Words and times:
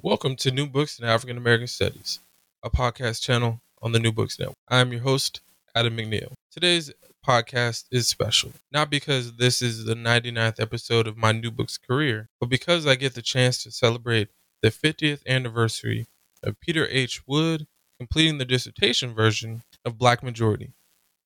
Welcome 0.00 0.36
to 0.36 0.52
New 0.52 0.68
Books 0.68 1.00
in 1.00 1.04
African 1.04 1.36
American 1.36 1.66
Studies, 1.66 2.20
a 2.62 2.70
podcast 2.70 3.20
channel 3.20 3.60
on 3.82 3.90
the 3.90 3.98
New 3.98 4.12
Books 4.12 4.38
Network. 4.38 4.54
I 4.68 4.78
am 4.78 4.92
your 4.92 5.00
host, 5.00 5.40
Adam 5.74 5.96
McNeil. 5.96 6.34
Today's 6.52 6.92
podcast 7.26 7.86
is 7.90 8.06
special, 8.06 8.52
not 8.70 8.90
because 8.90 9.38
this 9.38 9.60
is 9.60 9.86
the 9.86 9.96
99th 9.96 10.60
episode 10.60 11.08
of 11.08 11.16
my 11.16 11.32
New 11.32 11.50
Books 11.50 11.76
career, 11.76 12.28
but 12.38 12.48
because 12.48 12.86
I 12.86 12.94
get 12.94 13.14
the 13.14 13.22
chance 13.22 13.60
to 13.64 13.72
celebrate 13.72 14.28
the 14.62 14.70
50th 14.70 15.26
anniversary 15.26 16.06
of 16.44 16.60
Peter 16.60 16.86
H. 16.88 17.22
Wood 17.26 17.66
completing 17.98 18.38
the 18.38 18.44
dissertation 18.44 19.12
version 19.12 19.64
of 19.84 19.98
Black 19.98 20.22
Majority 20.22 20.74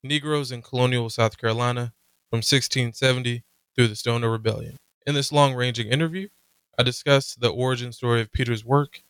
Negroes 0.03 0.51
in 0.51 0.63
Colonial 0.63 1.11
South 1.11 1.37
Carolina 1.37 1.93
from 2.31 2.37
1670 2.37 3.43
through 3.75 3.87
the 3.87 3.95
Stono 3.95 4.29
Rebellion. 4.29 4.77
In 5.05 5.13
this 5.13 5.31
long 5.31 5.53
ranging 5.53 5.89
interview, 5.89 6.29
I 6.77 6.81
discuss 6.81 7.35
the 7.35 7.49
origin 7.49 7.91
story 7.91 8.21
of 8.21 8.31
Peter's 8.31 8.65
work, 8.65 9.03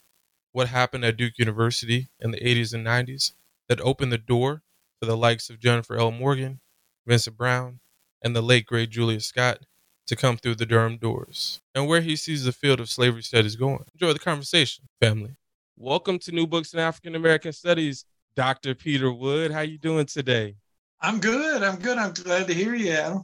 what 0.52 0.67
happened 0.67 1.05
at 1.05 1.16
Duke 1.16 1.38
University 1.38 2.09
in 2.20 2.31
the 2.31 2.39
80s 2.39 2.73
and 2.73 2.86
90s 2.86 3.33
that 3.70 3.80
opened 3.80 4.11
the 4.11 4.17
door 4.17 4.64
for 5.00 5.05
the 5.05 5.16
likes 5.16 5.50
of 5.50 5.59
Jennifer 5.59 5.95
L. 5.95 6.11
Morgan, 6.11 6.59
Vincent 7.08 7.38
Brown, 7.38 7.80
and 8.22 8.36
the 8.36 8.42
late 8.42 8.66
great 8.66 8.89
Julius 8.89 9.28
Scott 9.28 9.59
to 10.08 10.17
come 10.17 10.36
through 10.36 10.55
the 10.55 10.66
Durham 10.66 10.97
doors, 10.97 11.61
and 11.73 11.88
where 11.88 12.02
he 12.02 12.17
sees 12.17 12.44
the 12.44 12.52
field 12.52 12.81
of 12.81 12.89
slavery 12.89 13.23
studies 13.23 13.55
going. 13.55 13.86
Enjoy 13.94 14.11
the 14.11 14.20
conversation, 14.20 14.89
family. 15.00 15.38
Welcome 15.77 16.20
to 16.20 16.33
New 16.33 16.45
Books 16.45 16.73
in 16.73 16.81
African 16.81 17.16
American 17.16 17.53
Studies, 17.53 18.03
Dr. 18.36 18.75
Peter 18.75 19.14
Wood. 19.14 19.52
How 19.52 19.61
you 19.61 19.77
doing 19.77 20.05
today? 20.05 20.58
I'm 21.00 21.22
good. 21.22 21.64
I'm 21.64 21.77
good. 21.77 21.98
I'm 21.98 22.14
glad 22.14 22.48
to 22.48 22.53
hear 22.53 22.75
you, 22.75 22.92
Adam. 22.92 23.23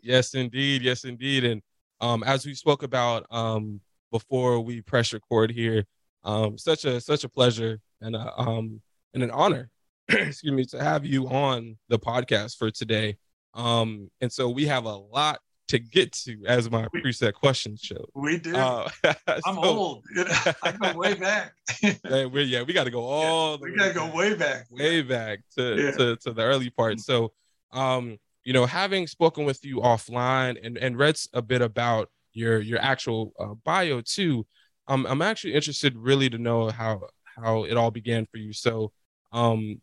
Yes, 0.00 0.34
indeed. 0.34 0.82
Yes, 0.82 1.04
indeed. 1.04 1.44
And 1.44 1.62
um, 2.00 2.22
as 2.22 2.46
we 2.46 2.54
spoke 2.54 2.82
about 2.82 3.26
um, 3.30 3.80
before 4.10 4.60
we 4.60 4.80
press 4.80 5.12
record 5.12 5.50
here, 5.50 5.84
um, 6.24 6.58
such 6.58 6.84
a 6.84 7.00
such 7.00 7.24
a 7.24 7.28
pleasure 7.28 7.80
and 8.00 8.16
a, 8.16 8.32
um, 8.38 8.80
and 9.14 9.22
an 9.22 9.30
honor, 9.30 9.70
excuse 10.08 10.52
me, 10.52 10.64
to 10.66 10.82
have 10.82 11.04
you 11.04 11.28
on 11.28 11.76
the 11.88 11.98
podcast 11.98 12.56
for 12.56 12.70
today. 12.70 13.16
Um, 13.54 14.10
and 14.20 14.32
so 14.32 14.48
we 14.48 14.66
have 14.66 14.84
a 14.84 14.96
lot 14.96 15.40
to 15.68 15.78
get 15.78 16.12
to, 16.12 16.38
as 16.46 16.70
my 16.70 16.86
preset 16.96 17.34
questions 17.34 17.80
show. 17.80 18.04
We 18.14 18.38
do. 18.38 18.56
Uh, 18.56 18.88
I'm 19.46 19.58
old. 19.58 20.04
I 20.62 20.74
go 20.80 20.98
way 20.98 21.14
back. 21.14 21.52
we 22.32 22.42
yeah, 22.44 22.62
we 22.62 22.72
got 22.72 22.84
to 22.84 22.90
go 22.90 23.04
all. 23.04 23.52
Yeah, 23.52 23.58
we 23.62 23.76
got 23.76 23.88
to 23.88 23.94
go 23.94 24.16
way 24.16 24.34
back. 24.34 24.66
Way 24.70 25.02
back 25.02 25.40
to, 25.56 25.76
yeah. 25.76 25.90
to 25.92 26.16
to 26.16 26.32
the 26.32 26.42
early 26.42 26.70
part. 26.70 27.00
So, 27.00 27.32
um, 27.72 28.18
you 28.48 28.54
know, 28.54 28.64
having 28.64 29.06
spoken 29.06 29.44
with 29.44 29.62
you 29.62 29.76
offline 29.76 30.56
and, 30.64 30.78
and 30.78 30.96
read 30.96 31.20
a 31.34 31.42
bit 31.42 31.60
about 31.60 32.08
your 32.32 32.60
your 32.60 32.78
actual 32.78 33.34
uh, 33.38 33.52
bio 33.62 34.00
too, 34.00 34.46
um, 34.86 35.06
I'm 35.06 35.20
actually 35.20 35.52
interested 35.52 35.94
really 35.98 36.30
to 36.30 36.38
know 36.38 36.70
how 36.70 37.08
how 37.24 37.64
it 37.64 37.76
all 37.76 37.90
began 37.90 38.24
for 38.24 38.38
you. 38.38 38.54
So, 38.54 38.90
um, 39.32 39.82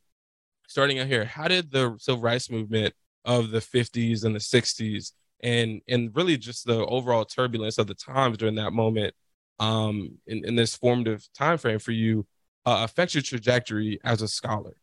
starting 0.67 0.97
out 0.97 1.05
here, 1.05 1.25
how 1.25 1.47
did 1.47 1.69
the 1.69 1.95
civil 1.99 2.23
rights 2.23 2.49
movement 2.49 2.95
of 3.23 3.51
the 3.51 3.59
50s 3.59 4.23
and 4.25 4.33
the 4.33 4.39
60s 4.39 5.11
and 5.43 5.81
and 5.87 6.09
really 6.15 6.35
just 6.35 6.65
the 6.65 6.87
overall 6.87 7.23
turbulence 7.23 7.77
of 7.77 7.85
the 7.85 7.93
times 7.93 8.39
during 8.39 8.55
that 8.55 8.73
moment 8.73 9.13
um, 9.59 10.17
in, 10.25 10.43
in 10.43 10.55
this 10.55 10.75
formative 10.75 11.23
time 11.37 11.59
frame 11.59 11.77
for 11.77 11.91
you 11.91 12.25
uh, 12.65 12.79
affect 12.83 13.13
your 13.13 13.21
trajectory 13.21 13.99
as 14.03 14.23
a 14.23 14.27
scholar? 14.27 14.75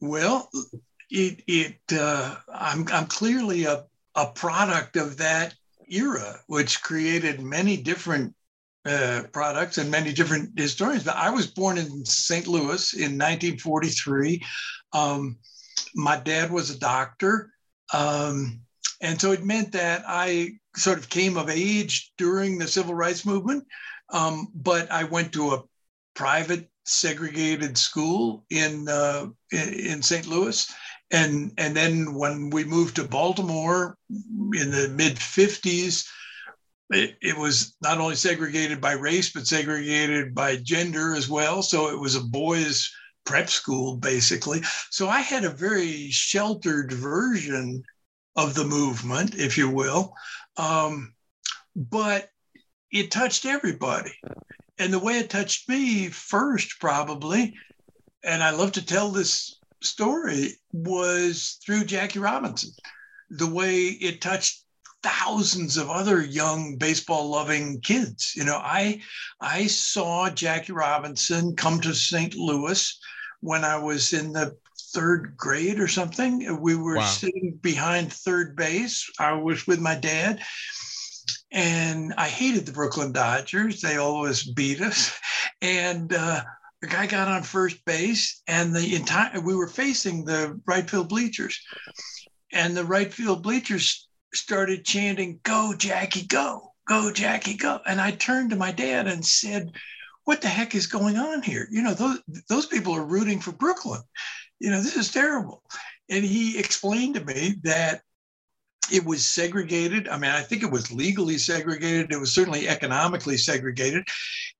Well, 0.00 0.48
it 1.12 1.42
it 1.46 1.98
uh, 1.98 2.36
I'm 2.52 2.86
I'm 2.92 3.06
clearly 3.06 3.64
a 3.64 3.84
a 4.14 4.26
product 4.26 4.96
of 4.96 5.18
that 5.18 5.54
era, 5.88 6.40
which 6.46 6.82
created 6.82 7.40
many 7.40 7.76
different 7.76 8.34
uh, 8.84 9.22
products 9.32 9.78
and 9.78 9.90
many 9.90 10.12
different 10.12 10.58
historians. 10.58 11.04
But 11.04 11.16
I 11.16 11.30
was 11.30 11.46
born 11.46 11.78
in 11.78 12.04
St. 12.04 12.46
Louis 12.46 12.94
in 12.94 13.18
1943. 13.18 14.42
Um, 14.92 15.38
my 15.94 16.16
dad 16.18 16.50
was 16.50 16.70
a 16.70 16.78
doctor, 16.78 17.50
um, 17.92 18.60
and 19.00 19.20
so 19.20 19.32
it 19.32 19.44
meant 19.44 19.72
that 19.72 20.04
I 20.06 20.52
sort 20.74 20.98
of 20.98 21.10
came 21.10 21.36
of 21.36 21.50
age 21.50 22.12
during 22.16 22.58
the 22.58 22.66
civil 22.66 22.94
rights 22.94 23.26
movement. 23.26 23.64
Um, 24.10 24.48
but 24.54 24.90
I 24.90 25.04
went 25.04 25.32
to 25.32 25.52
a 25.52 25.62
private 26.14 26.68
segregated 26.84 27.78
school 27.78 28.44
in 28.50 28.88
uh, 28.88 29.26
in 29.52 30.02
St. 30.02 30.26
Louis, 30.26 30.70
and 31.12 31.52
and 31.58 31.76
then 31.76 32.14
when 32.14 32.50
we 32.50 32.64
moved 32.64 32.96
to 32.96 33.04
Baltimore 33.04 33.96
in 34.10 34.70
the 34.70 34.92
mid 34.96 35.16
50s 35.16 36.08
it, 36.90 37.16
it, 37.22 37.38
was 37.38 37.74
not 37.82 37.98
only 37.98 38.16
segregated 38.16 38.80
by 38.80 38.92
race 38.92 39.32
but 39.32 39.46
segregated 39.46 40.34
by 40.34 40.56
gender 40.56 41.14
as 41.14 41.26
well. 41.26 41.62
So 41.62 41.88
it 41.88 41.98
was 41.98 42.16
a 42.16 42.20
boys 42.20 42.90
prep 43.24 43.48
school 43.48 43.96
basically. 43.96 44.62
So 44.90 45.08
i 45.08 45.20
had 45.20 45.44
a 45.44 45.50
very 45.50 46.10
sheltered 46.10 46.92
version 46.92 47.82
of 48.36 48.54
the 48.54 48.64
movement 48.64 49.34
if 49.34 49.56
you 49.56 49.70
will. 49.70 50.14
Um, 50.56 51.14
but 51.76 52.28
it 52.90 53.10
touched 53.10 53.46
everybody. 53.46 54.12
And 54.78 54.92
the 54.92 54.98
way 54.98 55.18
it 55.18 55.30
touched 55.30 55.68
me 55.68 56.08
first 56.08 56.80
probably 56.80 57.54
and 58.24 58.42
i 58.42 58.50
love 58.50 58.72
to 58.72 58.84
tell 58.84 59.10
this 59.10 59.58
story 59.84 60.58
was 60.72 61.58
through 61.64 61.84
Jackie 61.84 62.18
Robinson. 62.18 62.70
The 63.30 63.46
way 63.46 63.86
it 63.86 64.20
touched 64.20 64.62
thousands 65.02 65.76
of 65.76 65.90
other 65.90 66.22
young 66.22 66.76
baseball 66.76 67.28
loving 67.28 67.80
kids. 67.80 68.32
You 68.36 68.44
know, 68.44 68.56
I 68.56 69.02
I 69.40 69.66
saw 69.66 70.30
Jackie 70.30 70.72
Robinson 70.72 71.56
come 71.56 71.80
to 71.80 71.94
St. 71.94 72.34
Louis 72.34 72.98
when 73.40 73.64
I 73.64 73.76
was 73.78 74.12
in 74.12 74.32
the 74.32 74.56
third 74.92 75.36
grade 75.36 75.80
or 75.80 75.88
something. 75.88 76.60
We 76.60 76.76
were 76.76 76.96
wow. 76.96 77.06
sitting 77.06 77.58
behind 77.60 78.12
third 78.12 78.56
base. 78.56 79.08
I 79.18 79.32
was 79.32 79.66
with 79.66 79.80
my 79.80 79.94
dad. 79.94 80.40
And 81.50 82.14
I 82.16 82.28
hated 82.28 82.64
the 82.64 82.72
Brooklyn 82.72 83.12
Dodgers. 83.12 83.80
They 83.80 83.96
always 83.96 84.44
beat 84.44 84.80
us. 84.80 85.18
And 85.60 86.12
uh, 86.12 86.42
the 86.82 86.88
guy 86.88 87.06
got 87.06 87.28
on 87.28 87.44
first 87.44 87.82
base 87.84 88.42
and 88.48 88.74
the 88.74 88.96
entire 88.96 89.40
we 89.40 89.54
were 89.54 89.68
facing 89.68 90.24
the 90.24 90.60
right 90.66 90.90
field 90.90 91.08
bleachers. 91.08 91.58
And 92.52 92.76
the 92.76 92.84
right 92.84 93.10
field 93.14 93.42
bleachers 93.42 94.08
started 94.34 94.84
chanting 94.84 95.40
go 95.44 95.74
jackie 95.78 96.26
go 96.26 96.74
go 96.86 97.12
jackie 97.12 97.56
go. 97.56 97.80
And 97.86 98.00
i 98.00 98.10
turned 98.10 98.50
to 98.50 98.56
my 98.56 98.72
dad 98.72 99.06
and 99.06 99.24
said 99.24 99.70
what 100.24 100.40
the 100.40 100.48
heck 100.48 100.74
is 100.74 100.86
going 100.86 101.16
on 101.16 101.42
here? 101.42 101.66
You 101.70 101.82
know 101.82 101.94
those 101.94 102.20
those 102.48 102.66
people 102.66 102.94
are 102.94 103.04
rooting 103.04 103.40
for 103.40 103.52
brooklyn. 103.52 104.02
You 104.58 104.70
know 104.70 104.82
this 104.82 104.96
is 104.96 105.12
terrible. 105.12 105.62
And 106.10 106.24
he 106.24 106.58
explained 106.58 107.14
to 107.14 107.24
me 107.24 107.54
that 107.62 108.02
it 108.92 109.04
was 109.04 109.26
segregated. 109.26 110.06
I 110.06 110.18
mean, 110.18 110.30
I 110.30 110.42
think 110.42 110.62
it 110.62 110.70
was 110.70 110.92
legally 110.92 111.38
segregated. 111.38 112.12
It 112.12 112.20
was 112.20 112.34
certainly 112.34 112.68
economically 112.68 113.38
segregated. 113.38 114.06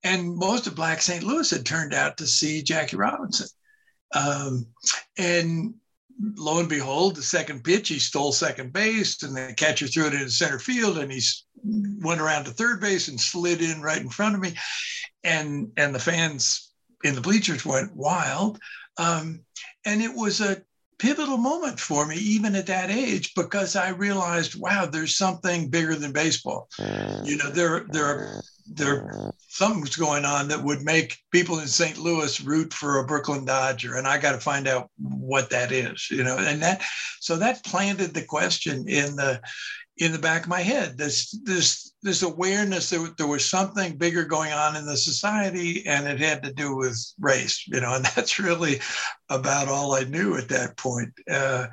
And 0.03 0.35
most 0.35 0.67
of 0.67 0.75
Black 0.75 1.03
St. 1.03 1.23
Louis 1.23 1.51
had 1.51 1.67
turned 1.67 1.93
out 1.93 2.17
to 2.17 2.27
see 2.27 2.63
Jackie 2.63 2.97
Robinson. 2.97 3.47
Um, 4.15 4.67
and 5.19 5.75
lo 6.37 6.61
and 6.61 6.69
behold, 6.69 7.17
the 7.17 7.23
second 7.23 7.63
pitch, 7.63 7.89
he 7.89 7.99
stole 7.99 8.33
second 8.33 8.73
base, 8.73 9.23
and 9.23 9.37
the 9.37 9.55
catcher 9.57 9.87
threw 9.87 10.07
it 10.07 10.15
into 10.15 10.31
center 10.31 10.59
field, 10.59 10.97
and 10.97 11.13
he 11.13 11.21
went 12.03 12.21
around 12.21 12.45
to 12.45 12.53
third 12.53 12.81
base 12.81 13.09
and 13.09 13.21
slid 13.21 13.61
in 13.61 13.83
right 13.83 14.01
in 14.01 14.09
front 14.09 14.35
of 14.35 14.41
me. 14.41 14.55
And, 15.25 15.73
and 15.77 15.95
the 15.95 16.01
fans 16.01 16.73
in 17.05 17.15
the 17.15 17.21
bleachers 17.21 17.67
went 17.67 17.95
wild. 17.95 18.59
Um, 18.97 19.41
and 19.85 20.03
it 20.03 20.15
was 20.15 20.41
a 20.41 20.63
pivotal 21.03 21.37
moment 21.37 21.81
for 21.81 22.07
me, 22.07 22.15
even 22.15 22.55
at 22.55 22.67
that 22.67 22.89
age, 22.89 23.35
because 23.35 23.75
I 23.75 23.89
realized, 23.89 24.55
wow, 24.55 24.87
there's 24.87 25.17
something 25.17 25.69
bigger 25.69 25.97
than 25.97 26.13
baseball. 26.13 26.69
You 27.25 27.37
know, 27.39 27.51
there, 27.51 27.87
there, 27.91 28.41
there, 28.69 29.33
something's 29.49 29.97
going 29.97 30.25
on 30.25 30.47
that 30.49 30.63
would 30.63 30.83
make 30.83 31.19
people 31.33 31.59
in 31.59 31.67
St. 31.67 31.99
Louis 31.99 32.41
root 32.43 32.73
for 32.73 33.01
a 33.01 33.05
Brooklyn 33.05 33.45
Dodger, 33.45 33.97
and 33.97 34.07
I 34.07 34.17
got 34.19 34.33
to 34.33 34.39
find 34.39 34.69
out 34.69 34.91
what 34.97 35.51
that 35.51 35.73
is. 35.73 36.09
You 36.09 36.23
know, 36.23 36.39
and 36.39 36.63
that, 36.63 36.83
so 37.19 37.37
that 37.37 37.65
planted 37.65 38.15
the 38.15 38.23
question 38.23 38.89
in 38.89 39.17
the, 39.17 39.41
in 40.03 40.11
the 40.11 40.19
back 40.19 40.43
of 40.43 40.49
my 40.49 40.61
head. 40.61 40.99
This 40.99 41.31
this 41.45 41.93
this 42.03 42.23
awareness 42.23 42.91
that 42.91 43.15
there 43.17 43.29
was 43.29 43.49
something 43.49 43.97
bigger 43.97 44.25
going 44.25 44.53
on 44.53 44.75
in 44.75 44.85
the 44.85 44.97
society, 44.97 45.87
and 45.87 46.09
it 46.09 46.19
had 46.19 46.43
to 46.43 46.53
do 46.53 46.75
with 46.75 46.99
race. 47.21 47.65
You 47.69 47.81
know, 47.81 47.95
and 47.95 48.05
that's 48.17 48.41
really 48.41 48.81
about 49.29 49.69
all 49.69 49.95
I 49.95 50.05
knew 50.05 50.37
at 50.37 50.49
that 50.49 50.77
point. 50.77 51.13
Uh, 51.31 51.69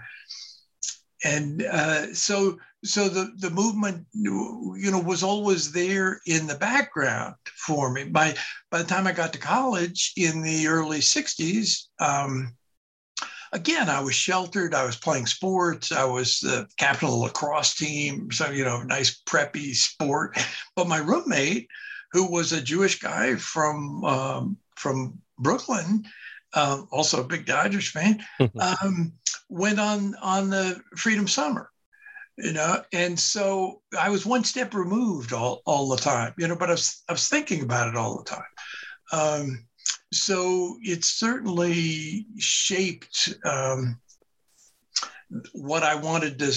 and 1.24 1.64
uh, 1.64 2.14
so 2.14 2.58
so 2.84 3.10
the 3.10 3.32
the 3.40 3.50
movement 3.50 4.06
you 4.14 4.92
know 4.92 5.02
was 5.02 5.24
always 5.24 5.72
there 5.72 6.22
in 6.28 6.48
the 6.48 6.56
background 6.56 7.36
for 7.56 7.92
me 7.92 8.06
by 8.06 8.34
by 8.72 8.78
the 8.78 8.88
time 8.88 9.06
i 9.06 9.12
got 9.12 9.34
to 9.34 9.40
college 9.40 10.14
in 10.16 10.42
the 10.42 10.66
early 10.66 11.00
60s 11.00 11.88
um, 12.00 12.56
again 13.52 13.90
i 13.90 14.00
was 14.00 14.16
sheltered 14.16 14.74
i 14.74 14.86
was 14.86 14.96
playing 14.96 15.26
sports 15.26 15.92
i 15.92 16.04
was 16.04 16.40
the 16.40 16.68
captain 16.78 17.08
of 17.08 17.14
the 17.14 17.20
lacrosse 17.20 17.76
team 17.76 18.32
so 18.32 18.50
you 18.50 18.64
know 18.64 18.82
nice 18.84 19.22
preppy 19.28 19.74
sport. 19.74 20.38
But 20.76 20.88
my 20.88 20.98
roommate 20.98 21.68
who 22.12 22.30
was 22.32 22.52
a 22.52 22.62
jewish 22.62 23.00
guy 23.00 23.36
from 23.36 24.04
um, 24.06 24.58
from 24.76 25.20
brooklyn 25.38 26.06
uh, 26.54 26.82
also 26.92 27.22
a 27.22 27.28
big 27.28 27.46
dodgers 27.46 27.90
fan 27.90 28.24
um, 28.60 29.14
went 29.50 29.80
on 29.80 30.16
on 30.22 30.50
the 30.50 30.82
freedom 30.96 31.28
summer 31.28 31.70
you 32.38 32.54
know? 32.54 32.82
And 32.94 33.20
so 33.20 33.82
i 34.00 34.10
was 34.10 34.26
one 34.26 34.44
step 34.44 34.74
removed 34.74 35.34
all, 35.34 35.62
all 35.66 35.90
the 35.90 35.98
time 35.98 36.34
you 36.38 36.48
know 36.48 36.56
but 36.56 36.70
I 36.70 36.74
was, 36.74 37.04
I 37.10 37.14
was 37.14 37.28
thinking 37.28 37.64
about 37.64 37.90
it 37.90 37.96
all 37.96 38.18
the 38.18 38.30
time. 38.30 38.44
Um, 39.12 39.69
so 40.12 40.78
it 40.82 41.04
certainly 41.04 42.26
shaped 42.38 43.36
um, 43.46 44.00
what 45.54 45.84
i 45.84 45.96
wanted 45.96 46.40
to 46.40 46.54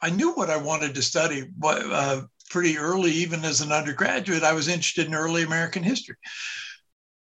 i 0.00 0.10
knew 0.10 0.32
what 0.32 0.50
i 0.50 0.56
wanted 0.56 0.94
to 0.94 1.02
study 1.02 1.44
but 1.58 1.82
uh, 1.90 2.22
pretty 2.50 2.78
early 2.78 3.10
even 3.10 3.44
as 3.44 3.60
an 3.60 3.72
undergraduate 3.72 4.44
i 4.44 4.52
was 4.52 4.68
interested 4.68 5.06
in 5.06 5.14
early 5.14 5.42
american 5.42 5.82
history 5.82 6.16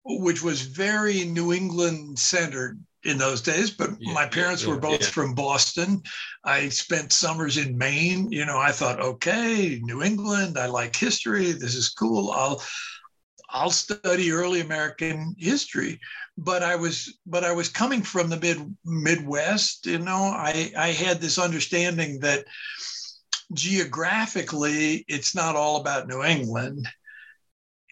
which 0.03 0.41
was 0.41 0.62
very 0.62 1.25
new 1.25 1.53
england 1.53 2.18
centered 2.18 2.79
in 3.07 3.18
those 3.18 3.41
days, 3.41 3.71
but 3.71 3.91
yeah, 4.00 4.13
my 4.13 4.25
parents 4.25 4.63
yeah, 4.63 4.69
were 4.69 4.79
both 4.79 5.01
yeah. 5.01 5.07
from 5.07 5.33
Boston. 5.33 6.01
I 6.44 6.68
spent 6.69 7.13
summers 7.13 7.57
in 7.57 7.77
Maine. 7.77 8.31
You 8.31 8.45
know, 8.45 8.57
I 8.57 8.71
thought, 8.71 9.00
okay, 9.00 9.79
New 9.81 10.03
England, 10.03 10.57
I 10.57 10.65
like 10.65 10.95
history. 10.95 11.53
This 11.53 11.75
is 11.75 11.89
cool. 11.89 12.31
I'll 12.31 12.62
I'll 13.50 13.72
study 13.72 14.32
early 14.32 14.62
American 14.62 15.36
history. 15.38 16.00
But 16.38 16.64
I 16.64 16.76
was 16.76 17.18
but 17.26 17.44
I 17.44 17.52
was 17.52 17.70
coming 17.70 18.02
from 18.04 18.30
the 18.30 18.40
mid 18.40 18.76
Midwest, 18.86 19.86
you 19.86 20.00
know, 20.00 20.34
I, 20.36 20.72
I 20.78 20.90
had 20.90 21.20
this 21.20 21.40
understanding 21.40 22.20
that 22.20 22.46
geographically 23.54 25.06
it's 25.08 25.34
not 25.34 25.56
all 25.56 25.78
about 25.78 26.08
New 26.08 26.24
England. 26.24 26.88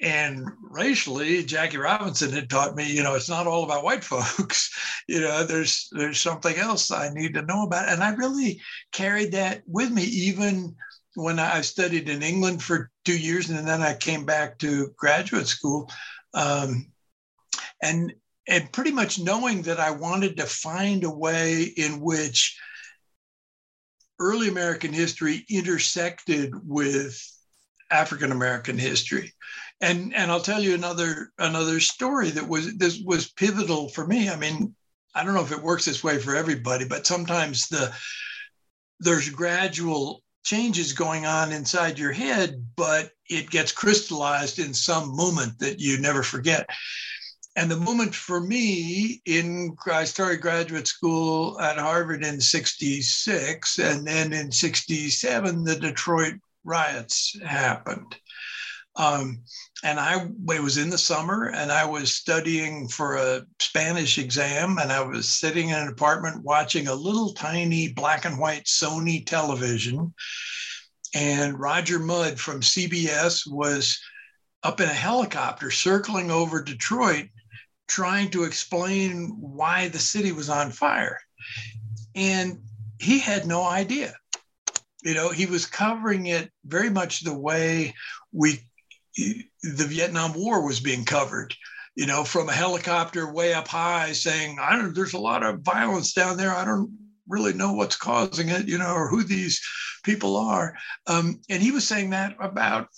And 0.01 0.45
racially 0.61 1.45
jackie 1.45 1.77
robinson 1.77 2.29
had 2.33 2.49
taught 2.49 2.75
me 2.75 2.91
you 2.91 3.01
know 3.01 3.15
it's 3.15 3.29
not 3.29 3.47
all 3.47 3.63
about 3.63 3.85
white 3.85 4.03
folks. 4.13 4.69
You 5.07 5.21
know 5.21 5.45
there's 5.45 5.87
there's 5.93 6.19
something 6.19 6.55
else 6.57 6.91
i 6.91 7.09
need 7.13 7.33
to 7.35 7.41
know 7.43 7.63
about. 7.63 7.87
And 7.87 8.03
i 8.03 8.13
really 8.13 8.61
carried 8.91 9.31
that 9.31 9.63
with 9.65 9.91
me 9.91 10.03
even 10.03 10.75
when 11.15 11.39
i 11.39 11.61
studied 11.61 12.09
in 12.09 12.21
england 12.21 12.61
for 12.61 12.91
two 13.03 13.17
years 13.17 13.49
and 13.49 13.67
then 13.67 13.81
i 13.81 13.93
came 13.93 14.25
back 14.25 14.57
to 14.57 14.93
graduate 14.97 15.47
school 15.47 15.89
um, 16.33 16.91
and 17.81 18.13
and 18.47 18.71
pretty 18.71 18.91
much 18.91 19.19
knowing 19.19 19.61
that 19.61 19.79
i 19.79 19.91
wanted 19.91 20.37
to 20.37 20.45
find 20.45 21.03
a 21.03 21.09
way 21.09 21.63
in 21.63 21.99
which 21.99 22.59
early 24.19 24.47
american 24.47 24.93
history 24.93 25.45
intersected 25.49 26.53
with 26.63 27.21
african 27.91 28.31
american 28.31 28.77
history 28.77 29.33
and 29.81 30.13
and 30.13 30.31
I'll 30.31 30.41
tell 30.41 30.61
you 30.61 30.73
another 30.73 31.31
another 31.37 31.79
story 31.79 32.29
that 32.31 32.47
was 32.47 32.77
this 32.77 32.99
was 32.99 33.31
pivotal 33.31 33.89
for 33.89 34.05
me. 34.07 34.29
I 34.29 34.35
mean, 34.35 34.75
I 35.13 35.23
don't 35.23 35.33
know 35.33 35.43
if 35.43 35.51
it 35.51 35.61
works 35.61 35.85
this 35.85 36.03
way 36.03 36.19
for 36.19 36.35
everybody, 36.35 36.85
but 36.85 37.05
sometimes 37.05 37.67
the 37.67 37.93
there's 38.99 39.29
gradual 39.29 40.23
changes 40.45 40.93
going 40.93 41.25
on 41.25 41.51
inside 41.51 41.99
your 41.99 42.13
head, 42.13 42.65
but 42.77 43.11
it 43.29 43.49
gets 43.49 43.71
crystallized 43.71 44.59
in 44.59 44.73
some 44.73 45.15
moment 45.15 45.59
that 45.59 45.79
you 45.79 45.99
never 45.99 46.23
forget. 46.23 46.69
And 47.57 47.71
the 47.71 47.77
moment 47.77 48.13
for 48.13 48.39
me 48.39 49.21
in 49.25 49.75
I 49.91 50.03
started 50.03 50.41
graduate 50.41 50.87
school 50.87 51.59
at 51.59 51.77
Harvard 51.77 52.23
in 52.23 52.39
66 52.39 53.79
and 53.79 54.05
then 54.05 54.33
in 54.33 54.51
67 54.51 55.63
the 55.63 55.75
Detroit 55.75 56.35
riots 56.63 57.35
happened. 57.41 58.15
Um, 58.97 59.43
and 59.83 59.99
I 59.99 60.27
it 60.53 60.61
was 60.61 60.77
in 60.77 60.89
the 60.89 60.97
summer, 60.97 61.49
and 61.49 61.71
I 61.71 61.85
was 61.85 62.13
studying 62.13 62.87
for 62.87 63.15
a 63.15 63.45
Spanish 63.59 64.17
exam, 64.17 64.77
and 64.77 64.91
I 64.91 65.01
was 65.01 65.27
sitting 65.27 65.69
in 65.69 65.75
an 65.75 65.87
apartment 65.87 66.43
watching 66.43 66.87
a 66.87 66.95
little 66.95 67.33
tiny 67.33 67.89
black 67.89 68.25
and 68.25 68.39
white 68.39 68.65
Sony 68.65 69.25
television, 69.25 70.13
and 71.13 71.59
Roger 71.59 71.99
Mudd 71.99 72.39
from 72.39 72.61
CBS 72.61 73.41
was 73.47 73.99
up 74.63 74.79
in 74.79 74.89
a 74.89 74.93
helicopter 74.93 75.69
circling 75.71 76.31
over 76.31 76.63
Detroit, 76.63 77.27
trying 77.87 78.31
to 78.31 78.43
explain 78.43 79.35
why 79.39 79.89
the 79.89 79.99
city 79.99 80.31
was 80.31 80.49
on 80.49 80.71
fire, 80.71 81.19
and 82.15 82.59
he 82.99 83.19
had 83.19 83.45
no 83.45 83.63
idea. 83.63 84.13
You 85.03 85.13
know, 85.13 85.29
he 85.29 85.45
was 85.45 85.67
covering 85.67 86.27
it 86.27 86.49
very 86.65 86.89
much 86.89 87.21
the 87.21 87.37
way 87.37 87.93
we 88.31 88.61
the 89.15 89.85
Vietnam 89.87 90.33
War 90.33 90.65
was 90.65 90.79
being 90.79 91.05
covered, 91.05 91.53
you 91.95 92.05
know, 92.05 92.23
from 92.23 92.49
a 92.49 92.53
helicopter 92.53 93.31
way 93.31 93.53
up 93.53 93.67
high 93.67 94.11
saying, 94.11 94.57
I 94.59 94.75
don't, 94.75 94.93
there's 94.93 95.13
a 95.13 95.19
lot 95.19 95.43
of 95.43 95.61
violence 95.61 96.13
down 96.13 96.37
there. 96.37 96.53
I 96.53 96.65
don't 96.65 96.91
really 97.27 97.53
know 97.53 97.73
what's 97.73 97.95
causing 97.95 98.49
it, 98.49 98.67
you 98.67 98.77
know, 98.77 98.93
or 98.93 99.07
who 99.07 99.23
these 99.23 99.61
people 100.03 100.37
are. 100.37 100.75
Um, 101.07 101.41
and 101.49 101.61
he 101.61 101.71
was 101.71 101.87
saying 101.87 102.11
that 102.11 102.35
about 102.39 102.89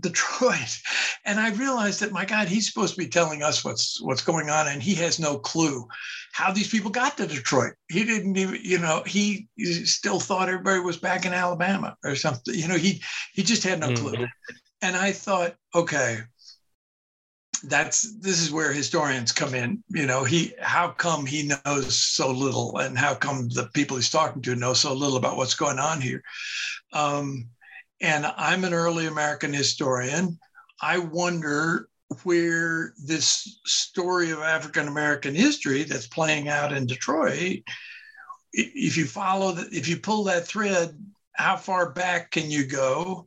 Detroit. 0.00 0.78
And 1.24 1.38
I 1.38 1.50
realized 1.50 2.00
that 2.00 2.12
my 2.12 2.24
God, 2.24 2.48
he's 2.48 2.72
supposed 2.72 2.94
to 2.94 2.98
be 2.98 3.06
telling 3.06 3.42
us 3.42 3.62
what's 3.62 4.00
what's 4.00 4.22
going 4.22 4.48
on, 4.48 4.66
and 4.66 4.82
he 4.82 4.94
has 4.94 5.18
no 5.18 5.36
clue 5.36 5.86
how 6.32 6.50
these 6.50 6.70
people 6.70 6.90
got 6.90 7.18
to 7.18 7.26
Detroit. 7.26 7.74
He 7.90 8.02
didn't 8.02 8.34
even, 8.38 8.58
you 8.62 8.78
know, 8.78 9.02
he, 9.04 9.46
still 9.84 10.20
thought 10.20 10.48
everybody 10.48 10.80
was 10.80 10.96
back 10.96 11.26
in 11.26 11.34
Alabama 11.34 11.98
or 12.02 12.14
something. 12.14 12.54
You 12.54 12.66
know, 12.66 12.78
he 12.78 13.02
he 13.34 13.42
just 13.42 13.62
had 13.62 13.80
no 13.80 13.92
clue. 13.92 14.12
Mm-hmm 14.12 14.24
and 14.82 14.96
I 14.96 15.12
thought, 15.12 15.54
okay, 15.74 16.18
that's 17.64 18.16
this 18.20 18.40
is 18.40 18.52
where 18.52 18.72
historians 18.72 19.32
come 19.32 19.54
in. 19.54 19.82
You 19.88 20.06
know, 20.06 20.24
he 20.24 20.54
how 20.60 20.90
come 20.90 21.26
he 21.26 21.50
knows 21.64 22.00
so 22.00 22.30
little, 22.30 22.78
and 22.78 22.96
how 22.96 23.14
come 23.14 23.48
the 23.48 23.68
people 23.74 23.96
he's 23.96 24.10
talking 24.10 24.42
to 24.42 24.54
know 24.54 24.74
so 24.74 24.92
little 24.92 25.16
about 25.16 25.36
what's 25.36 25.54
going 25.54 25.78
on 25.78 26.00
here? 26.00 26.22
Um, 26.92 27.48
and 28.00 28.26
I'm 28.36 28.64
an 28.64 28.74
early 28.74 29.06
American 29.06 29.52
historian. 29.52 30.38
I 30.80 30.98
wonder 30.98 31.88
where 32.22 32.94
this 33.04 33.60
story 33.66 34.30
of 34.30 34.38
African 34.38 34.88
American 34.88 35.34
history 35.34 35.82
that's 35.82 36.06
playing 36.06 36.48
out 36.48 36.72
in 36.72 36.86
Detroit, 36.86 37.60
if 38.52 38.96
you 38.96 39.04
follow 39.04 39.52
that, 39.52 39.72
if 39.72 39.88
you 39.88 39.98
pull 39.98 40.24
that 40.24 40.46
thread, 40.46 40.96
how 41.32 41.56
far 41.56 41.90
back 41.90 42.30
can 42.30 42.50
you 42.50 42.66
go? 42.66 43.26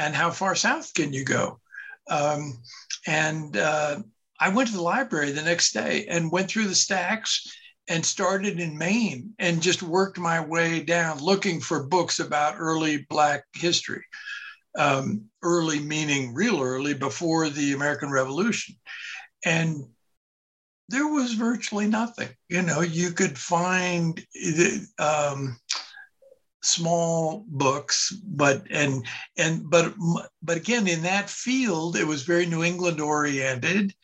And 0.00 0.14
how 0.14 0.30
far 0.30 0.54
south 0.54 0.94
can 0.94 1.12
you 1.12 1.24
go? 1.24 1.60
Um, 2.08 2.62
and 3.06 3.56
uh, 3.56 3.98
I 4.40 4.48
went 4.48 4.70
to 4.70 4.74
the 4.74 4.82
library 4.82 5.30
the 5.30 5.42
next 5.42 5.72
day 5.72 6.06
and 6.08 6.32
went 6.32 6.50
through 6.50 6.68
the 6.68 6.74
stacks 6.74 7.46
and 7.88 8.04
started 8.04 8.58
in 8.58 8.78
Maine 8.78 9.34
and 9.38 9.60
just 9.60 9.82
worked 9.82 10.18
my 10.18 10.40
way 10.40 10.80
down 10.80 11.18
looking 11.18 11.60
for 11.60 11.86
books 11.86 12.18
about 12.18 12.54
early 12.58 13.06
Black 13.10 13.44
history. 13.54 14.04
Um, 14.78 15.24
early 15.42 15.80
meaning 15.80 16.32
real 16.32 16.62
early 16.62 16.94
before 16.94 17.48
the 17.48 17.72
American 17.72 18.10
Revolution. 18.10 18.76
And 19.44 19.84
there 20.88 21.08
was 21.08 21.34
virtually 21.34 21.88
nothing. 21.88 22.28
You 22.48 22.62
know, 22.62 22.80
you 22.80 23.10
could 23.10 23.36
find 23.36 24.24
um, 24.98 25.58
small 26.62 27.44
books 27.48 28.12
but 28.24 28.66
and 28.70 29.04
and 29.38 29.68
but 29.70 29.94
but 30.42 30.56
again 30.56 30.86
in 30.86 31.02
that 31.02 31.30
field 31.30 31.96
it 31.96 32.06
was 32.06 32.22
very 32.22 32.46
new 32.46 32.62
england 32.62 33.00
oriented. 33.00 33.94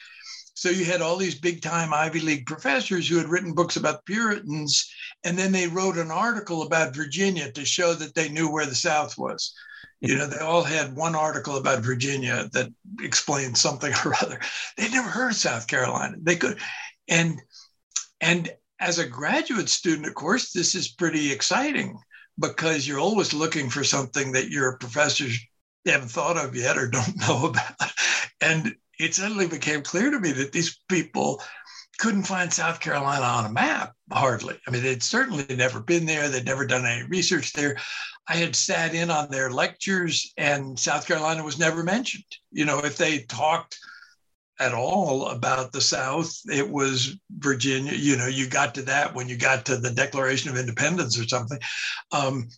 So 0.55 0.71
you 0.71 0.87
had 0.87 1.03
all 1.03 1.19
these 1.19 1.39
big 1.39 1.61
time 1.61 1.93
ivy 1.93 2.21
league 2.21 2.47
professors 2.47 3.07
who 3.07 3.19
had 3.19 3.29
written 3.29 3.53
books 3.53 3.77
about 3.77 4.07
puritans 4.07 4.91
and 5.23 5.39
then 5.39 5.53
they 5.53 5.67
wrote 5.67 5.99
an 5.99 6.11
article 6.11 6.63
about 6.63 6.97
virginia 6.97 7.53
to 7.53 7.65
show 7.65 7.93
that 7.93 8.15
they 8.15 8.31
knew 8.31 8.51
where 8.51 8.67
the 8.67 8.75
south 8.75 9.19
was. 9.19 9.53
You 10.01 10.17
know 10.17 10.27
they 10.27 10.39
all 10.39 10.63
had 10.63 10.97
one 10.97 11.15
article 11.15 11.57
about 11.57 11.85
virginia 11.85 12.49
that 12.55 12.73
explained 13.01 13.59
something 13.59 13.93
or 14.07 14.15
other. 14.23 14.41
They 14.79 14.89
never 14.89 15.09
heard 15.09 15.35
south 15.35 15.67
carolina. 15.67 16.17
They 16.23 16.37
could 16.37 16.59
and 17.07 17.39
and 18.23 18.51
as 18.81 18.99
a 18.99 19.07
graduate 19.07 19.69
student 19.69 20.07
of 20.07 20.15
course 20.15 20.53
this 20.53 20.75
is 20.75 20.89
pretty 20.89 21.31
exciting 21.31 21.99
because 22.39 22.87
you're 22.87 23.01
always 23.01 23.33
looking 23.33 23.71
for 23.71 23.85
something 23.85 24.33
that 24.33 24.51
your 24.51 24.77
professors 24.79 25.39
haven't 25.87 26.09
thought 26.09 26.37
of 26.37 26.55
yet 26.55 26.77
or 26.77 26.89
don't 26.89 27.17
know 27.29 27.47
about. 27.47 27.93
And 28.41 28.75
it 28.99 29.15
suddenly 29.15 29.47
became 29.47 29.83
clear 29.83 30.11
to 30.11 30.21
me 30.21 30.33
that 30.33 30.53
these 30.53 30.79
people 30.89 31.43
couldn't 31.99 32.25
find 32.25 32.53
South 32.53 32.81
Carolina 32.81 33.25
on 33.25 33.47
a 33.47 33.53
map, 33.53 33.95
hardly. 34.13 34.59
I 34.67 34.71
mean, 34.71 34.83
they'd 34.83 35.03
certainly 35.03 35.45
never 35.57 35.81
been 35.81 36.05
there, 36.05 36.29
they'd 36.29 36.45
never 36.45 36.67
done 36.67 36.85
any 36.85 37.07
research 37.07 37.53
there. 37.53 37.77
I 38.29 38.35
had 38.35 38.57
sat 38.57 38.95
in 38.95 39.11
on 39.11 39.31
their 39.31 39.51
lectures, 39.51 40.33
and 40.37 40.79
South 40.79 41.07
Carolina 41.07 41.45
was 41.45 41.59
never 41.59 41.83
mentioned. 41.83 42.25
You 42.51 42.65
know, 42.65 42.81
if 42.81 42.97
they 42.97 43.21
talked 43.21 43.79
at 44.59 44.75
all 44.75 45.27
about 45.29 45.73
the 45.73 45.81
South, 45.81 46.35
it 46.51 46.69
was 46.69 47.17
Virginia. 47.31 47.93
You 47.93 48.17
know, 48.17 48.27
you 48.27 48.49
got 48.49 48.75
to 48.75 48.83
that 48.83 49.15
when 49.15 49.29
you 49.29 49.37
got 49.37 49.67
to 49.67 49.77
the 49.77 49.91
Declaration 49.91 50.51
of 50.51 50.57
Independence 50.57 51.19
or 51.19 51.29
something. 51.29 51.59
Um, 52.13 52.49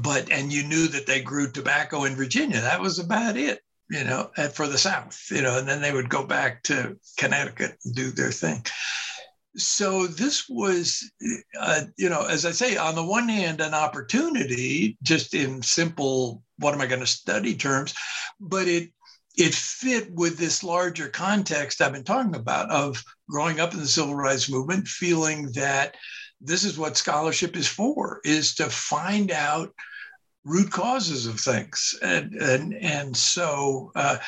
but 0.00 0.30
and 0.30 0.52
you 0.52 0.62
knew 0.64 0.88
that 0.88 1.06
they 1.06 1.20
grew 1.20 1.50
tobacco 1.50 2.04
in 2.04 2.14
Virginia. 2.14 2.60
That 2.60 2.80
was 2.80 2.98
about 2.98 3.36
it, 3.36 3.60
you 3.90 4.04
know, 4.04 4.30
for 4.54 4.66
the 4.66 4.78
South, 4.78 5.20
you 5.30 5.42
know, 5.42 5.58
and 5.58 5.68
then 5.68 5.80
they 5.80 5.92
would 5.92 6.10
go 6.10 6.24
back 6.24 6.62
to 6.64 6.98
Connecticut 7.16 7.78
and 7.84 7.94
do 7.94 8.10
their 8.10 8.30
thing. 8.30 8.64
So 9.56 10.06
this 10.06 10.48
was, 10.48 11.10
uh, 11.58 11.82
you 11.96 12.08
know, 12.08 12.26
as 12.26 12.46
I 12.46 12.52
say, 12.52 12.76
on 12.76 12.94
the 12.94 13.04
one 13.04 13.28
hand, 13.28 13.60
an 13.60 13.74
opportunity, 13.74 14.96
just 15.02 15.34
in 15.34 15.62
simple, 15.62 16.42
what 16.58 16.74
am 16.74 16.80
I 16.80 16.86
going 16.86 17.00
to 17.00 17.06
study 17.06 17.56
terms, 17.56 17.94
but 18.38 18.68
it 18.68 18.90
it 19.38 19.54
fit 19.54 20.12
with 20.12 20.36
this 20.36 20.64
larger 20.64 21.08
context 21.08 21.80
I've 21.80 21.92
been 21.92 22.04
talking 22.04 22.34
about 22.34 22.70
of 22.70 23.02
growing 23.30 23.60
up 23.60 23.72
in 23.72 23.80
the 23.80 23.86
civil 23.86 24.14
rights 24.14 24.50
movement, 24.50 24.88
feeling 24.88 25.52
that 25.52 25.96
this 26.40 26.64
is 26.64 26.76
what 26.76 26.96
scholarship 26.96 27.56
is 27.56 27.68
for 27.68 28.20
is 28.24 28.54
to 28.56 28.68
find 28.68 29.30
out 29.30 29.72
root 30.44 30.70
causes 30.70 31.26
of 31.26 31.38
things. 31.38 31.94
And 32.02 32.34
and 32.34 32.74
and 32.74 33.16
so 33.16 33.92
uh, 33.94 34.18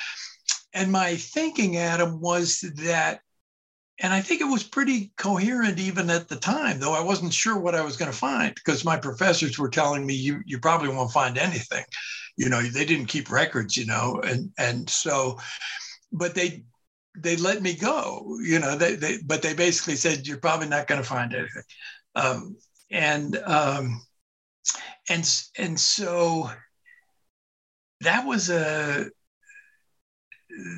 and 0.72 0.92
my 0.92 1.16
thinking 1.16 1.76
adam 1.76 2.20
was 2.20 2.60
that 2.76 3.20
and 4.00 4.12
i 4.12 4.20
think 4.20 4.40
it 4.40 4.44
was 4.44 4.62
pretty 4.62 5.12
coherent 5.16 5.78
even 5.78 6.10
at 6.10 6.28
the 6.28 6.36
time 6.36 6.78
though 6.78 6.92
i 6.92 7.00
wasn't 7.00 7.32
sure 7.32 7.58
what 7.58 7.74
i 7.74 7.80
was 7.80 7.96
going 7.96 8.10
to 8.10 8.16
find 8.16 8.54
because 8.54 8.84
my 8.84 8.96
professors 8.96 9.58
were 9.58 9.68
telling 9.68 10.06
me 10.06 10.14
you 10.14 10.40
you 10.46 10.58
probably 10.58 10.88
won't 10.88 11.12
find 11.12 11.38
anything 11.38 11.84
you 12.40 12.48
know 12.48 12.62
they 12.62 12.86
didn't 12.86 13.06
keep 13.06 13.30
records 13.30 13.76
you 13.76 13.84
know 13.84 14.18
and 14.24 14.50
and 14.56 14.88
so 14.88 15.38
but 16.10 16.34
they 16.34 16.64
they 17.18 17.36
let 17.36 17.60
me 17.60 17.74
go 17.74 18.38
you 18.42 18.58
know 18.58 18.76
they, 18.76 18.94
they 18.94 19.18
but 19.26 19.42
they 19.42 19.52
basically 19.52 19.94
said 19.94 20.26
you're 20.26 20.38
probably 20.38 20.68
not 20.68 20.86
going 20.86 21.00
to 21.00 21.06
find 21.06 21.34
anything. 21.34 21.62
Um, 22.14 22.56
and 22.90 23.36
um, 23.44 24.00
and 25.10 25.42
and 25.58 25.78
so 25.78 26.50
that 28.00 28.26
was 28.26 28.48
a 28.48 29.06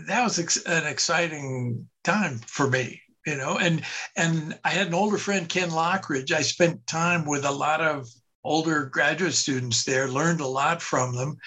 that 0.08 0.24
was 0.24 0.38
an 0.66 0.86
exciting 0.86 1.88
time 2.02 2.38
for 2.46 2.68
me 2.68 3.00
you 3.24 3.36
know 3.36 3.56
and 3.58 3.82
and 4.16 4.58
i 4.64 4.68
had 4.68 4.88
an 4.88 4.94
older 4.94 5.16
friend 5.16 5.48
ken 5.48 5.70
lockridge. 5.70 6.32
I 6.32 6.42
spent 6.42 6.86
time 6.86 7.24
with 7.24 7.44
a 7.44 7.50
lot 7.50 7.80
of 7.80 8.06
older 8.44 8.86
graduate 8.86 9.34
students 9.34 9.84
there 9.84 10.08
learned 10.08 10.40
a 10.40 10.46
lot 10.46 10.82
from 10.82 11.14
them. 11.14 11.38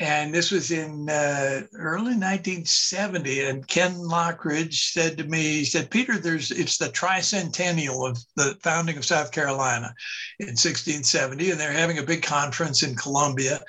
And 0.00 0.34
this 0.34 0.50
was 0.50 0.72
in 0.72 1.08
uh, 1.08 1.62
early 1.78 2.16
1970 2.16 3.40
and 3.42 3.68
ken 3.68 3.94
lockridge 3.94 4.90
said 4.90 5.16
to 5.18 5.24
me 5.24 5.40
he 5.40 5.64
said 5.64 5.88
peter 5.88 6.18
there's 6.18 6.50
it's 6.50 6.78
the 6.78 6.88
tricentennial 6.88 8.08
of 8.10 8.18
the 8.34 8.58
founding 8.60 8.96
of 8.96 9.04
south 9.04 9.30
carolina 9.30 9.94
in 10.40 10.48
1670 10.48 11.52
and 11.52 11.60
they're 11.60 11.70
having 11.70 11.98
a 11.98 12.02
big 12.02 12.24
conference 12.24 12.82
in 12.82 12.96
columbia. 12.96 13.60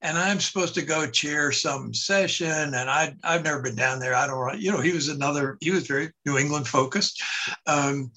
And 0.00 0.16
i'm 0.16 0.40
supposed 0.40 0.74
to 0.76 0.82
go 0.82 1.06
chair 1.06 1.52
some 1.52 1.92
session 1.92 2.48
and 2.48 2.88
I, 2.88 3.14
i've 3.22 3.44
never 3.44 3.60
been 3.60 3.76
down 3.76 4.00
there. 4.00 4.14
I 4.14 4.26
don't 4.26 4.58
you 4.58 4.72
know 4.72 4.80
he 4.80 4.92
was 4.92 5.08
another 5.08 5.58
he 5.60 5.70
was 5.70 5.86
very 5.86 6.10
new 6.24 6.38
england 6.38 6.66
focused. 6.66 7.22
Um, 7.66 8.10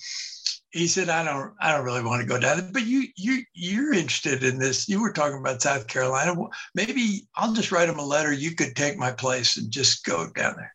he 0.72 0.88
said, 0.88 1.10
"I 1.10 1.24
don't, 1.24 1.54
I 1.62 1.72
don't 1.72 1.86
really 1.86 2.04
want 2.04 2.22
to 2.22 2.28
go 2.28 2.40
down 2.40 2.58
there, 2.58 2.72
but 2.72 2.86
you, 2.86 3.06
you, 3.16 3.44
you're 3.54 3.94
interested 3.94 4.44
in 4.44 4.60
this. 4.60 4.88
You 4.90 5.02
were 5.02 5.14
talking 5.14 5.40
about 5.40 5.62
South 5.62 5.88
Carolina. 5.88 6.36
Maybe 6.76 7.28
I'll 7.36 7.54
just 7.54 7.72
write 7.72 7.90
him 7.90 8.00
a 8.00 8.06
letter. 8.06 8.32
You 8.32 8.56
could 8.56 8.76
take 8.76 8.98
my 8.98 9.12
place 9.12 9.58
and 9.58 9.72
just 9.72 10.04
go 10.04 10.30
down 10.36 10.56
there." 10.58 10.74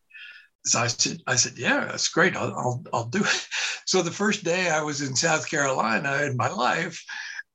So 0.64 0.80
I 0.80 0.86
said, 0.86 1.18
"I 1.26 1.36
said, 1.36 1.54
yeah, 1.56 1.84
that's 1.84 2.08
great. 2.08 2.36
I'll, 2.36 2.54
I'll, 2.54 2.84
I'll 2.92 3.06
do 3.08 3.20
it." 3.20 3.48
So 3.84 4.00
the 4.00 4.12
first 4.12 4.44
day 4.44 4.70
I 4.70 4.80
was 4.80 5.02
in 5.02 5.16
South 5.16 5.50
Carolina 5.50 6.22
in 6.22 6.36
my 6.36 6.48
life, 6.48 7.04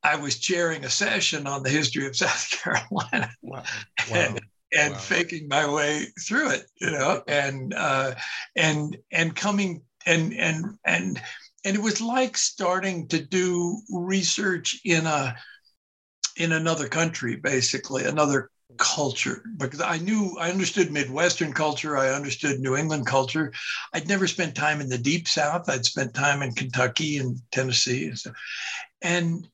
I 0.04 0.18
was 0.18 0.40
chairing 0.40 0.84
a 0.84 0.90
session 0.90 1.48
on 1.48 1.64
the 1.64 1.70
history 1.70 2.06
of 2.06 2.16
South 2.18 2.52
Carolina. 2.52 3.32
Wow. 3.42 3.64
Wow. 4.12 4.18
And, 4.18 4.42
and 4.76 4.94
wow. 4.94 5.00
faking 5.00 5.48
my 5.48 5.72
way 5.72 6.06
through 6.28 6.52
it, 6.52 6.66
you 6.82 6.92
know, 6.92 7.22
and 7.28 7.74
uh, 7.74 8.14
and 8.56 8.98
and 9.12 9.36
coming 9.36 9.84
and 10.06 10.34
and 10.34 10.78
and 10.86 11.22
and 11.68 11.76
it 11.76 11.82
was 11.82 12.00
like 12.00 12.38
starting 12.38 13.10
to 13.10 13.20
do 13.22 13.82
research 13.92 14.80
in 14.86 15.06
a 15.06 15.36
in 16.38 16.54
another 16.54 16.88
country 16.88 17.36
basically 17.36 18.06
another 18.06 18.50
culture 18.78 19.44
because 19.58 19.82
i 19.82 19.98
knew 19.98 20.38
i 20.40 20.50
understood 20.50 20.92
midwestern 20.92 21.52
culture 21.52 21.98
i 21.98 22.10
understood 22.10 22.60
new 22.60 22.78
england 22.78 23.06
culture. 23.06 23.52
I'd 23.94 24.08
never 24.08 24.28
spent 24.28 24.56
time 24.56 24.80
in 24.80 24.88
the 24.88 24.98
deep 24.98 25.28
south. 25.28 25.70
I'd 25.70 25.84
spent 25.84 26.14
time 26.14 26.42
in 26.42 26.54
kentucky 26.54 27.18
and 27.18 27.38
tennessee 27.52 28.08
and 28.08 28.18
so 28.18 28.32
and 29.02 29.46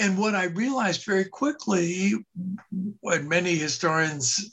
and 0.00 0.18
what 0.18 0.34
i 0.34 0.44
realized 0.44 1.04
very 1.04 1.26
quickly 1.26 2.14
what 3.00 3.22
many 3.22 3.54
historians 3.54 4.52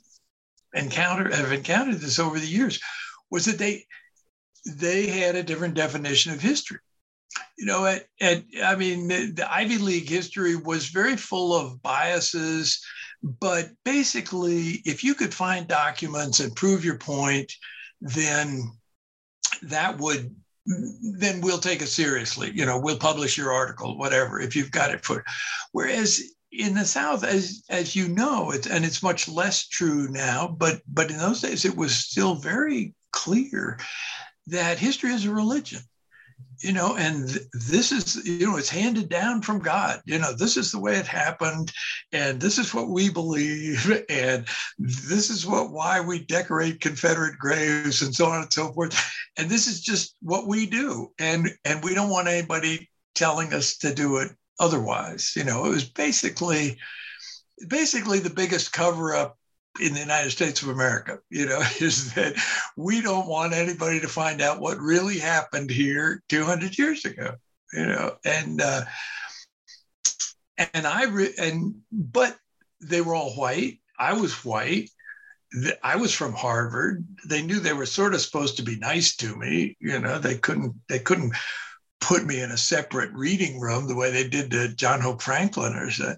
encounter 0.75 1.33
have 1.35 1.51
encountered 1.51 2.01
this 2.01 2.19
over 2.19 2.39
the 2.39 2.45
years 2.45 2.79
was 3.31 3.45
that 3.45 3.57
they 3.57 3.85
they 4.75 5.07
had 5.07 5.35
a 5.35 5.43
different 5.43 5.73
definition 5.73 6.33
of 6.33 6.41
history. 6.41 6.79
You 7.57 7.65
know, 7.65 7.85
at, 7.85 8.05
at, 8.21 8.43
I 8.63 8.75
mean, 8.75 9.07
the, 9.07 9.31
the 9.31 9.51
Ivy 9.51 9.77
League 9.77 10.09
history 10.09 10.55
was 10.55 10.87
very 10.87 11.17
full 11.17 11.53
of 11.53 11.81
biases, 11.81 12.83
but 13.21 13.69
basically, 13.83 14.81
if 14.85 15.03
you 15.03 15.13
could 15.13 15.33
find 15.33 15.67
documents 15.67 16.39
and 16.39 16.55
prove 16.55 16.85
your 16.85 16.97
point, 16.97 17.51
then 18.01 18.71
that 19.63 19.97
would 19.97 20.35
then 20.65 21.39
we'll 21.39 21.59
take 21.59 21.81
it 21.81 21.87
seriously. 21.87 22.51
You 22.53 22.65
know, 22.65 22.77
we'll 22.77 22.97
publish 22.97 23.37
your 23.37 23.53
article, 23.53 23.97
whatever, 23.97 24.39
if 24.39 24.55
you've 24.55 24.71
got 24.71 24.93
it 24.93 25.03
for. 25.03 25.23
Whereas 25.71 26.21
in 26.51 26.73
the 26.73 26.85
South, 26.85 27.23
as 27.23 27.63
as 27.69 27.95
you 27.95 28.07
know, 28.07 28.51
it's 28.51 28.67
and 28.67 28.83
it's 28.83 29.03
much 29.03 29.27
less 29.27 29.67
true 29.67 30.07
now, 30.09 30.47
but 30.47 30.81
but 30.87 31.09
in 31.09 31.17
those 31.17 31.41
days 31.41 31.65
it 31.65 31.75
was 31.75 31.95
still 31.95 32.35
very 32.35 32.93
clear 33.11 33.79
that 34.47 34.79
history 34.79 35.11
is 35.11 35.25
a 35.25 35.33
religion 35.33 35.79
you 36.61 36.73
know 36.73 36.95
and 36.95 37.29
th- 37.29 37.45
this 37.53 37.91
is 37.91 38.25
you 38.25 38.45
know 38.45 38.57
it's 38.57 38.69
handed 38.69 39.09
down 39.09 39.41
from 39.41 39.59
god 39.59 40.01
you 40.05 40.17
know 40.17 40.33
this 40.33 40.57
is 40.57 40.71
the 40.71 40.79
way 40.79 40.95
it 40.95 41.05
happened 41.05 41.71
and 42.11 42.39
this 42.39 42.57
is 42.57 42.73
what 42.73 42.89
we 42.89 43.09
believe 43.09 44.03
and 44.09 44.47
this 44.79 45.29
is 45.29 45.45
what 45.45 45.71
why 45.71 45.99
we 45.99 46.19
decorate 46.19 46.81
confederate 46.81 47.37
graves 47.37 48.01
and 48.01 48.13
so 48.13 48.25
on 48.25 48.41
and 48.41 48.53
so 48.53 48.71
forth 48.73 49.13
and 49.37 49.49
this 49.49 49.67
is 49.67 49.81
just 49.81 50.15
what 50.21 50.47
we 50.47 50.65
do 50.65 51.11
and 51.19 51.49
and 51.65 51.83
we 51.83 51.93
don't 51.93 52.09
want 52.09 52.27
anybody 52.27 52.89
telling 53.13 53.53
us 53.53 53.77
to 53.77 53.93
do 53.93 54.17
it 54.17 54.31
otherwise 54.59 55.33
you 55.35 55.43
know. 55.43 55.65
It 55.65 55.69
was 55.69 55.89
basically 55.89 56.77
basically 57.67 58.19
the 58.19 58.29
biggest 58.29 58.71
cover 58.73 59.15
up 59.15 59.36
in 59.79 59.93
the 59.93 59.99
United 59.99 60.31
States 60.31 60.61
of 60.61 60.69
America, 60.69 61.19
you 61.29 61.45
know, 61.45 61.61
is 61.79 62.13
that 62.13 62.35
we 62.75 63.01
don't 63.01 63.27
want 63.27 63.53
anybody 63.53 63.99
to 63.99 64.07
find 64.07 64.41
out 64.41 64.59
what 64.59 64.79
really 64.79 65.17
happened 65.17 65.69
here 65.69 66.23
200 66.29 66.77
years 66.77 67.05
ago, 67.05 67.35
you 67.73 67.85
know, 67.85 68.17
and 68.25 68.61
uh, 68.61 68.83
and 70.73 70.87
I 70.87 71.05
re- 71.05 71.33
and 71.37 71.75
but 71.91 72.37
they 72.81 73.01
were 73.01 73.15
all 73.15 73.31
white. 73.31 73.79
I 73.97 74.13
was 74.13 74.45
white. 74.45 74.89
I 75.81 75.95
was 75.95 76.13
from 76.13 76.33
Harvard. 76.33 77.05
They 77.25 77.41
knew 77.41 77.59
they 77.59 77.73
were 77.73 77.85
sort 77.85 78.13
of 78.13 78.21
supposed 78.21 78.57
to 78.57 78.63
be 78.63 78.77
nice 78.77 79.15
to 79.17 79.35
me, 79.35 79.77
you 79.79 79.99
know. 79.99 80.19
They 80.19 80.37
couldn't 80.37 80.75
they 80.89 80.99
couldn't 80.99 81.33
put 82.01 82.25
me 82.25 82.41
in 82.41 82.51
a 82.51 82.57
separate 82.57 83.11
reading 83.13 83.59
room 83.59 83.87
the 83.87 83.95
way 83.95 84.11
they 84.11 84.27
did 84.27 84.51
to 84.51 84.73
John 84.75 85.01
Hope 85.01 85.21
Franklin 85.21 85.75
or 85.75 85.89
so. 85.89 86.15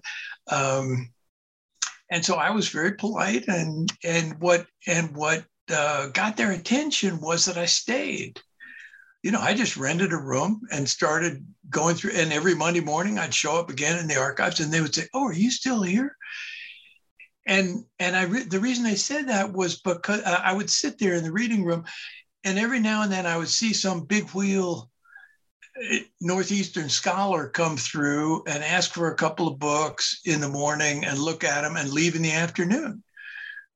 Um, 0.48 1.10
and 2.10 2.24
so 2.24 2.36
I 2.36 2.50
was 2.50 2.68
very 2.68 2.92
polite, 2.94 3.44
and 3.48 3.90
and 4.04 4.38
what 4.40 4.66
and 4.86 5.14
what 5.14 5.44
uh, 5.70 6.08
got 6.08 6.36
their 6.36 6.50
attention 6.50 7.20
was 7.20 7.44
that 7.44 7.56
I 7.56 7.66
stayed. 7.66 8.40
You 9.22 9.30
know, 9.30 9.40
I 9.40 9.54
just 9.54 9.76
rented 9.76 10.12
a 10.12 10.16
room 10.16 10.62
and 10.72 10.88
started 10.88 11.46
going 11.68 11.94
through. 11.94 12.12
And 12.12 12.32
every 12.32 12.54
Monday 12.54 12.80
morning, 12.80 13.18
I'd 13.18 13.34
show 13.34 13.58
up 13.58 13.70
again 13.70 13.98
in 13.98 14.08
the 14.08 14.18
archives, 14.18 14.60
and 14.60 14.72
they 14.72 14.80
would 14.80 14.94
say, 14.94 15.06
"Oh, 15.14 15.26
are 15.26 15.32
you 15.32 15.50
still 15.50 15.82
here?" 15.82 16.16
And 17.46 17.84
and 17.98 18.16
I 18.16 18.24
re- 18.24 18.44
the 18.44 18.60
reason 18.60 18.84
they 18.84 18.96
said 18.96 19.28
that 19.28 19.52
was 19.52 19.80
because 19.80 20.22
uh, 20.22 20.40
I 20.42 20.52
would 20.52 20.70
sit 20.70 20.98
there 20.98 21.14
in 21.14 21.24
the 21.24 21.32
reading 21.32 21.64
room, 21.64 21.84
and 22.44 22.58
every 22.58 22.80
now 22.80 23.02
and 23.02 23.12
then 23.12 23.26
I 23.26 23.36
would 23.36 23.48
see 23.48 23.72
some 23.72 24.04
big 24.04 24.30
wheel 24.30 24.90
Northeastern 26.20 26.88
scholar 26.88 27.48
come 27.48 27.76
through 27.76 28.44
and 28.44 28.62
ask 28.62 28.92
for 28.92 29.10
a 29.10 29.16
couple 29.16 29.48
of 29.48 29.58
books 29.58 30.20
in 30.24 30.40
the 30.40 30.48
morning 30.48 31.04
and 31.04 31.18
look 31.18 31.44
at 31.44 31.62
them 31.62 31.76
and 31.76 31.90
leave 31.90 32.14
in 32.14 32.22
the 32.22 32.32
afternoon. 32.32 33.02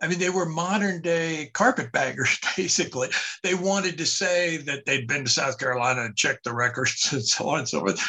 I 0.02 0.08
mean, 0.08 0.18
they 0.18 0.30
were 0.30 0.44
modern 0.44 1.00
day 1.00 1.50
carpetbaggers, 1.54 2.38
basically. 2.56 3.08
They 3.42 3.54
wanted 3.54 3.96
to 3.98 4.06
say 4.06 4.58
that 4.58 4.84
they'd 4.84 5.08
been 5.08 5.24
to 5.24 5.30
South 5.30 5.58
Carolina 5.58 6.02
and 6.02 6.16
checked 6.16 6.44
the 6.44 6.54
records 6.54 7.10
and 7.12 7.24
so 7.24 7.48
on 7.48 7.60
and 7.60 7.68
so 7.68 7.80
forth. 7.80 8.00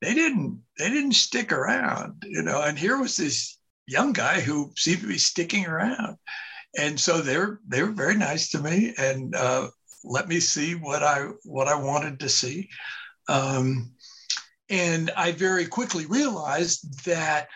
They 0.00 0.14
didn't. 0.14 0.62
They 0.78 0.88
didn't 0.88 1.12
stick 1.12 1.52
around, 1.52 2.24
you 2.26 2.42
know. 2.42 2.62
And 2.62 2.78
here 2.78 2.98
was 2.98 3.16
this 3.16 3.58
young 3.86 4.12
guy 4.12 4.40
who 4.40 4.72
seemed 4.76 5.02
to 5.02 5.06
be 5.08 5.18
sticking 5.18 5.66
around, 5.66 6.16
and 6.78 6.98
so 6.98 7.20
they're 7.20 7.60
they 7.68 7.82
were 7.82 7.92
very 7.92 8.16
nice 8.16 8.48
to 8.50 8.62
me 8.62 8.94
and 8.96 9.34
uh, 9.34 9.68
let 10.04 10.28
me 10.28 10.40
see 10.40 10.74
what 10.74 11.02
I 11.02 11.28
what 11.44 11.68
I 11.68 11.74
wanted 11.74 12.20
to 12.20 12.28
see. 12.28 12.70
Um, 13.30 13.92
and 14.68 15.10
I 15.16 15.32
very 15.32 15.66
quickly 15.66 16.06
realized 16.06 17.04
that 17.04 17.48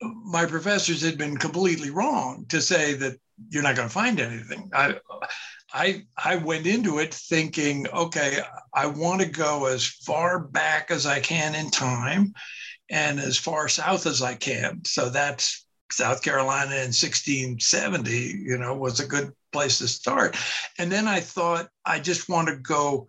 my 0.00 0.46
professors 0.46 1.02
had 1.02 1.18
been 1.18 1.36
completely 1.36 1.90
wrong 1.90 2.46
to 2.48 2.60
say 2.60 2.94
that 2.94 3.18
you're 3.48 3.62
not 3.62 3.76
going 3.76 3.88
to 3.88 3.94
find 3.94 4.20
anything. 4.20 4.70
I, 4.72 4.96
I, 5.72 6.04
I 6.22 6.36
went 6.36 6.66
into 6.66 6.98
it 6.98 7.12
thinking, 7.12 7.86
okay, 7.88 8.38
I 8.72 8.86
want 8.86 9.22
to 9.22 9.28
go 9.28 9.66
as 9.66 9.86
far 9.86 10.38
back 10.38 10.90
as 10.90 11.04
I 11.04 11.20
can 11.20 11.54
in 11.54 11.70
time 11.70 12.32
and 12.88 13.18
as 13.18 13.36
far 13.36 13.68
south 13.68 14.06
as 14.06 14.22
I 14.22 14.34
can. 14.34 14.84
So 14.84 15.10
that's 15.10 15.66
South 15.90 16.22
Carolina 16.22 16.76
in 16.76 16.92
1670, 16.92 18.12
you 18.12 18.56
know, 18.56 18.74
was 18.74 19.00
a 19.00 19.06
good 19.06 19.32
place 19.52 19.78
to 19.78 19.88
start. 19.88 20.36
And 20.78 20.90
then 20.90 21.08
I 21.08 21.20
thought, 21.20 21.68
I 21.84 21.98
just 21.98 22.28
want 22.28 22.48
to 22.48 22.56
go 22.56 23.06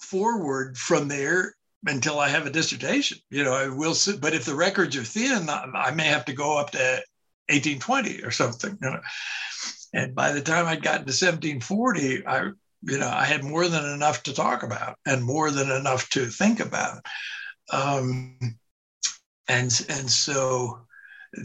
forward 0.00 0.76
from 0.76 1.08
there 1.08 1.54
until 1.86 2.18
I 2.18 2.28
have 2.28 2.46
a 2.46 2.50
dissertation. 2.50 3.18
You 3.30 3.44
know, 3.44 3.54
I 3.54 3.68
will 3.68 3.94
but 4.20 4.34
if 4.34 4.44
the 4.44 4.54
records 4.54 4.96
are 4.96 5.04
thin, 5.04 5.48
I 5.48 5.90
may 5.92 6.06
have 6.06 6.26
to 6.26 6.32
go 6.32 6.58
up 6.58 6.70
to 6.72 7.02
1820 7.48 8.22
or 8.22 8.30
something. 8.30 8.78
You 8.82 8.90
know? 8.90 9.00
And 9.92 10.14
by 10.14 10.32
the 10.32 10.40
time 10.40 10.66
I'd 10.66 10.82
gotten 10.82 11.06
to 11.06 11.12
1740, 11.12 12.26
I, 12.26 12.50
you 12.82 12.98
know, 12.98 13.08
I 13.08 13.24
had 13.24 13.44
more 13.44 13.66
than 13.68 13.84
enough 13.84 14.22
to 14.24 14.34
talk 14.34 14.62
about 14.62 14.96
and 15.06 15.24
more 15.24 15.50
than 15.50 15.70
enough 15.70 16.08
to 16.10 16.26
think 16.26 16.60
about. 16.60 17.04
Um, 17.72 18.38
and 19.48 19.84
and 19.88 20.10
so 20.10 20.80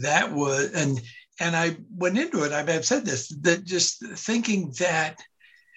that 0.00 0.32
was 0.32 0.72
and 0.72 1.00
and 1.40 1.56
I 1.56 1.76
went 1.94 2.18
into 2.18 2.44
it. 2.44 2.52
I've 2.52 2.86
said 2.86 3.04
this 3.04 3.28
that 3.42 3.64
just 3.64 4.04
thinking 4.16 4.72
that 4.78 5.20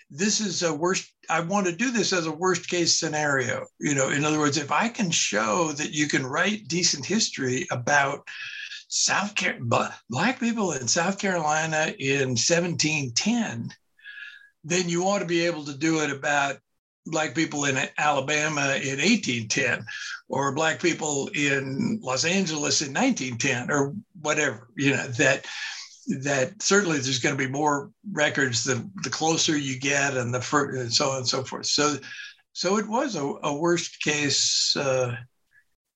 this 0.09 0.39
is 0.39 0.63
a 0.63 0.73
worst 0.73 1.11
i 1.29 1.39
want 1.39 1.67
to 1.67 1.75
do 1.75 1.91
this 1.91 2.13
as 2.13 2.25
a 2.25 2.31
worst 2.31 2.69
case 2.69 2.97
scenario. 2.97 3.65
You 3.79 3.93
know 3.93 4.09
in 4.09 4.25
other 4.25 4.39
words 4.39 4.57
if 4.57 4.71
i 4.71 4.89
can 4.89 5.11
show 5.11 5.71
that 5.73 5.91
you 5.91 6.07
can 6.07 6.25
write 6.25 6.67
decent 6.67 7.05
history 7.05 7.67
about 7.71 8.27
south 8.87 9.35
Car- 9.35 9.59
black 10.09 10.39
people 10.39 10.71
in 10.71 10.87
south 10.87 11.19
carolina 11.19 11.93
in 11.99 12.29
1710 12.29 13.69
then 14.63 14.89
you 14.89 15.03
ought 15.03 15.19
to 15.19 15.25
be 15.25 15.45
able 15.45 15.63
to 15.65 15.77
do 15.77 16.01
it 16.01 16.11
about 16.11 16.57
black 17.05 17.35
people 17.35 17.65
in 17.65 17.77
alabama 17.97 18.75
in 18.81 18.97
1810 18.97 19.85
or 20.27 20.53
black 20.53 20.81
people 20.81 21.29
in 21.35 21.99
los 22.01 22.25
angeles 22.25 22.81
in 22.81 22.93
1910 22.93 23.69
or 23.71 23.93
whatever 24.21 24.69
you 24.75 24.89
know 24.91 25.07
that 25.07 25.45
that 26.09 26.61
certainly 26.61 26.97
there's 26.97 27.19
going 27.19 27.37
to 27.37 27.43
be 27.43 27.51
more 27.51 27.91
records 28.11 28.63
the, 28.63 28.89
the 29.03 29.09
closer 29.09 29.55
you 29.55 29.79
get 29.79 30.17
and 30.17 30.33
the 30.33 30.41
fir- 30.41 30.75
and 30.75 30.91
so 30.91 31.11
on 31.11 31.17
and 31.17 31.27
so 31.27 31.43
forth. 31.43 31.67
So, 31.67 31.97
so 32.53 32.77
it 32.77 32.87
was 32.87 33.15
a, 33.15 33.33
a 33.43 33.55
worst 33.55 34.01
case 34.01 34.75
uh, 34.75 35.15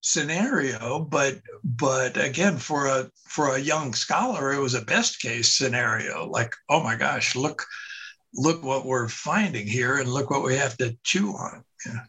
scenario, 0.01 0.99
but 0.99 1.39
but 1.63 2.17
again, 2.23 2.57
for 2.57 2.87
a 2.87 3.09
for 3.27 3.55
a 3.55 3.59
young 3.59 3.93
scholar, 3.93 4.53
it 4.53 4.59
was 4.59 4.75
a 4.75 4.85
best 4.85 5.19
case 5.19 5.57
scenario. 5.57 6.27
Like, 6.27 6.53
oh 6.69 6.83
my 6.83 6.95
gosh, 6.95 7.35
look 7.35 7.65
look 8.35 8.63
what 8.63 8.85
we're 8.85 9.09
finding 9.09 9.65
here, 9.65 9.97
and 9.97 10.09
look 10.09 10.29
what 10.29 10.43
we 10.43 10.55
have 10.55 10.77
to 10.77 10.95
chew 11.03 11.31
on. 11.31 11.63
Yeah. 11.85 12.03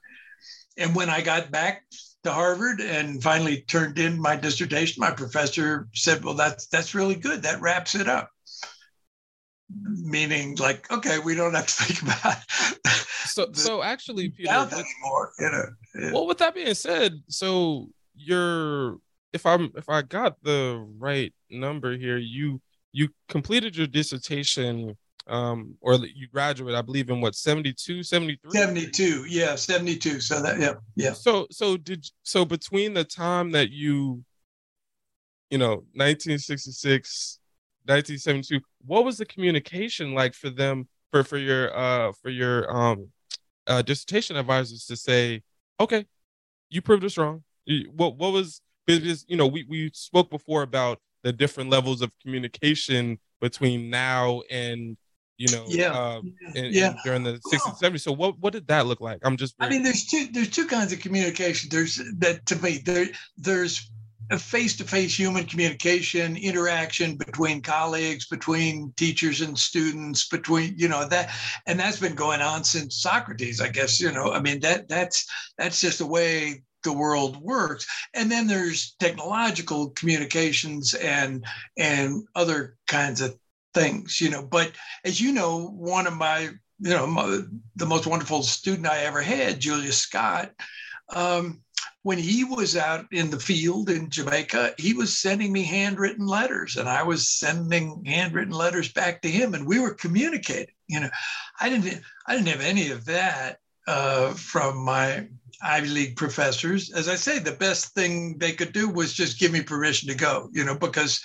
And 0.77 0.95
when 0.95 1.09
I 1.09 1.21
got 1.21 1.51
back 1.51 1.85
to 2.25 2.33
Harvard 2.33 2.81
and 2.81 3.23
finally 3.23 3.63
turned 3.63 3.99
in 3.99 4.21
my 4.21 4.37
dissertation, 4.37 5.01
my 5.01 5.11
professor 5.11 5.89
said, 5.95 6.25
"Well, 6.25 6.35
that's 6.35 6.67
that's 6.67 6.95
really 6.95 7.15
good. 7.15 7.43
That 7.43 7.61
wraps 7.61 7.95
it 7.95 8.09
up." 8.09 8.31
Meaning, 9.71 10.57
like, 10.57 10.91
okay, 10.91 11.19
we 11.19 11.35
don't 11.35 11.55
have 11.55 11.67
to 11.67 11.73
think 11.85 12.03
about. 12.03 12.37
so, 13.27 13.53
so 13.53 13.83
actually, 13.83 14.31
Peter, 14.31 14.51
anymore. 14.51 15.33
You 15.39 15.51
know. 15.51 15.65
Yeah. 15.95 16.13
Well, 16.13 16.27
with 16.27 16.39
that 16.39 16.55
being 16.55 16.75
said, 16.75 17.23
so 17.29 17.89
you're 18.15 18.99
if 19.33 19.45
I'm 19.45 19.71
if 19.77 19.89
I 19.89 20.03
got 20.03 20.43
the 20.43 20.87
right 20.99 21.33
number 21.51 21.97
here, 21.97 22.19
you 22.19 22.61
you 22.93 23.09
completed 23.29 23.77
your 23.77 23.87
dissertation 23.87 24.97
um 25.27 25.75
or 25.81 25.95
you 25.95 26.29
graduate 26.29 26.75
i 26.75 26.83
believe 26.83 27.09
in 27.09 27.21
what 27.21 27.35
72 27.35 28.03
73 28.03 28.51
72 28.51 29.25
yeah 29.27 29.55
72 29.55 30.21
so 30.21 30.43
that 30.43 30.61
yeah 30.61 30.75
yeah. 30.97 31.13
So 31.13 31.47
so 31.51 31.79
did 31.79 32.07
so 32.23 32.45
between 32.45 32.93
the 32.93 33.05
time 33.05 33.53
that 33.53 33.71
you 33.71 34.23
you 35.51 35.59
know 35.59 35.85
1966 35.95 37.39
1972 37.87 38.61
what 38.85 39.05
was 39.05 39.17
the 39.17 39.25
communication 39.25 40.15
like 40.15 40.35
for 40.35 40.51
them 40.51 40.89
for 41.11 41.25
for 41.25 41.39
your 41.39 41.75
uh 41.77 42.13
for 42.23 42.29
your 42.29 42.71
um 42.75 43.09
uh 43.67 43.81
dissertation 43.81 44.37
advisors 44.37 44.85
to 44.87 44.97
say 44.97 45.43
okay 45.81 46.05
you 46.75 46.83
proved 46.83 47.05
us 47.05 47.17
wrong. 47.17 47.43
What 47.95 48.17
what 48.17 48.33
was 48.33 48.61
because 48.87 49.25
you 49.29 49.37
know 49.37 49.47
we 49.47 49.65
we 49.69 49.91
spoke 49.95 50.29
before 50.29 50.63
about 50.63 51.01
the 51.23 51.33
different 51.33 51.71
levels 51.71 52.03
of 52.03 52.11
communication 52.21 53.19
between 53.41 53.89
now 53.89 54.43
and 54.51 54.97
you 55.37 55.49
know, 55.55 55.65
yeah, 55.69 55.93
uh, 55.93 56.21
in, 56.55 56.73
yeah. 56.73 56.91
In, 56.91 56.97
during 57.05 57.23
the 57.23 57.33
60s 57.35 57.67
and 57.67 57.95
70s. 57.95 58.01
So 58.01 58.13
what 58.13 58.39
what 58.39 58.53
did 58.53 58.67
that 58.69 58.87
look 58.87 59.01
like? 59.01 59.21
I'm 59.25 59.37
just 59.37 59.55
I 59.61 59.69
mean, 59.69 59.83
there's 59.83 60.07
two 60.07 60.29
there's 60.33 60.51
two 60.51 60.67
kinds 60.67 60.93
of 60.93 61.01
communication. 61.01 61.69
There's 61.71 62.01
that 62.19 62.47
to 62.47 62.57
me, 62.57 62.79
there 62.85 63.07
there's 63.37 63.91
a 64.31 64.39
face-to-face 64.39 65.19
human 65.19 65.45
communication 65.45 66.37
interaction 66.37 67.17
between 67.17 67.61
colleagues 67.61 68.27
between 68.27 68.93
teachers 68.97 69.43
and 69.43 69.59
students 69.59 70.29
between 70.29 70.75
you 70.79 70.89
know 70.89 71.07
that 71.07 71.31
and 71.67 71.79
that's 71.79 72.01
been 72.01 72.15
going 72.15 72.41
on 72.41 72.65
since 72.65 73.03
socrates 73.03 73.61
i 73.61 73.69
guess 73.69 74.01
you 74.01 74.11
know 74.11 74.33
i 74.33 74.41
mean 74.41 74.61
that 74.61 74.89
that's 74.89 75.29
that's 75.59 75.79
just 75.79 75.99
the 75.99 76.07
way 76.07 76.63
the 76.85 76.93
world 76.93 77.37
works 77.43 77.87
and 78.15 78.31
then 78.31 78.47
there's 78.47 78.95
technological 78.99 79.91
communications 79.91 80.95
and 80.95 81.45
and 81.77 82.27
other 82.35 82.77
kinds 82.87 83.21
of 83.21 83.37
things, 83.75 84.21
you 84.21 84.31
know. 84.31 84.43
But 84.43 84.73
as 85.05 85.21
you 85.21 85.33
know, 85.33 85.67
one 85.69 86.07
of 86.07 86.15
my, 86.15 86.51
you 86.81 86.91
know, 86.91 87.07
my, 87.07 87.41
the 87.77 87.87
most 87.87 88.07
wonderful 88.07 88.43
student 88.43 88.87
I 88.87 89.01
ever 89.01 89.21
had, 89.21 89.61
Julius 89.61 89.99
Scott, 89.99 90.53
um, 91.15 91.61
when 92.03 92.19
he 92.19 92.45
was 92.45 92.77
out 92.77 93.07
in 93.13 93.31
the 93.31 93.41
field 93.41 93.89
in 93.89 94.11
Jamaica, 94.11 94.75
he 94.79 94.93
was 94.93 95.19
sending 95.19 95.53
me 95.53 95.63
handwritten 95.63 96.27
letters, 96.27 96.77
and 96.77 96.89
I 96.89 97.03
was 97.03 97.29
sending 97.29 98.05
handwritten 98.05 98.53
letters 98.53 98.93
back 98.93 99.23
to 99.23 99.31
him, 99.31 99.55
and 99.55 99.67
we 99.67 99.81
were 99.81 99.95
communicating. 99.95 100.75
You 100.87 101.01
know, 101.01 101.11
I 101.61 101.71
didn't, 101.71 102.03
I 102.27 102.37
didn't 102.37 102.49
have 102.49 102.61
any 102.61 102.91
of 102.91 103.07
that 103.07 103.59
uh, 103.87 104.35
from 104.35 104.85
my 104.85 105.29
Ivy 105.63 105.89
League 105.89 106.17
professors. 106.17 106.93
As 106.93 107.09
I 107.09 107.15
say, 107.15 107.39
the 107.39 107.53
best 107.53 107.95
thing 107.95 108.37
they 108.37 108.53
could 108.53 108.75
do 108.75 108.91
was 108.91 109.15
just 109.15 109.41
give 109.41 109.53
me 109.53 109.63
permission 109.63 110.11
to 110.11 110.15
go. 110.15 110.51
You 110.53 110.65
know, 110.65 110.75
because 110.75 111.23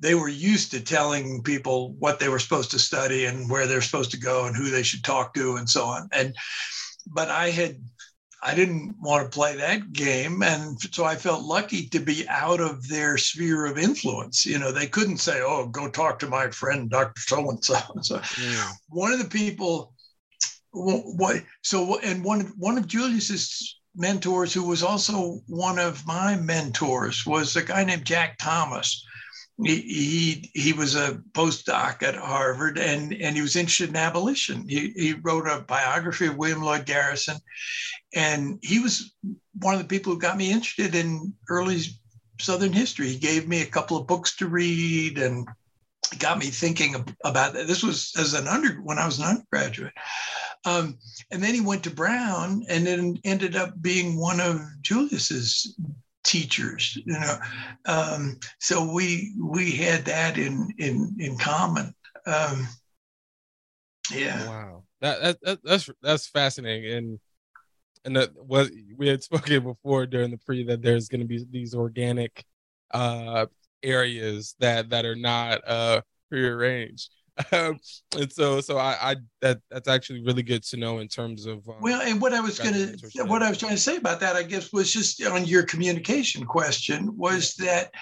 they 0.00 0.14
were 0.14 0.28
used 0.28 0.70
to 0.72 0.80
telling 0.80 1.42
people 1.42 1.94
what 1.98 2.18
they 2.18 2.28
were 2.28 2.38
supposed 2.38 2.70
to 2.70 2.78
study 2.78 3.26
and 3.26 3.50
where 3.50 3.66
they're 3.66 3.82
supposed 3.82 4.10
to 4.10 4.18
go 4.18 4.46
and 4.46 4.56
who 4.56 4.70
they 4.70 4.82
should 4.82 5.04
talk 5.04 5.34
to 5.34 5.56
and 5.56 5.68
so 5.68 5.84
on. 5.84 6.08
And 6.12 6.34
but 7.06 7.28
I 7.28 7.50
had 7.50 7.76
I 8.42 8.54
didn't 8.54 8.96
want 8.98 9.24
to 9.24 9.34
play 9.36 9.54
that 9.56 9.92
game. 9.92 10.42
And 10.42 10.80
so 10.80 11.04
I 11.04 11.14
felt 11.14 11.42
lucky 11.42 11.88
to 11.88 12.00
be 12.00 12.26
out 12.28 12.60
of 12.60 12.88
their 12.88 13.18
sphere 13.18 13.66
of 13.66 13.76
influence. 13.76 14.46
You 14.46 14.58
know, 14.58 14.72
they 14.72 14.86
couldn't 14.86 15.18
say, 15.18 15.42
oh, 15.42 15.66
go 15.66 15.90
talk 15.90 16.18
to 16.20 16.26
my 16.26 16.48
friend, 16.48 16.88
Dr. 16.88 17.20
So 17.20 17.50
and 17.50 17.62
so. 17.62 17.76
So 18.02 18.20
one 18.88 19.12
of 19.12 19.18
the 19.18 19.26
people, 19.26 19.92
what, 20.72 21.42
so, 21.62 21.98
and 21.98 22.24
one, 22.24 22.52
one 22.56 22.78
of 22.78 22.86
Julius's 22.86 23.78
mentors, 23.94 24.54
who 24.54 24.66
was 24.66 24.82
also 24.82 25.40
one 25.46 25.78
of 25.78 26.06
my 26.06 26.36
mentors, 26.36 27.26
was 27.26 27.56
a 27.56 27.62
guy 27.62 27.84
named 27.84 28.06
Jack 28.06 28.38
Thomas 28.38 29.04
he, 29.64 29.80
he, 29.80 30.50
he 30.54 30.72
was 30.72 30.94
a 30.94 31.22
postdoc 31.32 32.02
at 32.02 32.14
Harvard 32.14 32.78
and, 32.78 33.12
and 33.12 33.36
he 33.36 33.42
was 33.42 33.56
interested 33.56 33.90
in 33.90 33.96
abolition. 33.96 34.68
He, 34.68 34.90
he 34.90 35.12
wrote 35.12 35.46
a 35.46 35.60
biography 35.60 36.26
of 36.26 36.36
William 36.36 36.62
Lloyd 36.62 36.86
Garrison. 36.86 37.36
And 38.14 38.58
he 38.62 38.80
was 38.80 39.14
one 39.58 39.74
of 39.74 39.80
the 39.80 39.86
people 39.86 40.12
who 40.12 40.18
got 40.18 40.36
me 40.36 40.50
interested 40.50 40.94
in 40.94 41.34
early 41.48 41.80
Southern 42.40 42.72
history. 42.72 43.08
He 43.08 43.18
gave 43.18 43.48
me 43.48 43.62
a 43.62 43.66
couple 43.66 43.96
of 43.96 44.06
books 44.06 44.36
to 44.36 44.48
read 44.48 45.18
and 45.18 45.46
got 46.18 46.38
me 46.38 46.46
thinking 46.46 46.94
about 47.24 47.52
that. 47.52 47.66
This 47.66 47.82
was 47.82 48.12
as 48.18 48.34
an 48.34 48.48
under 48.48 48.80
when 48.82 48.98
I 48.98 49.06
was 49.06 49.18
an 49.18 49.26
undergraduate. 49.26 49.92
Um, 50.64 50.98
and 51.30 51.42
then 51.42 51.54
he 51.54 51.60
went 51.60 51.84
to 51.84 51.90
Brown 51.90 52.64
and 52.68 52.86
then 52.86 53.18
ended 53.24 53.56
up 53.56 53.80
being 53.80 54.18
one 54.18 54.40
of 54.40 54.60
Julius's 54.82 55.76
teachers, 56.24 56.98
you 57.04 57.12
know. 57.12 57.36
Um, 57.86 58.38
so 58.58 58.92
we 58.92 59.34
we 59.42 59.72
had 59.72 60.04
that 60.06 60.38
in 60.38 60.72
in 60.78 61.16
in 61.18 61.38
common. 61.38 61.94
Um, 62.26 62.68
yeah. 64.12 64.48
Wow. 64.48 64.82
That, 65.00 65.40
that, 65.42 65.58
that's 65.64 65.90
that's 66.02 66.26
fascinating 66.26 66.92
and 66.92 67.18
and 68.04 68.16
that 68.16 68.30
we 68.96 69.08
had 69.08 69.22
spoken 69.22 69.62
before 69.62 70.06
during 70.06 70.30
the 70.30 70.38
pre 70.38 70.64
that 70.64 70.82
there's 70.82 71.08
going 71.08 71.20
to 71.20 71.26
be 71.26 71.44
these 71.50 71.74
organic 71.74 72.44
uh 72.92 73.46
areas 73.82 74.54
that 74.58 74.90
that 74.90 75.06
are 75.06 75.16
not 75.16 75.66
uh 75.66 76.00
prearranged 76.28 77.10
um, 77.52 77.78
and 78.16 78.32
so 78.32 78.60
so 78.60 78.78
I, 78.78 79.12
I 79.12 79.16
that 79.42 79.60
that's 79.70 79.88
actually 79.88 80.24
really 80.24 80.42
good 80.42 80.62
to 80.64 80.76
know 80.76 80.98
in 80.98 81.08
terms 81.08 81.46
of 81.46 81.68
um, 81.68 81.76
well 81.80 82.00
and 82.00 82.20
what 82.20 82.32
i 82.32 82.40
was 82.40 82.58
gonna 82.58 82.92
what 83.26 83.42
i 83.42 83.48
was 83.48 83.58
trying 83.58 83.72
to 83.72 83.78
say 83.78 83.96
about 83.96 84.20
that 84.20 84.36
i 84.36 84.42
guess 84.42 84.72
was 84.72 84.92
just 84.92 85.24
on 85.24 85.44
your 85.44 85.62
communication 85.62 86.44
question 86.44 87.16
was 87.16 87.54
that 87.54 87.92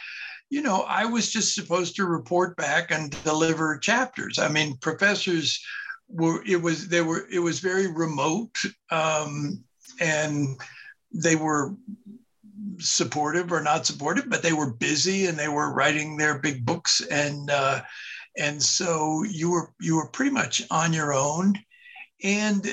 you 0.50 0.62
know 0.62 0.82
i 0.88 1.04
was 1.04 1.30
just 1.30 1.54
supposed 1.54 1.96
to 1.96 2.06
report 2.06 2.56
back 2.56 2.90
and 2.90 3.10
deliver 3.22 3.78
chapters. 3.78 4.38
I 4.38 4.48
mean 4.48 4.76
professors 4.78 5.62
were 6.08 6.42
it 6.46 6.60
was 6.60 6.88
they 6.88 7.02
were 7.02 7.28
it 7.30 7.40
was 7.40 7.60
very 7.60 7.86
remote 7.86 8.56
um, 8.90 9.62
and 10.00 10.56
they 11.12 11.36
were 11.36 11.74
supportive 12.78 13.52
or 13.52 13.62
not 13.62 13.86
supportive, 13.86 14.28
but 14.28 14.42
they 14.42 14.52
were 14.52 14.72
busy 14.72 15.26
and 15.26 15.38
they 15.38 15.48
were 15.48 15.72
writing 15.72 16.16
their 16.16 16.38
big 16.38 16.64
books, 16.64 17.00
and 17.10 17.50
uh, 17.50 17.80
and 18.38 18.62
so 18.62 19.24
you 19.24 19.50
were 19.50 19.72
you 19.80 19.96
were 19.96 20.08
pretty 20.08 20.30
much 20.30 20.62
on 20.70 20.92
your 20.92 21.12
own, 21.12 21.54
and 22.22 22.66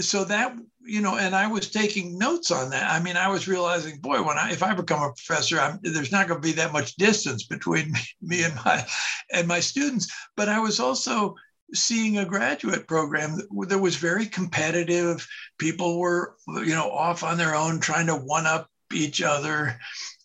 so 0.00 0.24
that 0.24 0.56
you 0.82 1.00
know, 1.00 1.16
and 1.16 1.34
I 1.34 1.46
was 1.46 1.70
taking 1.70 2.18
notes 2.18 2.50
on 2.50 2.70
that. 2.70 2.90
I 2.90 3.02
mean, 3.02 3.16
I 3.16 3.28
was 3.28 3.46
realizing, 3.46 4.00
boy, 4.00 4.22
when 4.22 4.38
I 4.38 4.50
if 4.50 4.62
I 4.62 4.74
become 4.74 5.02
a 5.02 5.12
professor, 5.12 5.60
I'm, 5.60 5.78
there's 5.82 6.12
not 6.12 6.26
going 6.26 6.40
to 6.40 6.46
be 6.46 6.54
that 6.54 6.72
much 6.72 6.96
distance 6.96 7.44
between 7.44 7.92
me, 7.92 8.00
me 8.22 8.42
and 8.44 8.54
my 8.64 8.84
and 9.32 9.46
my 9.46 9.60
students. 9.60 10.12
But 10.36 10.48
I 10.48 10.58
was 10.58 10.80
also 10.80 11.34
seeing 11.72 12.18
a 12.18 12.24
graduate 12.24 12.88
program 12.88 13.38
that 13.68 13.78
was 13.78 13.96
very 13.96 14.26
competitive. 14.26 15.26
People 15.58 15.98
were, 15.98 16.34
you 16.48 16.74
know, 16.74 16.90
off 16.90 17.22
on 17.22 17.38
their 17.38 17.54
own 17.54 17.78
trying 17.78 18.06
to 18.06 18.16
one 18.16 18.46
up 18.46 18.68
each 18.92 19.22
other. 19.22 19.78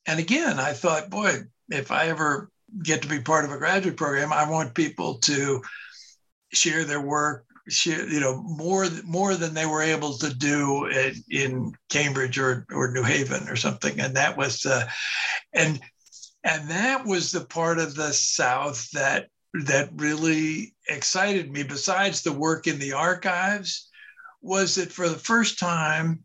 And 0.07 0.19
again, 0.19 0.59
I 0.59 0.73
thought, 0.73 1.09
boy, 1.09 1.41
if 1.69 1.91
I 1.91 2.07
ever 2.07 2.49
get 2.83 3.01
to 3.01 3.07
be 3.07 3.19
part 3.19 3.45
of 3.45 3.51
a 3.51 3.57
graduate 3.57 3.97
program, 3.97 4.33
I 4.33 4.49
want 4.49 4.73
people 4.73 5.15
to 5.19 5.61
share 6.53 6.83
their 6.83 7.01
work, 7.01 7.45
share, 7.69 8.07
you 8.07 8.19
know, 8.19 8.41
more 8.43 8.87
more 9.03 9.35
than 9.35 9.53
they 9.53 9.65
were 9.65 9.81
able 9.81 10.17
to 10.17 10.33
do 10.33 10.85
in, 10.87 11.15
in 11.29 11.73
Cambridge 11.89 12.37
or 12.37 12.65
or 12.71 12.91
New 12.91 13.03
Haven 13.03 13.47
or 13.47 13.55
something. 13.55 13.99
And 13.99 14.15
that 14.15 14.37
was, 14.37 14.65
uh, 14.65 14.87
and 15.53 15.79
and 16.43 16.69
that 16.69 17.05
was 17.05 17.31
the 17.31 17.45
part 17.45 17.79
of 17.79 17.95
the 17.95 18.13
South 18.13 18.89
that 18.91 19.27
that 19.65 19.89
really 19.95 20.75
excited 20.89 21.51
me, 21.51 21.63
besides 21.63 22.21
the 22.21 22.33
work 22.33 22.67
in 22.67 22.77
the 22.77 22.91
archives, 22.91 23.89
was 24.41 24.75
that 24.75 24.91
for 24.91 25.07
the 25.07 25.15
first 25.15 25.57
time, 25.57 26.24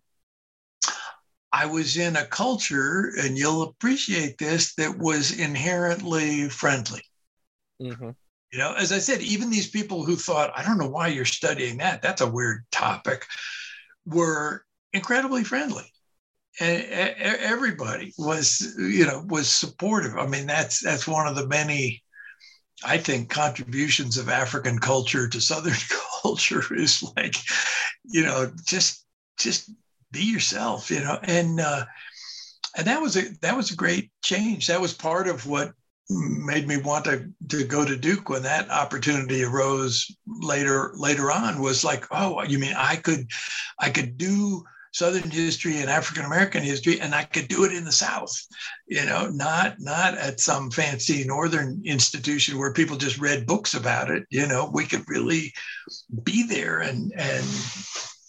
I 1.52 1.66
was 1.66 1.96
in 1.96 2.16
a 2.16 2.26
culture, 2.26 3.12
and 3.18 3.36
you'll 3.36 3.62
appreciate 3.62 4.38
this, 4.38 4.74
that 4.74 4.98
was 4.98 5.38
inherently 5.38 6.48
friendly. 6.48 7.02
Mm-hmm. 7.82 8.10
You 8.52 8.58
know, 8.58 8.74
as 8.74 8.92
I 8.92 8.98
said, 8.98 9.20
even 9.20 9.50
these 9.50 9.68
people 9.68 10.04
who 10.04 10.16
thought, 10.16 10.52
I 10.56 10.64
don't 10.64 10.78
know 10.78 10.88
why 10.88 11.08
you're 11.08 11.24
studying 11.24 11.78
that, 11.78 12.02
that's 12.02 12.20
a 12.20 12.30
weird 12.30 12.64
topic, 12.70 13.26
were 14.06 14.64
incredibly 14.92 15.44
friendly. 15.44 15.84
And 16.58 16.82
everybody 16.82 18.12
was, 18.18 18.74
you 18.76 19.06
know, 19.06 19.24
was 19.28 19.48
supportive. 19.48 20.18
I 20.18 20.26
mean, 20.26 20.46
that's 20.46 20.80
that's 20.80 21.06
one 21.06 21.26
of 21.26 21.36
the 21.36 21.46
many 21.46 22.02
I 22.84 22.98
think 22.98 23.30
contributions 23.30 24.16
of 24.16 24.28
African 24.28 24.78
culture 24.78 25.28
to 25.28 25.40
Southern 25.40 25.74
culture 26.22 26.74
is 26.74 27.04
like, 27.16 27.36
you 28.04 28.22
know, 28.22 28.50
just 28.66 29.06
just 29.38 29.70
be 30.12 30.24
yourself, 30.24 30.90
you 30.90 31.00
know, 31.00 31.18
and 31.22 31.60
uh, 31.60 31.84
and 32.76 32.86
that 32.86 33.00
was 33.00 33.16
a 33.16 33.22
that 33.40 33.56
was 33.56 33.70
a 33.70 33.76
great 33.76 34.10
change. 34.22 34.66
That 34.66 34.80
was 34.80 34.92
part 34.92 35.28
of 35.28 35.46
what 35.46 35.72
made 36.08 36.66
me 36.66 36.76
want 36.76 37.04
to 37.04 37.30
to 37.48 37.64
go 37.64 37.84
to 37.84 37.96
Duke 37.96 38.28
when 38.28 38.42
that 38.42 38.70
opportunity 38.70 39.44
arose 39.44 40.10
later 40.26 40.92
later 40.94 41.30
on. 41.30 41.60
Was 41.60 41.84
like, 41.84 42.06
oh, 42.10 42.42
you 42.42 42.58
mean 42.58 42.74
I 42.76 42.96
could 42.96 43.28
I 43.78 43.90
could 43.90 44.18
do 44.18 44.64
Southern 44.92 45.30
history 45.30 45.80
and 45.80 45.88
African 45.88 46.24
American 46.24 46.62
history, 46.62 47.00
and 47.00 47.14
I 47.14 47.24
could 47.24 47.46
do 47.46 47.64
it 47.64 47.72
in 47.72 47.84
the 47.84 47.92
South, 47.92 48.32
you 48.88 49.04
know, 49.04 49.28
not 49.28 49.76
not 49.78 50.18
at 50.18 50.40
some 50.40 50.70
fancy 50.70 51.24
Northern 51.24 51.80
institution 51.84 52.58
where 52.58 52.72
people 52.72 52.96
just 52.96 53.18
read 53.18 53.46
books 53.46 53.74
about 53.74 54.10
it. 54.10 54.24
You 54.30 54.48
know, 54.48 54.68
we 54.72 54.84
could 54.86 55.08
really 55.08 55.52
be 56.24 56.44
there 56.44 56.80
and 56.80 57.12
and 57.16 57.46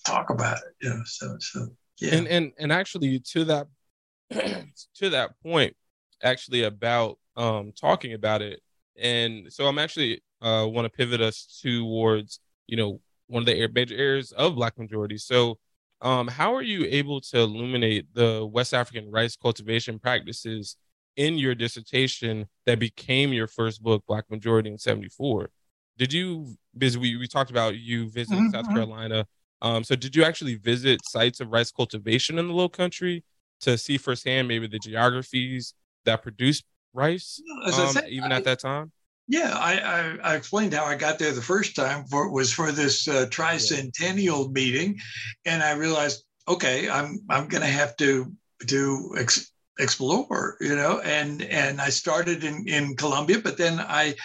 talk 0.05 0.29
about 0.29 0.57
it. 0.57 0.73
You 0.81 0.89
know, 0.89 1.01
so 1.05 1.37
so 1.39 1.67
yeah. 1.99 2.15
And 2.15 2.27
and 2.27 2.51
and 2.57 2.71
actually 2.71 3.19
to 3.19 3.45
that 3.45 3.67
to 4.31 5.09
that 5.09 5.31
point, 5.43 5.75
actually 6.23 6.63
about 6.63 7.17
um 7.35 7.71
talking 7.79 8.13
about 8.13 8.41
it, 8.41 8.61
and 8.99 9.51
so 9.51 9.65
I'm 9.67 9.79
actually 9.79 10.21
uh 10.41 10.67
want 10.69 10.85
to 10.85 10.89
pivot 10.89 11.21
us 11.21 11.61
towards 11.63 12.39
you 12.67 12.77
know 12.77 13.01
one 13.27 13.41
of 13.41 13.45
the 13.45 13.67
major 13.73 13.95
areas 13.95 14.31
of 14.33 14.55
Black 14.55 14.77
majority. 14.77 15.17
So 15.17 15.57
um, 16.01 16.27
how 16.27 16.55
are 16.55 16.63
you 16.63 16.85
able 16.89 17.21
to 17.21 17.39
illuminate 17.39 18.13
the 18.13 18.45
West 18.45 18.73
African 18.73 19.09
rice 19.11 19.35
cultivation 19.35 19.99
practices 19.99 20.75
in 21.15 21.37
your 21.37 21.53
dissertation 21.53 22.47
that 22.65 22.79
became 22.79 23.31
your 23.31 23.47
first 23.47 23.83
book, 23.83 24.03
Black 24.07 24.25
Majority 24.29 24.71
in 24.71 24.77
74? 24.79 25.49
Did 25.97 26.11
you, 26.11 26.55
because 26.75 26.97
we, 26.97 27.15
we 27.17 27.27
talked 27.27 27.51
about 27.51 27.77
you 27.77 28.09
visiting 28.09 28.45
mm-hmm. 28.45 28.65
South 28.65 28.69
Carolina. 28.69 29.27
Um, 29.61 29.83
so 29.83 29.95
did 29.95 30.15
you 30.15 30.23
actually 30.23 30.55
visit 30.55 31.01
sites 31.05 31.39
of 31.39 31.51
rice 31.51 31.71
cultivation 31.71 32.39
in 32.39 32.47
the 32.47 32.53
low 32.53 32.69
country 32.69 33.23
to 33.61 33.77
see 33.77 33.97
firsthand 33.97 34.47
maybe 34.47 34.67
the 34.67 34.79
geographies 34.79 35.73
that 36.05 36.23
produce 36.23 36.63
rice, 36.93 37.41
um, 37.65 37.93
said, 37.93 38.09
even 38.09 38.31
I, 38.31 38.37
at 38.37 38.43
that 38.45 38.59
time? 38.59 38.91
Yeah, 39.27 39.55
I, 39.55 39.77
I, 39.79 40.31
I, 40.31 40.35
explained 40.35 40.73
how 40.73 40.83
I 40.83 40.95
got 40.95 41.19
there 41.19 41.31
the 41.31 41.41
first 41.41 41.75
time 41.75 42.05
for 42.05 42.25
it 42.25 42.31
was 42.31 42.51
for 42.51 42.71
this 42.71 43.07
uh, 43.07 43.27
tricentennial 43.29 44.45
yeah. 44.45 44.51
meeting, 44.51 44.99
and 45.45 45.63
I 45.63 45.73
realized, 45.73 46.23
okay, 46.47 46.89
I'm 46.89 47.19
I'm 47.29 47.47
going 47.47 47.61
to 47.61 47.69
have 47.69 47.95
to 47.97 48.33
to 48.67 49.15
ex- 49.17 49.51
explore, 49.79 50.57
you 50.59 50.75
know, 50.75 50.99
and 50.99 51.43
and 51.43 51.79
I 51.79 51.89
started 51.89 52.43
in 52.43 52.67
in 52.67 52.95
Columbia, 52.95 53.39
but 53.39 53.57
then 53.57 53.79
I 53.79 54.15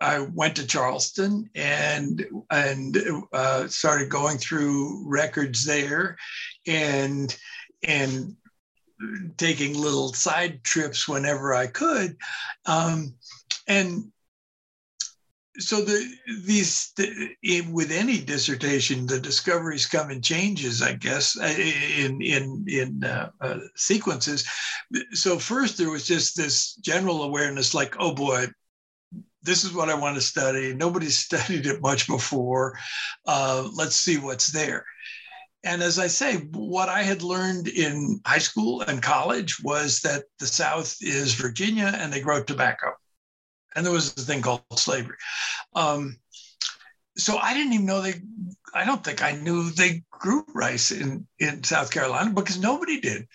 I 0.00 0.20
went 0.20 0.56
to 0.56 0.66
Charleston 0.66 1.50
and 1.54 2.26
and 2.50 2.96
uh, 3.32 3.68
started 3.68 4.08
going 4.08 4.38
through 4.38 5.04
records 5.06 5.64
there, 5.64 6.16
and 6.66 7.36
and 7.82 8.36
taking 9.36 9.74
little 9.74 10.12
side 10.12 10.64
trips 10.64 11.06
whenever 11.08 11.54
I 11.54 11.68
could, 11.68 12.16
um, 12.66 13.14
and 13.66 14.12
so 15.58 15.80
the 15.84 16.08
these 16.44 16.92
the, 16.96 17.30
in, 17.42 17.72
with 17.72 17.90
any 17.90 18.18
dissertation 18.18 19.06
the 19.06 19.18
discoveries 19.18 19.86
come 19.86 20.10
in 20.10 20.22
changes 20.22 20.82
i 20.82 20.92
guess 20.92 21.36
uh, 21.36 21.46
in 21.46 22.20
in 22.22 22.64
in 22.68 23.04
uh, 23.04 23.30
uh, 23.40 23.58
sequences. 23.74 24.46
So 25.12 25.38
first 25.38 25.76
there 25.76 25.90
was 25.90 26.06
just 26.06 26.36
this 26.36 26.74
general 26.76 27.24
awareness 27.24 27.74
like 27.74 27.96
oh 27.98 28.14
boy 28.14 28.46
this 29.42 29.64
is 29.64 29.72
what 29.72 29.88
i 29.88 29.94
want 29.94 30.14
to 30.14 30.20
study 30.20 30.74
nobody's 30.74 31.18
studied 31.28 31.66
it 31.66 31.80
much 31.82 32.06
before 32.06 32.78
uh, 33.26 33.68
let's 33.74 33.96
see 33.96 34.16
what's 34.16 34.48
there 34.52 34.84
and 35.64 35.82
as 35.82 35.98
i 35.98 36.06
say 36.06 36.36
what 36.52 36.88
i 36.88 37.02
had 37.02 37.22
learned 37.22 37.68
in 37.68 38.20
high 38.26 38.38
school 38.38 38.82
and 38.82 39.02
college 39.02 39.62
was 39.62 40.00
that 40.00 40.24
the 40.38 40.46
south 40.46 40.96
is 41.00 41.34
virginia 41.34 41.92
and 41.98 42.12
they 42.12 42.20
grow 42.20 42.42
tobacco 42.42 42.92
and 43.78 43.86
there 43.86 43.92
was 43.92 44.12
a 44.16 44.22
thing 44.22 44.42
called 44.42 44.62
slavery. 44.74 45.16
Um, 45.74 46.18
so 47.16 47.38
I 47.38 47.54
didn't 47.54 47.72
even 47.72 47.86
know 47.86 48.00
they. 48.00 48.14
I 48.74 48.84
don't 48.84 49.02
think 49.02 49.22
I 49.22 49.32
knew 49.32 49.70
they 49.70 50.02
grew 50.10 50.44
rice 50.54 50.90
in 50.90 51.26
in 51.38 51.62
South 51.64 51.90
Carolina 51.90 52.30
because 52.30 52.58
nobody 52.58 53.00
did, 53.00 53.28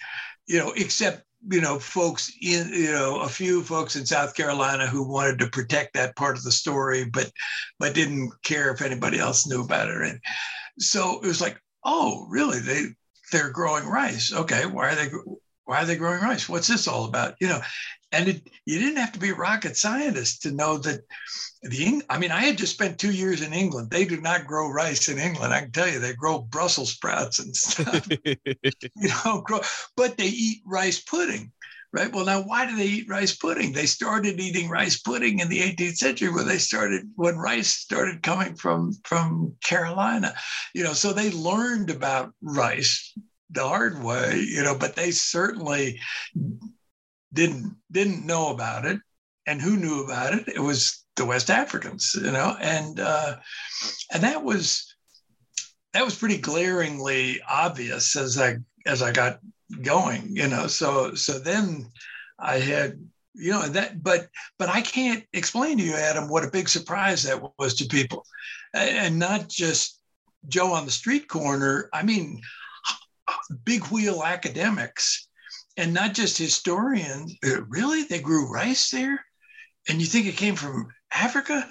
you 0.47 0.59
know, 0.59 0.73
except 0.75 1.23
you 1.49 1.61
know 1.61 1.79
folks 1.79 2.31
in 2.41 2.69
you 2.73 2.91
know 2.91 3.19
a 3.21 3.27
few 3.27 3.63
folks 3.63 3.95
in 3.95 4.05
South 4.05 4.35
Carolina 4.35 4.87
who 4.87 5.07
wanted 5.07 5.39
to 5.39 5.47
protect 5.47 5.93
that 5.93 6.15
part 6.15 6.37
of 6.37 6.43
the 6.43 6.51
story, 6.51 7.05
but 7.05 7.31
but 7.79 7.93
didn't 7.93 8.31
care 8.43 8.71
if 8.71 8.81
anybody 8.81 9.19
else 9.19 9.47
knew 9.47 9.63
about 9.63 9.89
it. 9.89 10.01
And 10.01 10.19
so 10.79 11.19
it 11.21 11.27
was 11.27 11.41
like, 11.41 11.59
oh, 11.83 12.25
really? 12.29 12.59
They 12.59 12.85
they're 13.31 13.51
growing 13.51 13.85
rice. 13.85 14.33
Okay, 14.33 14.65
why 14.65 14.91
are 14.91 14.95
they? 14.95 15.09
Why 15.65 15.81
are 15.81 15.85
they 15.85 15.95
growing 15.95 16.21
rice? 16.21 16.49
What's 16.49 16.67
this 16.67 16.87
all 16.87 17.05
about? 17.05 17.35
You 17.39 17.47
know, 17.47 17.61
and 18.11 18.27
it, 18.27 18.49
you 18.65 18.79
didn't 18.79 18.97
have 18.97 19.11
to 19.13 19.19
be 19.19 19.29
a 19.29 19.35
rocket 19.35 19.77
scientist 19.77 20.43
to 20.43 20.51
know 20.51 20.77
that 20.79 21.01
the 21.63 22.03
I 22.09 22.17
mean, 22.19 22.31
I 22.31 22.41
had 22.41 22.57
just 22.57 22.73
spent 22.73 22.99
two 22.99 23.11
years 23.11 23.41
in 23.41 23.53
England. 23.53 23.89
They 23.89 24.05
do 24.05 24.19
not 24.19 24.45
grow 24.45 24.69
rice 24.69 25.07
in 25.07 25.17
England. 25.17 25.53
I 25.53 25.61
can 25.61 25.71
tell 25.71 25.87
you, 25.87 25.99
they 25.99 26.13
grow 26.13 26.39
Brussels 26.39 26.91
sprouts 26.91 27.39
and 27.39 27.55
stuff. 27.55 28.07
you 28.25 29.09
know, 29.25 29.41
grow, 29.41 29.61
but 29.95 30.17
they 30.17 30.27
eat 30.27 30.61
rice 30.65 31.01
pudding, 31.01 31.51
right? 31.93 32.11
Well, 32.11 32.25
now 32.25 32.41
why 32.41 32.65
do 32.65 32.75
they 32.75 32.85
eat 32.85 33.09
rice 33.09 33.35
pudding? 33.35 33.71
They 33.71 33.85
started 33.85 34.39
eating 34.39 34.69
rice 34.69 34.99
pudding 34.99 35.39
in 35.39 35.47
the 35.47 35.61
18th 35.61 35.95
century 35.95 36.29
when 36.29 36.47
they 36.47 36.57
started 36.57 37.09
when 37.15 37.37
rice 37.37 37.69
started 37.69 38.21
coming 38.21 38.55
from 38.55 38.93
from 39.05 39.55
Carolina. 39.63 40.35
You 40.73 40.83
know, 40.83 40.93
so 40.93 41.13
they 41.13 41.31
learned 41.31 41.89
about 41.89 42.33
rice 42.41 43.13
the 43.53 43.67
hard 43.67 44.03
way. 44.03 44.39
You 44.39 44.63
know, 44.63 44.77
but 44.77 44.95
they 44.95 45.11
certainly 45.11 45.99
didn't 47.31 47.75
didn't 47.91 48.25
know 48.25 48.49
about 48.49 48.85
it. 48.85 48.99
And 49.45 49.61
who 49.61 49.75
knew 49.75 50.03
about 50.03 50.33
it? 50.33 50.47
It 50.47 50.61
was 50.61 51.03
the 51.15 51.25
west 51.25 51.49
africans 51.49 52.15
you 52.19 52.31
know 52.31 52.55
and 52.59 52.99
uh, 52.99 53.35
and 54.11 54.23
that 54.23 54.43
was 54.43 54.95
that 55.93 56.03
was 56.03 56.17
pretty 56.17 56.37
glaringly 56.37 57.39
obvious 57.47 58.15
as 58.15 58.39
i 58.39 58.55
as 58.85 59.01
i 59.01 59.11
got 59.11 59.39
going 59.81 60.35
you 60.35 60.47
know. 60.47 60.67
So 60.67 61.13
so 61.15 61.39
then 61.39 61.85
i 62.39 62.57
had 62.57 62.99
you 63.33 63.51
know 63.51 63.67
that 63.67 64.03
but 64.03 64.27
but 64.59 64.69
i 64.69 64.81
can't 64.81 65.23
explain 65.33 65.77
to 65.77 65.83
you 65.83 65.93
adam 65.93 66.29
what 66.29 66.43
a 66.43 66.51
big 66.51 66.69
surprise 66.69 67.23
that 67.23 67.41
was 67.57 67.75
to 67.75 67.85
people. 67.85 68.25
And 68.73 69.19
not 69.19 69.49
just 69.49 69.99
joe 70.47 70.73
on 70.73 70.85
the 70.85 70.91
street 70.91 71.27
corner. 71.27 71.89
I 71.93 72.03
mean 72.03 72.41
big 73.53 73.85
wheel 73.85 74.23
academics 74.23 75.27
and 75.77 75.93
not 75.93 76.13
just 76.13 76.37
historians. 76.37 77.35
Uh, 77.45 77.63
really, 77.63 78.03
they 78.03 78.19
grew 78.19 78.51
rice 78.51 78.89
there, 78.91 79.23
and 79.87 79.99
you 79.99 80.07
think 80.07 80.27
it 80.27 80.37
came 80.37 80.55
from 80.55 80.87
Africa? 81.11 81.69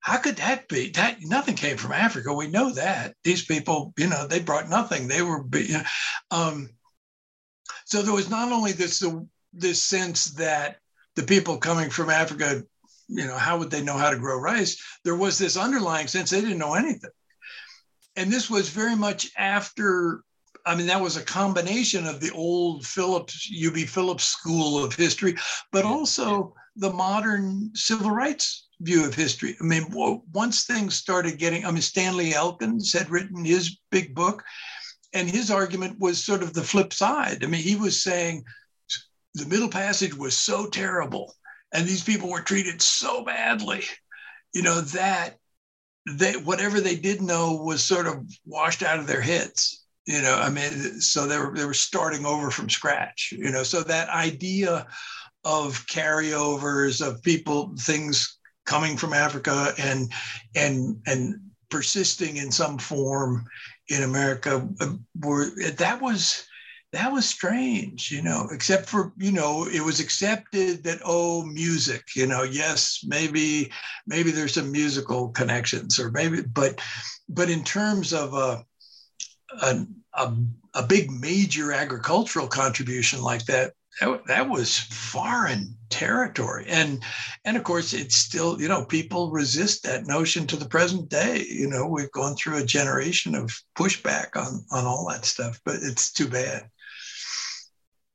How 0.00 0.18
could 0.18 0.36
that 0.36 0.68
be? 0.68 0.90
That 0.90 1.18
nothing 1.22 1.54
came 1.54 1.76
from 1.76 1.92
Africa. 1.92 2.34
We 2.34 2.48
know 2.48 2.72
that 2.74 3.14
these 3.24 3.44
people, 3.44 3.94
you 3.96 4.06
know, 4.06 4.26
they 4.26 4.40
brought 4.40 4.68
nothing. 4.68 5.08
They 5.08 5.22
were, 5.22 5.44
you 5.54 5.78
know, 5.78 5.82
um, 6.30 6.68
so 7.86 8.02
there 8.02 8.12
was 8.12 8.28
not 8.28 8.52
only 8.52 8.72
this 8.72 9.02
this 9.52 9.82
sense 9.82 10.26
that 10.32 10.78
the 11.14 11.22
people 11.22 11.56
coming 11.58 11.90
from 11.90 12.10
Africa, 12.10 12.62
you 13.08 13.26
know, 13.26 13.36
how 13.36 13.58
would 13.58 13.70
they 13.70 13.82
know 13.82 13.96
how 13.96 14.10
to 14.10 14.18
grow 14.18 14.38
rice? 14.38 14.82
There 15.04 15.16
was 15.16 15.38
this 15.38 15.56
underlying 15.56 16.08
sense 16.08 16.30
they 16.30 16.40
didn't 16.40 16.58
know 16.58 16.74
anything, 16.74 17.10
and 18.16 18.30
this 18.30 18.50
was 18.50 18.68
very 18.68 18.96
much 18.96 19.30
after 19.38 20.22
I 20.66 20.74
mean, 20.74 20.86
that 20.86 21.00
was 21.00 21.16
a 21.16 21.24
combination 21.24 22.06
of 22.06 22.20
the 22.20 22.30
old 22.30 22.86
Phillips, 22.86 23.50
UB 23.66 23.76
Phillips 23.86 24.24
school 24.24 24.82
of 24.82 24.94
history, 24.94 25.36
but 25.70 25.84
also 25.84 26.54
the 26.76 26.92
modern 26.92 27.70
civil 27.74 28.10
rights 28.10 28.68
view 28.80 29.04
of 29.04 29.14
history. 29.14 29.56
I 29.60 29.64
mean, 29.64 29.86
once 30.32 30.64
things 30.64 30.94
started 30.94 31.38
getting, 31.38 31.66
I 31.66 31.70
mean, 31.70 31.82
Stanley 31.82 32.34
Elkins 32.34 32.92
had 32.92 33.10
written 33.10 33.44
his 33.44 33.78
big 33.90 34.14
book, 34.14 34.42
and 35.12 35.30
his 35.30 35.50
argument 35.50 35.98
was 36.00 36.24
sort 36.24 36.42
of 36.42 36.54
the 36.54 36.62
flip 36.62 36.92
side. 36.92 37.44
I 37.44 37.46
mean, 37.46 37.62
he 37.62 37.76
was 37.76 38.02
saying 38.02 38.44
the 39.34 39.46
Middle 39.46 39.68
Passage 39.68 40.14
was 40.14 40.36
so 40.36 40.66
terrible, 40.66 41.34
and 41.72 41.86
these 41.86 42.02
people 42.02 42.30
were 42.30 42.40
treated 42.40 42.80
so 42.80 43.22
badly, 43.22 43.84
you 44.54 44.62
know, 44.62 44.80
that 44.80 45.36
they 46.08 46.36
whatever 46.36 46.80
they 46.80 46.96
did 46.96 47.22
know 47.22 47.54
was 47.54 47.82
sort 47.82 48.06
of 48.06 48.26
washed 48.44 48.82
out 48.82 48.98
of 48.98 49.06
their 49.06 49.20
heads 49.20 49.83
you 50.06 50.20
know 50.20 50.38
i 50.38 50.50
mean 50.50 51.00
so 51.00 51.26
they 51.26 51.38
were 51.38 51.54
they 51.54 51.64
were 51.64 51.74
starting 51.74 52.26
over 52.26 52.50
from 52.50 52.68
scratch 52.68 53.32
you 53.36 53.50
know 53.50 53.62
so 53.62 53.82
that 53.82 54.08
idea 54.08 54.86
of 55.44 55.86
carryovers 55.86 57.06
of 57.06 57.22
people 57.22 57.74
things 57.78 58.38
coming 58.66 58.96
from 58.96 59.12
africa 59.12 59.72
and 59.78 60.12
and 60.54 60.96
and 61.06 61.34
persisting 61.70 62.36
in 62.36 62.50
some 62.50 62.78
form 62.78 63.44
in 63.88 64.02
america 64.02 64.66
uh, 64.80 64.92
were 65.20 65.50
that 65.76 66.00
was 66.00 66.46
that 66.92 67.10
was 67.10 67.24
strange 67.28 68.12
you 68.12 68.22
know 68.22 68.48
except 68.52 68.88
for 68.88 69.12
you 69.18 69.32
know 69.32 69.66
it 69.66 69.80
was 69.80 69.98
accepted 70.00 70.84
that 70.84 71.00
oh 71.04 71.44
music 71.44 72.02
you 72.14 72.26
know 72.26 72.42
yes 72.42 73.00
maybe 73.04 73.70
maybe 74.06 74.30
there's 74.30 74.54
some 74.54 74.70
musical 74.70 75.30
connections 75.30 75.98
or 75.98 76.10
maybe 76.12 76.42
but 76.42 76.80
but 77.28 77.50
in 77.50 77.64
terms 77.64 78.12
of 78.12 78.34
a 78.34 78.64
a, 79.62 79.86
a, 80.14 80.34
a 80.74 80.82
big 80.86 81.10
major 81.10 81.72
agricultural 81.72 82.46
contribution 82.46 83.22
like 83.22 83.44
that, 83.46 83.72
that, 84.00 84.26
that 84.26 84.48
was 84.48 84.78
foreign 84.78 85.76
territory. 85.90 86.66
And 86.68 87.02
and 87.44 87.56
of 87.56 87.62
course 87.62 87.92
it's 87.92 88.16
still 88.16 88.60
you 88.60 88.68
know 88.68 88.84
people 88.84 89.30
resist 89.30 89.84
that 89.84 90.06
notion 90.06 90.46
to 90.48 90.56
the 90.56 90.68
present 90.68 91.08
day. 91.08 91.44
You 91.48 91.68
know 91.68 91.86
we've 91.86 92.10
gone 92.10 92.34
through 92.34 92.58
a 92.58 92.66
generation 92.66 93.34
of 93.34 93.56
pushback 93.76 94.36
on 94.36 94.64
on 94.72 94.84
all 94.84 95.08
that 95.10 95.24
stuff 95.24 95.60
but 95.64 95.76
it's 95.76 96.12
too 96.12 96.28
bad. 96.28 96.68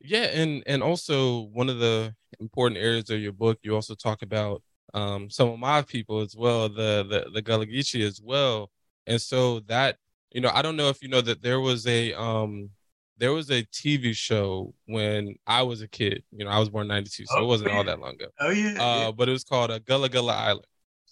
Yeah 0.01 0.25
and 0.25 0.63
and 0.67 0.83
also 0.83 1.43
one 1.53 1.69
of 1.69 1.79
the 1.79 2.13
important 2.39 2.79
areas 2.79 3.09
of 3.09 3.19
your 3.19 3.33
book 3.33 3.59
you 3.61 3.73
also 3.75 3.95
talk 3.95 4.21
about 4.21 4.61
um, 4.93 5.29
some 5.29 5.49
of 5.49 5.59
my 5.59 5.81
people 5.81 6.19
as 6.19 6.35
well 6.35 6.67
the 6.67 7.05
the 7.09 7.31
the 7.33 7.41
Geechee 7.41 8.05
as 8.05 8.19
well. 8.21 8.69
And 9.07 9.21
so 9.21 9.61
that 9.61 9.97
you 10.31 10.41
know, 10.41 10.51
I 10.53 10.61
don't 10.61 10.75
know 10.75 10.89
if 10.89 11.01
you 11.01 11.09
know 11.09 11.21
that 11.21 11.41
there 11.41 11.59
was 11.59 11.87
a 11.87 12.13
um 12.13 12.69
there 13.17 13.33
was 13.33 13.49
a 13.49 13.63
TV 13.63 14.15
show 14.15 14.73
when 14.85 15.35
I 15.45 15.63
was 15.63 15.81
a 15.81 15.87
kid. 15.87 16.23
You 16.31 16.45
know, 16.45 16.51
I 16.51 16.59
was 16.59 16.69
born 16.69 16.87
'92, 16.87 17.25
so 17.25 17.35
oh, 17.37 17.43
it 17.43 17.47
wasn't 17.47 17.71
all 17.71 17.83
that 17.83 17.99
long 17.99 18.13
ago. 18.13 18.27
Oh 18.39 18.49
yeah, 18.49 18.71
uh, 18.79 18.99
yeah. 18.99 19.11
But 19.11 19.29
it 19.29 19.33
was 19.33 19.43
called 19.43 19.71
a 19.71 19.75
uh, 19.75 19.79
Gullah 19.79 20.09
Gullah 20.09 20.35
Island. 20.35 20.65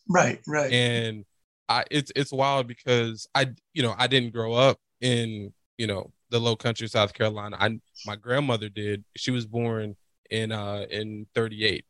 Right, 0.07 0.39
right. 0.47 0.71
And 0.71 1.25
I, 1.67 1.83
it's 1.91 2.11
it's 2.15 2.31
wild 2.31 2.67
because 2.67 3.27
I, 3.35 3.49
you 3.73 3.83
know, 3.83 3.93
I 3.97 4.07
didn't 4.07 4.33
grow 4.33 4.53
up 4.53 4.79
in 5.01 5.53
you 5.77 5.87
know 5.87 6.11
the 6.29 6.39
Low 6.39 6.55
Country, 6.55 6.87
South 6.87 7.13
Carolina. 7.13 7.57
I 7.59 7.79
my 8.05 8.15
grandmother 8.15 8.69
did. 8.69 9.03
She 9.15 9.31
was 9.31 9.45
born 9.45 9.95
in 10.29 10.51
uh 10.51 10.85
in 10.89 11.27
'38, 11.35 11.85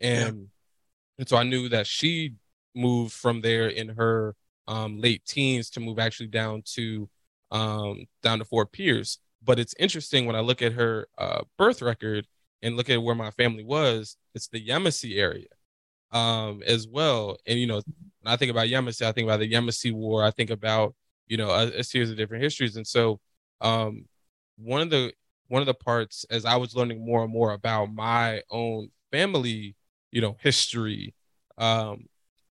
and 0.00 0.36
yeah. 0.36 0.44
and 1.18 1.28
so 1.28 1.36
I 1.36 1.42
knew 1.42 1.68
that 1.68 1.86
she 1.86 2.34
moved 2.74 3.12
from 3.12 3.40
there 3.40 3.68
in 3.68 3.88
her 3.88 4.34
um, 4.68 5.00
late 5.00 5.24
teens 5.24 5.70
to 5.70 5.80
move 5.80 5.98
actually 5.98 6.28
down 6.28 6.62
to 6.74 7.08
um, 7.50 8.04
down 8.22 8.38
to 8.38 8.44
Fort 8.44 8.72
Pierce. 8.72 9.18
But 9.42 9.58
it's 9.58 9.74
interesting 9.78 10.26
when 10.26 10.36
I 10.36 10.40
look 10.40 10.62
at 10.62 10.72
her 10.72 11.08
uh, 11.18 11.42
birth 11.58 11.82
record 11.82 12.26
and 12.62 12.76
look 12.76 12.90
at 12.90 13.02
where 13.02 13.14
my 13.14 13.30
family 13.30 13.64
was. 13.64 14.16
It's 14.34 14.48
the 14.48 14.64
Yamasee 14.64 15.18
area 15.18 15.48
um, 16.12 16.62
as 16.66 16.86
well. 16.86 17.36
And 17.46 17.58
you 17.58 17.66
know, 17.66 17.80
when 18.20 18.32
I 18.32 18.36
think 18.36 18.50
about 18.50 18.68
Yamasee, 18.68 19.06
I 19.06 19.12
think 19.12 19.26
about 19.26 19.40
the 19.40 19.50
Yamasee 19.50 19.92
War. 19.92 20.24
I 20.24 20.30
think 20.30 20.50
about 20.50 20.94
you 21.26 21.36
know 21.36 21.50
a, 21.50 21.78
a 21.78 21.84
series 21.84 22.10
of 22.10 22.16
different 22.16 22.44
histories. 22.44 22.76
And 22.76 22.86
so 22.86 23.20
um, 23.60 24.06
one 24.56 24.82
of 24.82 24.90
the 24.90 25.12
one 25.48 25.62
of 25.62 25.66
the 25.66 25.74
parts 25.74 26.24
as 26.30 26.44
I 26.44 26.56
was 26.56 26.76
learning 26.76 27.04
more 27.04 27.24
and 27.24 27.32
more 27.32 27.52
about 27.52 27.92
my 27.92 28.42
own 28.50 28.90
family, 29.10 29.74
you 30.12 30.20
know, 30.20 30.36
history, 30.40 31.14
um, 31.58 32.04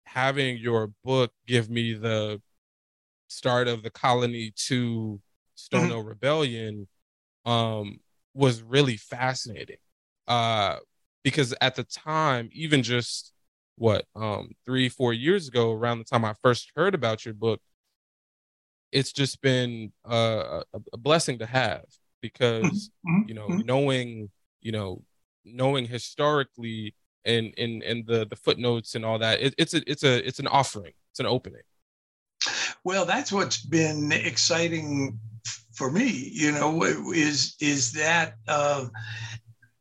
having 0.08 0.58
your 0.58 0.92
book 1.04 1.32
give 1.46 1.70
me 1.70 1.94
the 1.94 2.42
start 3.28 3.68
of 3.68 3.84
the 3.84 3.90
colony 3.90 4.54
to 4.56 5.20
Stono 5.56 6.00
mm-hmm. 6.00 6.08
Rebellion 6.08 6.88
um, 7.46 8.00
was 8.34 8.62
really 8.62 8.98
fascinating. 8.98 9.78
Uh, 10.28 10.78
because 11.24 11.54
at 11.62 11.76
the 11.76 11.84
time, 11.84 12.50
even 12.54 12.84
just 12.84 13.34
what 13.76 14.06
um, 14.16 14.52
three, 14.66 14.90
four 14.90 15.14
years 15.14 15.48
ago, 15.48 15.72
around 15.72 16.00
the 16.00 16.06
time 16.06 16.26
I 16.26 16.34
first 16.42 16.72
heard 16.76 16.96
about 16.96 17.26
your 17.26 17.34
book, 17.34 17.60
it's 18.92 19.12
just 19.12 19.42
been 19.42 19.92
a, 20.06 20.64
a 20.94 20.98
blessing 20.98 21.40
to 21.40 21.46
have 21.46 21.84
because 22.22 22.90
mm-hmm. 23.08 23.28
you 23.28 23.34
know 23.34 23.48
mm-hmm. 23.48 23.66
knowing 23.66 24.30
you 24.62 24.72
know 24.72 25.04
knowing 25.44 25.86
historically 25.86 26.96
and 27.26 27.54
and 27.58 27.84
and 27.84 28.06
the 28.06 28.26
the 28.26 28.36
footnotes 28.36 28.96
and 28.96 29.06
all 29.06 29.20
that. 29.20 29.42
It, 29.42 29.56
it's 29.58 29.74
a 29.74 29.90
it's 29.90 30.04
a 30.04 30.26
it's 30.26 30.40
an 30.40 30.48
offering. 30.48 30.94
It's 31.12 31.20
an 31.20 31.26
opening. 31.26 31.62
Well, 32.84 33.06
that's 33.06 33.32
what's 33.32 33.66
been 33.66 34.12
exciting 34.12 35.20
for 35.74 35.92
me. 35.92 36.32
You 36.34 36.52
know, 36.52 36.84
is 36.84 37.56
is 37.60 37.92
that 37.94 38.36
uh, 38.48 38.88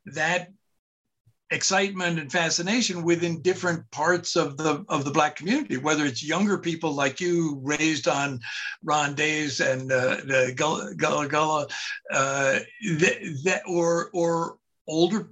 that 0.07 0.49
excitement 1.51 2.19
and 2.19 2.33
fascination 2.33 3.05
within 3.05 3.41
different 3.41 3.89
parts 3.93 4.35
of 4.35 4.57
the 4.57 4.85
of 4.89 5.05
the 5.05 5.11
black 5.13 5.37
community 5.37 5.77
whether 5.77 6.05
it's 6.05 6.25
younger 6.25 6.59
people 6.59 6.93
like 6.93 7.21
you 7.21 7.61
raised 7.63 8.09
on 8.09 8.41
ron 8.83 9.15
days 9.15 9.61
and 9.61 9.93
uh, 9.93 10.17
the 10.25 10.53
gullah 10.57 11.29
gullah, 11.29 11.67
uh, 12.13 12.59
that, 12.99 13.41
that 13.45 13.63
or 13.69 14.11
or 14.13 14.59
older 14.89 15.29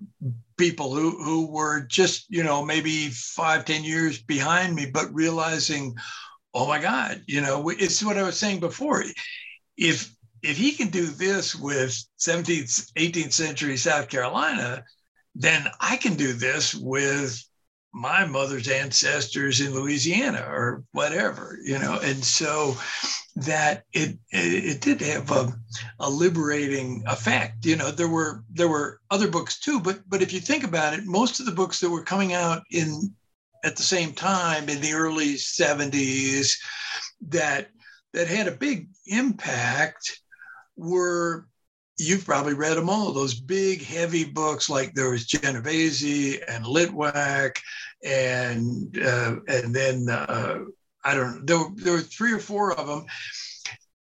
people 0.57 0.95
who 0.95 1.23
who 1.23 1.51
were 1.51 1.81
just 1.81 2.27
you 2.29 2.43
know 2.43 2.65
maybe 2.65 3.09
five 3.09 3.65
ten 3.65 3.83
years 3.85 4.23
behind 4.23 4.75
me 4.75 4.87
but 4.87 5.13
realizing 5.13 5.95
oh 6.55 6.67
my 6.67 6.79
god 6.79 7.23
you 7.27 7.41
know 7.41 7.69
it's 7.71 8.03
what 8.03 8.17
i 8.17 8.23
was 8.23 8.39
saying 8.39 8.61
before 8.61 9.05
if 9.77 10.15
if 10.45 10.59
he 10.59 10.73
can 10.73 10.89
do 10.89 11.07
this 11.07 11.55
with 11.55 11.91
17th, 12.19 12.93
18th 12.99 13.33
century 13.33 13.77
South 13.79 14.09
Carolina, 14.09 14.85
then 15.35 15.67
I 15.81 15.97
can 15.97 16.15
do 16.15 16.35
this 16.35 16.75
with 16.75 17.43
my 17.95 18.27
mother's 18.27 18.69
ancestors 18.69 19.61
in 19.61 19.73
Louisiana 19.73 20.45
or 20.47 20.85
whatever, 20.93 21.59
you 21.65 21.79
know. 21.79 21.99
And 22.03 22.23
so 22.23 22.77
that 23.37 23.85
it 23.93 24.17
it, 24.31 24.81
did 24.81 25.01
have 25.01 25.31
a, 25.31 25.53
a 25.99 26.09
liberating 26.09 27.03
effect. 27.07 27.65
You 27.65 27.77
know, 27.77 27.91
there 27.91 28.09
were 28.09 28.45
there 28.51 28.69
were 28.69 29.01
other 29.11 29.29
books 29.29 29.59
too, 29.59 29.81
but 29.81 30.01
but 30.09 30.23
if 30.23 30.33
you 30.33 30.41
think 30.41 30.65
about 30.65 30.95
it, 30.95 31.05
most 31.05 31.41
of 31.41 31.47
the 31.47 31.53
books 31.53 31.81
that 31.81 31.91
were 31.91 32.05
coming 32.05 32.33
out 32.33 32.63
in 32.71 33.13
at 33.65 33.77
the 33.77 33.83
same 33.83 34.13
time 34.13 34.69
in 34.69 34.81
the 34.81 34.93
early 34.93 35.35
70s 35.35 36.57
that 37.29 37.69
that 38.13 38.29
had 38.29 38.47
a 38.47 38.53
big 38.53 38.89
impact 39.07 40.21
were 40.77 41.47
you've 41.99 42.25
probably 42.25 42.55
read 42.55 42.77
them 42.77 42.91
all 42.91 43.13
those 43.13 43.35
big 43.35 43.83
heavy 43.83 44.25
books 44.25 44.69
like 44.69 44.93
there 44.93 45.11
was 45.11 45.27
genovese 45.27 46.39
and 46.49 46.65
litwack 46.65 47.59
and 48.05 48.99
uh, 48.99 49.37
and 49.49 49.75
then 49.75 50.09
uh, 50.09 50.59
i 51.05 51.15
don't 51.15 51.35
know 51.35 51.41
there 51.45 51.59
were, 51.59 51.71
there 51.77 51.93
were 51.95 52.01
three 52.01 52.33
or 52.33 52.39
four 52.39 52.73
of 52.73 52.87
them 52.87 53.05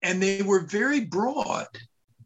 and 0.02 0.22
they 0.22 0.42
were 0.42 0.66
very 0.66 1.00
broad 1.00 1.66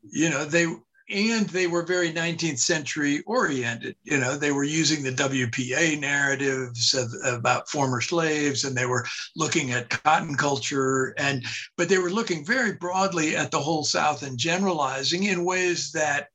you 0.02 0.30
know 0.30 0.44
they 0.44 0.66
and 1.10 1.48
they 1.48 1.66
were 1.66 1.82
very 1.82 2.12
19th 2.12 2.58
century 2.58 3.22
oriented. 3.26 3.96
You 4.04 4.18
know, 4.18 4.36
they 4.36 4.52
were 4.52 4.64
using 4.64 5.02
the 5.02 5.10
WPA 5.10 5.98
narratives 5.98 6.94
of, 6.94 7.12
about 7.24 7.68
former 7.68 8.00
slaves, 8.00 8.64
and 8.64 8.76
they 8.76 8.86
were 8.86 9.06
looking 9.34 9.72
at 9.72 9.90
cotton 9.90 10.36
culture, 10.36 11.14
and 11.18 11.44
but 11.76 11.88
they 11.88 11.98
were 11.98 12.10
looking 12.10 12.44
very 12.44 12.72
broadly 12.74 13.36
at 13.36 13.50
the 13.50 13.58
whole 13.58 13.84
South 13.84 14.22
and 14.22 14.38
generalizing 14.38 15.24
in 15.24 15.44
ways 15.44 15.90
that, 15.92 16.28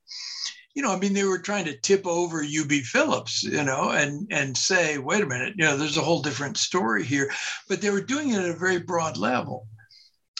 you 0.76 0.82
know, 0.82 0.92
I 0.92 0.98
mean, 0.98 1.14
they 1.14 1.24
were 1.24 1.38
trying 1.38 1.64
to 1.64 1.76
tip 1.76 2.06
over 2.06 2.42
U.B. 2.42 2.82
Phillips, 2.82 3.42
you 3.42 3.64
know, 3.64 3.90
and 3.90 4.28
and 4.30 4.56
say, 4.56 4.98
wait 4.98 5.22
a 5.22 5.26
minute, 5.26 5.54
you 5.56 5.64
know, 5.64 5.76
there's 5.76 5.96
a 5.96 6.02
whole 6.02 6.22
different 6.22 6.56
story 6.56 7.02
here, 7.02 7.32
but 7.68 7.80
they 7.80 7.90
were 7.90 8.00
doing 8.02 8.30
it 8.30 8.38
at 8.38 8.50
a 8.50 8.54
very 8.54 8.78
broad 8.78 9.16
level 9.16 9.66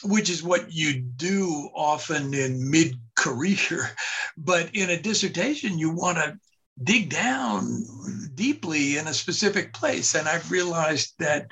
which 0.03 0.29
is 0.29 0.43
what 0.43 0.71
you 0.71 1.01
do 1.01 1.69
often 1.75 2.33
in 2.33 2.69
mid 2.69 2.95
career. 3.15 3.89
But 4.39 4.69
in 4.75 4.91
a 4.91 5.01
dissertation, 5.01 5.79
you 5.79 5.89
want 5.89 6.19
to 6.19 6.37
dig 6.83 7.09
down 7.09 7.83
deeply 8.35 8.97
in 8.97 9.07
a 9.07 9.13
specific 9.13 9.73
place. 9.73 10.13
And 10.13 10.27
I've 10.27 10.51
realized 10.51 11.15
that, 11.17 11.47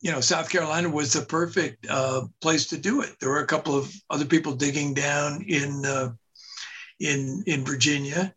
you 0.00 0.10
know, 0.10 0.22
South 0.22 0.48
Carolina 0.48 0.88
was 0.88 1.12
the 1.12 1.20
perfect 1.20 1.86
uh, 1.86 2.22
place 2.40 2.66
to 2.68 2.78
do 2.78 3.02
it. 3.02 3.16
There 3.20 3.28
were 3.28 3.42
a 3.42 3.46
couple 3.46 3.76
of 3.76 3.92
other 4.08 4.24
people 4.24 4.54
digging 4.54 4.94
down 4.94 5.44
in 5.46 5.84
uh, 5.84 6.12
in 7.04 7.42
in 7.46 7.64
Virginia. 7.64 8.34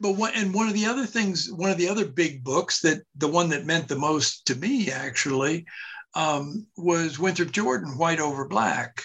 But 0.00 0.12
one, 0.12 0.32
and 0.34 0.54
one 0.54 0.68
of 0.68 0.74
the 0.74 0.86
other 0.86 1.06
things, 1.06 1.50
one 1.50 1.70
of 1.70 1.76
the 1.76 1.88
other 1.88 2.04
big 2.04 2.44
books 2.44 2.80
that 2.80 3.02
the 3.16 3.28
one 3.28 3.48
that 3.50 3.66
meant 3.66 3.88
the 3.88 3.96
most 3.96 4.46
to 4.46 4.54
me 4.54 4.90
actually 4.90 5.66
um, 6.14 6.66
was 6.76 7.18
Winthrop 7.18 7.50
Jordan, 7.50 7.98
White 7.98 8.20
Over 8.20 8.46
Black. 8.46 9.02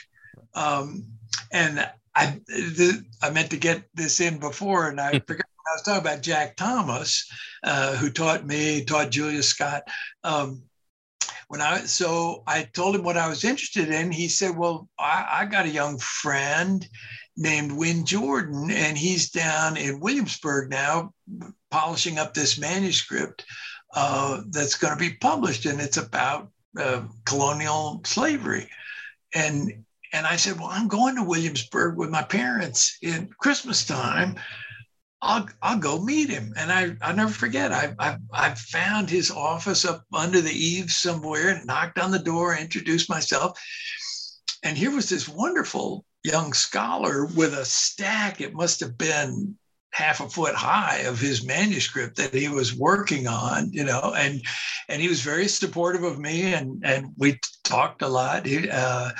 Um, 0.53 1.05
and 1.51 1.89
I, 2.15 2.39
the, 2.47 3.03
I 3.21 3.31
meant 3.31 3.49
to 3.51 3.57
get 3.57 3.83
this 3.95 4.19
in 4.19 4.39
before, 4.39 4.89
and 4.89 4.99
I 4.99 5.19
forgot. 5.27 5.45
I 5.65 5.75
was 5.75 5.81
talking 5.81 6.01
about 6.01 6.21
Jack 6.21 6.57
Thomas, 6.57 7.31
uh, 7.63 7.95
who 7.95 8.09
taught 8.09 8.45
me, 8.45 8.83
taught 8.83 9.11
Julius 9.11 9.47
Scott. 9.47 9.83
Um, 10.23 10.63
when 11.47 11.61
I 11.61 11.79
so 11.85 12.43
I 12.47 12.63
told 12.63 12.95
him 12.95 13.03
what 13.03 13.17
I 13.17 13.29
was 13.29 13.43
interested 13.45 13.89
in. 13.89 14.11
He 14.11 14.27
said, 14.27 14.57
"Well, 14.57 14.89
I, 14.99 15.27
I 15.31 15.45
got 15.45 15.65
a 15.65 15.69
young 15.69 15.97
friend 15.99 16.87
named 17.35 17.71
Win 17.71 18.05
Jordan, 18.05 18.69
and 18.71 18.97
he's 18.97 19.31
down 19.31 19.77
in 19.77 19.99
Williamsburg 19.99 20.69
now, 20.69 21.13
polishing 21.71 22.19
up 22.19 22.33
this 22.33 22.59
manuscript 22.59 23.45
uh, 23.95 24.41
that's 24.49 24.75
going 24.75 24.93
to 24.93 24.99
be 24.99 25.17
published, 25.17 25.65
and 25.65 25.81
it's 25.81 25.97
about 25.97 26.51
uh, 26.79 27.01
colonial 27.25 28.01
slavery. 28.05 28.69
And 29.33 29.83
and 30.13 30.27
I 30.27 30.35
said, 30.35 30.59
well, 30.59 30.69
I'm 30.69 30.87
going 30.87 31.15
to 31.15 31.23
Williamsburg 31.23 31.97
with 31.97 32.11
my 32.11 32.21
parents 32.21 32.99
in 33.01 33.29
Christmas 33.39 33.83
time. 33.83 34.35
I'll, 35.23 35.47
I'll 35.61 35.79
go 35.79 35.99
meet 35.99 36.29
him. 36.29 36.53
And 36.55 36.71
I, 36.71 36.95
I'll 37.01 37.15
never 37.15 37.31
forget, 37.31 37.71
I, 37.71 37.95
I, 37.97 38.17
I 38.31 38.53
found 38.53 39.09
his 39.09 39.31
office 39.31 39.85
up 39.85 40.03
under 40.13 40.39
the 40.39 40.51
eaves 40.51 40.95
somewhere, 40.95 41.49
and 41.49 41.65
knocked 41.65 41.97
on 41.97 42.11
the 42.11 42.19
door, 42.19 42.55
introduced 42.55 43.09
myself. 43.09 43.59
And 44.61 44.77
here 44.77 44.91
was 44.91 45.09
this 45.09 45.27
wonderful 45.27 46.05
young 46.23 46.53
scholar 46.53 47.25
with 47.25 47.53
a 47.53 47.65
stack, 47.65 48.41
it 48.41 48.53
must 48.53 48.79
have 48.79 48.97
been 48.97 49.55
half 49.91 50.21
a 50.21 50.29
foot 50.29 50.55
high 50.55 50.99
of 50.99 51.19
his 51.19 51.45
manuscript 51.45 52.15
that 52.17 52.33
he 52.33 52.47
was 52.49 52.75
working 52.75 53.27
on, 53.27 53.71
you 53.71 53.83
know, 53.83 54.13
and 54.17 54.41
and 54.89 55.01
he 55.01 55.07
was 55.07 55.21
very 55.21 55.47
supportive 55.47 56.03
of 56.03 56.19
me, 56.19 56.53
and 56.53 56.83
and 56.83 57.13
we 57.17 57.39
talked 57.63 58.01
a 58.01 58.07
lot. 58.07 58.45
He, 58.45 58.69
uh, 58.69 59.11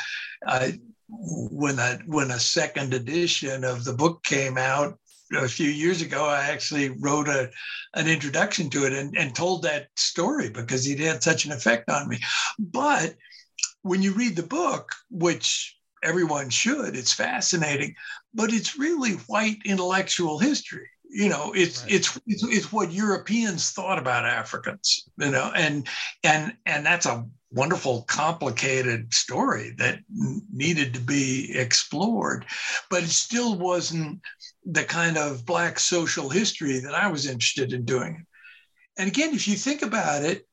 I, 0.46 0.80
when 1.10 1.78
a 1.78 2.00
when 2.06 2.32
a 2.32 2.40
second 2.40 2.94
edition 2.94 3.64
of 3.64 3.84
the 3.86 3.94
book 3.94 4.24
came 4.24 4.58
out 4.58 4.98
a 5.36 5.48
few 5.48 5.70
years 5.70 6.02
ago, 6.02 6.26
I 6.26 6.50
actually 6.50 6.90
wrote 6.90 7.28
a 7.28 7.52
an 7.94 8.08
introduction 8.08 8.70
to 8.72 8.86
it 8.86 8.94
and, 8.94 9.16
and 9.16 9.36
told 9.36 9.62
that 9.64 9.88
story 9.96 10.50
because 10.50 10.88
it 10.88 11.00
had 11.00 11.22
such 11.22 11.46
an 11.46 11.52
effect 11.52 11.90
on 11.90 12.08
me. 12.08 12.20
But 12.58 13.16
when 13.84 14.02
you 14.02 14.14
read 14.14 14.36
the 14.36 14.44
book, 14.44 14.92
which 15.12 15.78
everyone 16.04 16.50
should. 16.50 16.96
It's 16.96 17.14
fascinating, 17.14 17.96
but 18.34 18.54
it's 18.54 18.78
really 18.78 19.14
white 19.28 19.58
intellectual 19.66 20.40
history. 20.40 20.88
You 21.10 21.30
know, 21.30 21.52
it's, 21.56 21.84
right. 21.84 21.94
it's 21.94 22.20
it's 22.26 22.44
it's 22.44 22.72
what 22.72 22.92
Europeans 22.92 23.72
thought 23.72 24.00
about 24.00 24.26
Africans. 24.26 25.08
You 25.18 25.32
know, 25.32 25.52
and 25.56 25.88
and 26.24 26.56
and 26.66 26.86
that's 26.86 27.06
a 27.06 27.26
wonderful, 27.54 28.02
complicated 28.04 29.14
story 29.14 29.74
that 29.78 30.00
needed 30.52 30.94
to 30.94 31.00
be 31.00 31.56
explored, 31.56 32.46
but 32.90 33.04
it 33.04 33.10
still 33.10 33.58
wasn't 33.58 34.20
the 34.66 34.84
kind 34.84 35.18
of 35.18 35.46
black 35.46 35.80
social 35.80 36.30
history 36.30 36.80
that 36.80 36.96
I 36.96 37.08
was 37.08 37.28
interested 37.28 37.74
in 37.74 37.86
doing. 37.86 38.26
And 38.98 39.08
again, 39.08 39.34
if 39.34 39.48
you 39.48 39.56
think 39.56 39.82
about 39.82 40.24
it, 40.24 40.48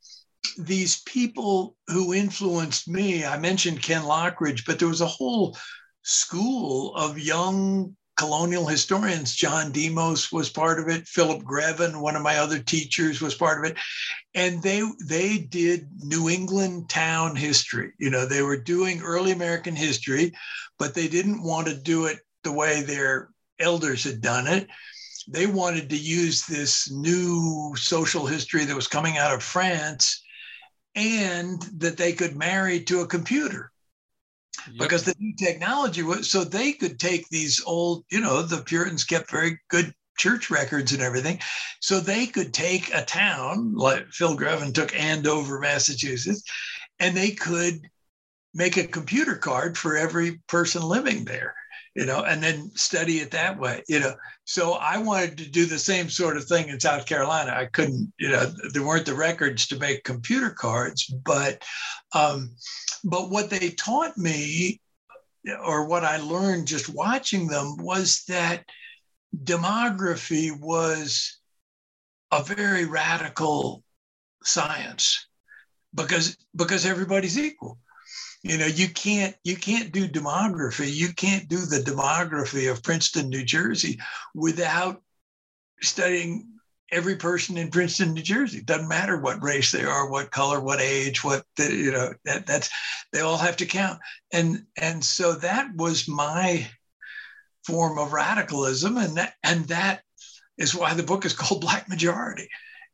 these 0.56 1.02
people 1.02 1.76
who 1.88 2.14
influenced 2.14 2.88
me, 2.88 3.24
I 3.24 3.38
mentioned 3.38 3.82
Ken 3.82 4.02
Lockridge, 4.02 4.64
but 4.66 4.78
there 4.78 4.88
was 4.88 5.00
a 5.00 5.06
whole 5.06 5.56
school 6.02 6.94
of 6.94 7.18
young 7.18 7.96
colonial 8.16 8.66
historians. 8.66 9.34
John 9.34 9.72
Demos 9.72 10.30
was 10.30 10.50
part 10.50 10.78
of 10.78 10.88
it. 10.88 11.08
Philip 11.08 11.42
Greven, 11.42 12.00
one 12.00 12.16
of 12.16 12.22
my 12.22 12.36
other 12.36 12.58
teachers, 12.58 13.20
was 13.20 13.34
part 13.34 13.64
of 13.64 13.70
it. 13.70 13.78
And 14.34 14.62
they 14.62 14.82
they 15.06 15.38
did 15.38 15.88
New 16.02 16.28
England 16.28 16.90
town 16.90 17.36
history. 17.36 17.92
You 17.98 18.10
know, 18.10 18.26
they 18.26 18.42
were 18.42 18.58
doing 18.58 19.00
early 19.00 19.32
American 19.32 19.74
history, 19.74 20.32
but 20.78 20.94
they 20.94 21.08
didn't 21.08 21.42
want 21.42 21.68
to 21.68 21.74
do 21.74 22.06
it 22.06 22.18
the 22.44 22.52
way 22.52 22.82
their 22.82 23.30
elders 23.58 24.04
had 24.04 24.20
done 24.20 24.46
it 24.46 24.68
they 25.28 25.46
wanted 25.46 25.88
to 25.90 25.96
use 25.96 26.46
this 26.46 26.90
new 26.90 27.74
social 27.76 28.26
history 28.26 28.64
that 28.64 28.74
was 28.74 28.88
coming 28.88 29.18
out 29.18 29.34
of 29.34 29.42
France 29.42 30.22
and 30.94 31.62
that 31.78 31.96
they 31.96 32.12
could 32.12 32.36
marry 32.36 32.80
to 32.84 33.00
a 33.00 33.06
computer. 33.06 33.70
Yep. 34.66 34.78
Because 34.78 35.04
the 35.04 35.14
new 35.18 35.34
technology 35.36 36.02
was 36.02 36.30
so 36.30 36.44
they 36.44 36.72
could 36.72 36.98
take 36.98 37.28
these 37.28 37.62
old, 37.64 38.04
you 38.10 38.20
know, 38.20 38.42
the 38.42 38.62
Puritans 38.62 39.04
kept 39.04 39.30
very 39.30 39.58
good 39.68 39.94
church 40.18 40.50
records 40.50 40.92
and 40.92 41.02
everything. 41.02 41.40
So 41.80 41.98
they 41.98 42.26
could 42.26 42.52
take 42.52 42.92
a 42.92 43.04
town 43.04 43.74
like 43.74 44.08
Phil 44.10 44.36
Greven 44.36 44.74
took 44.74 44.94
Andover, 44.94 45.60
Massachusetts, 45.60 46.42
and 46.98 47.16
they 47.16 47.30
could 47.30 47.80
make 48.52 48.76
a 48.76 48.86
computer 48.86 49.36
card 49.36 49.78
for 49.78 49.96
every 49.96 50.40
person 50.46 50.82
living 50.82 51.24
there 51.24 51.54
you 52.00 52.06
know, 52.06 52.24
and 52.24 52.42
then 52.42 52.70
study 52.74 53.18
it 53.18 53.30
that 53.32 53.58
way, 53.58 53.84
you 53.86 54.00
know. 54.00 54.14
So 54.44 54.72
I 54.72 54.96
wanted 54.96 55.36
to 55.36 55.50
do 55.50 55.66
the 55.66 55.78
same 55.78 56.08
sort 56.08 56.38
of 56.38 56.46
thing 56.46 56.70
in 56.70 56.80
South 56.80 57.04
Carolina. 57.04 57.52
I 57.54 57.66
couldn't, 57.66 58.10
you 58.18 58.30
know, 58.30 58.50
there 58.72 58.86
weren't 58.86 59.04
the 59.04 59.14
records 59.14 59.66
to 59.66 59.78
make 59.78 60.02
computer 60.02 60.48
cards, 60.48 61.04
but 61.26 61.62
um, 62.14 62.56
but 63.04 63.28
what 63.28 63.50
they 63.50 63.72
taught 63.72 64.16
me, 64.16 64.80
or 65.62 65.84
what 65.84 66.02
I 66.02 66.16
learned 66.16 66.68
just 66.68 66.88
watching 66.88 67.48
them, 67.48 67.76
was 67.76 68.24
that 68.28 68.64
demography 69.44 70.58
was 70.58 71.38
a 72.32 72.42
very 72.42 72.86
radical 72.86 73.84
science 74.42 75.26
because 75.94 76.34
because 76.56 76.86
everybody's 76.86 77.38
equal 77.38 77.78
you 78.42 78.56
know 78.56 78.66
you 78.66 78.88
can't 78.88 79.34
you 79.44 79.56
can't 79.56 79.92
do 79.92 80.08
demography. 80.08 80.92
You 80.92 81.12
can't 81.12 81.48
do 81.48 81.58
the 81.58 81.78
demography 81.78 82.70
of 82.70 82.82
princeton 82.82 83.28
new 83.28 83.44
jersey 83.44 83.98
without 84.34 85.02
studying 85.82 86.48
every 86.92 87.16
person 87.16 87.56
in 87.56 87.70
princeton 87.70 88.14
new 88.14 88.22
jersey. 88.22 88.62
Doesn't 88.62 88.88
matter 88.88 89.20
what 89.20 89.42
race 89.42 89.72
they 89.72 89.84
are 89.84 90.10
what 90.10 90.30
color 90.30 90.60
what 90.60 90.80
age 90.80 91.22
what 91.22 91.44
the, 91.56 91.72
you 91.72 91.92
know 91.92 92.14
that, 92.24 92.46
that's 92.46 92.70
they 93.12 93.20
all 93.20 93.36
have 93.36 93.56
to 93.58 93.66
count. 93.66 94.00
And 94.32 94.64
and 94.76 95.04
so 95.04 95.34
that 95.34 95.74
was 95.76 96.08
my 96.08 96.66
form 97.66 97.98
of 97.98 98.12
radicalism, 98.12 98.96
and 98.96 99.16
that 99.16 99.34
and 99.44 99.66
that 99.66 100.02
is 100.58 100.74
why 100.74 100.94
the 100.94 101.02
book 101.02 101.24
is 101.24 101.32
called 101.34 101.60
Black 101.60 101.88
Majority. 101.88 102.48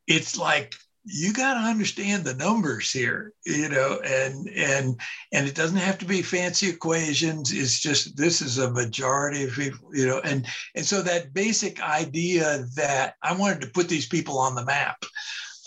It's 0.07 0.37
like 0.37 0.73
you 1.09 1.31
got 1.31 1.53
to 1.53 1.59
understand 1.61 2.23
the 2.23 2.33
numbers 2.35 2.91
here 2.91 3.31
you 3.45 3.69
know 3.69 3.99
and 4.03 4.49
and 4.49 4.99
and 5.31 5.47
it 5.47 5.55
doesn't 5.55 5.77
have 5.77 5.97
to 5.97 6.05
be 6.05 6.21
fancy 6.21 6.69
equations. 6.69 7.51
It's 7.53 7.79
just 7.79 8.17
this 8.17 8.41
is 8.41 8.57
a 8.57 8.71
majority 8.71 9.45
of 9.45 9.53
people 9.53 9.95
you 9.95 10.05
know 10.05 10.19
and 10.23 10.45
and 10.75 10.85
so 10.85 11.01
that 11.01 11.33
basic 11.33 11.81
idea 11.81 12.65
that 12.75 13.15
i 13.23 13.33
wanted 13.33 13.61
to 13.61 13.67
put 13.67 13.87
these 13.87 14.07
people 14.07 14.37
on 14.37 14.55
the 14.55 14.65
map 14.65 15.03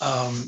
um, 0.01 0.45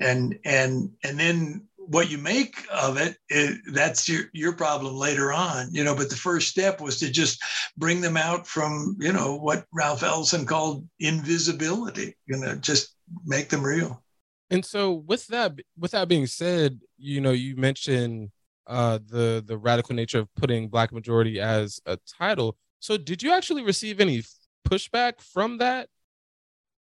and 0.00 0.38
and 0.44 0.90
and 1.04 1.18
then 1.18 1.66
what 1.78 2.10
you 2.10 2.18
make 2.18 2.64
of 2.72 2.96
it, 2.96 3.16
it, 3.28 3.60
that's 3.72 4.08
your 4.08 4.24
your 4.32 4.52
problem 4.52 4.96
later 4.96 5.32
on 5.32 5.68
you 5.72 5.84
know 5.84 5.94
but 5.94 6.10
the 6.10 6.16
first 6.16 6.48
step 6.48 6.80
was 6.80 6.98
to 6.98 7.10
just 7.10 7.42
bring 7.76 8.00
them 8.00 8.16
out 8.16 8.46
from 8.46 8.96
you 8.98 9.12
know 9.12 9.36
what 9.36 9.64
ralph 9.72 10.02
ellison 10.02 10.44
called 10.44 10.86
invisibility 10.98 12.16
you 12.26 12.36
know 12.36 12.54
just 12.56 12.94
make 13.24 13.48
them 13.48 13.64
real 13.64 14.02
and 14.50 14.64
so 14.64 14.92
with 14.92 15.26
that 15.28 15.54
with 15.78 15.92
that 15.92 16.08
being 16.08 16.26
said, 16.26 16.80
you 16.98 17.20
know, 17.20 17.32
you 17.32 17.56
mentioned 17.56 18.30
uh 18.66 18.98
the 19.06 19.42
the 19.46 19.56
radical 19.56 19.94
nature 19.94 20.20
of 20.20 20.34
putting 20.34 20.68
black 20.68 20.92
majority 20.92 21.40
as 21.40 21.80
a 21.86 21.98
title. 22.18 22.56
So 22.80 22.96
did 22.96 23.22
you 23.22 23.32
actually 23.32 23.62
receive 23.62 24.00
any 24.00 24.22
pushback 24.68 25.20
from 25.20 25.58
that 25.58 25.88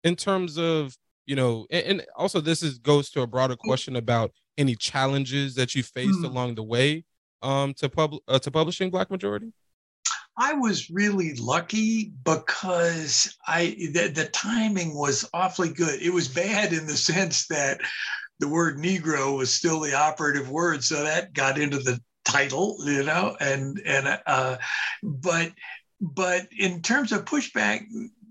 in 0.03 0.16
terms 0.16 0.57
of, 0.57 0.95
you 1.26 1.36
know, 1.36 1.68
and, 1.70 1.86
and 1.86 2.05
also 2.16 2.41
this 2.41 2.64
is 2.64 2.80
goes 2.80 3.09
to 3.12 3.22
a 3.22 3.28
broader 3.28 3.55
question 3.55 3.95
about 3.95 4.32
any 4.57 4.76
challenges 4.76 5.55
that 5.55 5.76
you 5.76 5.84
faced 5.84 6.20
mm. 6.20 6.26
along 6.26 6.55
the 6.55 6.64
way 6.64 7.03
um 7.41 7.74
to 7.76 7.89
pub 7.89 8.16
uh, 8.28 8.39
to 8.39 8.51
publishing 8.51 8.89
black 8.89 9.09
majority? 9.12 9.53
I 10.38 10.53
was 10.53 10.89
really 10.89 11.36
lucky 11.36 12.13
because 12.23 13.36
I 13.45 13.75
the, 13.93 14.11
the 14.13 14.29
timing 14.32 14.95
was 14.95 15.29
awfully 15.34 15.69
good. 15.69 16.01
It 16.01 16.13
was 16.13 16.27
bad 16.27 16.73
in 16.73 16.88
the 16.88 16.97
sense 16.97 17.47
that 17.47 17.82
the 18.39 18.47
word 18.47 18.77
Negro 18.77 19.38
was 19.38 19.53
still 19.53 19.79
the 19.79 19.93
operative 19.93 20.49
word, 20.49 20.84
so 20.84 21.03
that 21.03 21.34
got 21.34 21.59
into 21.59 21.77
the 21.77 22.01
title, 22.25 22.77
you 22.86 23.03
know, 23.03 23.36
and 23.39 23.79
and 23.86 24.19
uh, 24.25 24.57
but 25.03 25.51
but 25.99 26.47
in 26.57 26.82
terms 26.82 27.11
of 27.11 27.25
pushback, 27.25 27.86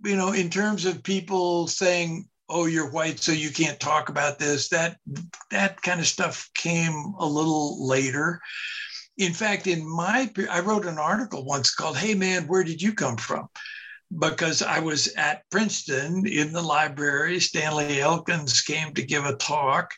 you 0.05 0.17
know, 0.17 0.33
in 0.33 0.51
terms 0.51 0.87
of 0.87 1.03
people 1.03 1.69
saying, 1.69 2.29
"Oh, 2.49 2.67
you're 2.67 2.91
white, 2.91 3.21
so 3.21 3.33
you 3.33 3.51
can't 3.51 3.79
talk 3.79 4.09
about 4.09 4.39
this," 4.39 4.69
that 4.71 4.97
that 5.51 5.81
kind 5.83 6.01
of 6.01 6.07
stuff 6.07 6.51
came 6.55 7.15
a 7.19 7.27
little 7.27 7.87
later 7.87 8.41
in 9.21 9.35
fact, 9.35 9.67
in 9.67 9.87
my, 9.87 10.31
I 10.51 10.61
wrote 10.61 10.87
an 10.87 10.97
article 10.97 11.45
once 11.45 11.75
called, 11.75 11.99
Hey 11.99 12.15
man, 12.15 12.49
where 12.49 12.65
did 12.65 12.81
you 12.81 12.95
come 12.95 13.19
from? 13.19 13.49
Because 14.19 14.63
I 14.63 14.81
was 14.81 15.09
at 15.09 15.49
Princeton 15.51 16.27
in 16.27 16.53
the 16.53 16.63
library. 16.63 17.39
Stanley 17.39 18.01
Elkins 18.01 18.63
came 18.63 18.95
to 18.95 19.05
give 19.05 19.27
a 19.27 19.37
talk, 19.37 19.93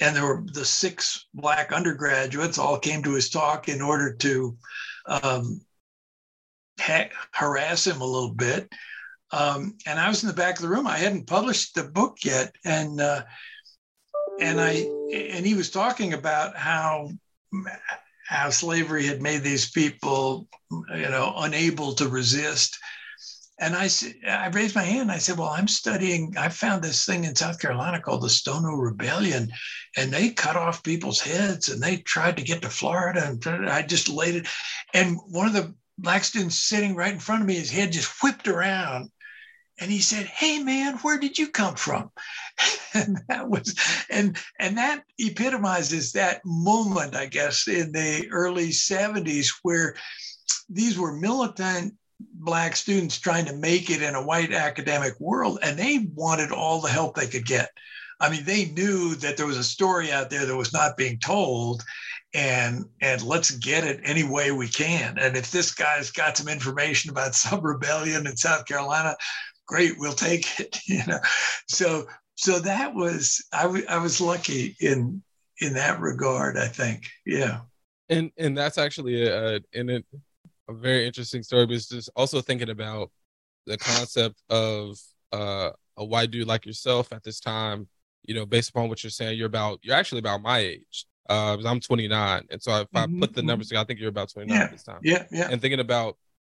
and 0.00 0.16
there 0.16 0.24
were 0.24 0.42
the 0.52 0.64
six 0.64 1.26
Black 1.34 1.70
undergraduates 1.70 2.56
all 2.56 2.78
came 2.78 3.02
to 3.02 3.12
his 3.12 3.28
talk 3.28 3.68
in 3.68 3.82
order 3.82 4.14
to 4.14 4.56
um, 5.04 5.60
ha- 6.80 7.10
harass 7.32 7.86
him 7.86 8.00
a 8.00 8.06
little 8.06 8.32
bit. 8.32 8.72
Um, 9.32 9.76
and 9.86 10.00
I 10.00 10.08
was 10.08 10.22
in 10.22 10.28
the 10.28 10.34
back 10.34 10.56
of 10.56 10.62
the 10.62 10.68
room. 10.70 10.86
I 10.86 10.96
hadn't 10.96 11.26
published 11.26 11.74
the 11.74 11.84
book 11.84 12.16
yet, 12.24 12.54
and 12.64 13.02
uh, 13.02 13.22
and 14.40 14.58
I 14.58 14.88
and 15.12 15.44
he 15.44 15.54
was 15.54 15.70
talking 15.70 16.14
about 16.14 16.56
how 16.56 17.10
how 18.28 18.50
slavery 18.50 19.06
had 19.06 19.22
made 19.22 19.42
these 19.42 19.70
people, 19.70 20.48
you 20.70 21.08
know, 21.08 21.32
unable 21.36 21.94
to 21.94 22.08
resist. 22.08 22.78
And 23.58 23.74
I, 23.74 23.88
I 24.28 24.48
raised 24.48 24.74
my 24.74 24.82
hand. 24.82 25.10
I 25.10 25.16
said, 25.18 25.38
"Well, 25.38 25.48
I'm 25.48 25.68
studying. 25.68 26.34
I 26.36 26.50
found 26.50 26.82
this 26.82 27.06
thing 27.06 27.24
in 27.24 27.34
South 27.34 27.58
Carolina 27.58 28.00
called 28.00 28.22
the 28.22 28.28
Stono 28.28 28.74
Rebellion, 28.74 29.50
and 29.96 30.12
they 30.12 30.30
cut 30.30 30.56
off 30.56 30.82
people's 30.82 31.20
heads, 31.20 31.70
and 31.70 31.82
they 31.82 31.98
tried 31.98 32.36
to 32.36 32.42
get 32.42 32.60
to 32.62 32.68
Florida, 32.68 33.26
and 33.26 33.70
I 33.70 33.80
just 33.80 34.10
laid 34.10 34.34
it. 34.34 34.46
And 34.92 35.16
one 35.28 35.46
of 35.46 35.54
the 35.54 35.74
black 35.96 36.24
students 36.24 36.58
sitting 36.58 36.94
right 36.94 37.14
in 37.14 37.18
front 37.18 37.40
of 37.40 37.48
me, 37.48 37.54
his 37.54 37.70
head 37.70 37.92
just 37.92 38.22
whipped 38.22 38.46
around, 38.46 39.10
and 39.80 39.90
he 39.90 40.00
said, 40.00 40.26
"Hey, 40.26 40.58
man, 40.62 40.98
where 40.98 41.18
did 41.18 41.38
you 41.38 41.48
come 41.48 41.76
from?" 41.76 42.10
And 42.94 43.18
that 43.28 43.48
was, 43.48 43.74
and 44.10 44.36
and 44.58 44.76
that 44.78 45.04
epitomizes 45.18 46.12
that 46.12 46.40
moment, 46.44 47.14
I 47.14 47.26
guess, 47.26 47.68
in 47.68 47.92
the 47.92 48.28
early 48.30 48.68
'70s 48.68 49.48
where 49.62 49.96
these 50.68 50.98
were 50.98 51.12
militant 51.12 51.94
black 52.18 52.76
students 52.76 53.18
trying 53.18 53.44
to 53.44 53.56
make 53.56 53.90
it 53.90 54.02
in 54.02 54.14
a 54.14 54.24
white 54.24 54.52
academic 54.52 55.18
world, 55.20 55.58
and 55.62 55.78
they 55.78 56.08
wanted 56.14 56.50
all 56.50 56.80
the 56.80 56.88
help 56.88 57.14
they 57.14 57.26
could 57.26 57.46
get. 57.46 57.70
I 58.18 58.30
mean, 58.30 58.44
they 58.44 58.66
knew 58.66 59.14
that 59.16 59.36
there 59.36 59.46
was 59.46 59.58
a 59.58 59.64
story 59.64 60.10
out 60.10 60.30
there 60.30 60.46
that 60.46 60.56
was 60.56 60.72
not 60.72 60.96
being 60.96 61.18
told, 61.18 61.84
and 62.32 62.86
and 63.02 63.22
let's 63.22 63.50
get 63.50 63.84
it 63.84 64.00
any 64.04 64.24
way 64.24 64.52
we 64.52 64.68
can. 64.68 65.18
And 65.18 65.36
if 65.36 65.50
this 65.50 65.74
guy's 65.74 66.10
got 66.10 66.36
some 66.36 66.48
information 66.48 67.10
about 67.10 67.34
some 67.34 67.60
rebellion 67.60 68.26
in 68.26 68.36
South 68.36 68.64
Carolina, 68.64 69.16
great, 69.66 69.94
we'll 69.98 70.12
take 70.12 70.58
it. 70.60 70.78
You 70.86 71.04
know, 71.06 71.18
so 71.68 72.06
so 72.36 72.58
that 72.60 72.94
was 72.94 73.44
I, 73.52 73.62
w- 73.62 73.86
I 73.88 73.98
was 73.98 74.20
lucky 74.20 74.76
in 74.80 75.22
in 75.60 75.74
that 75.74 76.00
regard. 76.00 76.56
I 76.56 76.68
think, 76.68 77.08
yeah. 77.24 77.60
And 78.08 78.30
and 78.38 78.56
that's 78.56 78.78
actually 78.78 79.26
a 79.26 79.60
in 79.72 79.90
a, 79.90 80.02
a 80.68 80.74
very 80.74 81.06
interesting 81.06 81.42
story. 81.42 81.66
But 81.66 81.72
just 81.72 82.10
also 82.14 82.40
thinking 82.40 82.70
about 82.70 83.10
the 83.66 83.78
concept 83.78 84.42
of 84.50 84.98
uh, 85.32 85.70
a 85.96 86.04
white 86.04 86.30
dude 86.30 86.46
like 86.46 86.66
yourself 86.66 87.12
at 87.12 87.24
this 87.24 87.40
time. 87.40 87.88
You 88.24 88.34
know, 88.34 88.46
based 88.46 88.70
upon 88.70 88.88
what 88.88 89.02
you're 89.02 89.10
saying, 89.10 89.38
you're 89.38 89.46
about 89.46 89.80
you're 89.82 89.96
actually 89.96 90.18
about 90.18 90.42
my 90.42 90.58
age. 90.58 91.06
Uh, 91.28 91.56
I'm 91.64 91.80
29, 91.80 92.46
and 92.50 92.62
so 92.62 92.80
if 92.80 92.88
mm-hmm. 92.90 93.16
I 93.16 93.20
put 93.20 93.34
the 93.34 93.42
numbers 93.42 93.68
together, 93.68 93.82
I 93.82 93.86
think 93.86 93.98
you're 93.98 94.10
about 94.10 94.30
29 94.30 94.56
yeah. 94.56 94.64
at 94.64 94.70
this 94.70 94.84
time. 94.84 95.00
Yeah, 95.02 95.24
yeah. 95.32 95.48
And 95.50 95.60
thinking 95.60 95.80
about 95.80 96.16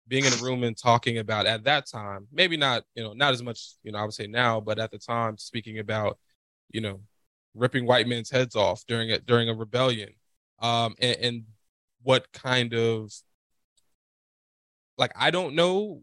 being 0.08 0.24
in 0.24 0.32
a 0.32 0.36
room 0.36 0.64
and 0.64 0.76
talking 0.76 1.18
about 1.18 1.46
at 1.46 1.64
that 1.64 1.86
time, 1.86 2.26
maybe 2.32 2.56
not, 2.56 2.84
you 2.94 3.02
know, 3.02 3.12
not 3.12 3.32
as 3.32 3.42
much, 3.42 3.74
you 3.82 3.92
know, 3.92 3.98
I 3.98 4.02
would 4.02 4.14
say 4.14 4.26
now, 4.26 4.60
but 4.60 4.78
at 4.78 4.90
the 4.90 4.98
time 4.98 5.38
speaking 5.38 5.78
about, 5.78 6.18
you 6.70 6.80
know, 6.80 7.00
ripping 7.54 7.86
white 7.86 8.08
men's 8.08 8.30
heads 8.30 8.56
off 8.56 8.84
during 8.86 9.10
it 9.10 9.26
during 9.26 9.48
a 9.48 9.54
rebellion. 9.54 10.10
Um 10.60 10.94
and, 11.00 11.16
and 11.18 11.44
what 12.02 12.30
kind 12.32 12.74
of 12.74 13.12
like 14.96 15.12
I 15.16 15.30
don't 15.30 15.54
know 15.54 16.02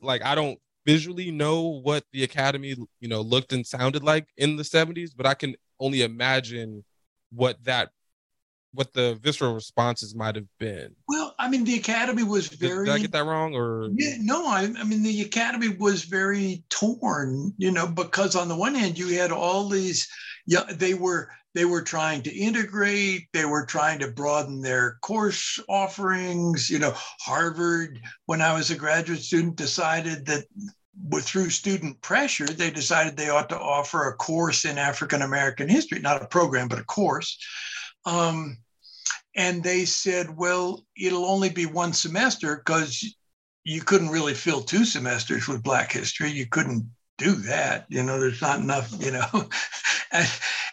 like 0.00 0.24
I 0.24 0.34
don't 0.34 0.58
visually 0.86 1.30
know 1.30 1.80
what 1.82 2.04
the 2.12 2.24
academy, 2.24 2.76
you 3.00 3.08
know, 3.08 3.20
looked 3.20 3.52
and 3.52 3.66
sounded 3.66 4.02
like 4.02 4.28
in 4.36 4.56
the 4.56 4.62
70s, 4.62 5.10
but 5.16 5.26
I 5.26 5.34
can 5.34 5.56
only 5.80 6.02
imagine 6.02 6.84
what 7.32 7.62
that 7.64 7.90
what 8.74 8.92
the 8.92 9.18
visceral 9.22 9.54
responses 9.54 10.14
might 10.14 10.34
have 10.34 10.48
been. 10.58 10.94
Well, 11.08 11.34
I 11.38 11.48
mean, 11.48 11.64
the 11.64 11.76
Academy 11.76 12.22
was 12.22 12.48
very. 12.48 12.86
Did, 12.86 12.92
did 12.92 12.98
I 12.98 13.02
get 13.02 13.12
that 13.12 13.24
wrong, 13.24 13.54
or? 13.54 13.88
Yeah, 13.94 14.16
no. 14.20 14.46
I, 14.46 14.72
I 14.78 14.84
mean, 14.84 15.02
the 15.02 15.22
Academy 15.22 15.68
was 15.68 16.04
very 16.04 16.64
torn, 16.68 17.52
you 17.56 17.70
know, 17.70 17.86
because 17.86 18.36
on 18.36 18.48
the 18.48 18.56
one 18.56 18.74
hand, 18.74 18.98
you 18.98 19.08
had 19.18 19.32
all 19.32 19.68
these. 19.68 20.08
Yeah, 20.46 20.64
they 20.68 20.94
were 20.94 21.30
they 21.54 21.64
were 21.64 21.82
trying 21.82 22.22
to 22.22 22.34
integrate. 22.34 23.28
They 23.32 23.44
were 23.44 23.64
trying 23.64 24.00
to 24.00 24.10
broaden 24.10 24.60
their 24.60 24.98
course 25.02 25.60
offerings. 25.68 26.68
You 26.68 26.80
know, 26.80 26.92
Harvard, 27.20 28.00
when 28.26 28.42
I 28.42 28.52
was 28.54 28.70
a 28.70 28.76
graduate 28.76 29.20
student, 29.20 29.56
decided 29.56 30.26
that 30.26 30.44
through 31.20 31.50
student 31.50 32.00
pressure, 32.02 32.46
they 32.46 32.70
decided 32.70 33.16
they 33.16 33.30
ought 33.30 33.48
to 33.48 33.58
offer 33.58 34.08
a 34.08 34.16
course 34.16 34.64
in 34.64 34.78
African 34.78 35.22
American 35.22 35.68
history, 35.68 36.00
not 36.00 36.22
a 36.22 36.26
program, 36.26 36.68
but 36.68 36.78
a 36.78 36.84
course. 36.84 37.38
Um, 38.04 38.58
and 39.36 39.62
they 39.62 39.84
said, 39.84 40.36
well, 40.36 40.84
it'll 40.96 41.26
only 41.26 41.48
be 41.48 41.66
one 41.66 41.92
semester 41.92 42.56
because 42.56 43.16
you 43.64 43.80
couldn't 43.80 44.10
really 44.10 44.34
fill 44.34 44.62
two 44.62 44.84
semesters 44.84 45.48
with 45.48 45.62
Black 45.62 45.90
history. 45.90 46.30
You 46.30 46.46
couldn't 46.46 46.88
do 47.18 47.32
that. 47.32 47.86
You 47.88 48.02
know, 48.02 48.20
there's 48.20 48.42
not 48.42 48.60
enough, 48.60 48.94
you 49.00 49.10
know. 49.10 49.48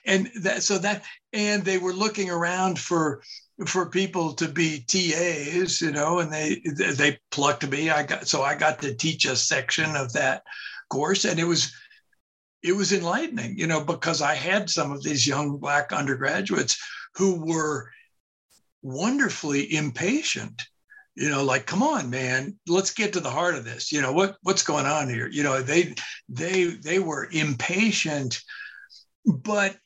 and, 0.05 0.29
that, 0.41 0.61
so 0.61 0.77
that, 0.77 1.03
and 1.33 1.63
they 1.63 1.77
were 1.77 1.93
looking 1.93 2.29
around 2.29 2.77
for, 2.77 3.23
for 3.65 3.89
people 3.89 4.33
to 4.33 4.47
be 4.47 4.83
TAs, 4.87 5.81
you 5.81 5.91
know, 5.91 6.19
and 6.19 6.31
they, 6.31 6.61
they 6.95 7.17
plucked 7.31 7.67
me. 7.67 7.89
I 7.89 8.03
got, 8.03 8.27
so 8.27 8.43
I 8.43 8.55
got 8.55 8.81
to 8.81 8.93
teach 8.93 9.25
a 9.25 9.35
section 9.35 9.95
of 9.95 10.13
that 10.13 10.43
course 10.89 11.25
and 11.25 11.39
it 11.39 11.45
was, 11.45 11.73
it 12.63 12.75
was 12.75 12.93
enlightening, 12.93 13.57
you 13.57 13.65
know, 13.65 13.83
because 13.83 14.21
I 14.21 14.35
had 14.35 14.69
some 14.69 14.91
of 14.91 15.01
these 15.01 15.25
young 15.25 15.57
Black 15.57 15.91
undergraduates 15.91 16.77
who 17.15 17.43
were 17.43 17.89
wonderfully 18.81 19.73
impatient 19.73 20.61
you 21.15 21.29
know 21.29 21.43
like 21.43 21.65
come 21.65 21.83
on 21.83 22.09
man 22.09 22.57
let's 22.67 22.93
get 22.93 23.13
to 23.13 23.19
the 23.19 23.29
heart 23.29 23.55
of 23.55 23.65
this 23.65 23.91
you 23.91 24.01
know 24.01 24.13
what 24.13 24.37
what's 24.43 24.63
going 24.63 24.85
on 24.85 25.09
here 25.09 25.27
you 25.27 25.43
know 25.43 25.61
they 25.61 25.93
they 26.29 26.65
they 26.65 26.99
were 26.99 27.29
impatient 27.31 28.41
but 29.25 29.77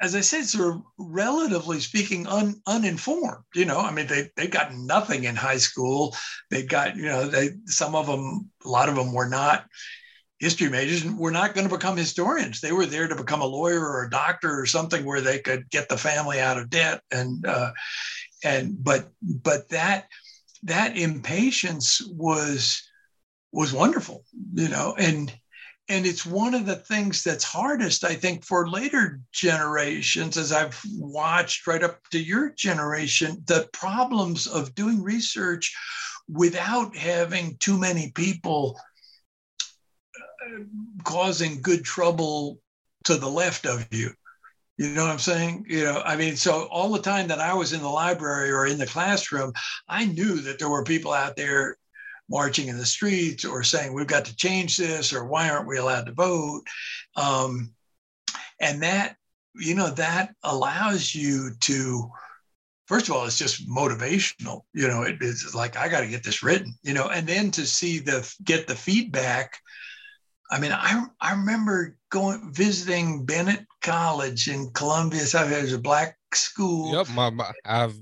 as 0.00 0.14
I 0.14 0.20
said, 0.20 0.44
sort 0.44 0.74
of 0.74 0.82
relatively 0.98 1.80
speaking, 1.80 2.26
un, 2.26 2.60
uninformed. 2.66 3.44
You 3.54 3.64
know, 3.64 3.80
I 3.80 3.90
mean, 3.90 4.06
they 4.06 4.30
they 4.36 4.46
got 4.46 4.74
nothing 4.74 5.24
in 5.24 5.34
high 5.34 5.56
school. 5.56 6.14
They 6.50 6.62
got, 6.62 6.96
you 6.96 7.06
know, 7.06 7.26
they 7.26 7.50
some 7.66 7.94
of 7.94 8.06
them, 8.06 8.50
a 8.64 8.68
lot 8.68 8.88
of 8.88 8.94
them 8.94 9.12
were 9.12 9.28
not 9.28 9.66
history 10.38 10.68
majors 10.68 11.04
were 11.04 11.30
not 11.30 11.54
going 11.54 11.68
to 11.68 11.74
become 11.74 11.96
historians. 11.96 12.60
They 12.60 12.72
were 12.72 12.86
there 12.86 13.08
to 13.08 13.16
become 13.16 13.40
a 13.40 13.46
lawyer 13.46 13.80
or 13.80 14.04
a 14.04 14.10
doctor 14.10 14.60
or 14.60 14.66
something 14.66 15.04
where 15.04 15.20
they 15.20 15.38
could 15.38 15.68
get 15.70 15.88
the 15.88 15.98
family 15.98 16.40
out 16.40 16.58
of 16.58 16.70
debt. 16.70 17.02
And 17.10 17.44
uh, 17.44 17.72
and 18.44 18.82
but 18.82 19.08
but 19.22 19.68
that 19.70 20.08
that 20.62 20.96
impatience 20.96 22.02
was 22.06 22.82
was 23.52 23.72
wonderful, 23.72 24.24
you 24.54 24.68
know, 24.68 24.94
and 24.98 25.32
and 25.88 26.04
it's 26.04 26.26
one 26.26 26.54
of 26.54 26.66
the 26.66 26.76
things 26.76 27.24
that's 27.24 27.44
hardest 27.44 28.04
i 28.04 28.14
think 28.14 28.44
for 28.44 28.68
later 28.68 29.20
generations 29.32 30.36
as 30.36 30.52
i've 30.52 30.80
watched 30.98 31.66
right 31.66 31.82
up 31.82 32.00
to 32.10 32.22
your 32.22 32.50
generation 32.50 33.42
the 33.46 33.68
problems 33.72 34.46
of 34.46 34.74
doing 34.74 35.02
research 35.02 35.74
without 36.28 36.94
having 36.94 37.56
too 37.58 37.78
many 37.78 38.10
people 38.12 38.78
causing 41.04 41.62
good 41.62 41.84
trouble 41.84 42.60
to 43.04 43.16
the 43.16 43.28
left 43.28 43.66
of 43.66 43.86
you. 43.90 44.10
You 44.76 44.90
know 44.90 45.04
what 45.04 45.12
i'm 45.12 45.18
saying? 45.18 45.64
You 45.68 45.84
know 45.84 46.02
i 46.04 46.16
mean 46.16 46.36
so 46.36 46.68
all 46.70 46.92
the 46.92 47.02
time 47.02 47.28
that 47.28 47.40
i 47.40 47.52
was 47.52 47.72
in 47.72 47.80
the 47.80 47.88
library 47.88 48.50
or 48.52 48.66
in 48.66 48.78
the 48.78 48.86
classroom 48.86 49.52
i 49.88 50.04
knew 50.04 50.40
that 50.42 50.60
there 50.60 50.68
were 50.68 50.84
people 50.84 51.12
out 51.12 51.34
there 51.34 51.76
marching 52.28 52.68
in 52.68 52.78
the 52.78 52.86
streets 52.86 53.44
or 53.44 53.62
saying 53.62 53.92
we've 53.92 54.06
got 54.06 54.24
to 54.26 54.36
change 54.36 54.76
this 54.76 55.12
or 55.12 55.24
why 55.24 55.48
aren't 55.48 55.66
we 55.66 55.78
allowed 55.78 56.06
to 56.06 56.12
vote? 56.12 56.62
Um, 57.16 57.72
and 58.60 58.82
that 58.82 59.16
you 59.54 59.74
know 59.74 59.90
that 59.90 60.34
allows 60.44 61.14
you 61.14 61.50
to 61.60 62.10
first 62.86 63.08
of 63.08 63.14
all 63.14 63.24
it's 63.24 63.38
just 63.38 63.68
motivational. 63.68 64.62
You 64.74 64.88
know 64.88 65.02
it, 65.02 65.16
it's 65.20 65.54
like 65.54 65.76
i 65.76 65.88
got 65.88 66.00
to 66.00 66.08
get 66.08 66.22
this 66.22 66.42
written 66.42 66.74
you 66.82 66.92
know 66.92 67.08
and 67.08 67.26
then 67.26 67.50
to 67.52 67.66
see 67.66 67.98
the 67.98 68.30
get 68.44 68.66
the 68.66 68.74
feedback 68.74 69.58
i 70.50 70.58
mean 70.58 70.72
i 70.72 71.04
i 71.20 71.32
remember 71.32 71.96
going 72.10 72.52
visiting 72.52 73.24
bennett 73.24 73.66
college 73.82 74.48
in 74.48 74.70
columbia 74.70 75.20
south 75.20 75.50
there's 75.50 75.72
a 75.72 75.78
black 75.78 76.18
school. 76.34 76.92
Yep, 76.94 77.10
my, 77.10 77.30
my 77.30 77.52
I've 77.64 77.98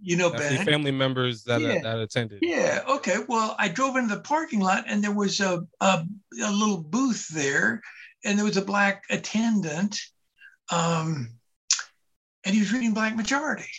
you 0.00 0.16
know 0.16 0.30
Ben 0.30 0.64
family 0.64 0.90
members 0.90 1.44
that 1.44 1.60
yeah. 1.60 1.80
that 1.82 1.98
attended. 1.98 2.38
Yeah. 2.42 2.82
Okay. 2.88 3.16
Well, 3.28 3.56
I 3.58 3.68
drove 3.68 3.96
into 3.96 4.14
the 4.14 4.20
parking 4.20 4.60
lot 4.60 4.84
and 4.86 5.02
there 5.02 5.12
was 5.12 5.40
a, 5.40 5.66
a 5.80 6.06
a, 6.42 6.52
little 6.52 6.78
booth 6.82 7.28
there, 7.28 7.82
and 8.24 8.38
there 8.38 8.44
was 8.44 8.56
a 8.56 8.62
black 8.62 9.04
attendant, 9.10 10.00
um, 10.70 11.30
and 12.44 12.54
he 12.54 12.60
was 12.60 12.72
reading 12.72 12.94
Black 12.94 13.16
Majority. 13.16 13.70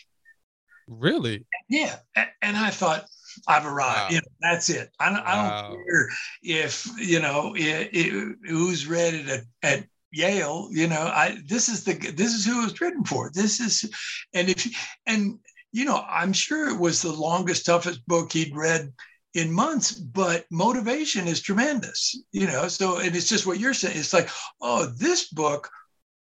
Really? 0.87 1.45
Yeah. 1.69 1.97
And 2.41 2.55
I 2.55 2.69
thought, 2.69 3.05
I've 3.47 3.65
arrived. 3.65 3.97
Wow. 3.99 4.07
You 4.09 4.17
know, 4.17 4.31
that's 4.41 4.69
it. 4.69 4.89
I 4.99 5.09
don't, 5.09 5.25
wow. 5.25 5.25
I 5.25 5.67
don't 5.69 5.85
care 5.85 6.09
if 6.43 6.89
you 6.97 7.19
know 7.19 7.53
it, 7.55 7.89
it, 7.93 8.35
who's 8.47 8.87
read 8.87 9.13
it 9.13 9.29
at, 9.29 9.43
at 9.63 9.85
Yale, 10.11 10.69
you 10.71 10.87
know, 10.87 11.11
I 11.13 11.37
this 11.45 11.69
is 11.69 11.83
the 11.83 11.93
this 11.93 12.33
is 12.33 12.45
who 12.45 12.61
it 12.61 12.63
was 12.63 12.81
written 12.81 13.03
for. 13.03 13.29
This 13.33 13.59
is, 13.59 13.89
and 14.33 14.49
if 14.49 14.95
and 15.05 15.39
you 15.71 15.85
know, 15.85 16.03
I'm 16.09 16.33
sure 16.33 16.69
it 16.69 16.79
was 16.79 17.01
the 17.01 17.11
longest, 17.11 17.65
toughest 17.65 18.05
book 18.07 18.31
he'd 18.31 18.55
read 18.55 18.93
in 19.33 19.51
months, 19.51 19.91
but 19.91 20.45
motivation 20.49 21.27
is 21.27 21.41
tremendous, 21.41 22.19
you 22.31 22.47
know. 22.47 22.67
So 22.67 22.97
and 22.97 23.15
it's 23.15 23.27
just 23.27 23.45
what 23.45 23.59
you're 23.59 23.73
saying. 23.73 23.97
It's 23.97 24.13
like, 24.13 24.29
oh, 24.61 24.85
this 24.97 25.27
book 25.29 25.69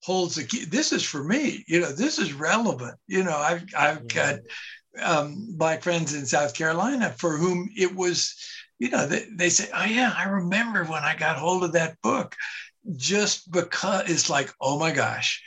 holds 0.03 0.35
the 0.35 0.43
key. 0.43 0.65
This 0.65 0.93
is 0.93 1.03
for 1.03 1.23
me, 1.23 1.65
you 1.67 1.81
know. 1.81 1.91
This 1.91 2.19
is 2.19 2.33
relevant, 2.33 2.97
you 3.07 3.23
know. 3.23 3.35
I've 3.35 3.65
I've 3.77 4.07
got 4.07 4.39
um, 4.99 5.47
black 5.51 5.83
friends 5.83 6.13
in 6.13 6.25
South 6.25 6.53
Carolina 6.53 7.13
for 7.17 7.37
whom 7.37 7.69
it 7.75 7.95
was, 7.95 8.35
you 8.79 8.89
know, 8.89 9.05
they, 9.05 9.25
they 9.31 9.49
say, 9.49 9.69
oh 9.73 9.85
yeah, 9.85 10.13
I 10.15 10.25
remember 10.25 10.83
when 10.83 11.03
I 11.03 11.15
got 11.15 11.37
hold 11.37 11.63
of 11.63 11.73
that 11.73 12.01
book 12.01 12.35
just 12.95 13.51
because 13.51 14.09
it's 14.09 14.29
like, 14.29 14.51
oh 14.59 14.79
my 14.79 14.91
gosh, 14.91 15.41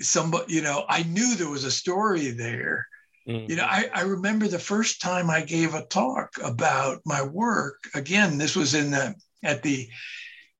somebody, 0.00 0.54
you 0.54 0.62
know, 0.62 0.84
I 0.88 1.02
knew 1.02 1.34
there 1.34 1.50
was 1.50 1.64
a 1.64 1.70
story 1.70 2.30
there. 2.30 2.86
Mm-hmm. 3.28 3.50
You 3.50 3.56
know, 3.56 3.64
I, 3.64 3.90
I 3.92 4.02
remember 4.02 4.48
the 4.48 4.58
first 4.58 5.02
time 5.02 5.28
I 5.28 5.42
gave 5.42 5.74
a 5.74 5.84
talk 5.86 6.30
about 6.42 7.00
my 7.04 7.22
work. 7.22 7.78
Again, 7.94 8.38
this 8.38 8.56
was 8.56 8.74
in 8.74 8.90
the 8.90 9.14
at 9.42 9.62
the 9.62 9.88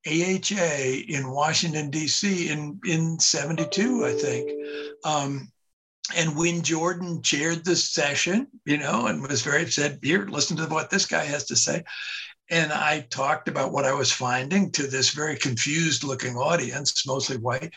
AHA 0.07 1.05
in 1.09 1.30
Washington 1.30 1.91
D.C. 1.91 2.51
in 2.51 2.78
in 2.84 3.18
'72, 3.18 4.05
I 4.05 4.12
think. 4.12 4.51
Um, 5.05 5.51
and 6.16 6.36
Win 6.36 6.62
Jordan 6.62 7.22
chaired 7.22 7.64
the 7.64 7.76
session, 7.76 8.48
you 8.64 8.78
know, 8.78 9.06
and 9.06 9.22
was 9.22 9.42
very 9.42 9.70
said, 9.70 9.98
"Here, 10.02 10.26
listen 10.26 10.56
to 10.56 10.66
what 10.66 10.90
this 10.90 11.06
guy 11.06 11.24
has 11.24 11.44
to 11.46 11.56
say." 11.56 11.84
And 12.50 12.72
I 12.72 13.00
talked 13.11 13.48
about 13.48 13.72
what 13.72 13.84
I 13.84 13.92
was 13.92 14.11
finding 14.11 14.70
to 14.72 14.86
this 14.86 15.11
very 15.11 15.36
confused 15.36 16.02
looking 16.04 16.36
audience, 16.36 17.06
mostly 17.06 17.36
white. 17.36 17.72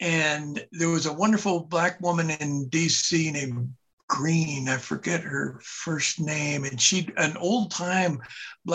And 0.00 0.66
there 0.72 0.90
was 0.90 1.06
a 1.06 1.12
wonderful 1.12 1.60
black 1.60 2.00
woman 2.00 2.30
in 2.30 2.68
DC 2.68 3.32
named 3.32 3.72
Green. 4.08 4.68
I 4.68 4.76
forget 4.76 5.22
her 5.22 5.58
first 5.64 6.20
name. 6.20 6.64
And 6.64 6.78
she, 6.78 7.08
an 7.16 7.36
old 7.38 7.70
time, 7.70 8.20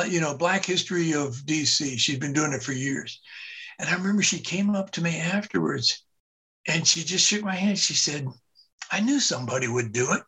you 0.07 0.19
know, 0.19 0.35
black 0.35 0.65
history 0.65 1.13
of 1.13 1.35
DC. 1.45 1.99
She'd 1.99 2.19
been 2.19 2.33
doing 2.33 2.53
it 2.53 2.63
for 2.63 2.71
years. 2.71 3.21
And 3.77 3.87
I 3.87 3.93
remember 3.93 4.23
she 4.23 4.39
came 4.39 4.71
up 4.71 4.89
to 4.91 5.03
me 5.03 5.17
afterwards 5.17 6.03
and 6.67 6.87
she 6.87 7.03
just 7.03 7.27
shook 7.27 7.43
my 7.43 7.53
hand. 7.53 7.77
She 7.77 7.93
said, 7.93 8.25
I 8.91 8.99
knew 8.99 9.19
somebody 9.19 9.67
would 9.67 9.91
do 9.91 10.13
it. 10.13 10.21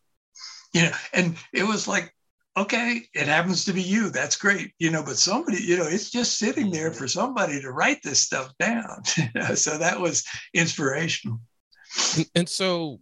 You 0.74 0.84
know, 0.84 0.91
and 1.14 1.36
it 1.53 1.64
was 1.64 1.88
like 1.88 2.14
okay, 2.60 3.07
it 3.14 3.28
happens 3.28 3.66
to 3.66 3.74
be 3.74 3.82
you. 3.82 4.10
That's 4.10 4.36
great. 4.36 4.74
You 4.80 4.91
know, 4.91 5.03
but 5.03 5.18
somebody, 5.18 5.64
you 5.64 5.78
know, 5.78 5.88
it's 5.88 6.10
just 6.10 6.38
sitting 6.38 6.72
there 6.72 6.91
for 6.91 7.07
somebody 7.07 7.62
to 7.62 7.72
write 7.72 8.01
this 8.03 8.20
stuff 8.20 8.53
down. 8.60 9.03
so 9.55 9.78
that 9.78 9.99
was 9.99 10.26
inspirational. 10.53 11.39
And 12.36 12.47
so 12.47 12.99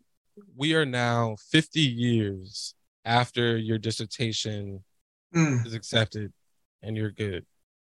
we 0.55 0.76
are 0.76 0.86
now 0.86 1.36
50 1.51 1.80
years 1.80 2.76
after 3.05 3.58
your 3.58 3.78
dissertation 3.78 4.84
mm. 5.36 5.66
is 5.66 5.74
accepted 5.74 6.32
and 6.84 6.95
you're 6.95 7.12
good. 7.12 7.45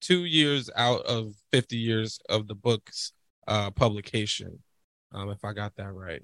Two 0.01 0.25
years 0.25 0.71
out 0.77 1.03
of 1.03 1.35
50 1.53 1.77
years 1.77 2.19
of 2.31 2.49
the 2.49 2.55
book's 2.55 3.13
uh, 3.47 3.71
publication, 3.71 4.63
um, 5.13 5.29
if 5.29 5.45
I 5.45 5.53
got 5.53 5.77
that 5.77 5.93
right. 5.93 6.23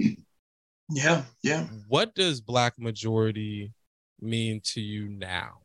Yeah, 0.91 1.23
yeah. 1.43 1.67
What 1.89 2.15
does 2.15 2.41
Black 2.41 2.79
Majority 2.79 3.73
mean 4.21 4.61
to 4.65 4.81
you 4.81 5.09
now? 5.09 5.61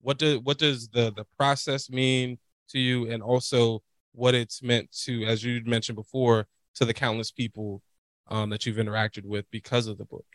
What 0.00 0.18
does 0.18 0.38
what 0.38 0.58
does 0.58 0.88
the 0.88 1.12
the 1.12 1.26
process 1.36 1.90
mean 1.90 2.38
to 2.70 2.78
you, 2.78 3.10
and 3.10 3.22
also 3.22 3.82
what 4.12 4.34
it's 4.34 4.62
meant 4.62 4.90
to, 5.04 5.24
as 5.24 5.44
you 5.44 5.62
mentioned 5.64 5.96
before, 5.96 6.46
to 6.74 6.84
the 6.84 6.94
countless 6.94 7.30
people 7.30 7.82
um, 8.28 8.50
that 8.50 8.66
you've 8.66 8.76
interacted 8.76 9.24
with 9.24 9.48
because 9.50 9.86
of 9.86 9.98
the 9.98 10.04
book? 10.04 10.26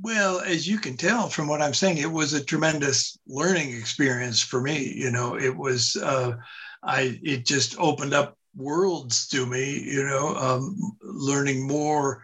Well, 0.00 0.40
as 0.40 0.66
you 0.66 0.78
can 0.78 0.96
tell 0.96 1.28
from 1.28 1.48
what 1.48 1.62
I'm 1.62 1.74
saying, 1.74 1.98
it 1.98 2.10
was 2.10 2.32
a 2.32 2.44
tremendous 2.44 3.16
learning 3.26 3.72
experience 3.72 4.40
for 4.40 4.60
me. 4.60 4.92
You 4.96 5.10
know, 5.10 5.36
it 5.36 5.56
was 5.56 5.96
uh, 5.96 6.36
I 6.82 7.20
it 7.22 7.44
just 7.44 7.78
opened 7.78 8.14
up 8.14 8.36
worlds 8.56 9.28
to 9.28 9.46
me. 9.46 9.80
You 9.80 10.04
know, 10.04 10.34
um, 10.36 10.76
learning 11.02 11.66
more 11.66 12.22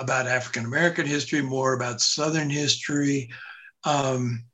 about 0.00 0.26
African 0.26 0.64
American 0.64 1.06
history, 1.06 1.42
more 1.42 1.74
about 1.74 2.00
Southern 2.00 2.50
history, 2.50 3.30
um, 3.84 4.44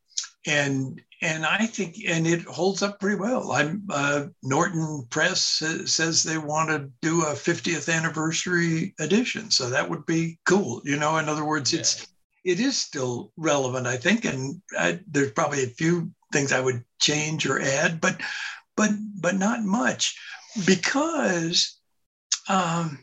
and 0.47 1.01
and 1.23 1.47
I 1.47 1.67
think 1.67 1.97
and 2.07 2.27
it 2.27 2.43
holds 2.43 2.83
up 2.83 3.01
pretty 3.01 3.17
well. 3.17 3.53
I'm 3.53 3.85
uh, 3.89 4.27
Norton 4.43 5.07
Press 5.11 5.43
says 5.87 6.23
they 6.23 6.39
want 6.39 6.71
to 6.71 6.91
do 7.01 7.23
a 7.23 7.33
50th 7.33 7.93
anniversary 7.93 8.95
edition, 9.01 9.51
so 9.51 9.71
that 9.71 9.89
would 9.89 10.05
be 10.07 10.39
cool. 10.45 10.83
You 10.85 10.97
know, 10.97 11.17
in 11.19 11.29
other 11.29 11.45
words, 11.45 11.73
yeah. 11.73 11.81
it's 11.81 12.07
it 12.45 12.61
is 12.61 12.77
still 12.77 13.33
relevant, 13.37 13.87
I 13.87 13.97
think, 13.97 14.25
and 14.25 14.61
I, 14.79 15.01
there's 15.09 15.33
probably 15.33 15.65
a 15.65 15.69
few 15.69 16.13
things 16.33 16.53
I 16.53 16.61
would 16.61 16.85
change 17.01 17.47
or 17.47 17.61
add, 17.61 18.01
but 18.01 18.21
but 18.77 18.91
but 19.21 19.37
not 19.37 19.65
much 19.65 20.19
because 20.67 21.79
um, 22.49 22.99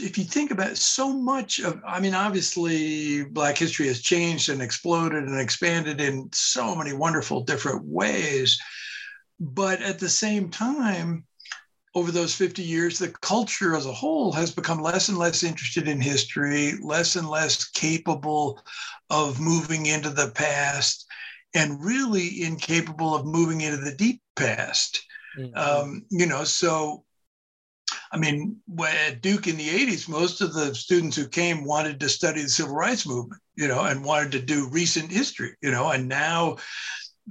if 0.00 0.16
you 0.16 0.24
think 0.24 0.50
about 0.50 0.70
it, 0.70 0.78
so 0.78 1.12
much 1.12 1.58
of, 1.58 1.82
I 1.86 2.00
mean, 2.00 2.14
obviously, 2.14 3.24
Black 3.24 3.58
history 3.58 3.86
has 3.88 4.00
changed 4.00 4.48
and 4.48 4.62
exploded 4.62 5.24
and 5.24 5.38
expanded 5.38 6.00
in 6.00 6.30
so 6.32 6.74
many 6.74 6.92
wonderful 6.92 7.42
different 7.42 7.84
ways. 7.84 8.58
But 9.38 9.82
at 9.82 9.98
the 9.98 10.08
same 10.08 10.50
time, 10.50 11.26
over 11.94 12.10
those 12.10 12.34
50 12.34 12.62
years, 12.62 12.98
the 12.98 13.08
culture 13.08 13.74
as 13.74 13.86
a 13.86 13.92
whole 13.92 14.32
has 14.32 14.50
become 14.50 14.82
less 14.82 15.08
and 15.08 15.16
less 15.16 15.42
interested 15.42 15.88
in 15.88 16.00
history, 16.00 16.74
less 16.82 17.16
and 17.16 17.28
less 17.28 17.68
capable 17.70 18.62
of 19.08 19.40
moving 19.40 19.86
into 19.86 20.10
the 20.10 20.30
past, 20.34 21.06
and 21.54 21.82
really 21.82 22.42
incapable 22.42 23.14
of 23.14 23.24
moving 23.24 23.62
into 23.62 23.78
the 23.78 23.94
deep 23.94 24.20
past. 24.36 25.02
Mm-hmm. 25.38 25.56
Um, 25.56 26.04
you 26.10 26.26
know, 26.26 26.44
so 26.44 27.05
I 28.12 28.18
mean, 28.18 28.56
at 29.08 29.20
Duke 29.20 29.46
in 29.46 29.56
the 29.56 29.68
80s, 29.68 30.08
most 30.08 30.40
of 30.40 30.54
the 30.54 30.74
students 30.74 31.16
who 31.16 31.28
came 31.28 31.64
wanted 31.64 32.00
to 32.00 32.08
study 32.08 32.42
the 32.42 32.48
civil 32.48 32.74
rights 32.74 33.06
movement, 33.06 33.40
you 33.56 33.68
know, 33.68 33.82
and 33.84 34.04
wanted 34.04 34.32
to 34.32 34.40
do 34.40 34.68
recent 34.70 35.10
history, 35.10 35.56
you 35.62 35.70
know, 35.70 35.90
and 35.90 36.08
now 36.08 36.56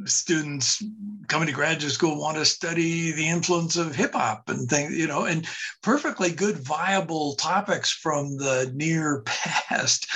students 0.04 0.84
coming 1.28 1.48
to 1.48 1.54
graduate 1.54 1.92
school 1.92 2.20
want 2.20 2.38
to 2.38 2.46
study 2.46 3.12
the 3.14 3.28
influence 3.28 3.78
of 3.78 3.96
hip 3.96 4.14
hop 4.14 4.50
and 4.50 4.70
things, 4.70 4.94
you 4.94 5.08
know, 5.08 5.26
and 5.26 5.48
perfectly 5.82 6.32
good, 6.32 6.58
viable 6.58 7.36
topics 7.36 7.92
from 7.92 8.38
the 8.38 8.72
near 8.76 9.22
past, 9.26 10.08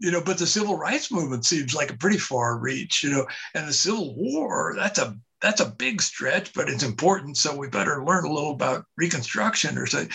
you 0.00 0.10
know. 0.10 0.20
But 0.20 0.38
the 0.38 0.46
civil 0.46 0.76
rights 0.76 1.12
movement 1.12 1.44
seems 1.44 1.74
like 1.74 1.90
a 1.90 1.96
pretty 1.96 2.18
far 2.18 2.58
reach, 2.58 3.02
you 3.02 3.10
know, 3.10 3.26
and 3.54 3.68
the 3.68 3.72
Civil 3.72 4.14
War, 4.16 4.74
that's 4.76 4.98
a 4.98 5.16
that's 5.40 5.60
a 5.60 5.70
big 5.70 6.02
stretch, 6.02 6.52
but 6.52 6.68
it's 6.68 6.82
important. 6.82 7.36
So 7.36 7.56
we 7.56 7.68
better 7.68 8.04
learn 8.04 8.24
a 8.24 8.32
little 8.32 8.52
about 8.52 8.84
Reconstruction 8.96 9.78
or 9.78 9.86
something. 9.86 10.10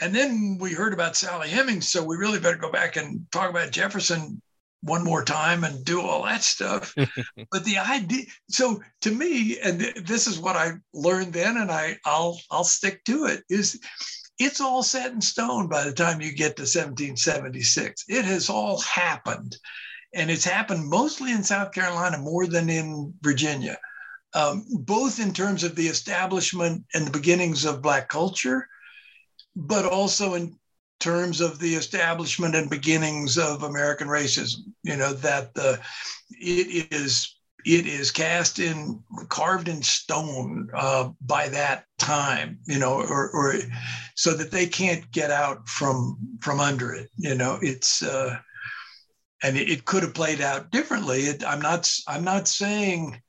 And 0.00 0.14
then 0.14 0.58
we 0.60 0.72
heard 0.72 0.92
about 0.92 1.16
Sally 1.16 1.48
Hemings, 1.48 1.88
so 1.88 2.04
we 2.04 2.16
really 2.16 2.38
better 2.38 2.58
go 2.58 2.70
back 2.70 2.96
and 2.96 3.26
talk 3.32 3.50
about 3.50 3.70
Jefferson 3.70 4.40
one 4.82 5.02
more 5.02 5.24
time 5.24 5.64
and 5.64 5.84
do 5.84 6.00
all 6.00 6.24
that 6.24 6.42
stuff. 6.42 6.94
but 7.50 7.64
the 7.64 7.78
idea, 7.78 8.24
so 8.48 8.82
to 9.00 9.10
me, 9.10 9.58
and 9.58 9.80
this 10.04 10.26
is 10.26 10.38
what 10.38 10.54
I 10.54 10.72
learned 10.92 11.32
then, 11.32 11.56
and 11.56 11.70
I 11.70 11.98
I'll 12.04 12.38
I'll 12.50 12.64
stick 12.64 13.02
to 13.04 13.24
it, 13.24 13.42
is 13.48 13.80
it's 14.38 14.60
all 14.60 14.82
set 14.82 15.12
in 15.12 15.20
stone 15.20 15.66
by 15.68 15.84
the 15.84 15.92
time 15.92 16.20
you 16.20 16.32
get 16.32 16.56
to 16.56 16.62
1776. 16.62 18.04
It 18.08 18.24
has 18.24 18.50
all 18.50 18.80
happened. 18.80 19.56
And 20.14 20.30
it's 20.30 20.44
happened 20.44 20.86
mostly 20.88 21.32
in 21.32 21.42
South 21.42 21.72
Carolina 21.72 22.18
more 22.18 22.46
than 22.46 22.70
in 22.70 23.12
Virginia, 23.22 23.76
um, 24.34 24.64
both 24.70 25.20
in 25.20 25.32
terms 25.32 25.64
of 25.64 25.74
the 25.76 25.86
establishment 25.86 26.84
and 26.94 27.06
the 27.06 27.10
beginnings 27.18 27.64
of 27.64 27.82
Black 27.82 28.08
culture, 28.08 28.68
but 29.54 29.86
also 29.86 30.34
in 30.34 30.56
terms 31.00 31.40
of 31.40 31.58
the 31.58 31.74
establishment 31.74 32.54
and 32.54 32.70
beginnings 32.70 33.38
of 33.38 33.62
American 33.62 34.08
racism. 34.08 34.60
You 34.82 34.96
know 34.96 35.12
that 35.12 35.54
the 35.54 35.80
it 36.30 36.92
is 36.92 37.36
it 37.66 37.84
is 37.84 38.12
cast 38.12 38.60
in 38.60 39.02
carved 39.28 39.68
in 39.68 39.82
stone 39.82 40.68
uh, 40.72 41.10
by 41.20 41.48
that 41.48 41.84
time 41.98 42.58
you 42.66 42.78
know 42.78 43.02
or, 43.02 43.30
or 43.30 43.54
so 44.14 44.32
that 44.34 44.52
they 44.52 44.66
can't 44.66 45.10
get 45.10 45.30
out 45.30 45.68
from 45.68 46.16
from 46.40 46.60
under 46.60 46.94
it 46.94 47.10
you 47.16 47.34
know 47.34 47.58
it's 47.60 48.02
uh, 48.02 48.38
and 49.42 49.56
it, 49.56 49.84
could 49.84 50.02
have 50.02 50.14
played 50.14 50.40
out 50.40 50.70
differently 50.70 51.22
it, 51.22 51.44
i'm 51.44 51.60
not 51.60 51.90
i'm 52.06 52.24
not 52.24 52.46
saying 52.46 53.20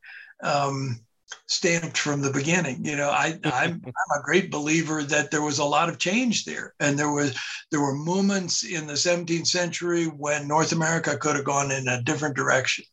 um, 0.43 0.99
stamped 1.47 1.97
from 1.97 2.21
the 2.21 2.31
beginning. 2.31 2.83
You 2.83 2.95
know, 2.95 3.09
I, 3.09 3.39
I'm, 3.43 3.81
I'm 3.85 4.19
a 4.19 4.23
great 4.23 4.51
believer 4.51 5.03
that 5.03 5.31
there 5.31 5.41
was 5.41 5.59
a 5.59 5.65
lot 5.65 5.89
of 5.89 5.99
change 5.99 6.45
there, 6.45 6.73
and 6.79 6.97
there 6.97 7.11
was 7.11 7.37
there 7.71 7.81
were 7.81 7.95
moments 7.95 8.63
in 8.63 8.87
the 8.87 8.93
17th 8.93 9.47
century 9.47 10.05
when 10.05 10.47
North 10.47 10.71
America 10.71 11.17
could 11.17 11.35
have 11.35 11.45
gone 11.45 11.71
in 11.71 11.87
a 11.87 12.01
different 12.01 12.35
direction. 12.35 12.85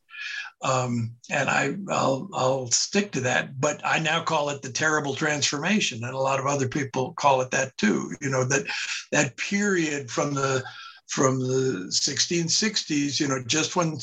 Um, 0.62 1.12
and 1.30 1.50
I, 1.50 1.76
I'll, 1.90 2.28
I'll 2.32 2.70
stick 2.70 3.12
to 3.12 3.20
that. 3.20 3.60
But 3.60 3.82
I 3.84 3.98
now 3.98 4.22
call 4.22 4.48
it 4.48 4.62
the 4.62 4.72
terrible 4.72 5.14
transformation, 5.14 6.02
and 6.02 6.14
a 6.14 6.18
lot 6.18 6.40
of 6.40 6.46
other 6.46 6.68
people 6.68 7.12
call 7.14 7.42
it 7.42 7.50
that 7.50 7.76
too. 7.76 8.12
You 8.20 8.30
know 8.30 8.44
that 8.44 8.64
that 9.12 9.36
period 9.36 10.10
from 10.10 10.32
the 10.32 10.64
from 11.06 11.38
the 11.38 11.86
1660s, 11.90 13.20
you 13.20 13.28
know, 13.28 13.42
just 13.46 13.76
when 13.76 13.98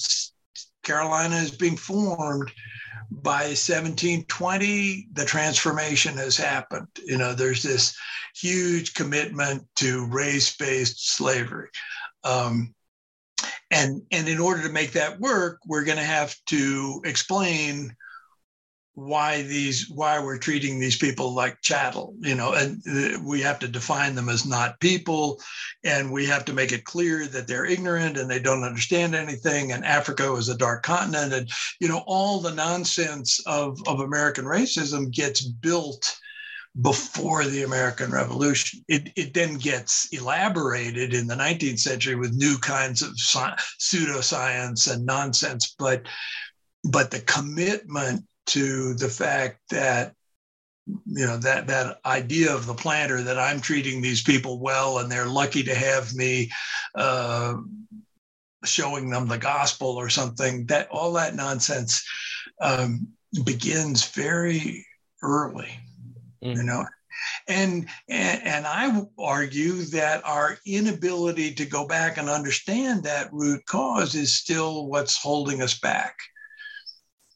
Carolina 0.84 1.38
is 1.38 1.52
being 1.52 1.78
formed, 1.78 2.52
by 3.10 3.50
1720, 3.50 5.08
the 5.14 5.26
transformation 5.26 6.18
has 6.18 6.38
happened. 6.38 6.88
You 7.06 7.18
know, 7.18 7.34
there's 7.34 7.64
this 7.64 7.96
huge 8.36 8.94
commitment 8.94 9.68
to 9.78 10.06
race 10.08 10.56
based 10.56 11.16
slavery. 11.16 11.70
Um, 12.24 12.74
and, 13.70 14.02
and 14.12 14.28
in 14.28 14.40
order 14.40 14.64
to 14.64 14.70
make 14.70 14.92
that 14.94 15.20
work, 15.20 15.60
we're 15.66 15.86
going 15.86 15.98
to 15.98 16.04
have 16.04 16.36
to 16.48 17.02
explain 17.06 17.96
why 18.94 19.42
these 19.44 19.90
why 19.90 20.20
we're 20.20 20.38
treating 20.38 20.78
these 20.78 20.98
people 20.98 21.34
like 21.34 21.62
chattel 21.62 22.14
you 22.20 22.36
know 22.36 22.54
and 22.54 22.82
we 23.26 23.40
have 23.40 23.58
to 23.58 23.68
define 23.68 24.16
them 24.16 24.28
as 24.28 24.46
not 24.46 24.80
people 24.82 25.40
and 25.86 26.12
we 26.12 26.26
have 26.26 26.44
to 26.44 26.54
make 26.54 26.74
it 26.74 26.84
clear 26.84 27.26
that 27.26 27.48
they're 27.48 27.66
ignorant 27.66 28.18
and 28.18 28.30
they 28.30 28.40
don't 28.40 28.64
understand 28.64 29.16
anything 29.16 29.72
and 29.72 29.86
africa 29.86 30.34
is 30.34 30.50
a 30.50 30.58
dark 30.58 30.84
continent 30.84 31.32
and 31.32 31.50
you 31.80 31.88
know 31.88 32.04
all 32.06 32.40
the 32.40 32.54
nonsense 32.54 33.42
of 33.46 33.80
of 33.88 34.02
american 34.02 34.44
racism 34.44 35.10
gets 35.10 35.42
built 35.42 36.18
before 36.80 37.44
the 37.44 37.64
American 37.64 38.12
Revolution. 38.12 38.82
It, 38.88 39.12
it 39.18 39.34
then 39.34 39.56
gets 39.56 40.08
elaborated 40.14 41.14
in 41.14 41.28
the 41.28 41.36
19th 41.36 41.80
century 41.80 42.16
with 42.16 42.34
new 42.34 42.58
kinds 42.60 43.02
of 43.02 43.10
sci- 43.18 43.58
pseudoscience 43.78 44.90
and 44.90 45.06
nonsense, 45.06 45.76
but 45.78 46.08
but 46.84 47.12
the 47.12 47.20
commitment 47.20 48.26
to 48.52 48.94
the 48.96 49.08
fact 49.08 49.60
that 49.70 50.14
you 51.06 51.26
know 51.26 51.38
that 51.38 51.68
that 51.68 52.00
idea 52.06 52.54
of 52.54 52.66
the 52.66 52.74
planter 52.74 53.22
that 53.22 53.40
I'm 53.40 53.62
treating 53.62 54.02
these 54.02 54.22
people 54.22 54.60
well 54.60 55.00
and 55.00 55.10
they're 55.10 55.28
lucky 55.28 55.64
to 55.64 55.76
have 55.76 56.14
me 56.14 56.52
uh, 56.96 57.56
showing 58.66 59.10
them 59.10 59.28
the 59.28 59.38
gospel 59.38 59.90
or 59.90 60.10
something 60.10 60.66
that 60.66 60.90
all 60.90 61.14
that 61.14 61.36
nonsense 61.36 62.06
um, 62.60 63.08
begins 63.46 64.10
very 64.10 64.86
early 65.24 65.70
mm. 66.44 66.56
you 66.56 66.64
know 66.64 66.86
and, 67.48 67.88
and 68.10 68.42
and 68.44 68.68
I 68.68 69.02
argue 69.18 69.84
that 69.86 70.26
our 70.26 70.58
inability 70.66 71.54
to 71.54 71.66
go 71.66 71.88
back 71.88 72.18
and 72.18 72.28
understand 72.28 73.04
that 73.04 73.32
root 73.32 73.66
cause 73.66 74.16
is 74.16 74.34
still 74.34 74.88
what's 74.88 75.18
holding 75.18 75.62
us 75.62 75.80
back 75.80 76.18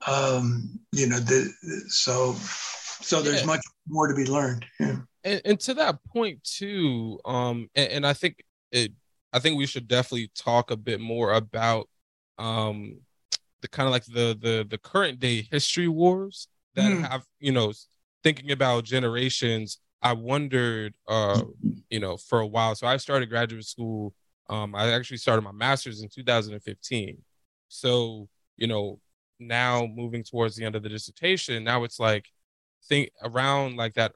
um, 0.08 0.80
you 0.91 1.08
know, 1.08 1.20
the, 1.20 1.51
so 1.88 2.34
so 2.34 3.22
there's 3.22 3.41
yeah. 3.41 3.47
much 3.47 3.62
more 3.88 4.08
to 4.08 4.16
be 4.16 4.26
learned. 4.26 4.66
Yeah. 4.80 4.97
And, 5.24 5.41
and 5.45 5.60
to 5.62 5.74
that 5.76 5.99
point 6.06 6.43
too, 6.43 7.20
um, 7.26 7.70
and, 7.76 7.89
and 7.89 8.08
I 8.08 8.14
think 8.14 8.43
it, 8.72 8.91
I 9.34 9.39
think 9.39 9.58
we 9.58 9.66
should 9.66 9.88
definitely 9.88 10.32
talk 10.36 10.72
a 10.72 10.78
bit 10.78 10.99
more 10.99 11.34
about 11.34 11.89
um 12.38 12.97
the 13.62 13.68
kind 13.68 13.88
of 13.88 13.91
like 13.91 14.06
the 14.06 14.38
the 14.39 14.66
the 14.70 14.78
current 14.78 15.20
day 15.20 15.47
history 15.49 15.88
wars 15.88 16.47
that 16.76 16.91
mm. 16.91 17.08
have 17.08 17.24
you 17.39 17.51
know 17.51 17.74
thinking 18.24 18.51
about 18.51 18.84
generations 18.84 19.80
i 20.01 20.12
wondered 20.14 20.93
uh 21.08 21.41
you 21.89 21.99
know 21.99 22.18
for 22.18 22.41
a 22.41 22.45
while 22.45 22.76
so 22.76 22.86
i 22.86 22.97
started 22.97 23.30
graduate 23.30 23.66
school 23.66 24.14
um 24.49 24.76
i 24.76 24.91
actually 24.91 25.18
started 25.18 25.41
my 25.41 25.51
master's 25.51 26.01
in 26.01 26.10
2015 26.10 27.18
so 27.68 28.28
you 28.58 28.68
know 28.68 28.99
now 29.39 29.86
moving 29.86 30.23
towards 30.23 30.55
the 30.55 30.65
end 30.65 30.75
of 30.75 30.83
the 30.83 30.89
dissertation, 30.89 31.63
now 31.63 31.83
it's 31.83 31.99
like 31.99 32.29
think 32.88 33.09
around 33.23 33.77
like 33.77 33.93
that 33.95 34.13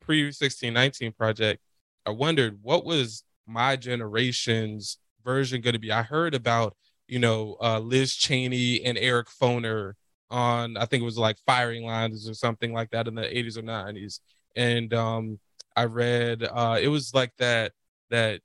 pre 0.00 0.24
1619 0.24 1.12
project. 1.12 1.60
I 2.06 2.10
wondered 2.10 2.58
what 2.62 2.84
was 2.84 3.24
my 3.46 3.76
generation's 3.76 4.98
version 5.24 5.60
going 5.60 5.74
to 5.74 5.78
be. 5.78 5.92
I 5.92 6.02
heard 6.02 6.34
about, 6.34 6.76
you 7.08 7.18
know, 7.18 7.56
uh, 7.60 7.78
Liz 7.78 8.14
Cheney 8.14 8.82
and 8.84 8.98
Eric 8.98 9.28
Foner 9.28 9.94
on, 10.30 10.76
I 10.76 10.86
think 10.86 11.02
it 11.02 11.04
was 11.04 11.18
like 11.18 11.36
firing 11.46 11.84
lines 11.84 12.28
or 12.28 12.34
something 12.34 12.72
like 12.72 12.90
that 12.90 13.08
in 13.08 13.14
the 13.14 13.22
80s 13.22 13.56
or 13.56 13.62
90s. 13.62 14.20
And 14.56 14.92
um, 14.94 15.38
I 15.76 15.84
read, 15.84 16.44
uh, 16.44 16.78
it 16.80 16.88
was 16.88 17.14
like 17.14 17.32
that, 17.38 17.72
that 18.10 18.40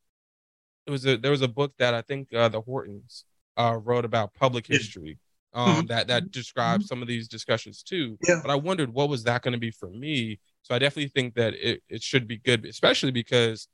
it 0.85 0.91
was 0.91 1.05
a, 1.05 1.17
there 1.17 1.31
was 1.31 1.41
a 1.41 1.47
book 1.47 1.73
that 1.79 1.93
I 1.93 2.01
think 2.01 2.33
uh, 2.33 2.49
the 2.49 2.61
Hortons 2.61 3.25
uh, 3.57 3.77
wrote 3.83 4.05
about 4.05 4.33
public 4.33 4.67
history 4.67 5.17
um, 5.53 5.69
mm-hmm. 5.69 5.87
that 5.87 6.07
that 6.07 6.31
describes 6.31 6.85
mm-hmm. 6.85 6.87
some 6.87 7.01
of 7.01 7.07
these 7.07 7.27
discussions 7.27 7.83
too. 7.83 8.17
Yeah. 8.27 8.39
But 8.41 8.51
I 8.51 8.55
wondered 8.55 8.93
what 8.93 9.09
was 9.09 9.23
that 9.23 9.41
going 9.41 9.53
to 9.53 9.59
be 9.59 9.71
for 9.71 9.89
me. 9.89 10.39
So 10.63 10.75
I 10.75 10.79
definitely 10.79 11.09
think 11.09 11.35
that 11.35 11.53
it, 11.55 11.81
it 11.89 12.03
should 12.03 12.27
be 12.27 12.37
good, 12.37 12.65
especially 12.65 13.11
because 13.11 13.67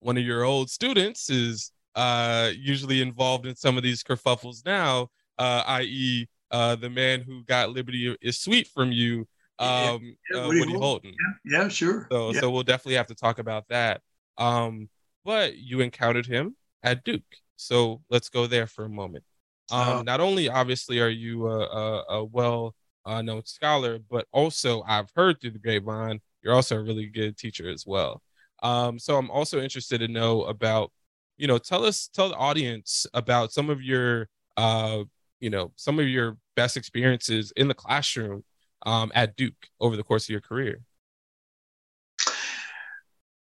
one 0.00 0.16
of 0.16 0.24
your 0.24 0.44
old 0.44 0.70
students 0.70 1.30
is 1.30 1.72
uh, 1.94 2.50
usually 2.56 3.00
involved 3.00 3.46
in 3.46 3.56
some 3.56 3.76
of 3.76 3.82
these 3.82 4.02
kerfuffles 4.02 4.64
now, 4.64 5.08
uh, 5.38 5.64
i.e., 5.66 6.28
uh, 6.50 6.76
the 6.76 6.88
man 6.88 7.20
who 7.20 7.44
got 7.44 7.70
Liberty 7.70 8.16
is 8.22 8.38
Sweet 8.38 8.68
from 8.68 8.92
you, 8.92 9.26
um, 9.58 9.68
yeah, 9.70 9.98
yeah, 10.30 10.40
uh, 10.40 10.46
Woody, 10.46 10.60
Woody 10.60 10.72
Holton. 10.74 11.14
Yeah, 11.44 11.62
yeah 11.62 11.68
sure. 11.68 12.06
So, 12.10 12.32
so 12.32 12.50
we'll 12.50 12.62
definitely 12.62 12.94
have 12.94 13.08
to 13.08 13.14
talk 13.14 13.38
about 13.38 13.68
that. 13.68 14.00
Um, 14.38 14.88
but 15.24 15.56
you 15.56 15.80
encountered 15.80 16.26
him 16.26 16.56
at 16.82 17.04
Duke, 17.04 17.22
so 17.56 18.02
let's 18.08 18.28
go 18.28 18.46
there 18.46 18.66
for 18.66 18.84
a 18.84 18.88
moment. 18.88 19.24
Um, 19.70 20.04
Not 20.04 20.20
only 20.20 20.48
obviously 20.48 21.00
are 21.00 21.08
you 21.08 21.48
a, 21.48 21.60
a, 21.60 22.04
a 22.08 22.24
well 22.24 22.74
uh, 23.04 23.22
known 23.22 23.44
scholar, 23.44 23.98
but 24.10 24.26
also 24.32 24.82
I've 24.86 25.10
heard 25.14 25.40
through 25.40 25.52
the 25.52 25.58
grapevine 25.58 26.20
you're 26.42 26.54
also 26.54 26.76
a 26.76 26.82
really 26.82 27.06
good 27.06 27.36
teacher 27.36 27.68
as 27.68 27.84
well. 27.86 28.22
Um, 28.62 28.98
so 28.98 29.16
I'm 29.16 29.30
also 29.30 29.60
interested 29.60 29.98
to 29.98 30.08
know 30.08 30.44
about, 30.44 30.92
you 31.36 31.46
know, 31.46 31.58
tell 31.58 31.84
us, 31.84 32.08
tell 32.08 32.28
the 32.28 32.36
audience 32.36 33.06
about 33.14 33.52
some 33.52 33.70
of 33.70 33.82
your, 33.82 34.28
uh, 34.56 35.04
you 35.40 35.50
know, 35.50 35.72
some 35.76 35.98
of 35.98 36.08
your 36.08 36.36
best 36.56 36.76
experiences 36.76 37.52
in 37.56 37.68
the 37.68 37.74
classroom 37.74 38.44
um, 38.86 39.12
at 39.14 39.36
Duke 39.36 39.68
over 39.80 39.96
the 39.96 40.02
course 40.02 40.24
of 40.24 40.30
your 40.30 40.40
career. 40.40 40.80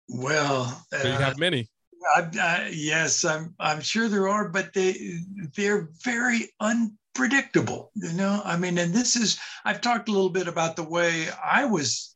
Well, 0.09 0.85
but 0.91 1.05
you 1.05 1.11
have 1.11 1.37
many. 1.37 1.69
I, 2.15 2.29
I, 2.39 2.71
yes, 2.73 3.23
I'm. 3.25 3.53
I'm 3.59 3.81
sure 3.81 4.07
there 4.07 4.27
are, 4.27 4.49
but 4.49 4.73
they 4.73 5.19
they're 5.55 5.89
very 6.03 6.53
unpredictable. 6.59 7.91
You 7.95 8.13
know, 8.13 8.41
I 8.43 8.57
mean, 8.57 8.77
and 8.77 8.93
this 8.93 9.15
is. 9.15 9.39
I've 9.65 9.81
talked 9.81 10.09
a 10.09 10.11
little 10.11 10.29
bit 10.29 10.47
about 10.47 10.75
the 10.75 10.83
way 10.83 11.27
I 11.43 11.65
was 11.65 12.15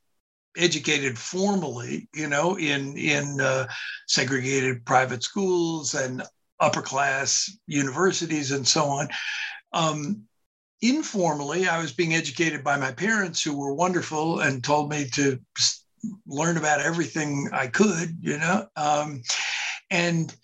educated 0.58 1.18
formally. 1.18 2.10
You 2.14 2.28
know, 2.28 2.58
in 2.58 2.98
in 2.98 3.42
uh, 3.42 3.68
segregated 4.08 4.86
private 4.86 5.24
schools 5.24 5.94
and 5.96 6.24
upper 6.60 6.82
class 6.82 7.52
universities 7.68 8.52
and 8.52 8.68
so 8.68 8.86
on. 8.86 9.10
Um, 9.74 10.24
informally, 10.82 11.68
I 11.68 11.82
was 11.82 11.94
being 11.94 12.14
educated 12.14 12.64
by 12.64 12.78
my 12.78 12.92
parents, 12.92 13.44
who 13.44 13.58
were 13.58 13.74
wonderful 13.74 14.40
and 14.42 14.64
told 14.64 14.90
me 14.90 15.10
to 15.14 15.40
learn 16.26 16.58
about 16.58 16.82
everything 16.82 17.50
I 17.52 17.68
could. 17.68 18.18
You 18.22 18.38
know. 18.38 18.68
Um, 18.76 19.22
and 19.92 20.36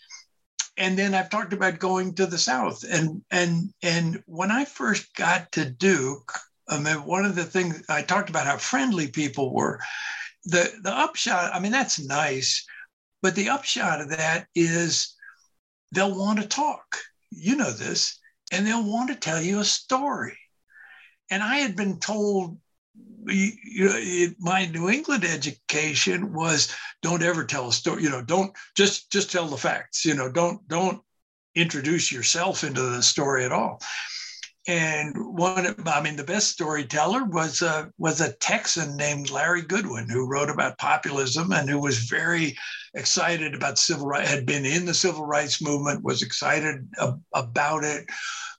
and 0.78 1.00
then 1.00 1.16
I've 1.16 1.32
talked 1.32 1.54
about 1.54 1.80
going 1.80 2.14
to 2.16 2.28
the 2.28 2.38
South. 2.38 2.84
And 2.88 3.24
and 3.32 3.74
and 3.82 4.22
when 4.28 4.52
I 4.52 4.66
first 4.66 5.16
got 5.16 5.52
to 5.54 5.68
Duke, 5.68 6.32
I 6.70 6.78
mean, 6.78 7.04
one 7.06 7.26
of 7.26 7.36
the 7.36 7.46
things 7.46 7.82
I 7.90 8.04
talked 8.04 8.30
about 8.30 8.46
how 8.46 8.58
friendly 8.58 9.08
people 9.08 9.54
were. 9.54 9.80
The 10.46 10.72
the 10.84 10.94
upshot, 10.94 11.54
I 11.54 11.60
mean, 11.60 11.72
that's 11.72 12.00
nice, 12.00 12.66
but 13.22 13.36
the 13.36 13.50
upshot 13.50 14.02
of 14.02 14.10
that 14.10 14.48
is 14.54 15.16
they'll 15.94 16.18
want 16.18 16.40
to 16.42 16.48
talk. 16.48 16.98
You 17.32 17.56
know 17.56 17.72
this, 17.72 18.20
and 18.52 18.66
they'll 18.66 18.90
want 18.90 19.10
to 19.10 19.16
tell 19.16 19.42
you 19.42 19.60
a 19.60 19.66
story. 19.66 20.38
And 21.30 21.42
I 21.42 21.58
had 21.58 21.76
been 21.76 22.00
told 22.00 22.60
you 23.30 23.86
know, 23.86 23.96
it, 23.96 24.36
my 24.40 24.66
New 24.66 24.90
England 24.90 25.24
education 25.24 26.34
was 26.34 26.74
don't 27.02 27.24
ever 27.24 27.44
tell 27.44 27.70
a 27.70 27.74
story. 27.74 28.04
You 28.04 28.10
know, 28.10 28.22
don't 28.22 28.54
just 28.76 29.12
just 29.12 29.32
tell 29.32 29.48
the 29.48 29.58
facts. 29.58 30.06
You 30.06 30.14
know, 30.14 30.32
don't 30.32 30.66
don't 30.68 31.02
introduce 31.56 32.12
yourself 32.12 32.64
into 32.64 32.82
the 32.82 33.02
story 33.02 33.44
at 33.44 33.52
all. 33.52 33.82
And 34.68 35.16
one, 35.16 35.76
I 35.86 36.02
mean, 36.02 36.18
the 36.18 36.26
best 36.26 36.50
storyteller 36.50 37.24
was 37.24 37.62
a 37.62 37.90
was 37.98 38.20
a 38.20 38.34
Texan 38.34 38.98
named 38.98 39.30
Larry 39.30 39.62
Goodwyn 39.62 40.10
who 40.10 40.28
wrote 40.28 40.50
about 40.50 40.78
populism 40.78 41.54
and 41.54 41.70
who 41.70 41.80
was 41.80 42.00
very 42.00 42.58
excited 42.94 43.56
about 43.56 43.78
civil 43.78 44.08
rights. 44.08 44.30
Had 44.30 44.46
been 44.46 44.66
in 44.66 44.86
the 44.86 44.94
civil 44.94 45.26
rights 45.26 45.62
movement, 45.62 46.04
was 46.04 46.22
excited 46.22 46.86
about 47.34 47.86
it, 47.86 48.08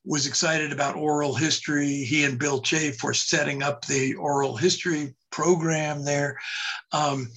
was 0.05 0.27
excited 0.27 0.73
about 0.73 0.97
oral 0.97 1.35
history. 1.35 2.05
He 2.05 2.25
and 2.25 2.39
Bill 2.39 2.63
Chafe 2.63 3.03
were 3.05 3.13
setting 3.13 3.63
up 3.63 3.85
the 3.85 4.15
oral 4.15 4.57
history 4.57 5.15
program 5.31 6.07
there. 6.07 6.39
Um, 6.93 7.29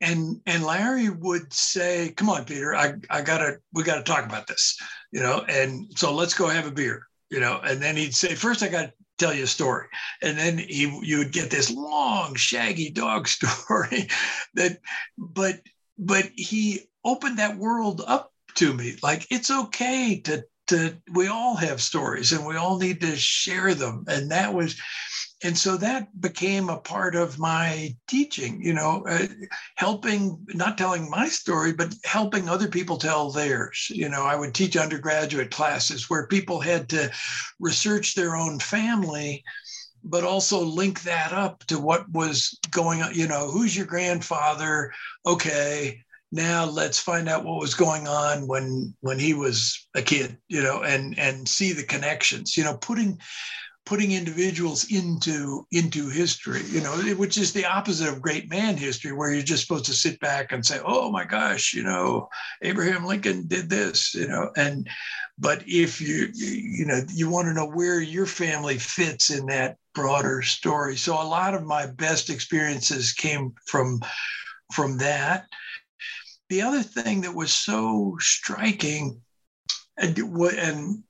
and 0.00 0.40
and 0.46 0.64
Larry 0.64 1.08
would 1.08 1.52
say, 1.52 2.12
"Come 2.16 2.28
on, 2.28 2.44
Peter, 2.44 2.74
I, 2.74 2.94
I 3.10 3.22
gotta 3.22 3.58
we 3.72 3.84
gotta 3.84 4.02
talk 4.02 4.24
about 4.24 4.48
this, 4.48 4.76
you 5.12 5.20
know." 5.20 5.44
And 5.48 5.86
so 5.96 6.12
let's 6.12 6.34
go 6.34 6.48
have 6.48 6.66
a 6.66 6.72
beer, 6.72 7.06
you 7.30 7.40
know. 7.40 7.60
And 7.62 7.80
then 7.82 7.96
he'd 7.96 8.14
say, 8.14 8.34
first 8.34 8.62
I 8.62 8.68
got 8.68 8.86
to 8.86 8.92
tell 9.18 9.34
you 9.34 9.44
a 9.44 9.48
story," 9.48 9.86
and 10.22 10.38
then 10.38 10.58
he 10.58 10.98
you 11.02 11.18
would 11.18 11.32
get 11.32 11.50
this 11.50 11.70
long, 11.70 12.34
shaggy 12.34 12.90
dog 12.90 13.28
story 13.36 14.08
that, 14.54 14.78
but 15.18 15.60
but 15.98 16.30
he 16.34 16.88
opened 17.04 17.38
that 17.38 17.56
world 17.56 18.02
up 18.06 18.32
to 18.56 18.72
me. 18.72 18.96
Like 19.02 19.26
it's 19.30 19.50
okay 19.50 20.20
to 20.22 20.44
to 20.68 20.96
we 21.12 21.28
all 21.28 21.56
have 21.56 21.82
stories 21.82 22.32
and 22.32 22.46
we 22.46 22.56
all 22.56 22.78
need 22.78 23.00
to 23.02 23.16
share 23.16 23.74
them 23.74 24.04
and 24.08 24.30
that 24.30 24.54
was 24.54 24.80
and 25.44 25.56
so 25.56 25.76
that 25.76 26.08
became 26.20 26.70
a 26.70 26.78
part 26.78 27.14
of 27.14 27.38
my 27.38 27.94
teaching 28.08 28.60
you 28.62 28.72
know 28.72 29.04
uh, 29.08 29.26
helping 29.76 30.44
not 30.54 30.76
telling 30.76 31.08
my 31.08 31.28
story 31.28 31.72
but 31.72 31.94
helping 32.04 32.48
other 32.48 32.66
people 32.68 32.96
tell 32.96 33.30
theirs. 33.30 33.86
You 33.90 34.08
know 34.08 34.24
i 34.24 34.34
would 34.34 34.54
teach 34.54 34.76
undergraduate 34.76 35.50
classes 35.50 36.10
where 36.10 36.26
people 36.26 36.60
had 36.60 36.88
to 36.88 37.12
research 37.60 38.14
their 38.14 38.34
own 38.34 38.58
family 38.58 39.44
but 40.02 40.24
also 40.24 40.62
link 40.62 41.02
that 41.02 41.32
up 41.32 41.64
to 41.64 41.78
what 41.78 42.10
was 42.10 42.58
going 42.70 43.02
on. 43.02 43.14
You 43.14 43.28
know 43.28 43.50
who's 43.50 43.76
your 43.76 43.86
grandfather? 43.86 44.92
Okay 45.26 46.00
now 46.32 46.64
let's 46.64 46.98
find 46.98 47.28
out 47.28 47.44
what 47.44 47.60
was 47.60 47.74
going 47.74 48.08
on 48.08 48.48
when 48.48 48.92
when 49.00 49.20
he 49.20 49.34
was 49.34 49.86
a 49.94 50.02
kid 50.02 50.36
you 50.48 50.60
know 50.60 50.82
and 50.82 51.16
and 51.16 51.48
see 51.48 51.72
the 51.72 51.84
connections 51.84 52.56
you 52.56 52.64
know 52.64 52.76
putting 52.78 53.16
putting 53.86 54.12
individuals 54.12 54.90
into 54.90 55.66
into 55.70 56.08
history 56.08 56.62
you 56.70 56.80
know 56.80 56.92
which 57.16 57.36
is 57.36 57.52
the 57.52 57.66
opposite 57.66 58.08
of 58.08 58.22
great 58.22 58.48
man 58.48 58.76
history 58.76 59.12
where 59.12 59.32
you're 59.32 59.42
just 59.42 59.66
supposed 59.66 59.84
to 59.84 59.92
sit 59.92 60.18
back 60.20 60.52
and 60.52 60.64
say 60.64 60.80
oh 60.84 61.10
my 61.10 61.24
gosh 61.24 61.74
you 61.74 61.82
know 61.82 62.28
abraham 62.62 63.04
lincoln 63.04 63.46
did 63.46 63.68
this 63.68 64.14
you 64.14 64.26
know 64.26 64.50
and 64.56 64.88
but 65.38 65.62
if 65.66 66.00
you 66.00 66.28
you 66.34 66.86
know 66.86 67.00
you 67.12 67.28
want 67.28 67.46
to 67.46 67.52
know 67.52 67.68
where 67.68 68.00
your 68.00 68.26
family 68.26 68.78
fits 68.78 69.30
in 69.30 69.46
that 69.46 69.76
broader 69.94 70.42
story. 70.42 70.96
So 70.96 71.14
a 71.14 71.24
lot 71.24 71.54
of 71.54 71.64
my 71.64 71.86
best 71.86 72.28
experiences 72.28 73.12
came 73.12 73.54
from 73.66 74.00
from 74.72 74.98
that. 74.98 75.46
The 76.50 76.62
other 76.62 76.82
thing 76.82 77.22
that 77.22 77.34
was 77.34 77.52
so 77.52 78.16
striking 78.18 79.20
and, 79.96 80.18
and 80.18 81.02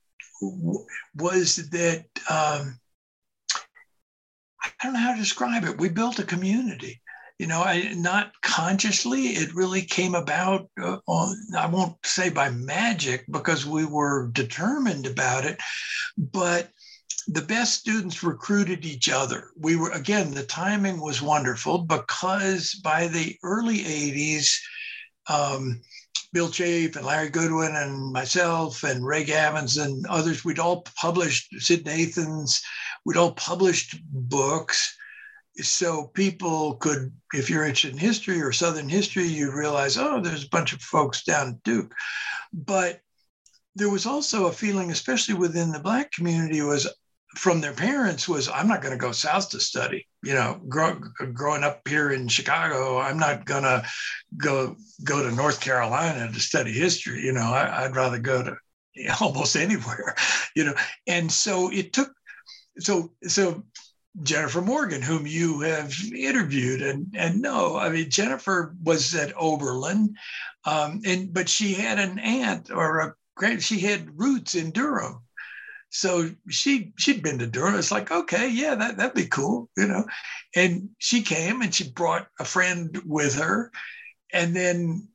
was 1.15 1.57
that 1.71 2.05
um, 2.31 2.79
I 4.65 4.71
don't 4.83 4.95
know 4.95 4.99
how 4.99 5.13
to 5.13 5.21
describe 5.21 5.65
it. 5.65 5.79
We 5.79 5.89
built 5.89 6.19
a 6.19 6.25
community. 6.25 7.01
You 7.39 7.49
know, 7.49 7.63
I, 7.63 7.93
not 7.95 8.33
consciously. 8.43 9.29
It 9.29 9.55
really 9.55 9.83
came 9.83 10.15
about. 10.15 10.69
Uh, 10.81 10.99
on, 11.07 11.37
I 11.59 11.67
won't 11.67 11.97
say 12.05 12.31
by 12.31 12.51
magic 12.51 13.25
because 13.31 13.67
we 13.67 13.85
were 13.85 14.29
determined 14.29 15.07
about 15.07 15.45
it, 15.45 15.59
but 16.17 16.71
the 17.27 17.43
best 17.43 17.75
students 17.75 18.23
recruited 18.23 18.85
each 18.85 19.09
other. 19.09 19.51
We 19.59 19.77
were 19.77 19.91
again. 19.91 20.33
The 20.33 20.45
timing 20.45 21.01
was 21.01 21.23
wonderful 21.23 21.79
because 21.79 22.75
by 22.85 23.09
the 23.09 23.37
early 23.43 23.79
'80s 23.79 24.49
um, 25.29 25.81
Bill 26.35 26.51
Chafe 26.51 26.97
and 26.97 27.07
Larry 27.07 27.30
Goodwyn 27.30 27.76
and 27.76 28.12
myself 28.12 28.82
and 28.82 29.07
Ray 29.07 29.24
Gavins 29.24 29.82
and 29.82 30.05
others, 30.07 30.45
we'd 30.45 30.59
all 30.59 30.82
published, 31.01 31.49
Sid 31.61 31.87
Nathans, 31.87 32.61
we'd 33.05 33.16
all 33.16 33.32
published 33.32 33.97
books. 34.11 34.97
So 35.59 36.09
people 36.09 36.74
could, 36.74 37.12
if 37.32 37.49
you're 37.49 37.64
interested 37.64 37.93
in 37.93 37.99
history 37.99 38.43
or 38.43 38.51
Southern 38.51 38.89
history, 38.89 39.26
you'd 39.26 39.55
realize, 39.55 39.97
oh, 39.97 40.20
there's 40.20 40.45
a 40.45 40.49
bunch 40.49 40.72
of 40.72 40.82
folks 40.82 41.22
down 41.22 41.49
at 41.51 41.62
Duke. 41.62 41.95
But 42.53 43.01
there 43.76 43.91
was 43.91 44.05
also 44.05 44.47
a 44.47 44.53
feeling, 44.53 44.91
especially 44.91 45.37
within 45.37 45.70
the 45.70 45.78
Black 45.78 46.11
community, 46.11 46.61
was 46.62 46.93
from 47.37 47.61
their 47.61 47.72
parents 47.72 48.28
was 48.28 48.49
i'm 48.49 48.68
not 48.68 48.82
going 48.82 48.93
to 48.93 48.99
go 48.99 49.12
south 49.12 49.51
to 49.51 49.61
study. 49.61 50.07
You 50.22 50.35
know 50.35 50.61
grow, 50.68 50.99
growing 51.32 51.64
up 51.64 51.87
here 51.87 52.12
in 52.12 52.28
chicago 52.28 52.99
i'm 52.99 53.18
not 53.18 53.45
going 53.45 53.64
to 53.64 53.85
go 54.37 54.76
go 55.05 55.22
to 55.22 55.35
north 55.35 55.61
carolina 55.61 56.30
to 56.32 56.41
study 56.41 56.72
history 56.72 57.22
you 57.22 57.32
know 57.32 57.53
I, 57.53 57.87
would 57.87 57.97
rather 57.97 58.18
go 58.18 58.43
to 58.43 58.57
almost 59.20 59.57
anywhere 59.57 60.14
you 60.57 60.64
know? 60.64 60.74
And 61.07 61.30
so 61.30 61.70
it 61.70 61.93
took 61.93 62.12
so 62.78 63.12
so 63.24 63.62
jennifer 64.22 64.62
morgan 64.62 65.03
whom 65.03 65.26
you 65.26 65.61
have 65.61 65.93
interviewed 66.14 66.80
and 66.82 67.12
and 67.16 67.43
no 67.43 67.76
i 67.76 67.89
mean 67.89 68.09
jennifer 68.09 68.74
was 68.82 69.14
at 69.14 69.32
oberlin 69.37 70.14
um, 70.64 71.01
and 71.05 71.35
but 71.35 71.49
she 71.49 71.74
had 71.74 71.99
an 71.99 72.18
aunt 72.20 72.70
or 72.70 73.01
a 73.01 73.61
she 73.61 73.80
had 73.80 74.16
roots 74.18 74.55
in 74.55 74.70
durham 74.70 75.24
so 75.95 76.29
she 76.49 76.93
she'd 76.99 77.23
been 77.23 77.39
to 77.39 77.47
Durham. 77.47 77.79
It's 77.79 77.93
like, 77.93 78.11
okay, 78.11 78.51
yeah, 78.51 78.75
that 78.75 78.97
that'd 78.97 79.15
be 79.15 79.27
cool, 79.27 79.71
you 79.77 79.87
know. 79.87 80.05
And 80.57 80.91
she 80.99 81.23
came 81.23 81.63
and 81.63 81.73
she 81.73 81.89
brought 81.89 82.27
a 82.41 82.45
friend 82.45 83.01
with 83.07 83.37
her, 83.37 83.71
and 84.33 84.57
then 84.57 85.09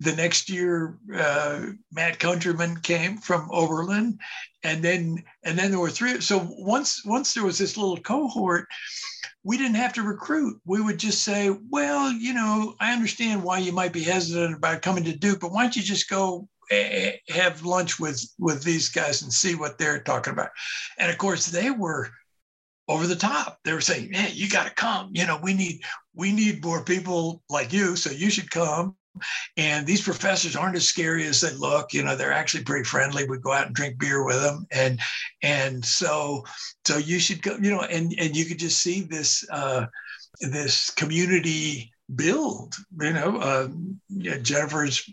the 0.00 0.14
next 0.14 0.50
year, 0.50 0.98
uh, 1.14 1.68
Matt 1.90 2.18
Countryman 2.18 2.80
came 2.80 3.16
from 3.16 3.48
Oberlin, 3.50 4.18
and 4.62 4.82
then 4.82 5.24
and 5.42 5.58
then 5.58 5.70
there 5.70 5.80
were 5.80 5.88
three. 5.88 6.20
So 6.20 6.46
once 6.50 7.02
once 7.06 7.32
there 7.32 7.44
was 7.44 7.56
this 7.56 7.78
little 7.78 7.96
cohort, 7.96 8.68
we 9.42 9.56
didn't 9.56 9.76
have 9.76 9.94
to 9.94 10.02
recruit. 10.02 10.60
We 10.66 10.82
would 10.82 10.98
just 10.98 11.24
say, 11.24 11.56
well, 11.70 12.12
you 12.12 12.34
know, 12.34 12.74
I 12.78 12.92
understand 12.92 13.42
why 13.42 13.58
you 13.60 13.72
might 13.72 13.94
be 13.94 14.02
hesitant 14.02 14.54
about 14.54 14.82
coming 14.82 15.04
to 15.04 15.16
Duke, 15.16 15.40
but 15.40 15.52
why 15.52 15.62
don't 15.62 15.76
you 15.76 15.82
just 15.82 16.10
go 16.10 16.46
have 17.28 17.64
lunch 17.64 17.98
with 17.98 18.24
with 18.38 18.62
these 18.62 18.88
guys 18.88 19.22
and 19.22 19.32
see 19.32 19.54
what 19.54 19.78
they're 19.78 20.02
talking 20.02 20.32
about. 20.32 20.50
And 20.98 21.10
of 21.10 21.18
course, 21.18 21.46
they 21.46 21.70
were 21.70 22.10
over 22.88 23.06
the 23.06 23.16
top. 23.16 23.58
They 23.64 23.72
were 23.72 23.80
saying, 23.80 24.10
"Man, 24.10 24.30
you 24.32 24.48
got 24.48 24.66
to 24.66 24.74
come. 24.74 25.10
You 25.12 25.26
know, 25.26 25.38
we 25.42 25.54
need 25.54 25.80
we 26.14 26.32
need 26.32 26.64
more 26.64 26.84
people 26.84 27.42
like 27.48 27.72
you, 27.72 27.96
so 27.96 28.10
you 28.10 28.30
should 28.30 28.50
come." 28.50 28.96
And 29.56 29.86
these 29.86 30.02
professors 30.02 30.54
aren't 30.54 30.76
as 30.76 30.86
scary 30.86 31.26
as 31.26 31.40
they 31.40 31.52
look. 31.52 31.92
You 31.92 32.04
know, 32.04 32.14
they're 32.14 32.32
actually 32.32 32.64
pretty 32.64 32.84
friendly. 32.84 33.28
We 33.28 33.38
go 33.38 33.52
out 33.52 33.66
and 33.66 33.74
drink 33.74 33.98
beer 33.98 34.24
with 34.24 34.40
them, 34.40 34.66
and 34.70 35.00
and 35.42 35.84
so 35.84 36.44
so 36.86 36.98
you 36.98 37.18
should 37.18 37.42
go. 37.42 37.56
You 37.60 37.70
know, 37.70 37.82
and 37.82 38.14
and 38.18 38.36
you 38.36 38.44
could 38.44 38.58
just 38.58 38.80
see 38.80 39.02
this 39.02 39.44
uh, 39.50 39.86
this 40.40 40.90
community 40.90 41.92
build. 42.14 42.76
You 43.00 43.12
know, 43.12 43.36
uh, 43.38 43.68
Jennifer's 44.42 45.08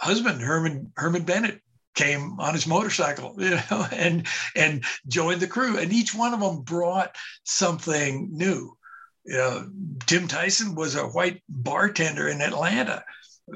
husband, 0.00 0.40
Herman 0.40 0.92
Herman 0.96 1.22
Bennett, 1.22 1.60
came 1.98 2.38
on 2.38 2.54
his 2.54 2.66
motorcycle, 2.66 3.34
you 3.38 3.58
know, 3.70 3.86
and 3.92 4.26
and 4.56 4.84
joined 5.06 5.40
the 5.40 5.46
crew. 5.46 5.78
And 5.78 5.92
each 5.92 6.14
one 6.14 6.32
of 6.32 6.40
them 6.40 6.62
brought 6.62 7.16
something 7.44 8.28
new. 8.32 8.76
You 9.24 9.36
know, 9.36 9.70
Tim 10.06 10.26
Tyson 10.28 10.74
was 10.74 10.94
a 10.94 11.04
white 11.04 11.42
bartender 11.48 12.28
in 12.28 12.40
Atlanta, 12.40 13.04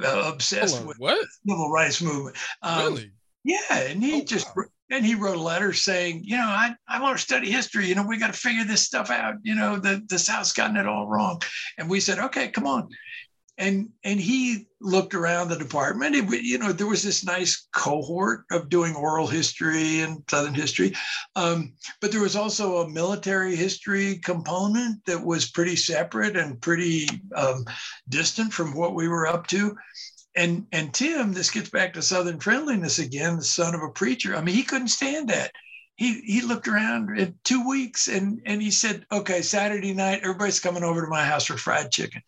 uh, 0.05 0.31
obsessed 0.33 0.85
with 0.85 0.99
what 0.99 1.27
civil 1.47 1.71
rights 1.71 2.03
movement. 2.03 2.37
Um, 2.61 2.95
really? 2.95 3.13
Yeah, 3.45 3.79
and 3.79 4.03
he 4.03 4.21
oh, 4.21 4.25
just 4.25 4.55
wow. 4.55 4.65
and 4.91 5.05
he 5.07 5.15
wrote 5.15 5.37
a 5.37 5.41
letter 5.41 5.73
saying, 5.73 6.23
you 6.25 6.37
know, 6.37 6.45
I, 6.45 6.75
I 6.87 7.01
want 7.01 7.17
to 7.17 7.23
study 7.23 7.51
history. 7.51 7.87
You 7.87 7.95
know, 7.95 8.07
we 8.07 8.19
got 8.19 8.33
to 8.35 8.39
figure 8.39 8.65
this 8.65 8.83
stuff 8.83 9.11
out. 9.11 9.37
You 9.43 9.55
know, 9.55 9.79
the 9.79 10.03
the 10.09 10.19
South's 10.19 10.53
gotten 10.53 10.77
it 10.77 10.87
all 10.87 11.09
wrong. 11.09 11.41
And 11.79 11.89
we 11.89 12.01
said, 12.01 12.19
okay, 12.19 12.49
come 12.49 12.67
on 12.67 12.89
and 13.63 13.89
and 14.03 14.21
he 14.21 14.67
looked 14.81 15.15
around 15.15 15.49
the 15.49 15.57
department. 15.57 16.17
It, 16.17 16.43
you 16.43 16.59
know, 16.59 16.73
there 16.73 16.89
was 16.89 17.05
this 17.05 17.25
nice 17.25 17.69
cohort 17.73 18.45
of 18.51 18.69
doing 18.69 18.97
oral 18.97 19.29
history 19.29 20.01
and 20.01 20.23
Southern 20.29 20.53
history, 20.53 20.93
um, 21.37 21.73
but 22.01 22.11
there 22.11 22.21
was 22.21 22.35
also 22.35 22.79
a 22.79 22.91
military 22.91 23.55
history 23.55 24.19
component 24.19 25.05
that 25.07 25.25
was 25.25 25.53
pretty 25.53 25.77
separate 25.77 26.37
and 26.37 26.61
pretty 26.61 27.07
um, 27.37 27.65
distant 28.09 28.53
from 28.53 28.75
what 28.75 28.97
we 28.97 29.07
were 29.07 29.29
up 29.29 29.47
to. 29.47 29.77
And 30.35 30.67
and 30.73 30.93
Tim, 30.93 31.33
this 31.33 31.51
gets 31.51 31.71
back 31.71 31.93
to 31.93 32.03
Southern 32.03 32.41
friendliness 32.41 32.99
again. 32.99 33.37
The 33.37 33.45
son 33.45 33.77
of 33.77 33.83
a 33.83 33.91
preacher. 33.91 34.35
I 34.35 34.43
mean, 34.43 34.57
he 34.57 34.65
couldn't 34.65 34.89
stand 34.89 35.29
that. 35.29 35.53
He, 35.95 36.21
he 36.23 36.41
looked 36.41 36.67
around 36.67 37.17
in 37.17 37.35
two 37.45 37.69
weeks 37.69 38.09
and, 38.09 38.41
and 38.47 38.61
he 38.63 38.71
said, 38.71 39.05
okay, 39.13 39.43
Saturday 39.43 39.93
night, 39.93 40.21
everybody's 40.23 40.59
coming 40.59 40.83
over 40.83 41.03
to 41.03 41.07
my 41.07 41.23
house 41.23 41.47
for 41.47 41.59
fried 41.59 41.93
chicken 41.93 42.23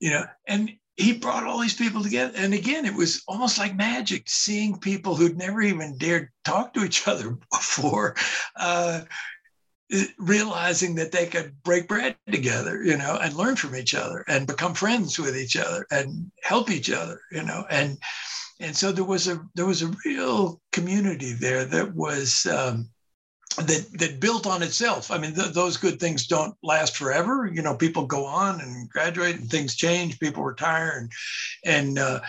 you 0.00 0.10
know, 0.10 0.24
and 0.46 0.72
he 0.96 1.12
brought 1.12 1.44
all 1.44 1.60
these 1.60 1.76
people 1.76 2.02
together. 2.02 2.32
And 2.36 2.52
again, 2.52 2.84
it 2.84 2.94
was 2.94 3.22
almost 3.28 3.56
like 3.58 3.76
magic 3.76 4.24
seeing 4.28 4.78
people 4.78 5.14
who'd 5.14 5.38
never 5.38 5.62
even 5.62 5.96
dared 5.96 6.30
talk 6.44 6.74
to 6.74 6.84
each 6.84 7.06
other 7.06 7.30
before, 7.52 8.16
uh, 8.56 9.02
realizing 10.18 10.96
that 10.96 11.12
they 11.12 11.26
could 11.26 11.62
break 11.62 11.88
bread 11.88 12.16
together, 12.30 12.82
you 12.82 12.96
know, 12.96 13.16
and 13.22 13.34
learn 13.34 13.56
from 13.56 13.74
each 13.74 13.94
other 13.94 14.24
and 14.28 14.46
become 14.46 14.74
friends 14.74 15.18
with 15.18 15.36
each 15.36 15.56
other 15.56 15.86
and 15.90 16.30
help 16.42 16.70
each 16.70 16.90
other, 16.90 17.20
you 17.32 17.42
know, 17.42 17.64
and 17.70 17.96
and 18.60 18.76
so 18.76 18.90
there 18.90 19.04
was 19.04 19.28
a 19.28 19.40
there 19.54 19.66
was 19.66 19.82
a 19.82 19.94
real 20.04 20.60
community 20.72 21.32
there 21.32 21.64
that 21.64 21.94
was 21.94 22.44
um, 22.46 22.90
that 23.56 23.86
that 23.98 24.20
built 24.20 24.46
on 24.46 24.62
itself. 24.62 25.10
I 25.10 25.18
mean, 25.18 25.34
th- 25.34 25.52
those 25.52 25.76
good 25.76 25.98
things 25.98 26.26
don't 26.26 26.54
last 26.62 26.96
forever. 26.96 27.50
You 27.52 27.62
know, 27.62 27.74
people 27.74 28.06
go 28.06 28.24
on 28.24 28.60
and 28.60 28.88
graduate, 28.88 29.36
and 29.36 29.50
things 29.50 29.74
change. 29.74 30.20
People 30.20 30.44
retire, 30.44 30.98
and 30.98 31.12
and 31.64 31.98
uh, 31.98 32.20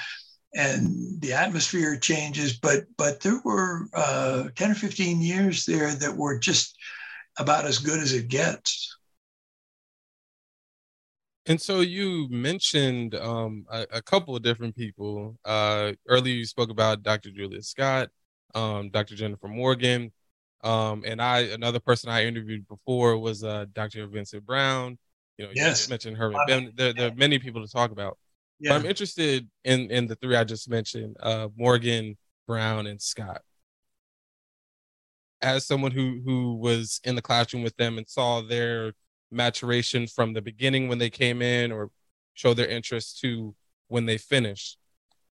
and 0.56 1.22
the 1.22 1.34
atmosphere 1.34 1.98
changes. 1.98 2.58
But 2.58 2.86
but 2.98 3.20
there 3.20 3.40
were 3.44 3.88
uh, 3.94 4.50
ten 4.56 4.72
or 4.72 4.76
fifteen 4.76 5.22
years 5.22 5.66
there 5.66 5.94
that 5.94 6.16
were 6.16 6.40
just 6.40 6.78
about 7.38 7.66
as 7.66 7.78
good 7.78 8.00
as 8.00 8.14
it 8.14 8.28
gets. 8.28 8.96
And 11.46 11.60
so 11.60 11.80
you 11.80 12.28
mentioned 12.30 13.16
um, 13.16 13.66
a, 13.72 13.86
a, 13.94 14.02
couple 14.04 14.36
of 14.36 14.44
different 14.44 14.76
people. 14.76 15.36
Uh, 15.44 15.94
earlier, 16.08 16.36
you 16.36 16.46
spoke 16.46 16.70
about 16.70 17.02
Dr. 17.02 17.32
Julius 17.32 17.70
Scott, 17.70 18.10
um, 18.54 18.92
Dr. 18.92 19.16
Jennifer 19.16 19.48
Morgan. 19.48 20.12
Um, 20.64 21.04
and 21.06 21.22
I 21.22 21.40
another 21.40 21.80
person 21.80 22.10
I 22.10 22.26
interviewed 22.26 22.68
before 22.68 23.18
was 23.18 23.44
uh, 23.44 23.66
Dr. 23.74 24.08
Vincent 24.08 24.46
Brown. 24.46 24.98
You 25.38 25.46
know, 25.46 25.52
yes. 25.54 25.88
you 25.88 25.92
mentioned 25.92 26.18
Herman. 26.18 26.42
Ben, 26.48 26.72
there, 26.76 26.94
there, 26.94 27.12
are 27.12 27.16
many 27.16 27.40
people 27.40 27.66
to 27.66 27.72
talk 27.72 27.92
about. 27.92 28.18
Yeah. 28.60 28.72
But 28.72 28.76
I'm 28.80 28.86
interested 28.86 29.48
in 29.64 29.90
in 29.90 30.08
the 30.08 30.16
three 30.16 30.36
I 30.36 30.44
just 30.44 30.70
mentioned: 30.70 31.16
uh, 31.22 31.48
Morgan, 31.56 32.18
Brown, 32.46 32.88
and 32.88 33.02
Scott. 33.02 33.42
As 35.42 35.66
someone 35.66 35.92
who 35.92 36.20
who 36.26 36.56
was 36.56 37.00
in 37.06 37.16
the 37.16 37.22
classroom 37.22 37.64
with 37.64 37.76
them 37.78 37.98
and 37.98 38.08
saw 38.08 38.42
their 38.42 38.92
maturation 39.32 40.08
from 40.08 40.34
the 40.34 40.42
beginning 40.42 40.90
when 40.90 40.98
they 40.98 41.10
came 41.10 41.42
in 41.42 41.72
or 41.72 41.90
show 42.34 42.54
their 42.54 42.68
interest 42.68 43.20
to 43.22 43.56
when 43.88 44.06
they 44.06 44.18
finished, 44.18 44.78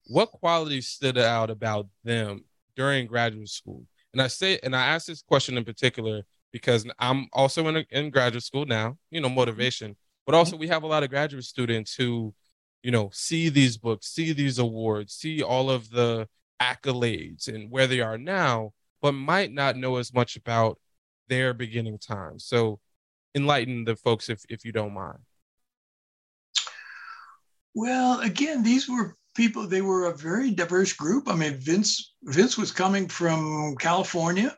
what 0.07 0.31
qualities 0.31 0.87
stood 0.87 1.19
out 1.19 1.51
about 1.51 1.89
them 2.05 2.45
during 2.75 3.07
graduate 3.07 3.49
school 3.51 3.85
and 4.13 4.23
I 4.23 4.27
say, 4.27 4.59
and 4.63 4.75
I 4.75 4.87
ask 4.87 5.07
this 5.07 5.23
question 5.23 5.57
in 5.57 5.65
particular 5.65 6.23
because 6.53 6.87
I'm 6.99 7.29
also 7.33 7.69
in, 7.69 7.77
a, 7.77 7.85
in 7.91 8.11
graduate 8.11 8.43
school 8.43 8.67
now, 8.67 8.97
you 9.11 9.21
know, 9.21 9.29
mm-hmm. 9.29 9.37
motivation, 9.37 9.97
but 10.27 10.35
also 10.35 10.53
mm-hmm. 10.53 10.61
we 10.61 10.69
have 10.69 10.83
a 10.83 10.89
lot 10.89 11.03
of 11.03 11.11
graduate 11.11 11.45
students 11.45 11.95
who, 11.95 12.35
you 12.83 12.91
know, 12.91 13.11
see 13.13 13.49
these 13.49 13.77
books, 13.77 14.09
see 14.09 14.33
these 14.33 14.59
awards, 14.59 15.15
see 15.15 15.43
all 15.43 15.71
of 15.71 15.91
the 15.91 16.29
accolades 16.61 17.49
and 17.49 17.71
where 17.71 17.87
they 17.87 18.01
are 18.01 18.19
now, 18.19 18.73
but 19.01 19.13
might 19.13 19.53
not 19.53 19.77
know 19.77 19.97
as 19.97 20.13
much 20.13 20.37
about 20.37 20.79
their 21.29 21.55
beginning 21.55 21.99
time. 21.99 22.39
So 22.39 22.81
enlighten 23.35 23.85
the 23.85 23.97
folks 23.97 24.29
if, 24.29 24.45
if 24.49 24.65
you 24.65 24.73
don't 24.73 24.93
mind. 24.93 25.19
Well, 27.75 28.21
again, 28.21 28.65
these 28.65 28.89
were 28.89 29.17
people 29.35 29.67
they 29.67 29.83
were 29.83 30.07
a 30.07 30.17
very 30.17 30.51
diverse 30.51 30.93
group. 30.93 31.29
I 31.29 31.35
mean 31.35 31.57
vince 31.59 32.15
vince 32.25 32.57
was 32.57 32.73
coming 32.73 33.09
from 33.09 33.77
california. 33.79 34.57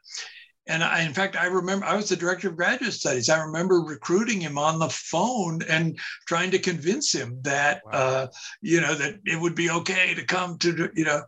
And 0.68 0.84
I, 0.84 1.02
in 1.02 1.12
fact 1.12 1.36
i 1.36 1.46
remember 1.46 1.86
i 1.86 1.96
was 1.96 2.08
the 2.08 2.16
director 2.16 2.48
of 2.48 2.56
graduate 2.56 2.92
studies. 2.92 3.28
I 3.28 3.42
remember 3.42 3.80
recruiting 3.80 4.40
him 4.40 4.58
on 4.58 4.78
the 4.78 4.88
phone 4.88 5.60
and 5.68 5.98
trying 6.26 6.50
to 6.52 6.58
convince 6.58 7.12
him 7.12 7.38
that 7.42 7.82
wow. 7.84 7.92
uh, 7.92 8.26
you 8.60 8.80
know 8.80 8.94
that 8.94 9.14
it 9.24 9.40
would 9.40 9.54
be 9.54 9.70
okay 9.70 10.14
to 10.14 10.24
come 10.24 10.58
to 10.58 10.90
you 10.94 11.04
know 11.04 11.22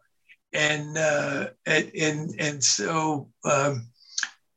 and 0.54 0.96
uh, 0.96 1.48
and 1.66 1.90
and, 2.00 2.34
and 2.38 2.64
so 2.64 3.28
um, 3.44 3.88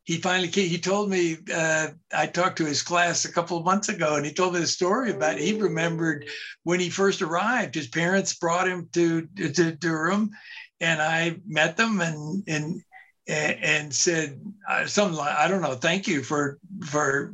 he 0.08 0.18
finally 0.18 0.48
came, 0.48 0.70
he 0.70 0.80
told 0.80 1.10
me 1.10 1.38
uh, 1.54 1.90
i 2.14 2.26
talked 2.26 2.58
to 2.58 2.66
his 2.66 2.82
class 2.82 3.26
a 3.26 3.32
couple 3.32 3.58
of 3.58 3.66
months 3.66 3.90
ago 3.90 4.16
and 4.16 4.26
he 4.26 4.34
told 4.34 4.54
me 4.54 4.60
the 4.60 4.68
story 4.68 5.12
about 5.12 5.38
he 5.38 5.54
remembered 5.60 6.26
when 6.64 6.80
he 6.80 6.90
first 6.90 7.22
arrived 7.22 7.76
his 7.76 7.88
parents 7.88 8.34
brought 8.34 8.68
him 8.68 8.90
to 8.94 9.28
to 9.54 9.72
durham 9.74 10.32
and 10.80 11.02
i 11.02 11.38
met 11.46 11.78
them 11.78 12.00
and 12.02 12.44
and 12.48 12.82
and 13.28 13.94
said 13.94 14.40
uh, 14.70 14.86
something 14.86 15.18
like 15.18 15.36
i 15.36 15.48
don't 15.48 15.62
know 15.62 15.76
thank 15.76 16.08
you 16.08 16.24
for 16.24 16.58
for 16.86 17.34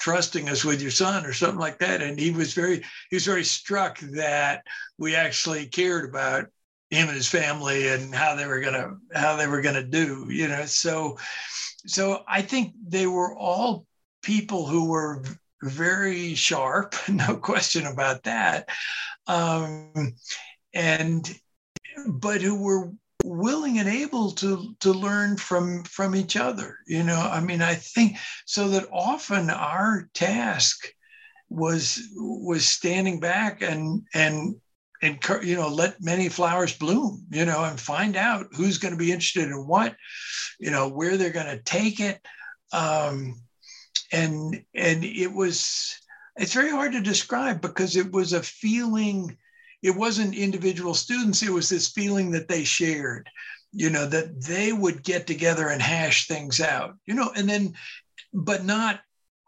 trusting 0.00 0.48
us 0.48 0.64
with 0.64 0.80
your 0.80 0.90
son 0.90 1.26
or 1.26 1.32
something 1.32 1.58
like 1.58 1.78
that. 1.78 2.02
And 2.02 2.18
he 2.18 2.30
was 2.30 2.54
very 2.54 2.82
he 3.10 3.16
was 3.16 3.26
very 3.26 3.44
struck 3.44 4.00
that 4.00 4.64
we 4.98 5.14
actually 5.14 5.66
cared 5.66 6.08
about 6.08 6.46
him 6.90 7.08
and 7.08 7.16
his 7.16 7.28
family 7.28 7.88
and 7.88 8.14
how 8.14 8.34
they 8.34 8.46
were 8.46 8.60
gonna 8.60 8.96
how 9.14 9.36
they 9.36 9.46
were 9.46 9.62
gonna 9.62 9.82
do 9.82 10.26
you 10.28 10.48
know? 10.48 10.66
So 10.66 11.18
so 11.86 12.22
i 12.28 12.42
think 12.42 12.74
they 12.86 13.06
were 13.06 13.34
all 13.36 13.86
people 14.22 14.66
who 14.66 14.90
were 14.90 15.24
very 15.62 16.34
sharp 16.34 16.94
no 17.08 17.36
question 17.36 17.86
about 17.86 18.24
that. 18.24 18.68
Um, 19.26 20.14
and 20.74 21.38
but 22.06 22.40
who 22.40 22.62
were 22.62 22.92
willing 23.22 23.78
and 23.78 23.88
able 23.88 24.30
to 24.32 24.74
to 24.80 24.92
learn 24.92 25.36
from 25.36 25.84
from 25.84 26.16
each 26.16 26.36
other 26.36 26.78
you 26.86 27.02
know? 27.02 27.20
I 27.20 27.40
mean 27.40 27.62
i 27.62 27.74
think 27.74 28.16
so 28.46 28.68
that 28.68 28.88
often 28.92 29.50
our 29.50 30.08
task 30.14 30.88
was 31.50 32.00
was 32.16 32.66
standing 32.66 33.20
back 33.20 33.60
and 33.60 34.02
and 34.14 34.56
and 35.02 35.18
you 35.42 35.56
know 35.56 35.68
let 35.68 36.02
many 36.02 36.28
flowers 36.28 36.76
bloom 36.76 37.24
you 37.30 37.44
know 37.44 37.64
and 37.64 37.80
find 37.80 38.16
out 38.16 38.46
who's 38.52 38.78
going 38.78 38.92
to 38.92 38.98
be 38.98 39.12
interested 39.12 39.44
in 39.44 39.66
what 39.66 39.96
you 40.58 40.70
know 40.70 40.88
where 40.88 41.16
they're 41.16 41.30
going 41.30 41.46
to 41.46 41.62
take 41.62 42.00
it. 42.00 42.20
Um, 42.72 43.40
and 44.12 44.62
and 44.74 45.04
it 45.04 45.32
was 45.32 45.96
it's 46.36 46.54
very 46.54 46.70
hard 46.70 46.92
to 46.92 47.00
describe 47.00 47.60
because 47.60 47.96
it 47.96 48.10
was 48.12 48.32
a 48.32 48.42
feeling 48.42 49.36
it 49.82 49.94
wasn't 49.94 50.34
individual 50.34 50.94
students 50.94 51.42
it 51.42 51.50
was 51.50 51.68
this 51.68 51.88
feeling 51.88 52.30
that 52.30 52.48
they 52.48 52.64
shared 52.64 53.28
you 53.72 53.90
know 53.90 54.06
that 54.06 54.42
they 54.44 54.72
would 54.72 55.02
get 55.02 55.26
together 55.26 55.68
and 55.68 55.82
hash 55.82 56.26
things 56.26 56.60
out 56.60 56.94
you 57.06 57.14
know 57.14 57.30
and 57.36 57.48
then 57.48 57.72
but 58.32 58.64
not 58.64 59.00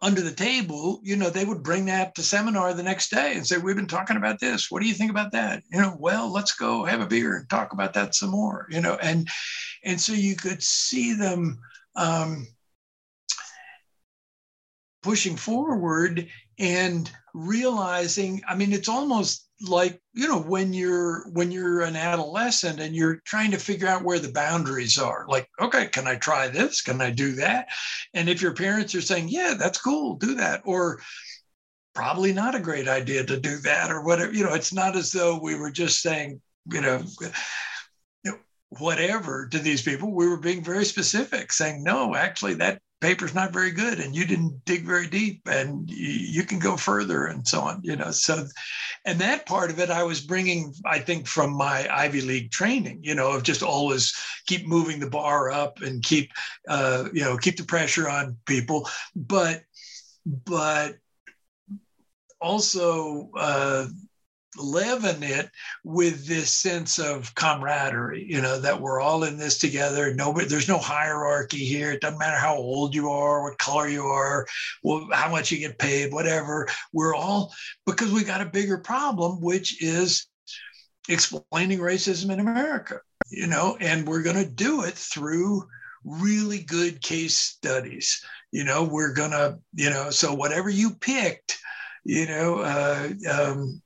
under 0.03 0.21
the 0.21 0.35
table, 0.35 1.01
you 1.05 1.15
know, 1.15 1.31
they 1.31 1.45
would 1.45 1.63
bring 1.63 1.87
that 1.87 2.17
to 2.17 2.23
seminar 2.23 2.75
the 2.75 2.83
next 2.83 3.11
day 3.11 3.35
and 3.37 3.47
say, 3.47 3.57
We've 3.57 3.77
been 3.77 3.87
talking 3.87 4.17
about 4.17 4.41
this. 4.41 4.71
What 4.71 4.83
do 4.83 4.89
you 4.89 4.95
think 4.95 5.13
about 5.13 5.31
that? 5.33 5.63
You 5.71 5.81
know, 5.81 5.97
well, 5.99 6.31
let's 6.31 6.53
go 6.53 6.85
have 6.85 7.01
a 7.01 7.07
beer 7.07 7.37
and 7.37 7.49
talk 7.49 7.73
about 7.73 7.95
that 7.95 8.17
some 8.17 8.31
more, 8.31 8.67
you 8.69 8.81
know, 8.81 8.99
and 9.01 9.29
and 9.85 10.01
so 10.01 10.13
you 10.13 10.35
could 10.35 10.61
see 10.61 11.15
them 11.15 11.61
um, 11.95 12.49
pushing 15.03 15.37
forward 15.37 16.29
and 16.59 17.11
realizing, 17.35 18.43
I 18.49 18.55
mean, 18.55 18.72
it's 18.72 18.89
almost 18.89 19.49
like 19.68 20.01
you 20.12 20.26
know 20.26 20.41
when 20.41 20.72
you're 20.72 21.24
when 21.30 21.53
you're 21.53 21.83
an 21.83 21.95
adolescent 21.95 22.80
and 22.80 22.97
you're 22.97 23.22
trying 23.24 23.53
to 23.53 23.59
figure 23.59 23.87
out 23.87 24.03
where 24.03 24.18
the 24.18 24.33
boundaries 24.33 24.99
are 24.99 25.24
like 25.28 25.49
okay 25.61 25.87
can 25.87 26.09
i 26.09 26.16
try 26.16 26.49
this 26.49 26.80
can 26.80 27.01
i 27.01 27.12
do 27.12 27.30
that 27.30 27.68
and 28.12 28.28
if 28.28 28.43
your 28.43 28.55
parents 28.55 28.93
are 28.93 29.01
saying 29.01 29.28
yeah 29.28 29.55
that's 29.57 29.80
cool 29.80 30.16
do 30.16 30.35
that 30.35 30.62
or 30.64 31.01
probably 31.95 32.33
not 32.33 32.55
a 32.55 32.61
great 32.61 32.89
idea 32.89 33.24
to 33.24 33.39
do 33.39 33.57
that 33.59 33.91
or 33.91 34.03
whatever. 34.03 34.33
You 34.33 34.45
know, 34.45 34.55
it's 34.55 34.72
not 34.72 34.97
as 34.97 35.12
though 35.12 35.39
we 35.39 35.55
were 35.55 35.70
just 35.70 36.01
saying, 36.01 36.41
you 36.70 36.80
know, 36.80 37.03
whatever 38.78 39.49
to 39.49 39.59
these 39.59 39.83
people. 39.83 40.14
We 40.14 40.28
were 40.28 40.39
being 40.39 40.64
very 40.64 40.85
specific, 40.85 41.53
saying, 41.53 41.83
no, 41.83 42.14
actually, 42.14 42.55
that 42.55 42.80
paper's 43.03 43.35
not 43.35 43.53
very 43.53 43.71
good 43.71 43.99
and 44.01 44.15
you 44.17 44.25
didn't 44.25 44.65
dig 44.65 44.87
very 44.87 45.07
deep 45.07 45.43
and 45.47 45.91
you 45.91 46.45
can 46.45 46.59
go 46.59 46.77
further 46.77 47.27
and 47.27 47.47
so 47.47 47.61
on 47.61 47.81
you 47.83 47.97
know 47.97 48.11
so 48.11 48.47
and 49.05 49.19
that 49.19 49.45
part 49.45 49.71
of 49.71 49.79
it 49.79 49.91
i 49.91 50.03
was 50.03 50.21
bringing 50.21 50.73
i 50.87 50.99
think 50.99 51.27
from 51.27 51.53
my 51.53 51.87
ivy 51.95 52.21
league 52.23 52.51
training 52.51 53.01
you 53.03 53.15
know 53.15 53.33
of 53.33 53.43
just 53.43 53.63
always 53.63 54.15
keep 54.47 54.67
moving 54.67 55.01
the 55.01 55.11
bar 55.11 55.51
up 55.51 55.81
and 55.83 56.03
keep 56.03 56.31
uh, 56.69 57.05
you 57.13 57.23
know 57.23 57.37
keep 57.37 57.57
the 57.57 57.65
pressure 57.65 58.09
on 58.09 58.37
people. 58.47 58.89
But 59.15 59.63
but 60.27 60.97
also 62.41 63.31
uh, 63.37 63.87
leaven 64.59 65.23
it 65.23 65.51
with 65.83 66.27
this 66.27 66.53
sense 66.53 66.99
of 66.99 67.35
camaraderie 67.35 68.27
you 68.29 68.41
know 68.41 68.61
that 68.61 68.81
we're 68.81 69.01
all 69.01 69.25
in 69.25 69.39
this 69.39 69.59
together. 69.59 70.15
Nobody 70.15 70.47
there's 70.47 70.69
no 70.69 70.79
hierarchy 70.79 71.65
here. 71.65 71.93
It 71.93 72.01
doesn't 72.01 72.19
matter 72.19 72.37
how 72.37 72.57
old 72.57 72.95
you 72.95 73.11
are 73.11 73.43
what 73.43 73.59
color 73.59 73.89
you 73.89 74.05
are 74.05 74.47
how 75.13 75.31
much 75.31 75.51
you 75.51 75.59
get 75.59 75.79
paid 75.79 76.13
whatever. 76.13 76.69
We're 76.93 77.15
all 77.15 77.53
because 77.87 78.13
we 78.13 78.25
got 78.25 78.43
a 78.43 78.47
bigger 78.47 78.79
problem 78.79 79.41
which 79.41 79.83
is 79.83 80.27
explaining 81.09 81.81
racism 81.81 82.31
in 82.31 82.39
america 82.39 83.01
you 83.29 83.49
know 83.49 83.77
and 83.81 84.07
we're 84.07 84.23
going 84.23 84.37
to 84.37 84.49
do 84.49 84.85
it 84.85 84.95
through 84.95 85.67
really 86.05 86.61
good 86.61 87.01
case 87.01 87.37
studies. 87.37 88.25
You 88.51 88.65
know 88.65 88.85
we're 88.85 89.15
going 89.15 89.31
to 89.31 89.59
you 89.75 89.91
know 89.91 90.11
so 90.11 90.35
whatever 90.35 90.69
you 90.69 90.91
picked 90.91 91.59
you 92.05 92.27
know 92.27 92.59
uh, 92.59 93.09
um, 93.31 93.81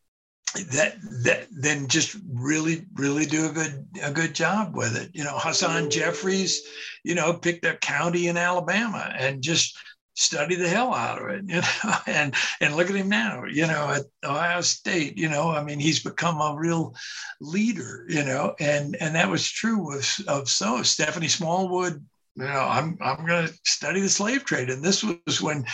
that 0.72 0.96
that 1.24 1.46
then 1.50 1.88
just 1.88 2.16
really 2.32 2.86
really 2.94 3.26
do 3.26 3.46
a 3.46 3.52
good 3.52 3.86
a 4.02 4.10
good 4.10 4.34
job 4.34 4.76
with 4.76 4.96
it. 4.96 5.10
You 5.14 5.24
know 5.24 5.38
Hasan 5.38 5.90
Jeffries 5.90 6.62
you 7.06 7.14
know 7.14 7.32
picked 7.32 7.64
a 7.64 7.76
county 7.76 8.26
in 8.26 8.36
alabama 8.36 9.14
and 9.16 9.40
just 9.40 9.78
study 10.14 10.56
the 10.56 10.68
hell 10.68 10.92
out 10.92 11.22
of 11.22 11.28
it 11.28 11.44
you 11.48 11.60
know 11.60 11.94
and 12.06 12.34
and 12.60 12.74
look 12.74 12.90
at 12.90 12.96
him 12.96 13.08
now 13.08 13.44
you 13.44 13.66
know 13.66 13.88
at 13.90 14.02
ohio 14.24 14.60
state 14.60 15.16
you 15.16 15.28
know 15.28 15.50
i 15.50 15.62
mean 15.62 15.78
he's 15.78 16.02
become 16.02 16.40
a 16.40 16.56
real 16.58 16.94
leader 17.40 18.04
you 18.08 18.24
know 18.24 18.54
and 18.58 18.96
and 19.00 19.14
that 19.14 19.30
was 19.30 19.48
true 19.48 19.96
of 19.96 20.18
of 20.26 20.48
so 20.48 20.82
stephanie 20.82 21.28
smallwood 21.28 22.04
you 22.34 22.44
know 22.44 22.68
i'm 22.68 22.98
i'm 23.00 23.24
going 23.24 23.46
to 23.46 23.54
study 23.64 24.00
the 24.00 24.08
slave 24.08 24.44
trade. 24.44 24.70
And 24.70 24.82
this 24.82 25.02
was 25.02 25.40
when 25.40 25.64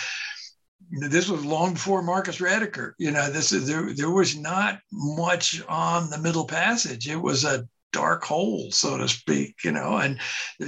this 0.91 1.29
was 1.29 1.45
long 1.45 1.73
before 1.73 2.01
Marcus 2.01 2.39
Rediker. 2.39 2.93
You 2.97 3.11
know, 3.11 3.29
this 3.29 3.51
is 3.51 3.67
there. 3.67 3.93
There 3.93 4.11
was 4.11 4.37
not 4.37 4.79
much 4.91 5.61
on 5.67 6.09
the 6.09 6.17
Middle 6.17 6.45
Passage. 6.45 7.09
It 7.09 7.21
was 7.21 7.43
a 7.43 7.67
dark 7.91 8.23
hole, 8.23 8.71
so 8.71 8.97
to 8.97 9.07
speak. 9.07 9.55
You 9.63 9.71
know, 9.71 9.97
and 9.97 10.19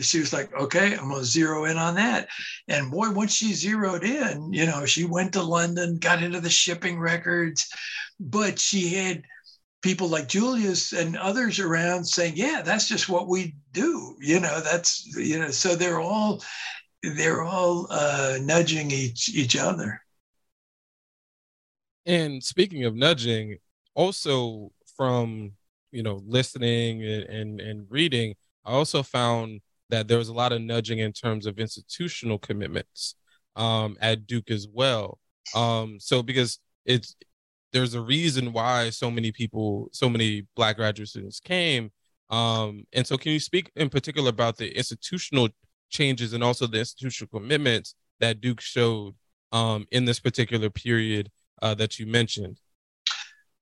she 0.01 0.19
was 0.19 0.33
like, 0.33 0.53
"Okay, 0.53 0.93
I'm 0.93 1.09
gonna 1.09 1.23
zero 1.23 1.65
in 1.65 1.77
on 1.77 1.95
that." 1.95 2.29
And 2.67 2.91
boy, 2.91 3.11
once 3.11 3.33
she 3.33 3.53
zeroed 3.53 4.03
in, 4.03 4.53
you 4.53 4.65
know, 4.65 4.85
she 4.85 5.03
went 5.03 5.33
to 5.33 5.43
London, 5.43 5.97
got 5.97 6.23
into 6.23 6.41
the 6.41 6.49
shipping 6.49 6.99
records, 6.99 7.67
but 8.19 8.59
she 8.59 8.89
had 8.89 9.23
people 9.81 10.07
like 10.07 10.27
Julius 10.27 10.93
and 10.93 11.15
others 11.17 11.59
around 11.59 12.05
saying, 12.05 12.33
"Yeah, 12.35 12.61
that's 12.63 12.87
just 12.87 13.09
what 13.09 13.27
we 13.27 13.55
do." 13.73 14.15
You 14.19 14.39
know, 14.39 14.59
that's 14.61 15.05
you 15.17 15.39
know, 15.39 15.51
so 15.51 15.75
they're 15.75 16.01
all 16.01 16.43
they're 17.03 17.43
all 17.43 17.87
uh, 17.89 18.39
nudging 18.41 18.91
each 18.91 19.29
each 19.29 19.55
other. 19.55 20.01
And 22.05 22.43
speaking 22.43 22.85
of 22.85 22.95
nudging, 22.95 23.57
also 23.93 24.71
from 24.97 25.53
you 25.91 26.03
know 26.03 26.21
listening 26.25 27.03
and, 27.03 27.23
and, 27.23 27.61
and 27.61 27.85
reading, 27.89 28.35
I 28.65 28.71
also 28.71 29.03
found 29.03 29.61
that 29.89 30.07
there 30.07 30.17
was 30.17 30.29
a 30.29 30.33
lot 30.33 30.51
of 30.51 30.61
nudging 30.61 30.99
in 30.99 31.13
terms 31.13 31.45
of 31.45 31.59
institutional 31.59 32.39
commitments 32.39 33.15
um, 33.55 33.97
at 34.01 34.27
Duke 34.27 34.51
as 34.51 34.67
well. 34.71 35.19
Um, 35.53 35.99
so 35.99 36.23
because 36.23 36.59
it's 36.85 37.15
there's 37.75 37.93
a 37.93 38.01
reason 38.01 38.53
why 38.53 38.89
so 38.89 39.11
many 39.11 39.33
people, 39.33 39.89
so 39.91 40.07
many 40.07 40.47
Black 40.55 40.77
graduate 40.77 41.09
students 41.09 41.41
came. 41.41 41.91
Um, 42.29 42.85
and 42.93 43.05
so, 43.05 43.17
can 43.17 43.33
you 43.33 43.39
speak 43.39 43.69
in 43.75 43.89
particular 43.89 44.29
about 44.29 44.55
the 44.57 44.75
institutional 44.75 45.49
changes 45.89 46.31
and 46.33 46.43
also 46.43 46.67
the 46.67 46.79
institutional 46.79 47.27
commitments 47.37 47.95
that 48.21 48.39
Duke 48.39 48.61
showed 48.61 49.15
um, 49.51 49.85
in 49.91 50.05
this 50.05 50.19
particular 50.19 50.69
period 50.69 51.29
uh, 51.61 51.73
that 51.75 51.99
you 51.99 52.05
mentioned? 52.05 52.59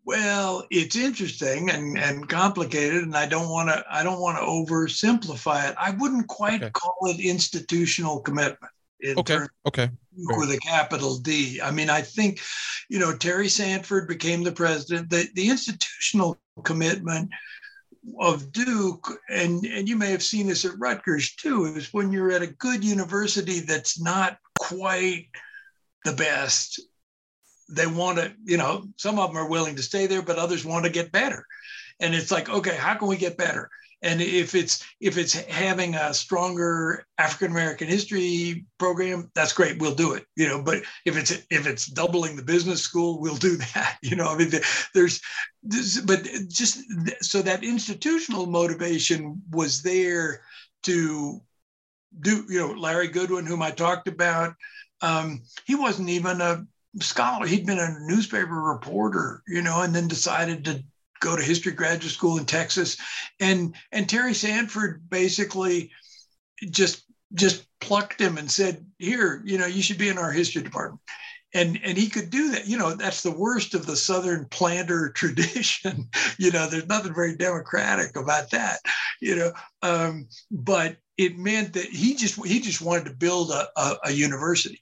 Well, 0.05 0.65
it's 0.69 0.97
interesting 0.97 1.69
and, 1.69 1.97
and 1.97 2.27
complicated, 2.27 3.03
and 3.03 3.15
I 3.15 3.25
don't 3.25 3.49
want 3.49 3.69
to 3.69 3.85
I 3.89 4.03
don't 4.03 4.19
want 4.19 4.37
to 4.37 4.43
oversimplify 4.43 5.69
it. 5.69 5.75
I 5.79 5.91
wouldn't 5.91 6.27
quite 6.27 6.61
okay. 6.61 6.71
call 6.71 6.97
it 7.03 7.19
institutional 7.19 8.19
commitment. 8.19 8.71
okay. 9.17 9.39
Okay. 9.65 9.89
With 10.15 10.51
a 10.51 10.59
capital 10.59 11.17
D. 11.19 11.61
I 11.61 11.71
mean, 11.71 11.89
I 11.89 12.01
think, 12.01 12.41
you 12.89 12.99
know, 12.99 13.15
Terry 13.15 13.47
Sanford 13.47 14.07
became 14.07 14.43
the 14.43 14.51
president. 14.51 15.09
The 15.09 15.29
the 15.35 15.49
institutional 15.49 16.37
commitment 16.63 17.29
of 18.19 18.51
Duke, 18.51 19.07
and 19.29 19.65
and 19.65 19.87
you 19.87 19.95
may 19.95 20.11
have 20.11 20.23
seen 20.23 20.47
this 20.47 20.65
at 20.65 20.77
Rutgers 20.77 21.33
too, 21.35 21.65
is 21.65 21.93
when 21.93 22.11
you're 22.11 22.33
at 22.33 22.41
a 22.41 22.47
good 22.47 22.83
university 22.83 23.61
that's 23.61 24.01
not 24.01 24.37
quite 24.59 25.29
the 26.03 26.13
best 26.13 26.81
they 27.75 27.87
want 27.87 28.17
to, 28.17 28.33
you 28.43 28.57
know, 28.57 28.87
some 28.97 29.19
of 29.19 29.29
them 29.29 29.37
are 29.37 29.49
willing 29.49 29.75
to 29.75 29.83
stay 29.83 30.07
there, 30.07 30.21
but 30.21 30.37
others 30.37 30.65
want 30.65 30.85
to 30.85 30.91
get 30.91 31.11
better. 31.11 31.45
And 31.99 32.13
it's 32.13 32.31
like, 32.31 32.49
okay, 32.49 32.75
how 32.75 32.95
can 32.95 33.07
we 33.07 33.17
get 33.17 33.37
better? 33.37 33.69
And 34.03 34.21
if 34.21 34.53
it's 34.53 34.85
if 34.99 35.17
it's 35.17 35.33
having 35.33 35.95
a 35.95 36.13
stronger 36.13 37.05
African 37.17 37.51
American 37.51 37.87
history 37.87 38.65
program, 38.77 39.31
that's 39.33 39.53
great. 39.53 39.79
We'll 39.79 39.95
do 39.95 40.13
it. 40.13 40.25
You 40.35 40.49
know, 40.49 40.61
but 40.61 40.83
if 41.05 41.15
it's 41.15 41.31
if 41.49 41.65
it's 41.65 41.85
doubling 41.85 42.35
the 42.35 42.43
business 42.43 42.81
school, 42.81 43.21
we'll 43.21 43.37
do 43.37 43.55
that. 43.73 43.97
You 44.01 44.17
know, 44.17 44.27
I 44.27 44.37
mean, 44.37 44.51
there's, 44.93 45.21
this, 45.63 46.01
but 46.01 46.27
just 46.49 46.83
so 47.21 47.41
that 47.41 47.63
institutional 47.63 48.45
motivation 48.45 49.41
was 49.51 49.81
there 49.81 50.41
to 50.83 51.41
do. 52.19 52.45
You 52.49 52.59
know, 52.59 52.73
Larry 52.73 53.07
Goodwyn, 53.07 53.47
whom 53.47 53.61
I 53.61 53.71
talked 53.71 54.09
about, 54.09 54.53
um, 55.01 55.43
he 55.65 55.75
wasn't 55.75 56.09
even 56.09 56.41
a 56.41 56.65
scholar. 56.99 57.47
He'd 57.47 57.65
been 57.65 57.79
a 57.79 57.99
newspaper 58.01 58.61
reporter, 58.61 59.41
you 59.47 59.61
know, 59.61 59.81
and 59.81 59.95
then 59.95 60.07
decided 60.07 60.65
to 60.65 60.83
go 61.19 61.35
to 61.35 61.41
history 61.41 61.71
graduate 61.71 62.11
school 62.11 62.37
in 62.37 62.45
Texas. 62.45 62.97
And 63.39 63.75
and 63.91 64.07
Terry 64.07 64.33
Sanford 64.33 65.09
basically 65.09 65.91
just 66.69 67.05
just 67.33 67.65
plucked 67.79 68.19
him 68.21 68.37
and 68.37 68.51
said, 68.51 68.85
"Here, 68.99 69.41
you 69.45 69.57
know, 69.57 69.65
you 69.65 69.81
should 69.81 69.97
be 69.97 70.09
in 70.09 70.17
our 70.17 70.31
history 70.31 70.61
department." 70.61 71.01
And 71.55 71.79
and 71.83 71.97
he 71.97 72.09
could 72.09 72.29
do 72.29 72.51
that. 72.51 72.67
You 72.67 72.77
know, 72.77 72.93
that's 72.93 73.23
the 73.23 73.31
worst 73.31 73.73
of 73.73 73.85
the 73.85 73.95
Southern 73.95 74.45
planter 74.49 75.09
tradition. 75.15 76.09
you 76.37 76.51
know, 76.51 76.69
there's 76.69 76.87
nothing 76.87 77.13
very 77.13 77.35
democratic 77.35 78.15
about 78.15 78.51
that. 78.51 78.79
You 79.21 79.35
know, 79.35 79.51
um, 79.81 80.27
but 80.51 80.97
it 81.17 81.37
meant 81.37 81.73
that 81.73 81.85
he 81.85 82.15
just 82.15 82.43
he 82.45 82.59
just 82.59 82.81
wanted 82.81 83.05
to 83.05 83.15
build 83.15 83.51
a, 83.51 83.67
a, 83.77 83.97
a 84.05 84.11
university 84.11 84.81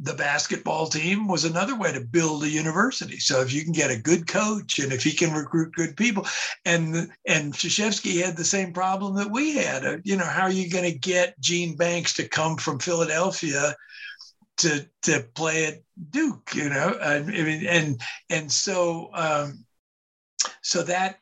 the 0.00 0.14
basketball 0.14 0.86
team 0.86 1.26
was 1.26 1.44
another 1.44 1.76
way 1.76 1.92
to 1.92 2.00
build 2.00 2.44
a 2.44 2.48
university. 2.48 3.18
So 3.18 3.40
if 3.40 3.52
you 3.52 3.64
can 3.64 3.72
get 3.72 3.90
a 3.90 4.00
good 4.00 4.28
coach 4.28 4.78
and 4.78 4.92
if 4.92 5.02
he 5.02 5.12
can 5.12 5.32
recruit 5.32 5.74
good 5.74 5.96
people, 5.96 6.26
and 6.64 7.10
and 7.26 7.52
Krzyzewski 7.52 8.24
had 8.24 8.36
the 8.36 8.44
same 8.44 8.72
problem 8.72 9.16
that 9.16 9.30
we 9.30 9.56
had. 9.56 9.84
Uh, 9.84 9.96
you 10.04 10.16
know, 10.16 10.24
how 10.24 10.42
are 10.42 10.52
you 10.52 10.70
going 10.70 10.84
to 10.84 10.98
get 10.98 11.40
Gene 11.40 11.76
Banks 11.76 12.14
to 12.14 12.28
come 12.28 12.56
from 12.56 12.78
Philadelphia 12.78 13.74
to 14.58 14.88
to 15.02 15.24
play 15.34 15.66
at 15.66 15.82
Duke? 16.10 16.50
You 16.54 16.68
know, 16.68 16.96
I 17.02 17.20
mean, 17.20 17.66
and 17.66 18.00
and 18.30 18.52
so 18.52 19.10
um, 19.14 19.64
so 20.62 20.84
that 20.84 21.18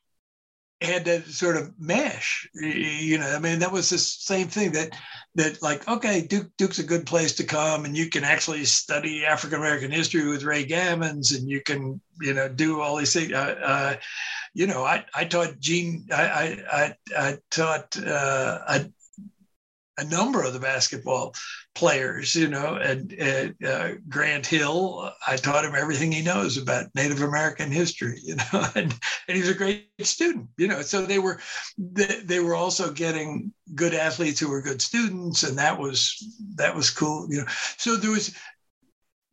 had 0.80 1.06
to 1.06 1.22
sort 1.22 1.56
of 1.56 1.72
mesh 1.78 2.48
you 2.54 3.16
know 3.18 3.26
i 3.26 3.38
mean 3.38 3.58
that 3.58 3.72
was 3.72 3.88
the 3.88 3.96
same 3.96 4.46
thing 4.46 4.72
that 4.72 4.90
that 5.34 5.62
like 5.62 5.88
okay 5.88 6.20
duke 6.20 6.50
duke's 6.58 6.78
a 6.78 6.84
good 6.84 7.06
place 7.06 7.32
to 7.32 7.44
come 7.44 7.86
and 7.86 7.96
you 7.96 8.10
can 8.10 8.24
actually 8.24 8.62
study 8.64 9.24
african 9.24 9.58
american 9.58 9.90
history 9.90 10.28
with 10.28 10.44
Ray 10.44 10.66
Gavins 10.66 11.36
and 11.36 11.48
you 11.48 11.62
can 11.62 12.00
you 12.20 12.32
know 12.32 12.48
do 12.48 12.80
all 12.80 12.96
these 12.96 13.12
things. 13.12 13.32
Uh, 13.32 13.56
uh, 13.62 13.96
you 14.54 14.66
know 14.66 14.84
i 14.84 15.04
i 15.14 15.24
taught 15.24 15.58
gene 15.60 16.06
i 16.12 16.62
i 16.72 16.94
i, 17.16 17.38
taught 17.50 17.96
uh, 17.98 18.58
I, 18.66 18.90
a 19.98 20.04
number 20.04 20.42
of 20.42 20.52
the 20.52 20.60
basketball 20.60 21.34
players, 21.74 22.34
you 22.34 22.48
know, 22.48 22.74
and, 22.74 23.12
and 23.12 23.54
uh, 23.64 23.90
Grant 24.08 24.46
Hill, 24.46 25.10
I 25.26 25.36
taught 25.36 25.64
him 25.64 25.74
everything 25.74 26.12
he 26.12 26.22
knows 26.22 26.56
about 26.56 26.94
Native 26.94 27.22
American 27.22 27.70
history, 27.70 28.18
you 28.22 28.36
know, 28.36 28.66
and, 28.74 28.94
and 29.28 29.36
he's 29.36 29.48
a 29.48 29.54
great 29.54 29.88
student, 30.02 30.48
you 30.58 30.68
know. 30.68 30.82
So 30.82 31.02
they 31.02 31.18
were 31.18 31.38
they, 31.78 32.20
they 32.24 32.40
were 32.40 32.54
also 32.54 32.92
getting 32.92 33.52
good 33.74 33.94
athletes 33.94 34.40
who 34.40 34.48
were 34.48 34.62
good 34.62 34.82
students, 34.82 35.42
and 35.42 35.58
that 35.58 35.78
was 35.78 36.16
that 36.56 36.74
was 36.74 36.90
cool, 36.90 37.26
you 37.30 37.38
know. 37.38 37.46
So 37.76 37.96
there 37.96 38.10
was 38.10 38.34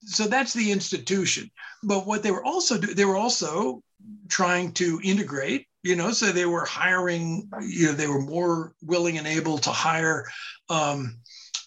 so 0.06 0.28
that's 0.28 0.54
the 0.54 0.72
institution. 0.72 1.50
But 1.82 2.06
what 2.06 2.24
they 2.24 2.32
were 2.32 2.44
also 2.44 2.78
do, 2.78 2.94
they 2.94 3.06
were 3.06 3.18
also 3.18 3.82
trying 4.30 4.74
to 4.74 5.00
integrate. 5.04 5.68
You 5.84 5.96
know, 5.98 6.12
so 6.12 6.32
they 6.32 6.46
were 6.46 6.66
hiring. 6.66 7.50
You 7.62 7.88
know, 7.88 7.94
they 7.94 8.08
were 8.08 8.22
more 8.22 8.74
willing 8.82 9.18
and 9.18 9.28
able 9.28 9.58
to 9.60 9.70
hire 9.70 10.26
um, 10.70 11.20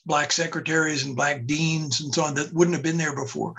black 0.06 0.32
secretaries 0.32 1.04
and 1.04 1.16
black 1.16 1.44
deans 1.46 2.00
and 2.00 2.14
so 2.14 2.22
on 2.22 2.34
that 2.34 2.52
wouldn't 2.52 2.74
have 2.74 2.84
been 2.84 2.96
there 2.96 3.14
before. 3.14 3.54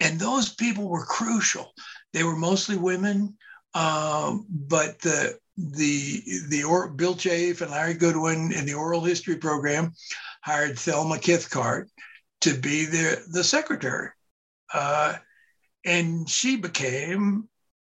And 0.00 0.18
those 0.18 0.54
people 0.54 0.88
were 0.88 1.04
crucial. 1.04 1.72
They 2.12 2.24
were 2.24 2.36
mostly 2.36 2.76
women, 2.76 3.36
um, 3.74 4.46
but 4.48 4.98
the 5.00 5.38
the 5.56 6.22
the 6.48 6.64
or, 6.64 6.88
Bill 6.88 7.14
Chafe 7.14 7.60
and 7.60 7.70
Larry 7.70 7.94
Goodwyn 7.94 8.52
in 8.52 8.64
the 8.64 8.74
oral 8.74 9.02
history 9.02 9.36
program 9.36 9.92
hired 10.42 10.78
Thelma 10.78 11.18
Cathcart 11.18 11.88
to 12.40 12.54
be 12.54 12.86
the 12.86 13.22
the 13.30 13.44
secretary, 13.44 14.08
uh, 14.72 15.16
and 15.84 16.28
she 16.28 16.56
became 16.56 17.48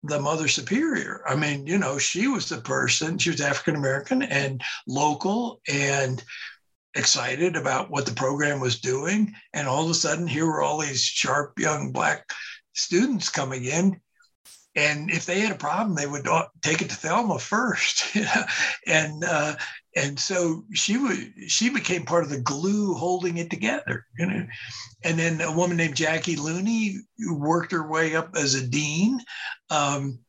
the 0.04 0.20
mother 0.20 0.48
superior. 0.48 1.22
I 1.28 1.36
mean, 1.36 1.68
you 1.68 1.78
know, 1.78 1.98
she 1.98 2.28
was 2.28 2.50
the 2.50 2.58
person. 2.58 3.18
She 3.18 3.32
was 3.32 3.42
African 3.42 3.76
American 3.76 4.22
and 4.22 4.62
local 4.88 5.62
and 5.68 6.24
excited 6.96 7.56
about 7.56 7.90
what 7.90 8.06
the 8.06 8.14
program 8.14 8.60
was 8.60 8.80
doing. 8.80 9.34
And 9.54 9.68
all 9.68 9.84
of 9.84 9.90
a 9.90 9.96
sudden, 9.96 10.28
here 10.28 10.46
were 10.46 10.62
all 10.62 10.80
these 10.80 11.04
sharp 11.04 11.60
young 11.60 11.92
black 11.92 12.32
students 12.74 13.30
coming 13.30 13.66
in 13.66 14.00
and 14.78 15.10
if 15.10 15.26
they 15.26 15.40
had 15.40 15.52
a 15.52 15.56
problem, 15.56 15.96
they 15.96 16.06
would 16.06 16.28
take 16.62 16.84
it 16.84 16.90
to 16.90 16.96
Thelma 16.96 17.40
first, 17.40 18.16
and 18.88 19.24
uh, 19.24 19.56
and 19.98 20.20
so 20.20 20.64
she 20.74 20.96
would 20.96 21.34
she 21.48 21.70
became 21.72 22.06
part 22.06 22.24
of 22.24 22.30
the 22.30 22.40
glue 22.42 22.94
holding 22.94 23.38
it 23.38 23.50
together, 23.50 24.06
you 24.18 24.28
know. 24.28 24.46
And 25.04 25.18
then 25.18 25.42
a 25.42 25.52
woman 25.52 25.78
named 25.78 25.96
Jackie 25.96 26.36
Looney 26.36 26.98
worked 27.32 27.72
her 27.72 27.90
way 27.90 28.16
up 28.16 28.36
as 28.36 28.54
a 28.54 28.66
dean, 28.66 29.20
um, 29.72 30.20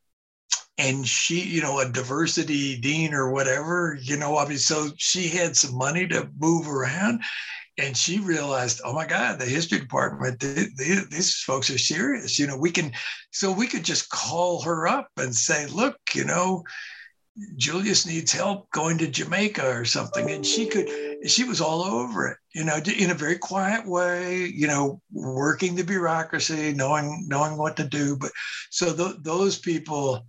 and 0.79 1.07
she, 1.07 1.41
you 1.41 1.61
know, 1.61 1.79
a 1.79 1.87
diversity 1.87 2.79
dean 2.79 3.13
or 3.13 3.31
whatever, 3.31 3.95
you 4.01 4.17
know. 4.17 4.43
Mean, 4.47 4.57
so 4.57 4.89
she 4.97 5.27
had 5.27 5.55
some 5.55 5.77
money 5.77 6.07
to 6.07 6.27
move 6.39 6.67
around, 6.67 7.21
and 7.77 7.95
she 7.95 8.19
realized, 8.19 8.81
oh 8.83 8.93
my 8.93 9.05
God, 9.05 9.37
the 9.37 9.45
history 9.45 9.79
department, 9.79 10.39
they, 10.39 10.65
they, 10.77 10.95
these 11.11 11.35
folks 11.35 11.69
are 11.69 11.77
serious. 11.77 12.39
You 12.39 12.47
know, 12.47 12.57
we 12.57 12.71
can, 12.71 12.91
so 13.29 13.51
we 13.51 13.67
could 13.67 13.83
just 13.83 14.09
call 14.09 14.63
her 14.63 14.87
up 14.87 15.09
and 15.17 15.35
say, 15.35 15.67
look, 15.67 15.97
you 16.15 16.25
know, 16.25 16.63
Julius 17.55 18.05
needs 18.05 18.31
help 18.31 18.69
going 18.71 18.97
to 18.99 19.07
Jamaica 19.07 19.65
or 19.67 19.85
something. 19.85 20.29
And 20.31 20.45
she 20.45 20.65
could, 20.67 20.89
she 21.29 21.43
was 21.43 21.61
all 21.61 21.83
over 21.83 22.27
it, 22.27 22.37
you 22.53 22.63
know, 22.63 22.77
in 22.77 23.11
a 23.11 23.15
very 23.15 23.37
quiet 23.37 23.87
way, 23.87 24.45
you 24.45 24.67
know, 24.67 25.01
working 25.11 25.75
the 25.75 25.83
bureaucracy, 25.83 26.73
knowing, 26.73 27.25
knowing 27.27 27.57
what 27.57 27.77
to 27.77 27.83
do. 27.83 28.17
But 28.17 28.31
so 28.69 28.95
th- 28.95 29.17
those 29.21 29.57
people 29.57 30.25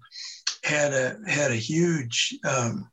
had 0.65 0.93
a, 0.93 1.19
had 1.27 1.51
a 1.51 1.57
huge, 1.57 2.39
um, 2.49 2.91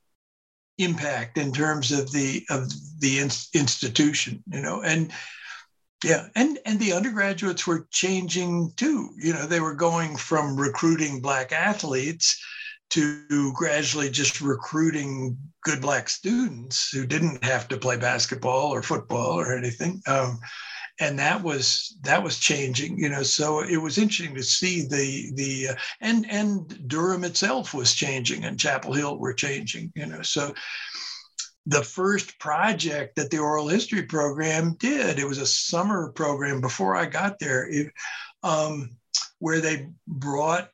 impact 0.77 1.37
in 1.37 1.51
terms 1.51 1.91
of 1.91 2.11
the 2.11 2.45
of 2.49 2.71
the 2.99 3.19
in, 3.19 3.29
institution 3.53 4.43
you 4.51 4.61
know 4.61 4.81
and 4.83 5.11
yeah 6.03 6.27
and 6.35 6.59
and 6.65 6.79
the 6.79 6.93
undergraduates 6.93 7.65
were 7.65 7.87
changing 7.91 8.71
too 8.75 9.09
you 9.17 9.33
know 9.33 9.47
they 9.47 9.59
were 9.59 9.73
going 9.73 10.15
from 10.15 10.55
recruiting 10.55 11.19
black 11.19 11.51
athletes 11.51 12.39
to 12.89 13.51
gradually 13.53 14.09
just 14.09 14.41
recruiting 14.41 15.37
good 15.63 15.81
black 15.81 16.09
students 16.09 16.89
who 16.89 17.05
didn't 17.05 17.43
have 17.43 17.67
to 17.67 17.77
play 17.77 17.97
basketball 17.97 18.73
or 18.73 18.81
football 18.81 19.39
or 19.39 19.55
anything. 19.55 20.01
Um, 20.07 20.39
and 20.99 21.19
that 21.19 21.41
was 21.43 21.97
that 22.03 22.23
was 22.23 22.39
changing 22.39 22.97
you 22.97 23.09
know 23.09 23.23
so 23.23 23.61
it 23.61 23.77
was 23.77 23.97
interesting 23.97 24.35
to 24.35 24.43
see 24.43 24.81
the 24.87 25.31
the 25.35 25.69
uh, 25.69 25.75
and 26.01 26.25
and 26.29 26.87
durham 26.87 27.23
itself 27.23 27.73
was 27.73 27.93
changing 27.93 28.45
and 28.45 28.59
chapel 28.59 28.93
hill 28.93 29.17
were 29.17 29.33
changing 29.33 29.91
you 29.95 30.05
know 30.05 30.21
so 30.21 30.53
the 31.65 31.83
first 31.83 32.39
project 32.39 33.15
that 33.15 33.29
the 33.29 33.37
oral 33.37 33.67
history 33.67 34.03
program 34.03 34.75
did 34.79 35.19
it 35.19 35.27
was 35.27 35.37
a 35.37 35.45
summer 35.45 36.11
program 36.13 36.61
before 36.61 36.95
i 36.95 37.05
got 37.05 37.37
there 37.39 37.67
it, 37.69 37.91
um, 38.43 38.89
where 39.39 39.61
they 39.61 39.87
brought 40.07 40.69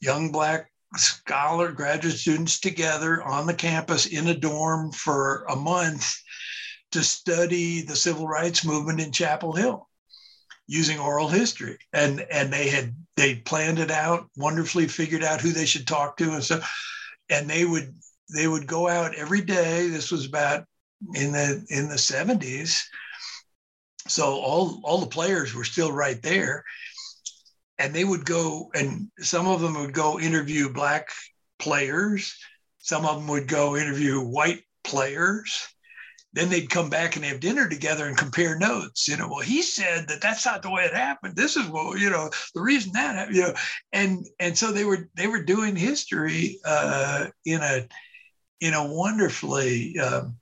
young 0.00 0.32
black 0.32 0.70
scholar 0.94 1.72
graduate 1.72 2.16
students 2.16 2.60
together 2.60 3.22
on 3.22 3.46
the 3.46 3.54
campus 3.54 4.06
in 4.06 4.28
a 4.28 4.34
dorm 4.34 4.92
for 4.92 5.44
a 5.48 5.56
month 5.56 6.14
to 6.92 7.02
study 7.02 7.82
the 7.82 7.96
civil 7.96 8.26
rights 8.26 8.64
movement 8.64 9.00
in 9.00 9.12
Chapel 9.12 9.52
Hill 9.52 9.88
using 10.66 10.98
oral 10.98 11.28
history. 11.28 11.78
And 11.92 12.20
and 12.30 12.52
they 12.52 12.68
had 12.68 12.94
they 13.16 13.36
planned 13.36 13.78
it 13.78 13.90
out 13.90 14.28
wonderfully, 14.36 14.88
figured 14.88 15.24
out 15.24 15.40
who 15.40 15.50
they 15.50 15.66
should 15.66 15.86
talk 15.86 16.16
to 16.18 16.32
and 16.32 16.44
so 16.44 16.60
and 17.28 17.48
they 17.48 17.64
would 17.64 17.94
they 18.34 18.48
would 18.48 18.66
go 18.66 18.88
out 18.88 19.14
every 19.14 19.40
day. 19.40 19.88
This 19.88 20.10
was 20.10 20.26
about 20.26 20.64
in 21.14 21.32
the 21.32 21.64
in 21.68 21.88
the 21.88 21.96
70s. 21.96 22.82
So 24.08 24.40
all 24.40 24.80
all 24.84 24.98
the 24.98 25.06
players 25.06 25.54
were 25.54 25.64
still 25.64 25.92
right 25.92 26.20
there. 26.22 26.64
And 27.78 27.94
they 27.94 28.04
would 28.04 28.24
go 28.24 28.70
and 28.74 29.10
some 29.18 29.46
of 29.46 29.60
them 29.60 29.74
would 29.74 29.92
go 29.92 30.18
interview 30.18 30.72
black 30.72 31.10
players. 31.58 32.36
Some 32.78 33.04
of 33.04 33.16
them 33.16 33.28
would 33.28 33.48
go 33.48 33.76
interview 33.76 34.20
white 34.20 34.62
players 34.84 35.68
then 36.36 36.50
they'd 36.50 36.68
come 36.68 36.90
back 36.90 37.16
and 37.16 37.24
have 37.24 37.40
dinner 37.40 37.66
together 37.66 38.06
and 38.06 38.16
compare 38.16 38.58
notes. 38.58 39.08
You 39.08 39.16
know, 39.16 39.26
well, 39.26 39.40
he 39.40 39.62
said 39.62 40.06
that 40.08 40.20
that's 40.20 40.44
not 40.44 40.62
the 40.62 40.70
way 40.70 40.84
it 40.84 40.92
happened. 40.92 41.34
This 41.34 41.56
is 41.56 41.66
what 41.66 41.98
you 41.98 42.10
know 42.10 42.30
the 42.54 42.60
reason 42.60 42.92
that 42.92 43.32
you 43.32 43.40
know, 43.40 43.54
and 43.94 44.26
and 44.38 44.56
so 44.56 44.70
they 44.70 44.84
were 44.84 45.08
they 45.14 45.28
were 45.28 45.42
doing 45.42 45.74
history 45.74 46.60
uh, 46.66 47.28
in 47.46 47.62
a 47.62 47.88
in 48.60 48.74
a 48.74 48.86
wonderfully 48.86 49.98
um, 49.98 50.36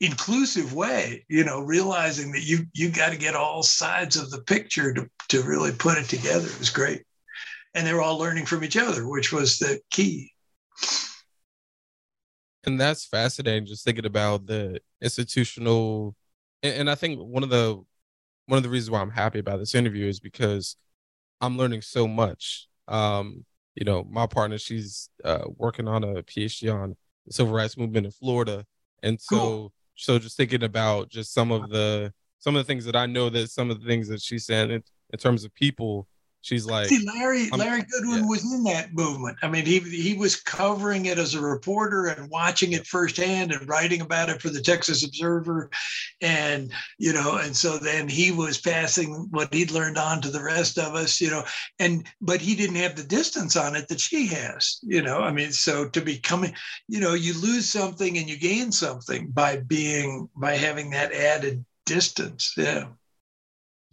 inclusive 0.00 0.74
way. 0.74 1.24
You 1.28 1.44
know, 1.44 1.60
realizing 1.60 2.32
that 2.32 2.42
you 2.42 2.66
you 2.74 2.90
got 2.90 3.12
to 3.12 3.16
get 3.16 3.36
all 3.36 3.62
sides 3.62 4.16
of 4.16 4.28
the 4.32 4.42
picture 4.42 4.92
to 4.92 5.08
to 5.32 5.42
really 5.42 5.72
put 5.72 5.98
it 5.98 6.08
together. 6.08 6.46
It 6.46 6.58
was 6.58 6.70
great, 6.70 7.02
and 7.74 7.86
they 7.86 7.92
were 7.92 8.02
all 8.02 8.18
learning 8.18 8.46
from 8.46 8.64
each 8.64 8.76
other, 8.76 9.06
which 9.06 9.32
was 9.32 9.58
the 9.58 9.80
key 9.90 10.32
and 12.64 12.80
that's 12.80 13.04
fascinating 13.04 13.66
just 13.66 13.84
thinking 13.84 14.06
about 14.06 14.46
the 14.46 14.80
institutional 15.00 16.14
and, 16.62 16.74
and, 16.74 16.90
i 16.90 16.94
think 16.94 17.18
one 17.18 17.42
of 17.42 17.50
the 17.50 17.80
one 18.46 18.56
of 18.56 18.62
the 18.62 18.68
reasons 18.68 18.90
why 18.90 19.00
i'm 19.00 19.10
happy 19.10 19.38
about 19.38 19.58
this 19.58 19.74
interview 19.74 20.06
is 20.06 20.20
because 20.20 20.76
i'm 21.40 21.56
learning 21.56 21.82
so 21.82 22.06
much 22.06 22.68
um 22.88 23.44
you 23.74 23.84
know 23.84 24.04
my 24.10 24.26
partner 24.26 24.58
she's 24.58 25.08
uh, 25.24 25.44
working 25.56 25.88
on 25.88 26.04
a 26.04 26.22
phd 26.22 26.72
on 26.72 26.96
the 27.26 27.32
civil 27.32 27.52
rights 27.52 27.76
movement 27.76 28.06
in 28.06 28.12
florida 28.12 28.64
and 29.02 29.20
so 29.20 29.36
cool. 29.36 29.72
so 29.94 30.18
just 30.18 30.36
thinking 30.36 30.62
about 30.62 31.08
just 31.08 31.32
some 31.32 31.50
of 31.50 31.70
the 31.70 32.12
some 32.38 32.56
of 32.56 32.64
the 32.64 32.66
things 32.66 32.84
that 32.84 32.96
i 32.96 33.06
know 33.06 33.28
that 33.28 33.50
some 33.50 33.70
of 33.70 33.80
the 33.80 33.86
things 33.86 34.08
that 34.08 34.20
she's 34.20 34.46
saying 34.46 34.82
in, 35.12 35.18
terms 35.18 35.44
of 35.44 35.54
people 35.54 36.08
she's 36.42 36.66
like 36.66 36.88
See, 36.88 37.04
Larry 37.06 37.48
Larry 37.50 37.82
Goodwyn 37.82 38.20
yeah. 38.20 38.26
was 38.26 38.44
in 38.52 38.64
that 38.64 38.92
movement. 38.92 39.38
I 39.42 39.48
mean, 39.48 39.64
he 39.64 39.78
he 39.78 40.14
was 40.14 40.36
covering 40.36 41.06
it 41.06 41.18
as 41.18 41.34
a 41.34 41.40
reporter 41.40 42.06
and 42.06 42.28
watching 42.28 42.72
it 42.72 42.86
firsthand 42.86 43.52
and 43.52 43.68
writing 43.68 44.00
about 44.00 44.28
it 44.28 44.42
for 44.42 44.50
the 44.50 44.60
Texas 44.60 45.04
Observer, 45.04 45.70
and 46.20 46.72
you 46.98 47.12
know, 47.12 47.36
and 47.36 47.56
so 47.56 47.78
then 47.78 48.08
he 48.08 48.30
was 48.32 48.60
passing 48.60 49.28
what 49.30 49.54
he'd 49.54 49.70
learned 49.70 49.98
on 49.98 50.20
to 50.20 50.30
the 50.30 50.42
rest 50.42 50.78
of 50.78 50.94
us, 50.94 51.20
you 51.20 51.30
know, 51.30 51.44
and 51.78 52.06
but 52.20 52.40
he 52.40 52.54
didn't 52.54 52.76
have 52.76 52.96
the 52.96 53.04
distance 53.04 53.56
on 53.56 53.76
it 53.76 53.88
that 53.88 54.00
she 54.00 54.26
has, 54.26 54.80
you 54.82 55.02
know. 55.02 55.20
I 55.20 55.32
mean, 55.32 55.52
so 55.52 55.88
to 55.88 56.00
be 56.00 56.18
coming, 56.18 56.54
you 56.88 57.00
know, 57.00 57.14
you 57.14 57.34
lose 57.34 57.68
something 57.68 58.18
and 58.18 58.28
you 58.28 58.36
gain 58.36 58.72
something 58.72 59.30
by 59.30 59.58
being 59.58 60.28
by 60.36 60.56
having 60.56 60.90
that 60.90 61.12
added 61.12 61.64
distance. 61.86 62.54
Yeah. 62.56 62.86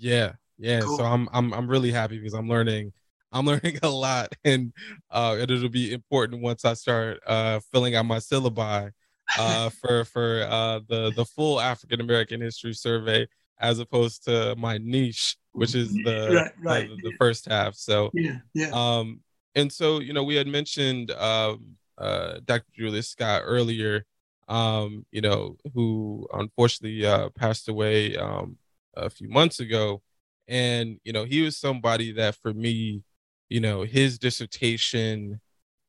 Yeah, 0.01 0.33
yeah 0.59 0.81
cool. 0.81 0.97
so 0.97 1.03
i'm 1.03 1.27
i'm 1.31 1.53
i'm 1.53 1.67
really 1.67 1.91
happy 1.91 2.17
because 2.17 2.33
i'm 2.33 2.47
learning 2.47 2.91
i'm 3.31 3.45
learning 3.47 3.79
a 3.81 3.89
lot 3.89 4.33
and 4.43 4.73
uh 5.09 5.35
and 5.39 5.49
it'll 5.49 5.69
be 5.69 5.93
important 5.93 6.41
once 6.43 6.65
i 6.65 6.73
start 6.73 7.19
uh 7.25 7.59
filling 7.71 7.95
out 7.95 8.05
my 8.05 8.17
syllabi 8.17 8.91
uh 9.37 9.69
for 9.81 10.05
for 10.05 10.45
uh 10.49 10.79
the 10.89 11.11
the 11.15 11.25
full 11.25 11.59
african 11.59 12.01
american 12.01 12.41
history 12.41 12.73
survey 12.73 13.25
as 13.61 13.79
opposed 13.79 14.23
to 14.23 14.55
my 14.57 14.77
niche 14.77 15.37
which 15.53 15.75
is 15.75 15.91
the 16.03 16.31
right, 16.33 16.51
right. 16.63 16.89
the, 16.89 17.09
the, 17.09 17.15
first 17.17 17.45
half 17.45 17.75
so 17.75 18.09
yeah 18.13 18.37
yeah 18.53 18.69
um 18.73 19.19
and 19.55 19.71
so 19.71 19.99
you 19.99 20.13
know 20.13 20.23
we 20.23 20.35
had 20.35 20.47
mentioned 20.47 21.11
um 21.11 21.75
uh 21.97 22.39
dr 22.45 22.65
julius 22.73 23.09
scott 23.09 23.41
earlier 23.43 24.05
um 24.47 25.05
you 25.11 25.21
know 25.21 25.57
who 25.73 26.27
unfortunately 26.33 27.05
uh 27.05 27.29
passed 27.29 27.67
away 27.67 28.15
um 28.15 28.57
a 28.95 29.09
few 29.09 29.29
months 29.29 29.59
ago 29.59 30.01
and 30.49 30.99
you 31.03 31.13
know 31.13 31.23
he 31.23 31.41
was 31.41 31.55
somebody 31.55 32.11
that 32.11 32.35
for 32.35 32.53
me 32.53 33.03
you 33.47 33.61
know 33.61 33.83
his 33.83 34.19
dissertation 34.19 35.39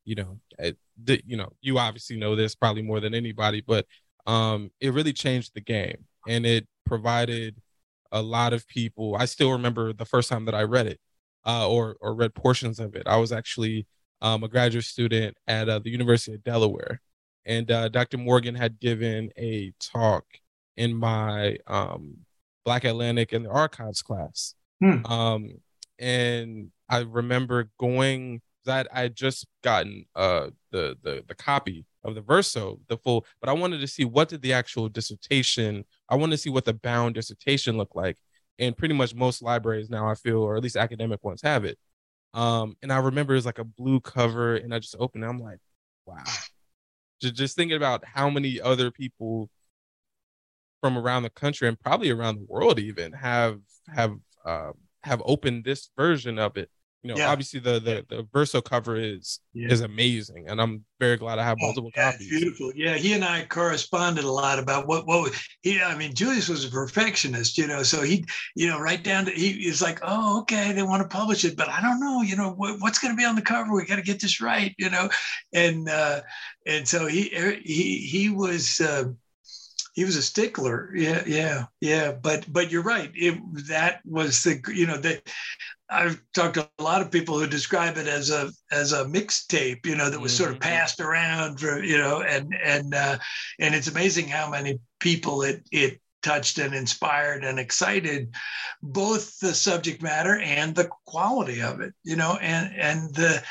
you 0.05 0.15
know 0.15 0.39
the, 1.03 1.20
you 1.27 1.37
know 1.37 1.51
you 1.61 1.78
obviously 1.78 2.16
know 2.16 2.37
this 2.37 2.55
probably 2.55 2.82
more 2.82 3.01
than 3.01 3.15
anybody 3.15 3.62
but 3.66 3.87
um 4.27 4.70
it 4.81 4.93
really 4.93 5.12
changed 5.12 5.53
the 5.55 5.61
game 5.61 6.05
and 6.28 6.47
it 6.47 6.66
provided 6.87 7.57
a 8.12 8.23
lot 8.23 8.53
of 8.53 8.66
people. 8.66 9.16
I 9.16 9.24
still 9.24 9.53
remember 9.53 9.93
the 9.93 10.05
first 10.05 10.28
time 10.28 10.45
that 10.47 10.55
I 10.55 10.62
read 10.62 10.87
it, 10.87 11.01
uh, 11.47 11.69
or 11.69 11.97
or 12.01 12.15
read 12.15 12.35
portions 12.35 12.81
of 12.81 12.95
it. 12.95 13.05
I 13.07 13.16
was 13.16 13.32
actually 13.32 13.87
um, 14.20 14.43
a 14.43 14.49
graduate 14.49 14.85
student 14.85 15.37
at 15.47 15.69
uh, 15.69 15.78
the 15.78 15.91
University 15.91 16.35
of 16.35 16.45
Delaware, 16.45 17.01
and 17.45 17.70
uh, 17.70 17.89
Dr. 17.89 18.19
Morgan 18.19 18.55
had 18.55 18.81
given 18.81 19.31
a 19.37 19.73
talk 19.81 20.24
in 20.77 20.95
my 20.95 21.59
um, 21.66 22.19
Black 22.65 22.85
Atlantic 22.85 23.32
and 23.32 23.45
the 23.45 23.51
Archives 23.51 24.03
class. 24.03 24.55
Hmm. 24.82 25.05
Um, 25.07 25.51
and 25.99 26.70
I 26.89 27.01
remember 27.01 27.70
going 27.78 28.41
that 28.65 28.89
I 28.93 29.01
had 29.01 29.16
just 29.16 29.47
gotten 29.62 30.05
uh, 30.15 30.49
the 30.70 30.97
the 31.03 31.24
the 31.27 31.35
copy 31.35 31.85
of 32.05 32.15
the 32.15 32.20
verso, 32.20 32.81
the 32.89 32.97
full, 32.97 33.27
but 33.41 33.49
I 33.51 33.53
wanted 33.53 33.81
to 33.81 33.87
see 33.87 34.05
what 34.05 34.28
did 34.28 34.43
the 34.43 34.53
actual 34.53 34.89
dissertation. 34.89 35.85
I 36.09 36.16
wanted 36.16 36.32
to 36.32 36.43
see 36.43 36.51
what 36.51 36.65
the 36.65 36.74
bound 36.74 37.15
dissertation 37.15 37.77
looked 37.77 37.97
like, 37.97 38.16
and 38.59 38.77
pretty 38.77 38.95
much 38.95 39.15
most 39.15 39.43
libraries 39.43 39.91
now 39.91 40.09
I 40.09 40.15
feel, 40.15 40.39
or 40.39 40.57
at 40.57 40.62
least 40.62 40.77
academic 40.77 41.23
ones, 41.23 41.43
have 41.43 41.65
it. 41.65 41.78
Um, 42.32 42.77
and 42.82 42.93
I 42.93 42.99
remember 42.99 43.35
it 43.35 43.37
was 43.37 43.47
like 43.47 43.59
a 43.59 43.65
blue 43.65 44.01
cover, 44.01 44.57
and 44.57 44.74
I 44.74 44.78
just 44.78 44.97
opened 44.99 45.24
it. 45.24 45.28
I'm 45.28 45.39
like, 45.39 45.59
wow. 46.07 46.23
Just, 47.20 47.35
just 47.35 47.57
thinking 47.57 47.77
about 47.77 48.05
how 48.05 48.31
many 48.31 48.61
other 48.61 48.91
people 48.91 49.51
from 50.81 50.97
around 50.97 51.23
the 51.23 51.31
country 51.31 51.69
and 51.69 51.78
probably 51.78 52.11
around 52.11 52.36
the 52.36 52.47
world 52.48 52.78
even 52.78 53.12
have 53.12 53.59
have 53.94 54.15
uh, 54.44 54.73
have 55.02 55.23
opened 55.24 55.65
this 55.65 55.90
version 55.97 56.39
of 56.39 56.57
it 56.57 56.70
you 57.02 57.11
know 57.11 57.16
yeah. 57.16 57.31
obviously 57.31 57.61
the 57.61 57.81
the 57.81 58.05
the 58.09 58.27
verso 58.32 58.61
cover 58.61 58.97
is 58.97 59.40
yeah. 59.55 59.69
is 59.70 59.81
amazing 59.81 60.48
and 60.48 60.61
i'm 60.61 60.85
very 60.98 61.16
glad 61.16 61.39
i 61.39 61.44
have 61.44 61.57
oh, 61.61 61.66
multiple 61.66 61.90
yeah, 61.97 62.12
copies 62.12 62.28
beautiful 62.28 62.73
yeah 62.74 62.94
he 62.94 63.15
and 63.15 63.24
i 63.24 63.44
corresponded 63.47 64.24
a 64.24 64.31
lot 64.31 64.59
about 64.59 64.86
what 64.86 65.07
what 65.07 65.32
he 65.62 65.81
i 65.81 65.97
mean 65.97 66.12
julius 66.15 66.48
was 66.48 66.65
a 66.65 66.70
perfectionist 66.70 67.57
you 67.57 67.66
know 67.66 67.82
so 67.82 68.02
he 68.02 68.24
you 68.55 68.69
know 68.69 68.78
right 68.78 69.02
down 69.02 69.24
to 69.24 69.31
he 69.31 69.66
is 69.66 69.81
like 69.81 69.98
oh 70.02 70.40
okay 70.40 70.73
they 70.73 70.82
want 70.82 71.02
to 71.02 71.09
publish 71.09 71.44
it 71.44 71.57
but 71.57 71.69
i 71.69 71.81
don't 71.81 72.01
know 72.01 72.20
you 72.23 72.36
know 72.36 72.51
what, 72.51 72.78
what's 72.81 72.98
going 72.98 73.12
to 73.12 73.19
be 73.19 73.24
on 73.24 73.35
the 73.35 73.43
cover 73.43 73.74
we 73.74 73.85
got 73.86 73.97
to 73.97 74.02
get 74.02 74.20
this 74.20 74.40
right 74.40 74.74
you 74.78 74.90
know 74.90 75.09
and 75.55 75.89
uh 75.89 76.20
and 76.66 76.86
so 76.86 77.07
he 77.07 77.35
er, 77.36 77.57
he 77.62 77.97
he 77.98 78.28
was 78.28 78.81
uh 78.81 79.05
he 80.01 80.05
was 80.06 80.16
a 80.16 80.22
stickler 80.22 80.90
yeah 80.94 81.22
yeah 81.27 81.64
yeah 81.82 82.10
but 82.10 82.51
but 82.51 82.70
you're 82.70 82.82
right 82.82 83.10
it 83.14 83.39
that 83.68 84.01
was 84.06 84.43
the 84.44 84.59
you 84.74 84.86
know 84.86 84.97
that 84.97 85.20
I've 85.90 86.22
talked 86.32 86.55
to 86.55 86.70
a 86.78 86.82
lot 86.82 87.02
of 87.02 87.10
people 87.10 87.39
who 87.39 87.47
describe 87.47 87.98
it 87.98 88.06
as 88.06 88.31
a 88.31 88.51
as 88.70 88.93
a 88.93 89.05
mixtape, 89.05 89.85
you 89.85 89.97
know, 89.97 90.09
that 90.09 90.20
was 90.20 90.32
mm-hmm. 90.32 90.44
sort 90.44 90.51
of 90.52 90.60
mm-hmm. 90.60 90.70
passed 90.70 91.01
around 91.01 91.59
for, 91.59 91.82
you 91.82 91.98
know, 91.98 92.22
and 92.22 92.55
and 92.64 92.94
uh, 92.94 93.18
and 93.59 93.74
it's 93.74 93.89
amazing 93.89 94.28
how 94.28 94.48
many 94.48 94.78
people 95.01 95.43
it 95.43 95.66
it 95.72 96.01
touched 96.22 96.59
and 96.59 96.74
inspired 96.74 97.44
and 97.44 97.59
excited, 97.59 98.32
both 98.82 99.36
the 99.40 99.52
subject 99.52 100.01
matter 100.01 100.39
and 100.39 100.77
the 100.77 100.89
quality 101.06 101.60
of 101.60 101.81
it, 101.81 101.93
you 102.05 102.14
know, 102.14 102.39
and 102.40 102.72
and 102.77 103.12
the 103.16 103.43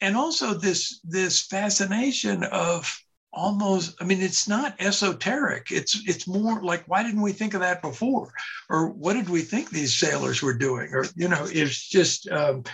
and 0.00 0.16
also 0.16 0.54
this 0.54 1.00
this 1.02 1.40
fascination 1.46 2.44
of 2.44 2.96
almost 3.32 3.94
i 4.00 4.04
mean 4.04 4.20
it's 4.20 4.48
not 4.48 4.74
esoteric. 4.80 5.68
It's 5.70 6.02
it's 6.08 6.26
more 6.26 6.62
like 6.62 6.84
why 6.86 7.02
didn't 7.02 7.22
we 7.22 7.32
think 7.32 7.54
of 7.54 7.60
that 7.60 7.82
before? 7.82 8.32
Or 8.70 8.88
what 8.88 9.14
did 9.14 9.28
we 9.28 9.42
think 9.42 9.70
these 9.70 9.96
sailors 9.96 10.42
were 10.42 10.54
doing? 10.54 10.92
Or 10.92 11.04
you 11.14 11.28
know 11.28 11.46
it's 11.48 11.88
just 11.88 12.28
um, 12.30 12.64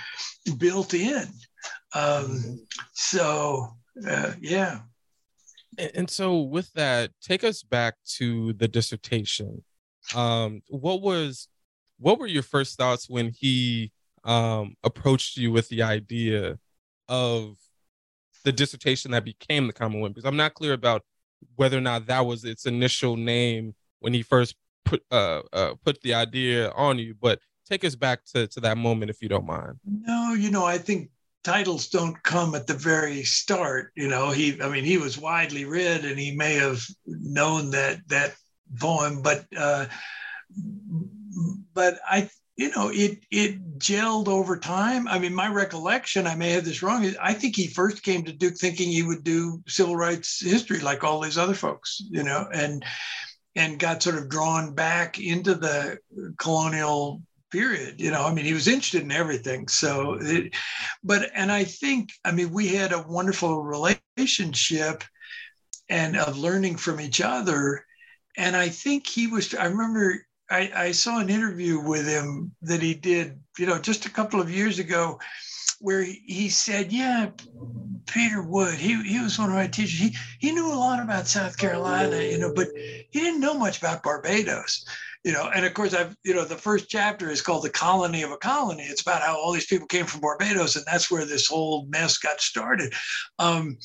built 0.59 0.95
in. 0.95 1.27
Um, 1.95 2.61
so 2.93 3.77
uh, 4.09 4.33
yeah. 4.41 4.81
And 5.95 6.09
so 6.09 6.41
with 6.41 6.73
that 6.75 7.11
take 7.21 7.45
us 7.45 7.63
back 7.63 7.95
to 8.17 8.53
the 8.55 8.69
dissertation. 8.69 9.65
Um, 10.15 10.63
what 10.69 11.03
was 11.03 11.49
what 11.99 12.19
were 12.19 12.27
your 12.27 12.43
first 12.43 12.77
thoughts 12.77 13.09
when 13.09 13.31
he 13.31 13.93
um, 14.25 14.77
approached 14.83 15.37
you 15.37 15.53
with 15.53 15.69
the 15.69 15.83
idea 15.83 16.59
of 17.09 17.57
the 18.45 18.53
dissertation 18.53 19.11
that 19.11 19.25
became 19.25 19.67
the 19.67 19.73
common 19.73 19.93
Commonwealth 19.93 20.15
because 20.15 20.29
I'm 20.29 20.37
not 20.37 20.55
clear 20.55 20.73
about 20.73 21.03
whether 21.57 21.77
or 21.77 21.83
not 21.83 22.07
that 22.07 22.25
was 22.27 22.45
its 22.45 22.67
initial 22.67 23.17
name 23.17 23.75
when 24.01 24.15
he 24.15 24.23
first 24.23 24.55
put 24.85 25.03
uh, 25.11 25.43
uh 25.53 25.75
put 25.85 26.01
the 26.03 26.15
idea 26.15 26.71
on 26.71 26.99
you, 26.99 27.15
but 27.21 27.41
take 27.69 27.85
us 27.85 27.95
back 27.95 28.25
to 28.27 28.47
to 28.49 28.61
that 28.61 28.79
moment 28.79 29.11
if 29.11 29.23
you 29.23 29.29
don't 29.29 29.47
mind. 29.47 29.79
No, 29.85 30.35
you 30.35 30.51
know, 30.51 30.65
I 30.65 30.79
think 30.79 31.11
titles 31.45 31.89
don't 31.89 32.21
come 32.23 32.55
at 32.55 32.67
the 32.67 32.75
very 32.75 33.23
start 33.23 33.93
you 33.95 34.09
know 34.09 34.31
he 34.31 34.61
i 34.63 34.69
mean 34.69 34.83
he 34.83 34.97
was 34.97 35.19
widely 35.19 35.67
read 35.67 36.03
and 36.07 36.19
he 36.19 36.35
may 36.35 36.55
have 36.55 36.83
known 37.07 37.71
that 37.71 38.01
that 38.09 38.35
poem 38.81 39.21
but 39.21 39.45
uh 39.55 39.85
but 41.75 41.99
i 42.09 42.29
you 42.57 42.71
know, 42.71 42.91
it 42.93 43.19
it 43.31 43.79
gelled 43.79 44.29
over 44.29 44.57
time. 44.57 45.09
I 45.09 45.19
mean, 45.19 45.35
my 45.35 45.49
recollection, 45.49 46.27
I 46.27 46.37
may 46.37 46.51
have 46.51 46.65
this 46.65 46.83
wrong, 46.83 47.05
is 47.05 47.17
I 47.21 47.35
think 47.35 47.57
he 47.57 47.67
first 47.67 48.03
came 48.03 48.23
to 48.25 48.33
Duke 48.33 48.57
thinking 48.57 48.89
he 48.89 49.03
would 49.03 49.25
do 49.25 49.63
civil 49.67 49.97
rights 49.97 50.41
history 50.41 50.79
like 50.79 51.03
all 51.03 51.21
these 51.21 51.39
other 51.39 51.55
folks, 51.55 52.01
you 52.11 52.23
know, 52.23 52.47
and 52.53 52.85
and 53.57 53.79
got 53.79 54.03
sort 54.03 54.17
of 54.17 54.29
drawn 54.29 54.75
back 54.75 55.19
into 55.19 55.55
the 55.55 55.99
colonial 56.39 57.23
period. 57.51 58.01
You 58.01 58.11
know, 58.11 58.25
I 58.25 58.33
mean, 58.33 58.45
he 58.45 58.53
was 58.53 58.69
interested 58.69 59.03
in 59.03 59.13
everything. 59.13 59.69
So, 59.69 60.19
it, 60.21 60.55
but 61.03 61.31
and 61.35 61.51
I 61.51 61.65
think, 61.65 62.11
I 62.25 62.33
mean, 62.33 62.51
we 62.53 62.69
had 62.69 62.93
a 62.93 63.05
wonderful 63.07 63.63
relationship 63.63 65.05
and 65.89 66.17
of 66.17 66.39
learning 66.39 66.77
from 66.77 67.01
each 67.01 67.21
other. 67.21 67.85
And 68.37 68.57
I 68.57 68.69
think 68.69 69.07
he 69.07 69.27
was. 69.27 69.55
I 69.55 69.67
remember 69.67 70.25
I, 70.55 70.71
I 70.75 70.93
saw 70.93 71.19
an 71.19 71.31
interview 71.31 71.81
with 71.81 72.07
him 72.07 72.53
that 72.63 72.81
he 72.81 72.95
did, 72.95 73.41
you 73.59 73.67
know, 73.67 73.79
just 73.79 74.07
a 74.07 74.11
couple 74.11 74.41
of 74.41 74.51
years 74.51 74.79
ago, 74.79 75.19
where 75.81 76.03
he, 76.03 76.49
said, 76.49 76.93
"Yeah, 76.93 77.31
Peter 78.07 78.41
Wood, 78.41 78.75
he, 78.75 79.03
he 79.03 79.21
was 79.21 79.39
one 79.39 79.51
of 79.51 79.57
my 79.57 79.67
teachers. 79.67 79.99
He 79.99 80.17
he 80.39 80.53
knew 80.53 80.73
a 80.73 80.75
lot 80.75 81.03
about 81.03 81.27
South 81.27 81.59
Carolina, 81.59 82.23
you 82.23 82.39
know, 82.39 82.53
but 82.55 82.69
he 82.75 83.21
didn't 83.21 83.41
know 83.41 83.55
much 83.55 83.79
about 83.79 84.03
Barbados." 84.03 84.85
you 85.25 85.33
know, 85.33 85.51
and 85.55 85.65
of 85.65 85.73
course, 85.73 85.95
I've, 85.95 86.15
you 86.23 86.35
know, 86.35 86.45
the 86.45 86.57
first 86.57 86.91
chapter 86.91 87.31
is 87.31 87.41
called 87.41 87.65
The 87.65 87.71
Colony 87.71 88.23
of 88.23 88.31
a 88.31 88.37
Colony. 88.37 88.83
It's 88.83 89.01
about 89.01 89.23
how 89.23 89.35
all 89.37 89.53
these 89.53 89.67
people 89.67 89.87
came 89.87 90.05
from 90.05 90.21
Barbados, 90.21 90.77
and 90.77 90.85
that's 90.85 91.11
where 91.11 91.25
this 91.25 91.47
whole 91.47 91.87
mess 91.87 92.19
got 92.19 92.43
started. 92.43 92.93
Um, 93.39 93.79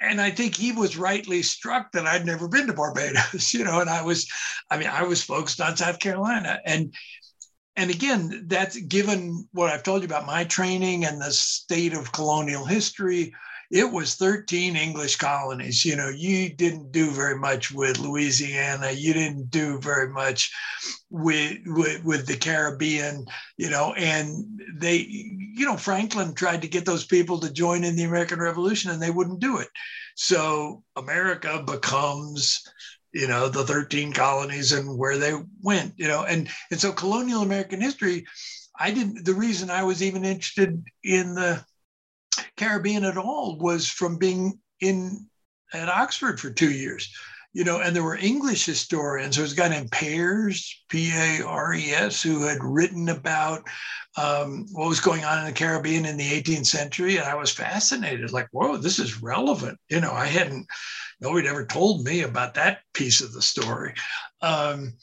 and 0.00 0.20
I 0.20 0.30
think 0.30 0.56
he 0.56 0.72
was 0.72 0.96
rightly 0.96 1.42
struck 1.42 1.92
that 1.92 2.06
I'd 2.06 2.26
never 2.26 2.48
been 2.48 2.66
to 2.66 2.72
Barbados, 2.72 3.54
you 3.54 3.64
know, 3.64 3.80
and 3.80 3.90
I 3.90 4.02
was, 4.02 4.28
I 4.70 4.78
mean, 4.78 4.88
I 4.88 5.02
was 5.02 5.22
focused 5.22 5.60
on 5.60 5.76
South 5.76 5.98
Carolina. 5.98 6.60
And 6.64 6.94
and 7.76 7.90
again, 7.90 8.44
that's 8.46 8.78
given 8.78 9.48
what 9.50 9.72
I've 9.72 9.82
told 9.82 10.02
you 10.02 10.06
about 10.06 10.26
my 10.26 10.44
training 10.44 11.04
and 11.04 11.20
the 11.20 11.32
state 11.32 11.92
of 11.92 12.12
colonial 12.12 12.64
history, 12.64 13.34
it 13.70 13.90
was 13.90 14.14
13 14.14 14.76
English 14.76 15.16
colonies. 15.16 15.84
You 15.84 15.96
know, 15.96 16.08
you 16.08 16.54
didn't 16.54 16.92
do 16.92 17.10
very 17.10 17.38
much 17.38 17.70
with 17.72 17.98
Louisiana. 17.98 18.90
You 18.90 19.14
didn't 19.14 19.50
do 19.50 19.78
very 19.78 20.08
much 20.08 20.52
with, 21.10 21.58
with, 21.66 22.04
with 22.04 22.26
the 22.26 22.36
Caribbean, 22.36 23.26
you 23.56 23.70
know, 23.70 23.94
and 23.94 24.60
they, 24.76 25.06
you 25.08 25.66
know, 25.66 25.76
Franklin 25.76 26.34
tried 26.34 26.62
to 26.62 26.68
get 26.68 26.84
those 26.84 27.04
people 27.04 27.38
to 27.40 27.52
join 27.52 27.84
in 27.84 27.96
the 27.96 28.04
American 28.04 28.40
Revolution 28.40 28.90
and 28.90 29.00
they 29.00 29.10
wouldn't 29.10 29.40
do 29.40 29.58
it. 29.58 29.68
So 30.14 30.82
America 30.96 31.62
becomes 31.66 32.62
you 33.12 33.28
know 33.28 33.48
the 33.48 33.62
13 33.62 34.12
colonies 34.12 34.72
and 34.72 34.98
where 34.98 35.16
they 35.16 35.32
went 35.62 35.94
you 35.96 36.08
know 36.08 36.24
and 36.24 36.48
and 36.72 36.80
so 36.80 36.90
colonial 36.92 37.42
american 37.42 37.80
history 37.80 38.26
i 38.80 38.90
didn't 38.90 39.24
the 39.24 39.32
reason 39.32 39.70
i 39.70 39.84
was 39.84 40.02
even 40.02 40.24
interested 40.24 40.82
in 41.04 41.34
the 41.34 41.64
Caribbean 42.56 43.04
at 43.04 43.16
all 43.16 43.58
was 43.58 43.88
from 43.88 44.16
being 44.16 44.58
in 44.80 45.28
at 45.72 45.88
Oxford 45.88 46.40
for 46.40 46.50
two 46.50 46.70
years. 46.70 47.12
You 47.52 47.62
know, 47.62 47.80
and 47.80 47.94
there 47.94 48.02
were 48.02 48.16
English 48.16 48.66
historians. 48.66 49.36
There 49.36 49.42
was 49.44 49.52
a 49.52 49.56
guy 49.56 49.68
named 49.68 49.92
Pares, 49.92 50.82
P-A-R-E-S, 50.88 52.20
who 52.20 52.42
had 52.42 52.58
written 52.60 53.08
about 53.08 53.62
um, 54.16 54.66
what 54.72 54.88
was 54.88 54.98
going 54.98 55.24
on 55.24 55.38
in 55.38 55.44
the 55.44 55.52
Caribbean 55.52 56.04
in 56.04 56.16
the 56.16 56.42
18th 56.42 56.66
century, 56.66 57.16
and 57.16 57.26
I 57.26 57.36
was 57.36 57.52
fascinated. 57.52 58.32
Like, 58.32 58.48
whoa, 58.50 58.76
this 58.76 58.98
is 58.98 59.22
relevant. 59.22 59.78
You 59.88 60.00
know, 60.00 60.12
I 60.12 60.26
hadn't 60.26 60.66
nobody 61.20 61.46
ever 61.46 61.64
told 61.64 62.04
me 62.04 62.22
about 62.22 62.54
that 62.54 62.80
piece 62.92 63.20
of 63.20 63.32
the 63.32 63.42
story, 63.42 63.94
um, 64.42 64.94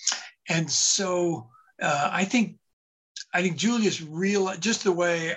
and 0.49 0.69
so 0.69 1.49
uh, 1.81 2.09
I 2.11 2.25
think 2.25 2.57
I 3.33 3.41
think 3.41 3.57
Julius 3.57 4.01
realized 4.01 4.61
just 4.61 4.83
the 4.83 4.91
way 4.91 5.35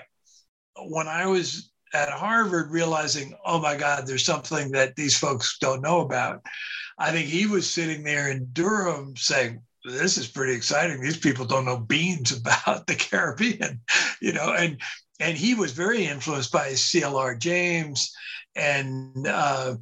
when 0.76 1.06
I 1.06 1.26
was 1.26 1.70
at 1.94 2.10
Harvard 2.10 2.70
realizing, 2.70 3.34
oh 3.46 3.60
my 3.60 3.76
God, 3.76 4.06
there's 4.06 4.24
something 4.24 4.72
that 4.72 4.96
these 4.96 5.16
folks 5.16 5.58
don't 5.60 5.80
know 5.80 6.00
about. 6.00 6.42
I 6.98 7.12
think 7.12 7.28
he 7.28 7.46
was 7.46 7.70
sitting 7.70 8.02
there 8.02 8.30
in 8.30 8.48
Durham 8.52 9.16
saying, 9.16 9.62
this 9.84 10.18
is 10.18 10.28
pretty 10.28 10.54
exciting. 10.54 11.00
These 11.00 11.18
people 11.18 11.44
don't 11.44 11.64
know 11.64 11.78
beans 11.78 12.32
about 12.36 12.86
the 12.86 12.94
Caribbean, 12.94 13.80
you 14.20 14.32
know, 14.32 14.52
and 14.52 14.80
and 15.20 15.38
he 15.38 15.54
was 15.54 15.70
very 15.70 16.06
influenced 16.06 16.50
by 16.50 16.70
CLR 16.70 17.38
James 17.38 18.12
and 18.56 19.26
uh, 19.26 19.76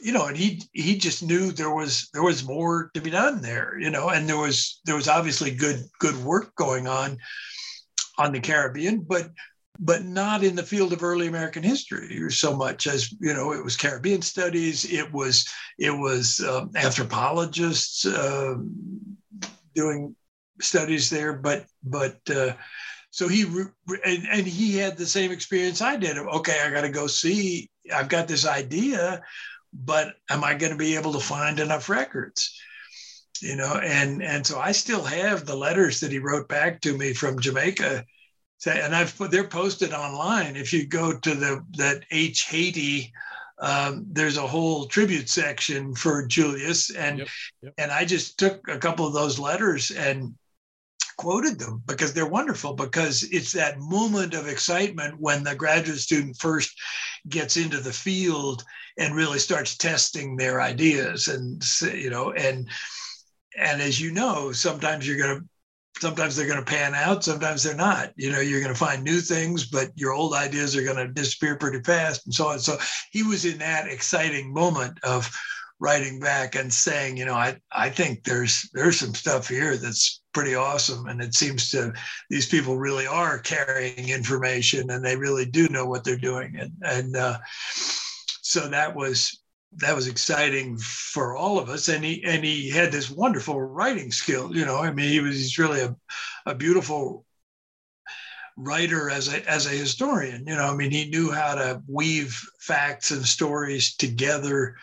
you 0.00 0.12
know, 0.12 0.26
and 0.26 0.36
he 0.36 0.62
he 0.72 0.98
just 0.98 1.22
knew 1.22 1.50
there 1.50 1.74
was 1.74 2.08
there 2.12 2.22
was 2.22 2.44
more 2.44 2.90
to 2.94 3.00
be 3.00 3.10
done 3.10 3.40
there, 3.40 3.78
you 3.78 3.90
know, 3.90 4.10
and 4.10 4.28
there 4.28 4.38
was 4.38 4.80
there 4.84 4.96
was 4.96 5.08
obviously 5.08 5.50
good 5.50 5.84
good 5.98 6.16
work 6.24 6.54
going 6.54 6.86
on 6.86 7.18
on 8.18 8.32
the 8.32 8.40
Caribbean, 8.40 9.00
but 9.00 9.30
but 9.78 10.04
not 10.04 10.42
in 10.42 10.56
the 10.56 10.62
field 10.62 10.92
of 10.92 11.02
early 11.02 11.26
American 11.26 11.62
history 11.62 12.30
so 12.30 12.56
much 12.56 12.86
as 12.86 13.12
you 13.20 13.34
know 13.34 13.52
it 13.52 13.64
was 13.64 13.76
Caribbean 13.76 14.22
studies, 14.22 14.90
it 14.90 15.12
was 15.12 15.46
it 15.78 15.90
was 15.90 16.40
um, 16.40 16.70
anthropologists 16.74 18.06
uh, 18.06 18.56
doing 19.74 20.14
studies 20.60 21.10
there, 21.10 21.34
but 21.34 21.66
but 21.84 22.18
uh, 22.30 22.52
so 23.10 23.28
he 23.28 23.42
and, 24.04 24.26
and 24.30 24.46
he 24.46 24.76
had 24.76 24.96
the 24.96 25.06
same 25.06 25.30
experience 25.30 25.80
I 25.80 25.96
did. 25.96 26.18
Okay, 26.18 26.60
I 26.62 26.70
got 26.70 26.82
to 26.82 26.88
go 26.88 27.06
see. 27.06 27.70
I've 27.94 28.08
got 28.08 28.28
this 28.28 28.46
idea, 28.46 29.22
but 29.72 30.14
am 30.30 30.44
I 30.44 30.54
going 30.54 30.72
to 30.72 30.78
be 30.78 30.96
able 30.96 31.12
to 31.12 31.20
find 31.20 31.60
enough 31.60 31.88
records? 31.88 32.58
You 33.40 33.56
know, 33.56 33.74
and 33.82 34.22
and 34.22 34.46
so 34.46 34.58
I 34.58 34.72
still 34.72 35.04
have 35.04 35.44
the 35.44 35.56
letters 35.56 36.00
that 36.00 36.12
he 36.12 36.18
wrote 36.18 36.48
back 36.48 36.80
to 36.82 36.96
me 36.96 37.12
from 37.12 37.38
Jamaica 37.38 38.04
and 38.64 38.94
I've 38.94 39.16
put 39.16 39.30
they're 39.30 39.48
posted 39.48 39.92
online. 39.92 40.56
If 40.56 40.72
you 40.72 40.86
go 40.86 41.18
to 41.18 41.34
the 41.34 41.64
that 41.76 42.04
H 42.10 42.44
Haiti, 42.44 43.12
um, 43.58 44.06
there's 44.10 44.36
a 44.36 44.46
whole 44.46 44.86
tribute 44.86 45.28
section 45.28 45.94
for 45.94 46.26
Julius, 46.26 46.90
and 46.90 47.18
yep, 47.20 47.28
yep. 47.62 47.74
and 47.78 47.90
I 47.92 48.04
just 48.04 48.38
took 48.38 48.66
a 48.68 48.78
couple 48.78 49.06
of 49.06 49.12
those 49.12 49.38
letters 49.38 49.90
and 49.90 50.34
quoted 51.16 51.58
them 51.58 51.82
because 51.86 52.12
they're 52.12 52.26
wonderful 52.26 52.74
because 52.74 53.22
it's 53.24 53.52
that 53.52 53.78
moment 53.78 54.34
of 54.34 54.48
excitement 54.48 55.18
when 55.18 55.42
the 55.42 55.54
graduate 55.54 55.98
student 55.98 56.36
first 56.38 56.78
gets 57.28 57.56
into 57.56 57.80
the 57.80 57.92
field 57.92 58.64
and 58.98 59.14
really 59.14 59.38
starts 59.38 59.76
testing 59.76 60.36
their 60.36 60.60
ideas 60.60 61.28
and 61.28 61.64
you 61.94 62.10
know 62.10 62.32
and 62.32 62.68
and 63.56 63.80
as 63.80 63.98
you 63.98 64.12
know 64.12 64.52
sometimes 64.52 65.06
you're 65.06 65.18
going 65.18 65.40
to 65.40 65.48
sometimes 66.00 66.36
they're 66.36 66.46
going 66.46 66.58
to 66.58 66.64
pan 66.64 66.94
out 66.94 67.24
sometimes 67.24 67.62
they're 67.62 67.74
not. 67.74 68.12
You 68.16 68.32
know 68.32 68.40
you're 68.40 68.60
going 68.60 68.72
to 68.72 68.78
find 68.78 69.02
new 69.02 69.20
things 69.20 69.66
but 69.66 69.90
your 69.96 70.12
old 70.12 70.34
ideas 70.34 70.76
are 70.76 70.84
going 70.84 70.96
to 70.96 71.12
disappear 71.12 71.56
pretty 71.56 71.82
fast 71.82 72.26
and 72.26 72.34
so 72.34 72.48
on. 72.48 72.58
So 72.58 72.76
he 73.10 73.22
was 73.22 73.44
in 73.44 73.58
that 73.58 73.88
exciting 73.88 74.52
moment 74.52 74.98
of 75.02 75.30
writing 75.78 76.18
back 76.18 76.54
and 76.54 76.72
saying 76.72 77.18
you 77.18 77.26
know 77.26 77.34
i 77.34 77.54
i 77.70 77.90
think 77.90 78.24
there's 78.24 78.66
there's 78.72 78.98
some 78.98 79.14
stuff 79.14 79.46
here 79.46 79.76
that's 79.76 80.22
pretty 80.32 80.54
awesome 80.54 81.06
and 81.06 81.22
it 81.22 81.34
seems 81.34 81.70
to 81.70 81.92
these 82.28 82.46
people 82.46 82.76
really 82.76 83.06
are 83.06 83.38
carrying 83.38 84.10
information 84.10 84.90
and 84.90 85.04
they 85.04 85.16
really 85.16 85.46
do 85.46 85.66
know 85.68 85.86
what 85.86 86.04
they're 86.04 86.16
doing. 86.16 86.54
And 86.58 86.72
and 86.82 87.16
uh, 87.16 87.38
so 88.42 88.68
that 88.68 88.94
was 88.94 89.40
that 89.78 89.94
was 89.94 90.08
exciting 90.08 90.78
for 90.78 91.36
all 91.36 91.58
of 91.58 91.68
us. 91.68 91.88
And 91.88 92.04
he 92.04 92.24
and 92.24 92.44
he 92.44 92.70
had 92.70 92.92
this 92.92 93.10
wonderful 93.10 93.60
writing 93.60 94.10
skill. 94.10 94.54
You 94.54 94.64
know, 94.64 94.78
I 94.78 94.92
mean, 94.92 95.08
he 95.08 95.20
was 95.20 95.36
he's 95.36 95.58
really 95.58 95.80
a, 95.80 95.96
a 96.46 96.54
beautiful 96.54 97.24
writer 98.56 99.10
as 99.10 99.32
a 99.32 99.48
as 99.48 99.66
a 99.66 99.70
historian. 99.70 100.46
You 100.46 100.56
know, 100.56 100.64
I 100.64 100.74
mean, 100.74 100.90
he 100.90 101.08
knew 101.08 101.30
how 101.30 101.54
to 101.54 101.82
weave 101.88 102.40
facts 102.60 103.10
and 103.10 103.26
stories 103.26 103.94
together 103.96 104.76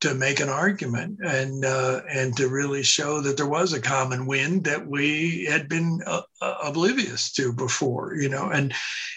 to 0.00 0.14
make 0.14 0.40
an 0.40 0.48
argument 0.48 1.20
and 1.24 1.64
uh, 1.64 2.00
and 2.10 2.36
to 2.36 2.48
really 2.48 2.82
show 2.82 3.20
that 3.20 3.36
there 3.36 3.46
was 3.46 3.72
a 3.72 3.80
common 3.80 4.26
wind 4.26 4.64
that 4.64 4.84
we 4.84 5.44
had 5.44 5.68
been 5.68 6.00
uh, 6.06 6.22
uh 6.40 6.54
oblivious 6.64 7.32
to 7.32 7.52
before. 7.52 8.16
You 8.16 8.28
know, 8.28 8.50
and 8.50 8.74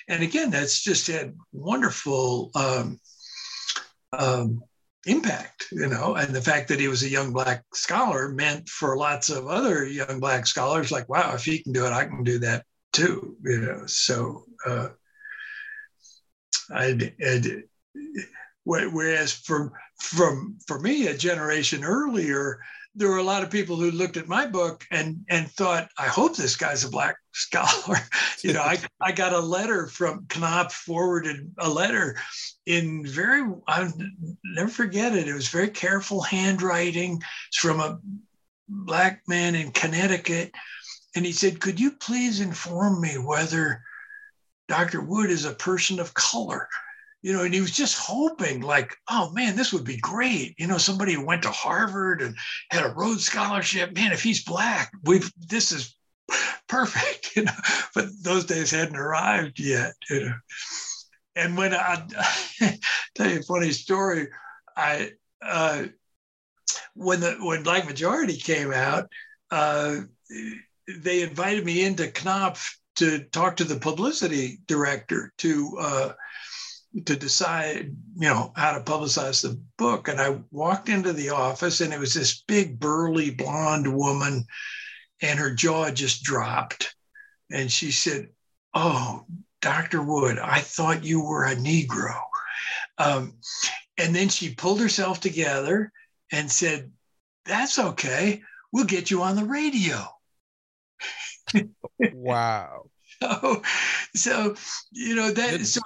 and 0.08 0.22
again, 0.22 0.52
that's 0.52 0.84
just 0.84 1.08
had 1.08 1.36
wonderful. 1.52 2.52
Um, 2.54 3.00
um, 4.14 4.64
impact, 5.06 5.68
you 5.72 5.88
know, 5.88 6.16
and 6.16 6.34
the 6.34 6.42
fact 6.42 6.68
that 6.70 6.80
he 6.80 6.88
was 6.88 7.04
a 7.04 7.10
young 7.10 7.32
black 7.32 7.64
scholar 7.74 8.30
meant 8.30 8.68
for 8.70 8.98
lots 8.98 9.30
of 9.30 9.48
other 9.48 9.86
young 9.86 10.20
black 10.20 10.48
scholars, 10.48 10.92
like, 10.92 11.08
wow, 11.10 11.34
if 11.34 11.46
he 11.46 11.60
can 11.60 11.74
do 11.74 11.86
it, 11.86 11.94
I 11.94 12.06
can 12.06 12.24
do 12.24 12.40
that 12.40 12.66
too, 12.94 13.36
you 13.44 13.62
know. 13.62 13.86
So, 13.86 14.46
uh, 14.66 14.90
I, 16.72 17.14
I 17.22 17.64
whereas 18.64 19.32
for 19.32 19.72
from 20.00 20.58
for 20.68 20.80
me, 20.80 21.08
a 21.08 21.18
generation 21.18 21.84
earlier, 21.84 22.60
there 22.96 23.10
were 23.10 23.18
a 23.18 23.24
lot 23.24 23.44
of 23.44 23.52
people 23.52 23.76
who 23.76 23.92
looked 23.92 24.18
at 24.18 24.28
my 24.28 24.46
book 24.48 24.84
and 24.92 25.26
and 25.30 25.50
thought, 25.52 25.90
I 25.98 26.08
hope 26.08 26.36
this 26.36 26.56
guy's 26.56 26.84
a 26.84 26.90
black 26.90 27.18
scholar. 27.36 27.98
you 28.42 28.54
know, 28.54 28.62
I, 28.62 28.80
I 29.02 29.12
got 29.12 29.34
a 29.34 29.40
letter 29.40 29.88
from 29.88 30.26
Knopf 30.36 30.74
forwarded 30.74 31.52
a 31.58 31.70
letter 31.70 32.18
in 32.66 33.06
very 33.06 33.44
I'll 33.68 33.92
never 34.44 34.70
forget 34.70 35.16
it. 35.16 35.28
It 35.28 35.34
was 35.34 35.50
very 35.50 35.70
careful 35.70 36.22
handwriting. 36.22 37.22
It's 37.50 37.58
from 37.58 37.80
a 37.80 38.00
black 38.70 39.22
man 39.28 39.56
in 39.56 39.72
Connecticut. 39.72 40.54
And 41.16 41.26
he 41.26 41.32
said, 41.32 41.60
Could 41.60 41.80
you 41.80 41.92
please 41.92 42.40
inform 42.40 43.02
me 43.02 43.18
whether 43.18 43.82
Dr. 44.68 45.02
Wood 45.02 45.30
is 45.30 45.46
a 45.46 45.54
person 45.54 46.00
of 46.00 46.14
color? 46.14 46.68
you 47.22 47.34
know, 47.34 47.42
and 47.42 47.56
he 47.56 47.60
was 47.60 47.72
just 47.72 47.98
hoping, 47.98 48.62
like, 48.62 48.96
oh 49.10 49.32
man, 49.32 49.56
this 49.56 49.74
would 49.74 49.84
be 49.84 49.98
great. 49.98 50.54
You 50.60 50.68
know, 50.68 50.78
somebody 50.78 51.14
who 51.14 51.26
went 51.26 51.42
to 51.42 51.50
Harvard 51.50 52.22
and 52.22 52.36
had 52.70 52.86
a 52.86 52.94
Rhodes 52.94 53.26
Scholarship. 53.26 53.96
Man, 53.96 54.12
if 54.12 54.22
he's 54.22 54.44
black, 54.44 54.92
we've 55.06 55.34
this 55.50 55.72
is 55.72 55.98
perfect. 56.68 57.32
You 57.36 57.44
know, 57.44 57.52
but 57.94 58.06
those 58.22 58.46
days 58.46 58.72
hadn't 58.72 58.96
arrived 58.96 59.60
yet. 59.60 59.92
You 60.10 60.22
know, 60.22 60.36
and 61.36 61.58
when 61.58 61.74
I 61.74 62.08
tell 63.16 63.30
you 63.30 63.40
a 63.40 63.44
funny 63.44 63.72
story, 63.72 64.30
I 64.78 65.12
uh, 65.42 65.88
when 66.94 67.20
the 67.20 67.36
when 67.42 67.64
Black 67.64 67.86
Majority 67.86 68.38
came 68.38 68.72
out, 68.72 69.10
uh, 69.52 69.98
they 70.88 71.24
invited 71.24 71.66
me 71.66 71.84
into 71.84 72.10
Knopf 72.24 72.80
to 72.96 73.20
talk 73.34 73.58
to 73.58 73.66
the 73.66 73.80
publicity 73.80 74.60
director 74.66 75.34
to. 75.40 75.78
Uh, 75.78 76.14
to 77.06 77.16
decide, 77.18 77.94
you 78.16 78.30
know, 78.30 78.54
how 78.56 78.72
to 78.72 78.80
publicize 78.80 79.42
the 79.42 79.62
book. 79.78 80.08
And 80.08 80.22
I 80.22 80.40
walked 80.52 80.88
into 80.88 81.12
the 81.12 81.32
office 81.32 81.82
and 81.82 81.94
it 81.94 82.00
was 82.00 82.14
this 82.14 82.44
big, 82.44 82.80
burly, 82.80 83.32
blonde 83.32 83.94
woman, 83.94 84.46
and 85.26 85.40
her 85.40 85.52
jaw 85.52 85.90
just 85.90 86.24
dropped. 86.24 86.96
And 87.52 87.72
she 87.72 87.92
said, 87.92 88.30
Oh, 88.74 89.26
Dr. 89.62 90.02
Wood, 90.02 90.38
I 90.38 90.60
thought 90.60 91.04
you 91.04 91.22
were 91.22 91.46
a 91.46 91.56
Negro. 91.56 92.16
Um, 92.98 93.34
and 93.98 94.16
then 94.16 94.30
she 94.30 94.54
pulled 94.54 94.80
herself 94.80 95.20
together 95.20 95.92
and 96.32 96.52
said, 96.52 96.92
That's 97.46 97.80
okay. 97.80 98.44
We'll 98.72 98.86
get 98.86 99.10
you 99.10 99.24
on 99.24 99.36
the 99.36 99.46
radio. 99.46 100.06
wow. 102.14 102.90
so, 103.22 103.64
so 104.16 104.56
you 104.92 105.16
know 105.16 105.32
that 105.32 105.66
so, 105.66 105.82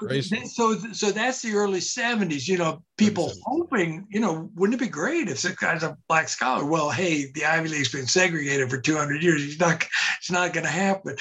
so 0.45 0.75
so 0.93 1.11
that's 1.11 1.41
the 1.41 1.53
early 1.53 1.79
70s 1.79 2.47
you 2.47 2.57
know 2.57 2.83
people 2.97 3.31
hoping 3.43 4.07
you 4.09 4.19
know 4.19 4.49
wouldn't 4.55 4.81
it 4.81 4.83
be 4.83 4.89
great 4.89 5.27
if 5.27 5.41
this 5.41 5.55
guy's 5.55 5.83
a 5.83 5.97
black 6.07 6.29
scholar? 6.29 6.65
Well 6.65 6.89
hey 6.89 7.31
the 7.33 7.45
ivy 7.45 7.69
league's 7.69 7.91
been 7.91 8.07
segregated 8.07 8.69
for 8.69 8.79
200 8.79 9.21
years. 9.21 9.43
It's 9.43 9.59
not 9.59 9.85
it's 10.17 10.31
not 10.31 10.53
going 10.53 10.65
to 10.65 10.71
happen. 10.71 11.15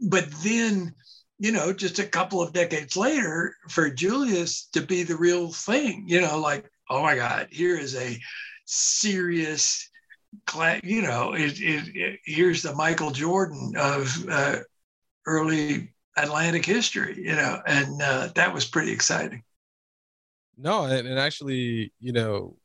But 0.00 0.30
then 0.42 0.94
you 1.38 1.52
know 1.52 1.72
just 1.72 1.98
a 1.98 2.06
couple 2.06 2.42
of 2.42 2.52
decades 2.52 2.96
later 2.96 3.54
for 3.68 3.90
julius 3.90 4.68
to 4.72 4.80
be 4.80 5.02
the 5.02 5.16
real 5.16 5.50
thing 5.50 6.04
you 6.06 6.20
know 6.20 6.38
like 6.38 6.70
oh 6.88 7.02
my 7.02 7.16
god 7.16 7.48
here 7.50 7.76
is 7.76 7.96
a 7.96 8.16
serious 8.64 9.90
you 10.82 11.02
know, 11.02 11.34
it, 11.34 11.60
it, 11.60 11.96
it, 11.96 12.20
here's 12.24 12.62
the 12.62 12.74
Michael 12.74 13.10
Jordan 13.10 13.74
of 13.76 14.24
uh, 14.30 14.58
early 15.26 15.92
Atlantic 16.16 16.64
history, 16.64 17.16
you 17.18 17.34
know, 17.34 17.60
and 17.66 18.00
uh, 18.02 18.28
that 18.34 18.52
was 18.52 18.66
pretty 18.66 18.92
exciting. 18.92 19.42
No, 20.56 20.84
and, 20.84 21.06
and 21.06 21.18
actually, 21.18 21.92
you 21.98 22.12
know, 22.12 22.56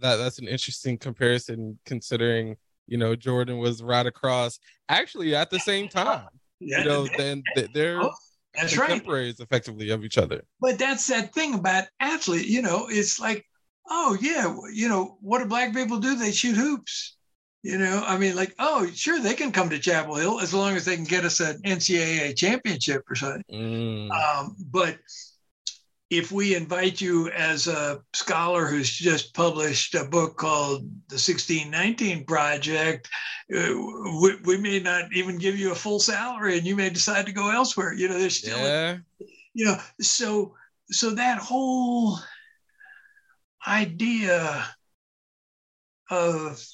that 0.00 0.16
that's 0.16 0.38
an 0.38 0.48
interesting 0.48 0.98
comparison 0.98 1.78
considering 1.84 2.56
you 2.86 2.98
know 2.98 3.16
Jordan 3.16 3.58
was 3.58 3.82
right 3.82 4.06
across 4.06 4.58
actually 4.88 5.34
at 5.34 5.50
the 5.50 5.58
same 5.58 5.88
time. 5.88 6.28
Yeah, 6.60 6.78
you 6.78 6.84
know, 6.84 7.08
then 7.18 7.42
they're 7.74 8.02
oh, 8.02 8.12
that's 8.54 8.76
contemporaries 8.76 9.36
right. 9.38 9.46
effectively 9.46 9.90
of 9.90 10.04
each 10.04 10.18
other. 10.18 10.42
But 10.60 10.78
that's 10.78 11.06
that 11.08 11.34
thing 11.34 11.54
about 11.54 11.84
athlete. 12.00 12.46
You 12.46 12.62
know, 12.62 12.86
it's 12.88 13.20
like, 13.20 13.44
oh 13.88 14.16
yeah, 14.20 14.56
you 14.72 14.88
know, 14.88 15.18
what 15.20 15.40
do 15.40 15.46
black 15.46 15.74
people 15.74 15.98
do? 15.98 16.16
They 16.16 16.32
shoot 16.32 16.56
hoops. 16.56 17.15
You 17.66 17.78
know, 17.78 18.04
I 18.06 18.16
mean, 18.16 18.36
like, 18.36 18.54
oh, 18.60 18.86
sure, 18.94 19.18
they 19.18 19.34
can 19.34 19.50
come 19.50 19.68
to 19.70 19.78
Chapel 19.80 20.14
Hill 20.14 20.38
as 20.38 20.54
long 20.54 20.76
as 20.76 20.84
they 20.84 20.94
can 20.94 21.04
get 21.04 21.24
us 21.24 21.40
an 21.40 21.60
NCAA 21.62 22.36
championship 22.36 23.02
or 23.10 23.16
something. 23.16 23.42
Mm. 23.52 24.10
Um, 24.12 24.54
but 24.70 24.98
if 26.08 26.30
we 26.30 26.54
invite 26.54 27.00
you 27.00 27.28
as 27.30 27.66
a 27.66 28.02
scholar 28.12 28.66
who's 28.66 28.88
just 28.88 29.34
published 29.34 29.96
a 29.96 30.04
book 30.04 30.36
called 30.36 30.82
the 31.08 31.16
1619 31.16 32.24
Project, 32.24 33.08
uh, 33.52 33.74
we, 34.22 34.36
we, 34.44 34.58
may 34.58 34.78
not 34.78 35.12
even 35.12 35.36
give 35.36 35.58
you 35.58 35.72
a 35.72 35.74
full 35.74 35.98
salary, 35.98 36.58
and 36.58 36.68
you 36.68 36.76
may 36.76 36.88
decide 36.88 37.26
to 37.26 37.32
go 37.32 37.50
elsewhere. 37.50 37.92
You 37.92 38.08
know, 38.08 38.16
there's 38.16 38.36
still, 38.36 38.58
yeah. 38.58 38.98
you 39.54 39.64
know, 39.64 39.78
so 40.00 40.54
so 40.92 41.16
that 41.16 41.38
whole 41.38 42.16
idea 43.66 44.64
of 46.08 46.64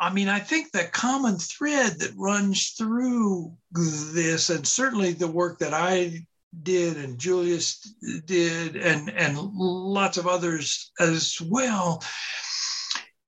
I 0.00 0.12
mean, 0.12 0.28
I 0.28 0.38
think 0.38 0.70
the 0.70 0.84
common 0.84 1.38
thread 1.38 1.98
that 1.98 2.14
runs 2.16 2.70
through 2.70 3.52
this, 3.72 4.50
and 4.50 4.66
certainly 4.66 5.12
the 5.12 5.26
work 5.26 5.58
that 5.58 5.74
I 5.74 6.24
did 6.62 6.96
and 6.96 7.18
Julius 7.18 7.80
did, 8.24 8.76
and, 8.76 9.10
and 9.10 9.36
lots 9.38 10.16
of 10.16 10.26
others 10.26 10.92
as 11.00 11.40
well, 11.40 12.02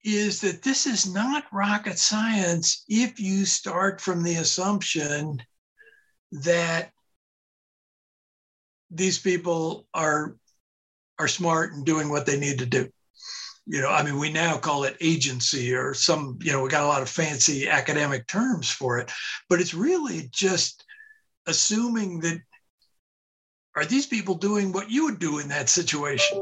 is 0.05 0.41
that 0.41 0.63
this 0.63 0.87
is 0.87 1.13
not 1.13 1.45
rocket 1.53 1.99
science 1.99 2.85
if 2.89 3.21
you 3.21 3.45
start 3.45 4.01
from 4.01 4.23
the 4.23 4.37
assumption 4.37 5.43
that 6.33 6.91
these 8.91 9.19
people 9.19 9.87
are 9.93 10.37
are 11.19 11.29
smart 11.29 11.75
and 11.75 11.85
doing 11.85 12.09
what 12.09 12.25
they 12.25 12.39
need 12.41 12.59
to 12.59 12.67
do 12.67 12.91
you 13.71 13.81
know 13.81 13.89
i 13.89 14.03
mean 14.03 14.19
we 14.19 14.31
now 14.31 14.57
call 14.57 14.85
it 14.85 14.97
agency 15.01 15.73
or 15.75 15.95
some 15.95 16.39
you 16.43 16.53
know 16.53 16.63
we 16.63 16.69
got 16.69 16.85
a 16.85 16.89
lot 16.89 17.03
of 17.03 17.09
fancy 17.09 17.69
academic 17.69 18.27
terms 18.27 18.69
for 18.71 18.99
it 18.99 19.11
but 19.49 19.61
it's 19.61 19.75
really 19.75 20.29
just 20.33 20.85
assuming 21.47 22.21
that 22.21 22.41
are 23.77 23.85
these 23.85 24.07
people 24.07 24.35
doing 24.35 24.73
what 24.73 24.91
you 24.91 25.05
would 25.05 25.21
do 25.21 25.39
in 25.39 25.49
that 25.49 25.69
situation? 25.69 26.37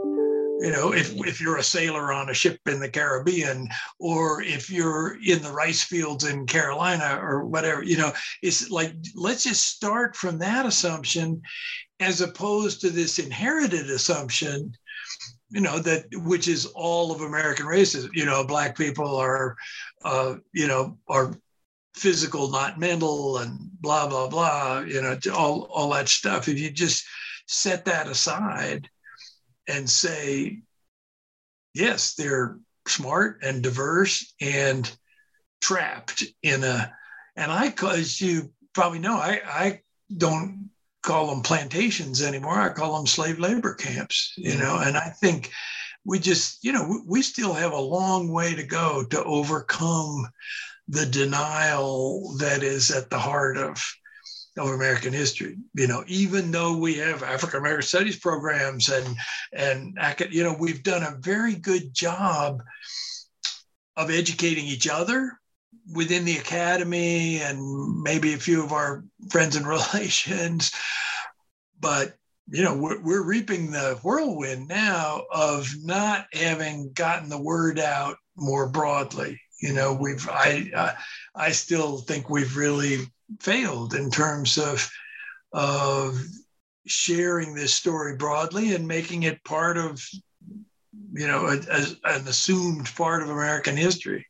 You 0.60 0.72
know 0.72 0.92
if, 0.92 1.14
if 1.24 1.40
you're 1.40 1.58
a 1.58 1.62
sailor 1.62 2.12
on 2.12 2.30
a 2.30 2.34
ship 2.34 2.58
in 2.66 2.80
the 2.80 2.90
caribbean 2.90 3.68
or 4.00 4.42
if 4.42 4.68
you're 4.68 5.16
in 5.24 5.40
the 5.40 5.52
rice 5.52 5.84
fields 5.84 6.24
in 6.24 6.46
carolina 6.46 7.16
or 7.22 7.44
whatever 7.44 7.84
you 7.84 7.96
know 7.96 8.10
it's 8.42 8.68
like 8.68 8.92
let's 9.14 9.44
just 9.44 9.68
start 9.68 10.16
from 10.16 10.36
that 10.38 10.66
assumption 10.66 11.40
as 12.00 12.22
opposed 12.22 12.80
to 12.80 12.90
this 12.90 13.20
inherited 13.20 13.88
assumption 13.88 14.72
you 15.50 15.60
know 15.60 15.78
that 15.78 16.06
which 16.12 16.48
is 16.48 16.66
all 16.66 17.12
of 17.12 17.20
american 17.20 17.66
racism. 17.66 18.10
You 18.12 18.26
know 18.26 18.44
black 18.44 18.76
people 18.76 19.16
are 19.16 19.56
uh, 20.04 20.36
you 20.52 20.66
know 20.66 20.98
are 21.08 21.34
physical 21.94 22.50
not 22.50 22.78
mental 22.78 23.38
and 23.38 23.58
blah 23.80 24.06
blah 24.08 24.28
blah 24.28 24.80
you 24.80 25.00
know 25.00 25.18
all, 25.34 25.62
all 25.62 25.90
that 25.90 26.08
stuff. 26.08 26.48
If 26.48 26.58
you 26.58 26.70
just 26.70 27.04
set 27.46 27.86
that 27.86 28.08
aside 28.08 28.88
and 29.66 29.88
say 29.88 30.60
yes 31.74 32.14
they're 32.14 32.58
smart 32.86 33.40
and 33.42 33.62
diverse 33.62 34.34
and 34.40 34.90
trapped 35.60 36.24
in 36.42 36.64
a 36.64 36.92
and 37.36 37.50
i 37.50 37.72
as 37.92 38.20
you 38.20 38.50
probably 38.74 38.98
know 38.98 39.16
i 39.16 39.40
i 39.46 39.80
don't 40.16 40.70
call 41.08 41.28
them 41.28 41.40
plantations 41.40 42.20
anymore. 42.20 42.60
I 42.60 42.68
call 42.68 42.98
them 42.98 43.06
slave 43.06 43.38
labor 43.38 43.72
camps, 43.72 44.34
you 44.36 44.58
know, 44.58 44.78
and 44.78 44.94
I 44.94 45.08
think 45.08 45.50
we 46.04 46.18
just, 46.18 46.62
you 46.62 46.70
know, 46.70 47.00
we 47.06 47.22
still 47.22 47.54
have 47.54 47.72
a 47.72 47.80
long 47.80 48.30
way 48.30 48.54
to 48.54 48.62
go 48.62 49.04
to 49.04 49.24
overcome 49.24 50.28
the 50.86 51.06
denial 51.06 52.36
that 52.40 52.62
is 52.62 52.90
at 52.90 53.08
the 53.08 53.18
heart 53.18 53.56
of 53.56 53.82
of 54.58 54.68
American 54.68 55.14
history. 55.14 55.56
You 55.72 55.86
know, 55.86 56.04
even 56.08 56.50
though 56.50 56.76
we 56.76 56.96
have 56.96 57.22
African 57.22 57.60
American 57.60 57.86
studies 57.86 58.18
programs 58.18 58.90
and 58.90 59.16
and 59.54 59.98
you 60.30 60.42
know, 60.44 60.56
we've 60.60 60.82
done 60.82 61.04
a 61.04 61.18
very 61.20 61.54
good 61.54 61.94
job 61.94 62.62
of 63.96 64.10
educating 64.10 64.66
each 64.66 64.86
other 64.86 65.38
within 65.92 66.24
the 66.24 66.36
academy 66.36 67.40
and 67.40 68.02
maybe 68.02 68.34
a 68.34 68.38
few 68.38 68.62
of 68.62 68.72
our 68.72 69.04
friends 69.30 69.56
and 69.56 69.66
relations. 69.66 70.72
But 71.80 72.14
you 72.50 72.64
know 72.64 72.76
we're, 72.76 73.00
we're 73.00 73.24
reaping 73.24 73.70
the 73.70 73.98
whirlwind 74.02 74.68
now 74.68 75.22
of 75.32 75.68
not 75.82 76.26
having 76.32 76.92
gotten 76.92 77.28
the 77.28 77.40
word 77.40 77.78
out 77.78 78.16
more 78.36 78.68
broadly. 78.68 79.40
You 79.60 79.72
know 79.72 79.92
we've 79.92 80.28
i 80.28 80.70
uh, 80.74 80.92
i 81.34 81.50
still 81.50 81.98
think 81.98 82.30
we've 82.30 82.56
really 82.56 82.98
failed 83.40 83.94
in 83.94 84.10
terms 84.10 84.56
of 84.56 84.90
of 85.52 86.18
sharing 86.86 87.54
this 87.54 87.74
story 87.74 88.16
broadly 88.16 88.74
and 88.74 88.88
making 88.88 89.24
it 89.24 89.44
part 89.44 89.76
of 89.76 90.02
you 91.12 91.26
know 91.26 91.46
an 91.48 92.26
assumed 92.26 92.86
part 92.96 93.22
of 93.22 93.30
american 93.30 93.76
history 93.76 94.26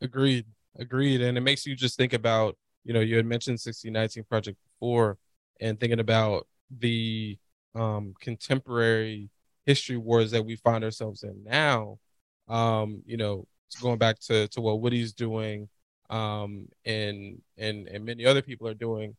Agreed. 0.00 0.46
Agreed. 0.78 1.20
And 1.20 1.36
it 1.36 1.42
makes 1.42 1.66
you 1.66 1.74
just 1.74 1.96
think 1.96 2.12
about, 2.12 2.56
you 2.84 2.92
know, 2.92 3.00
you 3.00 3.16
had 3.16 3.26
mentioned 3.26 3.54
1619 3.54 4.24
Project 4.24 4.58
before 4.64 5.18
and 5.60 5.78
thinking 5.78 6.00
about 6.00 6.46
the 6.70 7.38
um, 7.74 8.14
contemporary 8.20 9.30
history 9.66 9.96
wars 9.96 10.30
that 10.30 10.44
we 10.44 10.56
find 10.56 10.84
ourselves 10.84 11.22
in 11.22 11.44
now. 11.44 11.98
Um, 12.48 13.02
you 13.06 13.16
know, 13.16 13.46
going 13.80 13.98
back 13.98 14.18
to, 14.20 14.48
to 14.48 14.60
what 14.60 14.80
Woody's 14.80 15.12
doing 15.12 15.68
um, 16.08 16.68
and, 16.84 17.40
and, 17.56 17.86
and 17.86 18.04
many 18.04 18.26
other 18.26 18.42
people 18.42 18.66
are 18.66 18.74
doing 18.74 19.16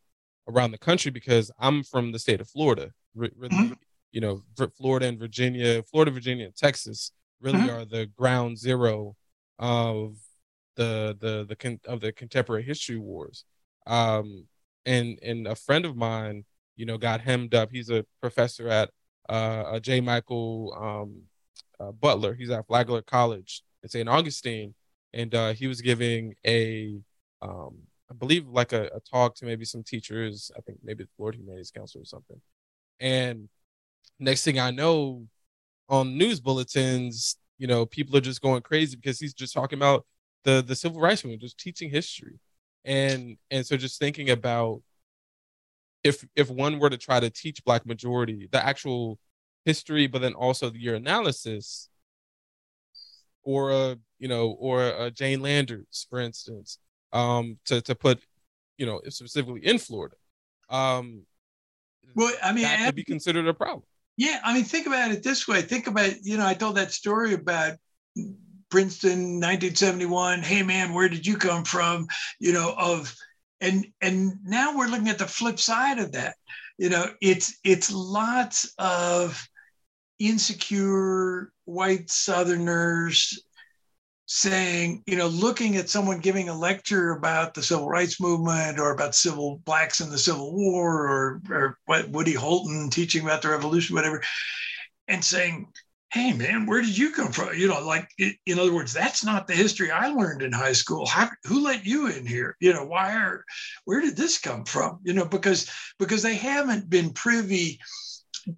around 0.48 0.72
the 0.72 0.78
country 0.78 1.10
because 1.10 1.50
I'm 1.58 1.82
from 1.82 2.12
the 2.12 2.18
state 2.18 2.40
of 2.40 2.48
Florida. 2.48 2.90
Mm-hmm. 3.16 3.72
you 4.10 4.20
know, 4.20 4.42
Florida 4.76 5.06
and 5.06 5.18
Virginia, 5.18 5.82
Florida, 5.82 6.10
Virginia, 6.10 6.46
and 6.46 6.56
Texas 6.56 7.12
really 7.40 7.58
mm-hmm. 7.58 7.70
are 7.70 7.84
the 7.84 8.06
ground 8.16 8.58
zero 8.58 9.16
of 9.58 10.16
the 10.76 11.16
the 11.20 11.44
the 11.48 11.56
con- 11.56 11.80
of 11.86 12.00
the 12.00 12.12
contemporary 12.12 12.62
history 12.62 12.96
wars. 12.96 13.44
Um, 13.86 14.46
and 14.86 15.18
and 15.22 15.46
a 15.46 15.54
friend 15.54 15.84
of 15.84 15.96
mine, 15.96 16.44
you 16.76 16.86
know, 16.86 16.98
got 16.98 17.20
hemmed 17.20 17.54
up. 17.54 17.70
He's 17.70 17.90
a 17.90 18.04
professor 18.20 18.68
at 18.68 18.90
uh, 19.28 19.78
J. 19.80 20.00
Michael 20.00 20.76
um, 20.80 21.22
uh, 21.80 21.92
Butler. 21.92 22.34
He's 22.34 22.50
at 22.50 22.66
Flagler 22.66 23.02
College 23.02 23.62
in 23.82 23.88
St. 23.88 24.08
Augustine, 24.08 24.74
and 25.12 25.34
uh, 25.34 25.52
he 25.52 25.66
was 25.66 25.80
giving 25.80 26.34
a, 26.46 26.98
um, 27.40 27.76
I 28.10 28.14
believe, 28.14 28.48
like 28.48 28.72
a, 28.72 28.86
a, 28.94 29.00
talk 29.00 29.34
to 29.36 29.44
maybe 29.44 29.64
some 29.64 29.82
teachers. 29.82 30.50
I 30.56 30.60
think 30.60 30.78
maybe 30.82 31.04
the 31.04 31.10
Florida 31.16 31.38
Humanities 31.38 31.70
Council 31.70 32.00
or 32.00 32.04
something. 32.04 32.40
And 33.00 33.48
next 34.18 34.44
thing 34.44 34.58
I 34.58 34.70
know, 34.70 35.26
on 35.88 36.16
news 36.16 36.40
bulletins, 36.40 37.36
you 37.58 37.66
know, 37.66 37.84
people 37.84 38.16
are 38.16 38.20
just 38.20 38.40
going 38.40 38.62
crazy 38.62 38.96
because 38.96 39.20
he's 39.20 39.34
just 39.34 39.54
talking 39.54 39.78
about 39.78 40.06
the 40.44 40.62
the 40.66 40.76
civil 40.76 41.00
rights 41.00 41.24
movement, 41.24 41.42
just 41.42 41.58
teaching 41.58 41.90
history, 41.90 42.38
and 42.84 43.36
and 43.50 43.66
so 43.66 43.76
just 43.76 43.98
thinking 43.98 44.30
about 44.30 44.82
if 46.04 46.24
if 46.34 46.50
one 46.50 46.78
were 46.78 46.90
to 46.90 46.98
try 46.98 47.20
to 47.20 47.30
teach 47.30 47.64
Black 47.64 47.86
majority 47.86 48.48
the 48.50 48.64
actual 48.64 49.18
history, 49.64 50.06
but 50.06 50.20
then 50.20 50.34
also 50.34 50.72
your 50.72 50.94
analysis, 50.94 51.88
or 53.42 53.70
a 53.70 53.96
you 54.18 54.28
know, 54.28 54.50
or 54.50 54.82
a 54.84 55.10
Jane 55.10 55.40
Landers, 55.40 56.06
for 56.08 56.20
instance, 56.20 56.78
um, 57.12 57.58
to 57.66 57.80
to 57.82 57.94
put, 57.94 58.20
you 58.78 58.86
know, 58.86 59.00
specifically 59.08 59.64
in 59.64 59.78
Florida, 59.78 60.16
um, 60.68 61.22
well, 62.14 62.34
I 62.42 62.52
mean, 62.52 62.64
that 62.64 62.86
could 62.86 62.94
be 62.94 63.04
considered 63.04 63.46
a 63.46 63.54
problem. 63.54 63.84
Yeah, 64.16 64.40
I 64.44 64.52
mean, 64.54 64.64
think 64.64 64.86
about 64.86 65.10
it 65.10 65.22
this 65.22 65.48
way. 65.48 65.62
Think 65.62 65.86
about, 65.86 66.22
you 66.22 66.36
know, 66.36 66.46
I 66.46 66.54
told 66.54 66.76
that 66.76 66.92
story 66.92 67.32
about 67.32 67.76
Princeton, 68.72 69.34
1971. 69.34 70.40
Hey 70.40 70.62
man, 70.62 70.94
where 70.94 71.10
did 71.10 71.26
you 71.26 71.36
come 71.36 71.62
from? 71.62 72.06
You 72.40 72.54
know, 72.54 72.74
of 72.78 73.14
and 73.60 73.86
and 74.00 74.38
now 74.46 74.74
we're 74.74 74.86
looking 74.86 75.10
at 75.10 75.18
the 75.18 75.26
flip 75.26 75.58
side 75.58 75.98
of 75.98 76.12
that. 76.12 76.36
You 76.78 76.88
know, 76.88 77.04
it's 77.20 77.58
it's 77.64 77.92
lots 77.92 78.72
of 78.78 79.46
insecure 80.18 81.52
white 81.66 82.08
Southerners 82.08 83.44
saying, 84.24 85.02
you 85.06 85.16
know, 85.16 85.26
looking 85.26 85.76
at 85.76 85.90
someone 85.90 86.18
giving 86.18 86.48
a 86.48 86.58
lecture 86.58 87.10
about 87.10 87.52
the 87.52 87.62
civil 87.62 87.90
rights 87.90 88.22
movement 88.22 88.78
or 88.78 88.92
about 88.92 89.14
civil 89.14 89.60
blacks 89.66 90.00
in 90.00 90.08
the 90.08 90.16
Civil 90.16 90.50
War 90.54 91.06
or, 91.06 91.42
or 91.50 91.78
what 91.84 92.08
Woody 92.08 92.32
Holton 92.32 92.88
teaching 92.88 93.22
about 93.22 93.42
the 93.42 93.50
revolution, 93.50 93.94
whatever, 93.94 94.22
and 95.08 95.22
saying, 95.22 95.66
hey 96.12 96.32
man 96.34 96.66
where 96.66 96.82
did 96.82 96.96
you 96.96 97.10
come 97.10 97.32
from? 97.32 97.56
You 97.56 97.68
know 97.68 97.80
like 97.80 98.08
in 98.18 98.58
other 98.58 98.74
words 98.74 98.92
that's 98.92 99.24
not 99.24 99.46
the 99.46 99.54
history 99.54 99.90
i 99.90 100.08
learned 100.08 100.42
in 100.42 100.52
high 100.52 100.72
school. 100.72 101.06
How, 101.06 101.30
who 101.44 101.64
let 101.64 101.86
you 101.86 102.08
in 102.08 102.26
here? 102.26 102.56
You 102.60 102.74
know 102.74 102.84
why 102.84 103.14
are 103.14 103.44
where 103.84 104.00
did 104.00 104.16
this 104.16 104.38
come 104.38 104.64
from? 104.64 105.00
You 105.04 105.14
know 105.14 105.24
because 105.24 105.70
because 105.98 106.22
they 106.22 106.34
haven't 106.34 106.90
been 106.90 107.12
privy 107.12 107.80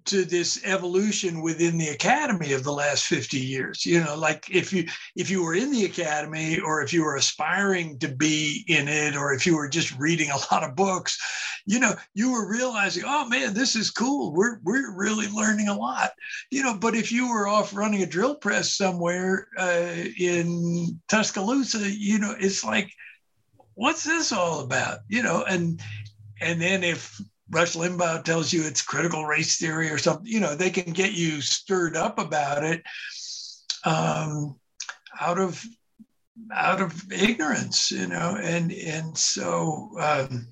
to 0.05 0.25
this 0.25 0.61
evolution 0.63 1.41
within 1.41 1.77
the 1.77 1.89
academy 1.89 2.53
of 2.53 2.63
the 2.63 2.71
last 2.71 3.05
50 3.05 3.37
years 3.37 3.85
you 3.85 4.03
know 4.03 4.17
like 4.17 4.49
if 4.49 4.73
you 4.73 4.85
if 5.15 5.29
you 5.29 5.43
were 5.43 5.53
in 5.53 5.71
the 5.71 5.85
academy 5.85 6.59
or 6.59 6.81
if 6.81 6.93
you 6.93 7.03
were 7.03 7.15
aspiring 7.15 7.97
to 7.99 8.07
be 8.07 8.63
in 8.67 8.87
it 8.87 9.15
or 9.15 9.33
if 9.33 9.45
you 9.45 9.55
were 9.55 9.69
just 9.69 9.97
reading 9.97 10.29
a 10.31 10.53
lot 10.53 10.63
of 10.63 10.75
books 10.75 11.17
you 11.65 11.79
know 11.79 11.93
you 12.13 12.31
were 12.31 12.49
realizing 12.49 13.03
oh 13.05 13.27
man 13.27 13.53
this 13.53 13.75
is 13.75 13.89
cool. 13.89 14.33
We're 14.33 14.59
we're 14.63 14.95
really 14.95 15.27
learning 15.29 15.67
a 15.67 15.77
lot. 15.77 16.11
You 16.51 16.63
know 16.63 16.77
but 16.77 16.95
if 16.95 17.11
you 17.11 17.29
were 17.29 17.47
off 17.47 17.75
running 17.75 18.03
a 18.03 18.05
drill 18.05 18.35
press 18.35 18.73
somewhere 18.73 19.47
uh, 19.57 19.93
in 20.19 20.99
tuscaloosa 21.07 21.89
you 21.89 22.19
know 22.19 22.35
it's 22.39 22.63
like 22.63 22.91
what's 23.73 24.03
this 24.03 24.31
all 24.31 24.61
about? 24.61 24.99
You 25.07 25.23
know 25.23 25.43
and 25.47 25.81
and 26.39 26.61
then 26.61 26.83
if 26.83 27.19
Rush 27.49 27.73
Limbaugh 27.73 28.23
tells 28.23 28.51
you 28.51 28.63
it's 28.63 28.81
critical 28.81 29.25
race 29.25 29.57
theory 29.57 29.89
or 29.89 29.97
something, 29.97 30.25
you 30.25 30.39
know, 30.39 30.55
they 30.55 30.69
can 30.69 30.93
get 30.93 31.13
you 31.13 31.41
stirred 31.41 31.95
up 31.95 32.17
about 32.17 32.63
it 32.63 32.83
um, 33.83 34.59
out 35.19 35.39
of 35.39 35.63
out 36.53 36.81
of 36.81 37.11
ignorance, 37.11 37.91
you 37.91 38.07
know, 38.07 38.37
and 38.41 38.71
and 38.71 39.17
so 39.17 39.91
um, 39.99 40.47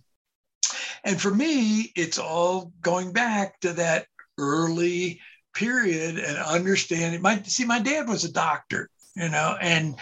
and 1.04 1.20
for 1.20 1.34
me, 1.34 1.92
it's 1.96 2.20
all 2.20 2.72
going 2.82 3.12
back 3.12 3.60
to 3.62 3.74
that 3.74 4.08
early 4.38 5.20
period 5.54 6.18
and 6.18 6.38
understanding. 6.38 7.22
My 7.22 7.42
see, 7.44 7.66
my 7.66 7.80
dad 7.80 8.08
was 8.08 8.24
a 8.24 8.32
doctor, 8.32 8.90
you 9.16 9.30
know, 9.30 9.58
and 9.60 9.96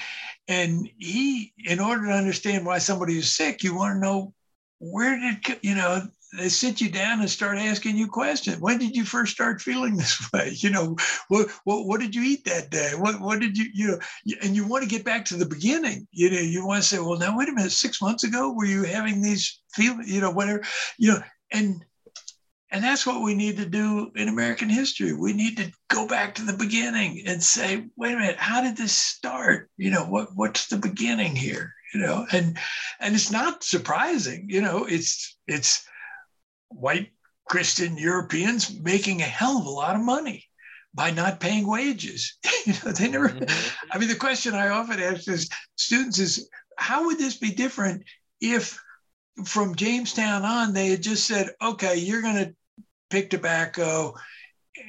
and 0.47 0.89
he, 0.97 1.53
in 1.65 1.79
order 1.79 2.07
to 2.07 2.13
understand 2.13 2.65
why 2.65 2.77
somebody 2.77 3.17
is 3.17 3.31
sick, 3.31 3.63
you 3.63 3.75
want 3.75 3.95
to 3.95 3.99
know 3.99 4.33
where 4.79 5.17
did 5.19 5.59
you 5.61 5.75
know 5.75 6.07
they 6.37 6.49
sit 6.49 6.79
you 6.79 6.89
down 6.89 7.19
and 7.19 7.29
start 7.29 7.57
asking 7.57 7.97
you 7.97 8.07
questions. 8.07 8.57
When 8.59 8.77
did 8.77 8.95
you 8.95 9.03
first 9.03 9.33
start 9.33 9.61
feeling 9.61 9.97
this 9.97 10.29
way? 10.33 10.51
You 10.55 10.69
know, 10.69 10.95
what 11.27 11.49
what, 11.65 11.85
what 11.85 11.99
did 11.99 12.15
you 12.15 12.23
eat 12.23 12.45
that 12.45 12.69
day? 12.69 12.91
What 12.95 13.19
what 13.19 13.39
did 13.39 13.57
you 13.57 13.65
you 13.73 13.87
know? 13.87 13.99
And 14.41 14.55
you 14.55 14.65
want 14.65 14.83
to 14.83 14.89
get 14.89 15.03
back 15.05 15.25
to 15.25 15.35
the 15.35 15.45
beginning. 15.45 16.07
You 16.11 16.31
know, 16.31 16.39
you 16.39 16.65
want 16.65 16.81
to 16.81 16.87
say, 16.87 16.99
well, 16.99 17.17
now 17.17 17.37
wait 17.37 17.49
a 17.49 17.53
minute. 17.53 17.71
Six 17.71 18.01
months 18.01 18.23
ago, 18.23 18.53
were 18.53 18.65
you 18.65 18.83
having 18.83 19.21
these 19.21 19.61
feelings? 19.73 20.09
You 20.09 20.21
know, 20.21 20.31
whatever. 20.31 20.63
You 20.97 21.13
know, 21.13 21.23
and 21.51 21.83
and 22.71 22.81
that's 22.81 23.05
what 23.05 23.21
we 23.21 23.33
need 23.33 23.57
to 23.57 23.65
do 23.65 24.11
in 24.15 24.29
American 24.29 24.69
history. 24.69 25.11
We 25.11 25.33
need 25.33 25.57
to 25.57 25.71
go 25.89 26.07
back 26.07 26.35
to 26.35 26.43
the 26.43 26.53
beginning 26.53 27.23
and 27.27 27.43
say, 27.43 27.87
wait 27.97 28.13
a 28.13 28.17
minute, 28.17 28.37
how 28.37 28.61
did 28.61 28.77
this 28.77 28.95
start? 28.95 29.69
You 29.75 29.91
know, 29.91 30.05
what 30.05 30.29
what's 30.35 30.67
the 30.67 30.77
beginning 30.77 31.35
here? 31.35 31.73
You 31.93 31.99
know, 31.99 32.25
and 32.31 32.57
and 33.01 33.15
it's 33.15 33.31
not 33.31 33.65
surprising. 33.65 34.45
You 34.49 34.61
know, 34.61 34.85
it's 34.85 35.35
it's 35.47 35.85
white 36.71 37.11
Christian 37.49 37.97
Europeans 37.97 38.79
making 38.79 39.21
a 39.21 39.25
hell 39.25 39.57
of 39.57 39.65
a 39.65 39.69
lot 39.69 39.95
of 39.95 40.01
money 40.01 40.47
by 40.93 41.11
not 41.11 41.39
paying 41.39 41.67
wages. 41.67 42.37
you 42.65 42.73
know, 42.83 42.91
they 42.91 43.09
never. 43.09 43.29
Mm-hmm. 43.29 43.85
I 43.91 43.97
mean, 43.97 44.09
the 44.09 44.15
question 44.15 44.53
I 44.53 44.69
often 44.69 44.99
ask 44.99 45.27
is 45.27 45.49
students 45.75 46.19
is, 46.19 46.49
how 46.77 47.05
would 47.05 47.17
this 47.17 47.37
be 47.37 47.51
different 47.51 48.03
if 48.39 48.81
from 49.45 49.75
Jamestown 49.75 50.43
on 50.43 50.73
they 50.73 50.87
had 50.87 51.03
just 51.03 51.25
said, 51.25 51.49
okay, 51.61 51.95
you're 51.95 52.21
going 52.21 52.35
to 52.35 52.55
pick 53.09 53.29
tobacco, 53.29 54.15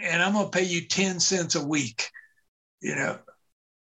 and 0.01 0.23
I'm 0.23 0.33
going 0.33 0.51
to 0.51 0.51
pay 0.51 0.65
you 0.65 0.87
ten 0.87 1.21
cents 1.21 1.55
a 1.55 1.67
week. 1.67 2.09
You 2.81 2.97
know, 2.97 3.19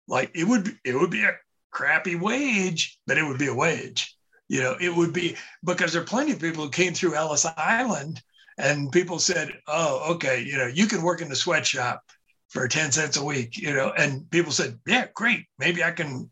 like 0.06 0.30
it 0.34 0.44
would 0.44 0.76
it 0.84 0.94
would 0.94 1.10
be 1.10 1.24
a 1.24 1.36
crappy 1.70 2.14
wage, 2.14 2.98
but 3.06 3.18
it 3.18 3.24
would 3.24 3.38
be 3.38 3.48
a 3.48 3.54
wage. 3.54 4.16
You 4.52 4.60
know, 4.60 4.76
it 4.78 4.94
would 4.94 5.14
be 5.14 5.36
because 5.64 5.94
there 5.94 6.02
are 6.02 6.04
plenty 6.04 6.32
of 6.32 6.38
people 6.38 6.64
who 6.64 6.70
came 6.70 6.92
through 6.92 7.14
Ellis 7.14 7.46
Island 7.56 8.22
and 8.58 8.92
people 8.92 9.18
said, 9.18 9.58
oh, 9.66 10.12
okay, 10.12 10.42
you 10.42 10.58
know, 10.58 10.66
you 10.66 10.86
can 10.86 11.00
work 11.00 11.22
in 11.22 11.30
the 11.30 11.34
sweatshop 11.34 12.02
for 12.50 12.68
10 12.68 12.92
cents 12.92 13.16
a 13.16 13.24
week, 13.24 13.56
you 13.56 13.72
know, 13.72 13.94
and 13.96 14.30
people 14.30 14.52
said, 14.52 14.78
yeah, 14.86 15.06
great. 15.14 15.46
Maybe 15.58 15.82
I 15.82 15.90
can 15.90 16.30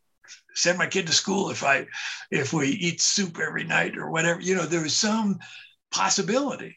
send 0.54 0.76
my 0.76 0.86
kid 0.86 1.06
to 1.06 1.14
school 1.14 1.48
if 1.48 1.64
I, 1.64 1.86
if 2.30 2.52
we 2.52 2.68
eat 2.68 3.00
soup 3.00 3.38
every 3.38 3.64
night 3.64 3.96
or 3.96 4.10
whatever, 4.10 4.38
you 4.42 4.54
know, 4.54 4.66
there 4.66 4.82
was 4.82 4.94
some 4.94 5.38
possibility. 5.90 6.76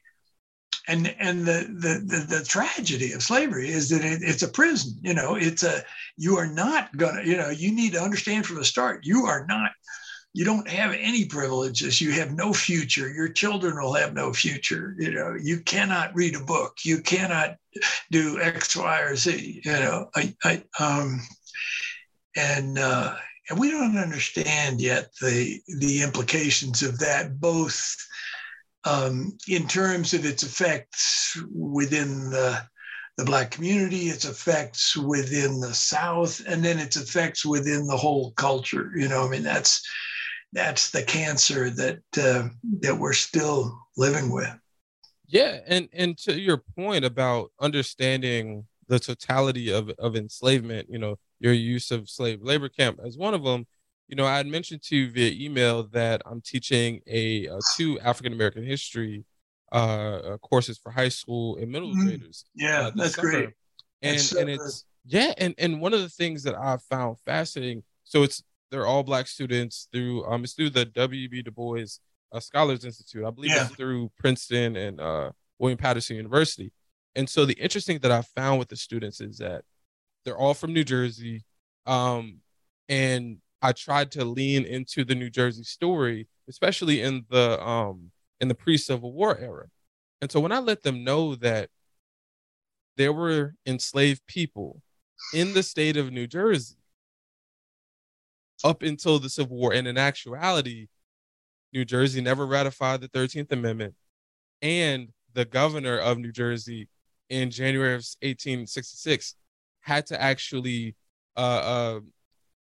And, 0.87 1.13
and 1.19 1.41
the, 1.41 1.67
the, 1.69 2.05
the, 2.05 2.37
the 2.37 2.45
tragedy 2.45 3.11
of 3.11 3.21
slavery 3.21 3.67
is 3.67 3.89
that 3.89 4.05
it, 4.05 4.21
it's 4.21 4.43
a 4.43 4.47
prison, 4.47 4.97
you 5.01 5.13
know, 5.13 5.35
it's 5.35 5.63
a, 5.63 5.83
you 6.15 6.37
are 6.37 6.47
not 6.47 6.95
gonna, 6.95 7.23
you 7.23 7.35
know, 7.35 7.49
you 7.49 7.75
need 7.75 7.91
to 7.93 8.01
understand 8.01 8.45
from 8.45 8.55
the 8.55 8.63
start, 8.63 9.01
you 9.03 9.25
are 9.25 9.45
not 9.45 9.71
you 10.33 10.43
don't 10.45 10.67
have 10.67 10.95
any 10.97 11.25
privileges. 11.25 12.01
You 12.01 12.11
have 12.13 12.33
no 12.33 12.53
future. 12.53 13.11
Your 13.11 13.29
children 13.29 13.79
will 13.79 13.93
have 13.93 14.13
no 14.13 14.33
future. 14.33 14.95
You 14.97 15.11
know 15.11 15.35
you 15.39 15.59
cannot 15.61 16.15
read 16.15 16.35
a 16.35 16.43
book. 16.43 16.77
You 16.83 17.01
cannot 17.01 17.57
do 18.11 18.39
x 18.41 18.75
y 18.75 18.99
or 19.01 19.15
z 19.15 19.61
you 19.63 19.71
know. 19.71 20.09
I, 20.15 20.35
I 20.43 20.63
um 20.79 21.21
and 22.35 22.79
uh 22.79 23.15
and 23.49 23.59
we 23.59 23.69
don't 23.69 23.97
understand 23.97 24.81
yet 24.81 25.11
the 25.21 25.59
the 25.79 26.01
implications 26.01 26.81
of 26.81 26.99
that 26.99 27.39
both 27.39 27.95
um, 28.85 29.37
in 29.47 29.67
terms 29.67 30.13
of 30.13 30.25
its 30.25 30.43
effects 30.43 31.37
within 31.53 32.29
the 32.29 32.61
the 33.17 33.25
black 33.25 33.51
community, 33.51 34.07
its 34.07 34.25
effects 34.25 34.97
within 34.97 35.59
the 35.59 35.73
South, 35.73 36.41
and 36.47 36.65
then 36.65 36.79
its 36.79 36.97
effects 36.97 37.45
within 37.45 37.85
the 37.85 37.95
whole 37.95 38.31
culture. 38.31 38.91
You 38.95 39.07
know, 39.07 39.23
I 39.23 39.29
mean, 39.29 39.43
that's 39.43 39.87
that's 40.53 40.91
the 40.91 41.03
cancer 41.03 41.69
that 41.71 41.99
uh, 42.17 42.47
that 42.81 42.97
we're 42.97 43.13
still 43.13 43.77
living 43.97 44.31
with. 44.31 44.53
Yeah, 45.27 45.59
and 45.67 45.89
and 45.93 46.17
to 46.19 46.39
your 46.39 46.57
point 46.57 47.03
about 47.03 47.51
understanding 47.59 48.65
the 48.87 48.99
totality 48.99 49.71
of 49.71 49.89
of 49.99 50.15
enslavement, 50.15 50.87
you 50.89 50.99
know, 50.99 51.17
your 51.39 51.53
use 51.53 51.91
of 51.91 52.09
slave 52.09 52.41
labor 52.41 52.69
camp 52.69 52.99
as 53.03 53.17
one 53.17 53.33
of 53.33 53.43
them. 53.43 53.65
You 54.07 54.15
know, 54.15 54.25
I 54.25 54.37
had 54.37 54.47
mentioned 54.47 54.83
to 54.83 54.95
you 54.95 55.09
via 55.09 55.31
email 55.31 55.83
that 55.87 56.21
I'm 56.25 56.41
teaching 56.41 57.01
a, 57.07 57.47
a 57.47 57.59
two 57.75 57.99
African 58.01 58.33
American 58.33 58.63
history 58.63 59.25
uh, 59.71 59.75
uh, 59.75 60.37
courses 60.37 60.77
for 60.77 60.91
high 60.91 61.09
school 61.09 61.57
and 61.57 61.71
middle 61.71 61.89
mm-hmm. 61.89 62.05
graders. 62.05 62.45
Yeah, 62.53 62.87
uh, 62.87 62.91
that's 62.95 63.15
summer. 63.15 63.31
great. 63.31 63.49
And 64.03 64.21
so 64.21 64.39
and 64.39 64.49
it's 64.49 64.85
yeah, 65.05 65.33
and 65.37 65.55
and 65.57 65.81
one 65.81 65.93
of 65.93 66.01
the 66.01 66.09
things 66.09 66.43
that 66.43 66.55
I 66.55 66.77
found 66.77 67.17
fascinating. 67.25 67.83
So 68.03 68.21
it's 68.21 68.43
they're 68.73 68.87
all 68.87 69.03
black 69.03 69.27
students 69.27 69.87
through 69.93 70.25
um 70.25 70.43
it's 70.43 70.53
through 70.53 70.71
the 70.71 70.83
W.B. 70.83 71.43
Du 71.43 71.51
Bois 71.51 71.85
uh, 72.31 72.39
Scholars 72.39 72.83
Institute. 72.83 73.23
I 73.23 73.29
believe 73.29 73.51
yeah. 73.51 73.65
it's 73.67 73.75
through 73.75 74.11
Princeton 74.17 74.75
and 74.75 74.99
uh, 74.99 75.31
William 75.59 75.77
Paterson 75.77 76.15
University. 76.15 76.73
And 77.15 77.29
so 77.29 77.45
the 77.45 77.53
interesting 77.53 77.99
that 77.99 78.11
I 78.11 78.23
found 78.23 78.57
with 78.57 78.69
the 78.69 78.75
students 78.75 79.21
is 79.21 79.37
that 79.37 79.63
they're 80.25 80.37
all 80.37 80.55
from 80.55 80.73
New 80.73 80.83
Jersey. 80.83 81.45
Um, 81.85 82.39
and 82.89 83.37
I 83.61 83.73
tried 83.73 84.09
to 84.13 84.25
lean 84.25 84.65
into 84.65 85.05
the 85.05 85.13
New 85.13 85.29
Jersey 85.29 85.63
story, 85.63 86.27
especially 86.49 87.01
in 87.01 87.25
the 87.29 87.63
um 87.63 88.09
in 88.41 88.47
the 88.47 88.55
pre-Civil 88.55 89.13
War 89.13 89.37
era. 89.37 89.67
And 90.19 90.31
so 90.31 90.39
when 90.39 90.51
I 90.51 90.57
let 90.57 90.81
them 90.81 91.03
know 91.03 91.35
that 91.35 91.69
there 92.97 93.13
were 93.13 93.53
enslaved 93.67 94.25
people 94.25 94.81
in 95.31 95.53
the 95.53 95.61
state 95.61 95.95
of 95.95 96.11
New 96.11 96.25
Jersey 96.25 96.77
up 98.63 98.81
until 98.81 99.19
the 99.19 99.29
Civil 99.29 99.57
War. 99.57 99.73
And 99.73 99.87
in 99.87 99.97
actuality, 99.97 100.87
New 101.73 101.85
Jersey 101.85 102.21
never 102.21 102.45
ratified 102.45 103.01
the 103.01 103.09
13th 103.09 103.51
Amendment. 103.51 103.95
And 104.61 105.09
the 105.33 105.45
governor 105.45 105.97
of 105.97 106.17
New 106.17 106.31
Jersey 106.31 106.87
in 107.29 107.49
January 107.49 107.95
of 107.95 108.05
1866 108.21 109.35
had 109.81 110.05
to 110.07 110.21
actually 110.21 110.95
uh, 111.35 111.39
uh, 111.39 111.99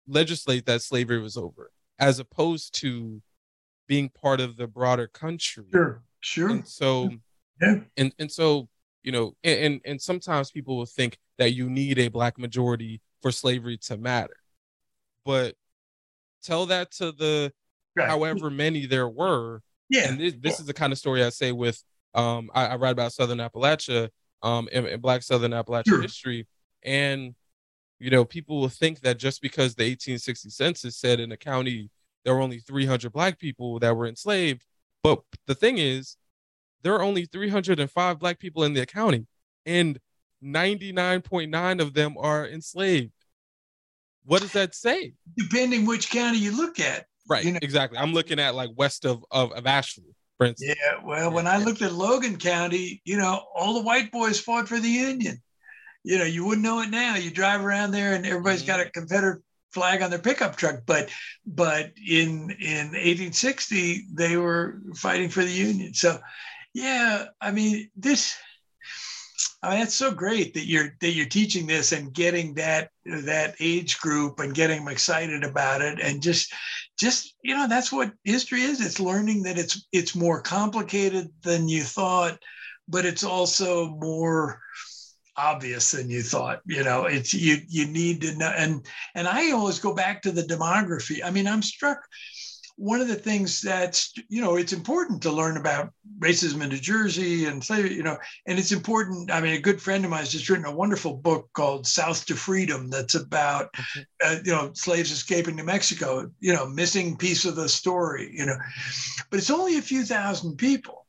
legislate 0.09 0.67
that 0.67 0.83
slavery 0.83 1.21
was 1.21 1.37
over, 1.37 1.71
as 1.99 2.19
opposed 2.19 2.75
to 2.81 3.21
being 3.87 4.09
part 4.09 4.41
of 4.41 4.57
the 4.57 4.67
broader 4.67 5.07
country. 5.07 5.67
Sure, 5.73 6.03
sure. 6.21 6.51
And 6.51 6.67
so, 6.67 7.11
yeah. 7.61 7.81
and, 7.97 8.13
and 8.19 8.33
so, 8.33 8.69
you 9.03 9.13
know, 9.13 9.37
and, 9.45 9.81
and 9.85 10.01
sometimes 10.01 10.51
people 10.51 10.77
will 10.77 10.87
think 10.87 11.19
that 11.39 11.53
you 11.53 11.71
need 11.71 11.99
a 11.99 12.09
black 12.09 12.39
majority 12.39 13.01
for 13.23 13.31
slavery 13.31 13.77
to 13.79 13.97
matter. 13.97 14.37
But 15.25 15.55
tell 16.43 16.67
that 16.67 16.91
to 16.93 17.13
the 17.13 17.53
right. 17.95 18.09
however 18.09 18.51
many 18.51 18.87
there 18.87 19.09
were. 19.09 19.61
Yeah. 19.89 20.09
And 20.09 20.21
this, 20.21 20.35
this 20.39 20.61
is 20.61 20.67
the 20.67 20.75
kind 20.75 20.93
of 20.93 20.99
story 20.99 21.25
I 21.25 21.31
say 21.31 21.53
with 21.53 21.83
um 22.15 22.51
I, 22.55 22.67
I 22.67 22.77
write 22.77 22.93
about 22.93 23.13
Southern 23.13 23.39
Appalachia 23.39 24.11
um 24.43 24.69
and, 24.73 24.87
and 24.87 25.03
Black 25.03 25.23
Southern 25.23 25.53
Appalachian 25.53 25.95
sure. 25.95 26.03
history. 26.03 26.47
And 26.83 27.35
you 27.99 28.11
know, 28.11 28.25
people 28.25 28.61
will 28.61 28.69
think 28.69 29.01
that 29.01 29.19
just 29.19 29.41
because 29.41 29.75
the 29.75 29.85
1860 29.85 30.51
census 30.51 30.97
said 30.97 31.19
in 31.21 31.33
a 31.33 31.37
county 31.37 31.91
there 32.27 32.35
were 32.35 32.43
only 32.43 32.59
300 32.59 33.13
black 33.13 33.39
people 33.39 33.79
that 33.79 33.97
were 33.97 34.07
enslaved, 34.07 34.65
but 35.05 35.23
the 35.47 35.55
thing 35.55 35.79
is, 35.79 36.17
there 36.83 36.93
are 36.95 37.03
only 37.03 37.25
305 37.25 38.19
black 38.19 38.41
people 38.41 38.65
in 38.65 38.75
the 38.75 38.85
county, 38.85 39.29
and 39.65 40.01
99.9 40.43 41.81
of 41.81 41.95
them 41.95 42.17
are 42.19 42.45
enslaved. 42.45 43.13
What 44.27 44.43
does 44.43 44.53
that 44.53 44.74
say? 44.74 45.15
Depending 45.36 45.86
which 45.86 46.11
county 46.11 46.39
you 46.39 46.57
look 46.57 46.81
at. 46.81 47.07
Right. 47.28 47.44
You 47.44 47.53
know? 47.53 47.59
Exactly. 47.62 47.98
I'm 47.98 48.12
looking 48.12 48.39
at 48.39 48.55
like 48.55 48.70
west 48.77 49.05
of, 49.05 49.24
of, 49.31 49.53
of 49.53 49.66
Asheville, 49.66 50.15
for 50.36 50.47
instance. 50.47 50.77
Yeah. 50.78 51.05
Well, 51.05 51.32
when 51.32 51.47
I 51.47 51.59
looked 51.59 51.82
at 51.82 51.93
Logan 51.93 52.36
County, 52.36 53.01
you 53.05 53.16
know, 53.16 53.44
all 53.55 53.74
the 53.74 53.82
white 53.82 54.12
boys 54.12 54.39
fought 54.40 54.69
for 54.69 54.78
the 54.78 54.89
Union. 54.89 55.43
You 56.05 56.19
know, 56.19 56.24
you 56.24 56.44
wouldn't 56.44 56.65
know 56.65 56.81
it 56.82 56.90
now. 56.90 57.16
You 57.16 57.31
drive 57.31 57.65
around 57.65 57.90
there 57.90 58.15
and 58.15 58.24
everybody's 58.27 58.62
mm-hmm. 58.62 58.78
got 58.78 58.86
a 58.86 58.90
Confederate 58.90 59.43
flag 59.73 60.03
on 60.03 60.11
their 60.11 60.19
pickup 60.19 60.57
truck. 60.57 60.82
But 60.86 61.11
but 61.44 61.93
in 61.97 62.51
in 62.61 62.86
1860, 62.94 64.07
they 64.15 64.36
were 64.36 64.81
fighting 64.94 65.28
for 65.28 65.43
the 65.43 65.51
Union. 65.51 65.94
So 65.94 66.19
yeah, 66.74 67.27
I 67.40 67.53
mean, 67.53 67.90
this 67.97 68.36
I 69.66 69.70
mean, 69.70 69.82
it's 69.82 69.94
so 69.97 70.12
great 70.12 70.55
that 70.55 70.66
you're 70.66 70.94
that 71.01 71.10
you're 71.10 71.26
teaching 71.26 71.66
this 71.66 71.90
and 71.90 72.14
getting 72.14 72.55
that 72.55 72.90
that 73.05 73.56
age 73.59 73.98
group 73.98 74.38
and 74.38 74.55
getting 74.55 74.84
them 74.84 74.93
excited 74.93 75.43
about 75.43 75.82
it 75.82 75.98
and 76.01 76.22
just 76.22 76.55
just 76.98 77.34
you 77.43 77.55
know 77.55 77.66
that's 77.66 77.93
what 77.93 78.12
history 78.22 78.62
is. 78.62 78.80
It's 78.80 79.01
learning 79.01 79.43
that 79.43 79.59
it's 79.59 79.86
it's 79.90 80.14
more 80.14 80.40
complicated 80.40 81.30
than 81.43 81.68
you 81.68 81.82
thought, 81.82 82.38
but 82.88 83.05
it's 83.05 83.24
also 83.24 83.88
more 83.97 84.60
obvious 85.36 85.90
than 85.90 86.09
you 86.09 86.22
thought 86.22 86.60
you 86.64 86.82
know 86.82 87.05
it's 87.05 87.34
you 87.34 87.59
you 87.68 87.86
need 87.86 88.22
to 88.22 88.34
know 88.38 88.51
and 88.56 88.86
and 89.14 89.28
i 89.28 89.51
always 89.51 89.78
go 89.78 89.94
back 89.94 90.22
to 90.22 90.32
the 90.32 90.43
demography 90.43 91.22
i 91.22 91.30
mean 91.30 91.47
i'm 91.47 91.60
struck 91.60 91.98
one 92.77 93.01
of 93.01 93.09
the 93.09 93.15
things 93.15 93.61
that's 93.62 94.12
you 94.28 94.40
know 94.40 94.57
it's 94.57 94.73
important 94.73 95.23
to 95.23 95.32
learn 95.32 95.57
about 95.57 95.93
racism 96.19 96.62
in 96.62 96.69
New 96.69 96.78
Jersey 96.78 97.47
and 97.47 97.65
slavery, 97.65 97.94
you 97.94 98.03
know, 98.03 98.19
and 98.47 98.59
it's 98.59 98.73
important. 98.73 99.31
I 99.31 99.40
mean, 99.40 99.55
a 99.55 99.61
good 99.61 99.81
friend 99.81 100.05
of 100.05 100.11
mine 100.11 100.20
has 100.20 100.32
just 100.32 100.48
written 100.48 100.66
a 100.66 100.74
wonderful 100.74 101.15
book 101.15 101.48
called 101.55 101.86
South 101.86 102.27
to 102.27 102.35
Freedom 102.35 102.89
that's 102.90 103.15
about 103.15 103.73
mm-hmm. 103.73 104.01
uh, 104.24 104.39
you 104.44 104.53
know 104.53 104.70
slaves 104.74 105.11
escaping 105.11 105.57
to 105.57 105.65
Mexico, 105.65 106.31
you 106.40 106.53
know, 106.53 106.66
missing 106.66 107.16
piece 107.16 107.44
of 107.44 107.57
the 107.57 107.69
story, 107.69 108.31
you 108.35 108.44
know, 108.44 108.57
but 109.31 109.39
it's 109.39 109.51
only 109.51 109.78
a 109.78 109.82
few 109.82 110.05
thousand 110.05 110.57
people. 110.57 111.07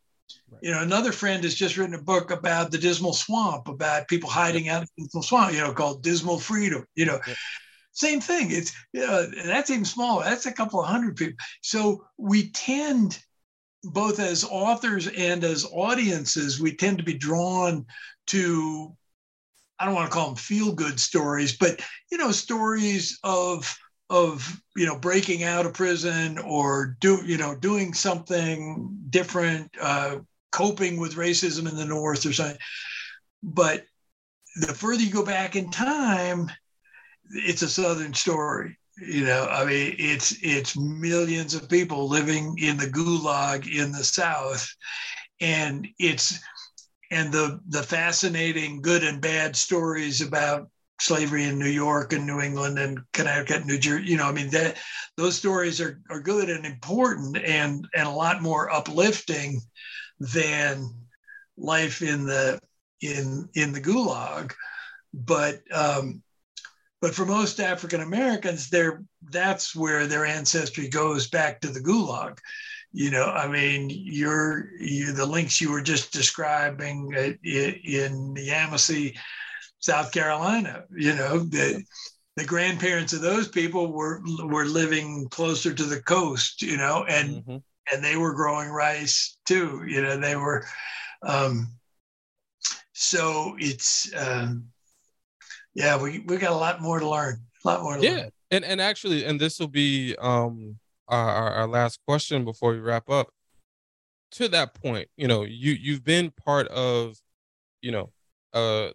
Right. 0.50 0.64
You 0.64 0.72
know, 0.72 0.82
another 0.82 1.12
friend 1.12 1.44
has 1.44 1.56
just 1.56 1.76
written 1.76 1.96
a 1.96 2.02
book 2.02 2.32
about 2.32 2.72
the 2.72 2.78
Dismal 2.78 3.14
Swamp, 3.14 3.68
about 3.68 4.08
people 4.08 4.30
hiding 4.30 4.70
out 4.70 4.84
in 4.84 4.88
the 4.98 5.04
Dismal 5.04 5.24
Swamp, 5.24 5.54
you 5.54 5.60
know, 5.60 5.74
called 5.74 6.02
Dismal 6.02 6.40
Freedom. 6.40 6.86
You 6.96 7.08
know, 7.08 7.20
same 7.98 8.22
thing. 8.22 8.52
It's 8.52 8.74
that's 8.94 9.72
even 9.72 9.84
smaller. 9.84 10.24
That's 10.24 10.46
a 10.46 10.52
couple 10.52 10.80
of 10.80 10.88
hundred 10.88 11.16
people. 11.16 11.38
So 11.62 12.06
we 12.18 12.52
tend, 12.52 13.20
both 13.84 14.20
as 14.20 14.44
authors 14.44 15.08
and 15.08 15.44
as 15.44 15.66
audiences, 15.66 16.60
we 16.60 16.76
tend 16.76 17.00
to 17.00 17.04
be 17.04 17.18
drawn 17.18 17.86
to. 18.28 18.96
I 19.80 19.86
don't 19.86 19.96
want 19.96 20.10
to 20.10 20.14
call 20.14 20.28
them 20.28 20.36
feel 20.36 20.74
good 20.74 21.00
stories, 21.00 21.58
but 21.58 21.82
you 22.12 22.18
know, 22.18 22.32
stories 22.32 23.20
of 23.24 23.76
of 24.10 24.62
you 24.76 24.86
know 24.86 24.98
breaking 24.98 25.44
out 25.44 25.66
of 25.66 25.74
prison 25.74 26.38
or 26.38 26.96
do 27.00 27.24
you 27.26 27.38
know 27.38 27.56
doing 27.56 27.94
something 27.94 28.96
different, 29.10 29.72
uh, 29.82 30.20
coping 30.52 31.00
with 31.00 31.16
racism 31.16 31.68
in 31.68 31.76
the 31.76 31.86
North 31.86 32.28
or 32.28 32.34
something. 32.34 32.58
But 33.42 33.86
the 34.56 34.74
further 34.74 35.02
you 35.02 35.12
go 35.12 35.26
back 35.26 35.56
in 35.56 35.72
time, 35.72 36.52
it's 37.32 37.62
a 37.62 37.70
southern 37.70 38.14
story 38.14 38.78
you 39.00 39.24
know. 39.26 39.48
I 39.52 39.66
mean 39.66 39.96
it's 40.00 40.36
it's 40.42 40.78
millions 40.78 41.54
of 41.54 41.70
people 41.70 42.08
living 42.10 42.56
in 42.58 42.78
the 42.78 42.88
gulag 42.88 43.68
in 43.68 43.92
the 43.92 44.04
south 44.04 44.68
and 45.40 45.88
it's 46.00 46.40
and 47.12 47.32
the 47.32 47.60
the 47.70 47.84
fascinating 47.84 48.82
good 48.82 49.04
and 49.04 49.22
bad 49.22 49.56
stories 49.56 50.22
about 50.22 50.70
slavery 51.00 51.44
in 51.44 51.60
new 51.60 51.68
york 51.70 52.14
and 52.14 52.26
new 52.26 52.40
england 52.42 52.78
and 52.80 53.00
connecticut 53.14 53.66
new 53.66 53.78
jersey 53.78 54.06
you 54.06 54.18
know 54.18 54.26
i 54.28 54.32
mean 54.32 54.50
that 54.50 54.78
those 55.18 55.36
stories 55.36 55.80
are, 55.80 56.00
are 56.10 56.22
good 56.22 56.50
and 56.50 56.66
important 56.66 57.38
and 57.38 57.88
and 57.96 58.08
a 58.08 58.12
lot 58.12 58.42
more 58.42 58.72
uplifting 58.72 59.60
than 60.20 60.90
life 61.58 62.02
in 62.02 62.26
the 62.26 62.60
in 63.02 63.48
in 63.56 63.72
the 63.74 63.82
gulag. 63.82 64.52
But 65.14 65.62
um 65.74 66.22
but 67.02 67.14
for 67.14 67.26
most 67.26 67.60
African 67.60 68.02
Americans, 68.02 68.70
there 68.70 69.04
that's 69.30 69.76
where 69.76 70.08
their 70.08 70.26
ancestry 70.26 70.88
goes 70.88 71.30
back 71.30 71.62
to 71.62 71.68
the 71.68 71.80
Gulag. 71.80 72.40
You 72.92 73.12
know, 73.12 73.26
I 73.26 73.48
mean, 73.48 73.90
you're 73.92 74.70
you, 74.80 75.12
the 75.12 75.26
links 75.26 75.62
you 75.62 75.72
were 75.72 75.82
just 75.82 76.12
describing 76.12 77.14
in 77.44 78.34
the 78.34 78.48
Yemassee, 78.50 79.16
South 79.80 80.12
Carolina. 80.12 80.84
You 80.96 81.16
know, 81.16 81.40
the 81.40 81.84
the 82.36 82.46
grandparents 82.46 83.14
of 83.14 83.22
those 83.22 83.48
people 83.48 83.92
were 83.92 84.22
were 84.46 84.66
living 84.66 85.28
closer 85.30 85.74
to 85.74 85.84
the 85.84 86.02
coast. 86.02 86.64
You 86.64 86.78
know, 86.78 87.06
and 87.08 87.44
mm-hmm. 87.44 87.58
and 87.94 88.04
they 88.04 88.16
were 88.16 88.34
growing 88.34 88.70
rice 88.70 89.38
too. 89.46 89.84
You 89.88 90.02
know, 90.02 90.18
they 90.18 90.36
were. 90.36 90.66
Um, 91.22 91.74
so 92.94 93.56
it's. 93.60 94.12
Um, 94.16 94.70
yeah, 95.78 96.02
we 96.02 96.20
we 96.20 96.38
got 96.38 96.52
a 96.52 96.56
lot 96.56 96.82
more 96.82 97.00
to 97.00 97.08
learn. 97.08 97.40
A 97.64 97.68
lot 97.68 97.84
more. 97.84 97.98
yeah, 98.00 98.12
learn. 98.16 98.32
and 98.52 98.66
and 98.66 98.82
actually, 98.82 99.24
and 99.24 99.40
this 99.40 99.60
will 99.60 99.68
be 99.68 100.16
um 100.20 100.78
our, 101.08 101.52
our 101.52 101.68
last 101.68 102.00
question 102.06 102.44
before 102.44 102.72
we 102.72 102.80
wrap 102.80 103.10
up. 103.10 103.30
To 104.32 104.48
that 104.50 104.74
point, 104.74 105.08
you 105.16 105.28
know, 105.28 105.44
you 105.44 105.72
you've 105.74 106.04
been 106.04 106.32
part 106.32 106.68
of, 106.68 107.16
you 107.82 107.92
know, 107.92 108.12
uh, 108.54 108.90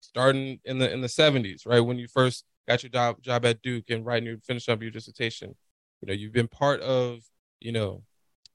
starting 0.00 0.60
in 0.64 0.78
the 0.78 0.90
in 0.90 1.02
the 1.02 1.08
seventies, 1.08 1.64
right 1.66 1.80
when 1.80 1.98
you 1.98 2.08
first 2.08 2.44
got 2.66 2.82
your 2.82 2.90
job 2.90 3.22
job 3.22 3.44
at 3.44 3.60
Duke 3.62 3.90
and 3.90 4.04
writing 4.04 4.26
your 4.26 4.38
finish 4.38 4.68
up 4.68 4.80
your 4.82 4.90
dissertation. 4.90 5.54
You 6.00 6.06
know, 6.06 6.14
you've 6.14 6.32
been 6.32 6.48
part 6.48 6.80
of, 6.80 7.20
you 7.60 7.72
know, 7.72 8.02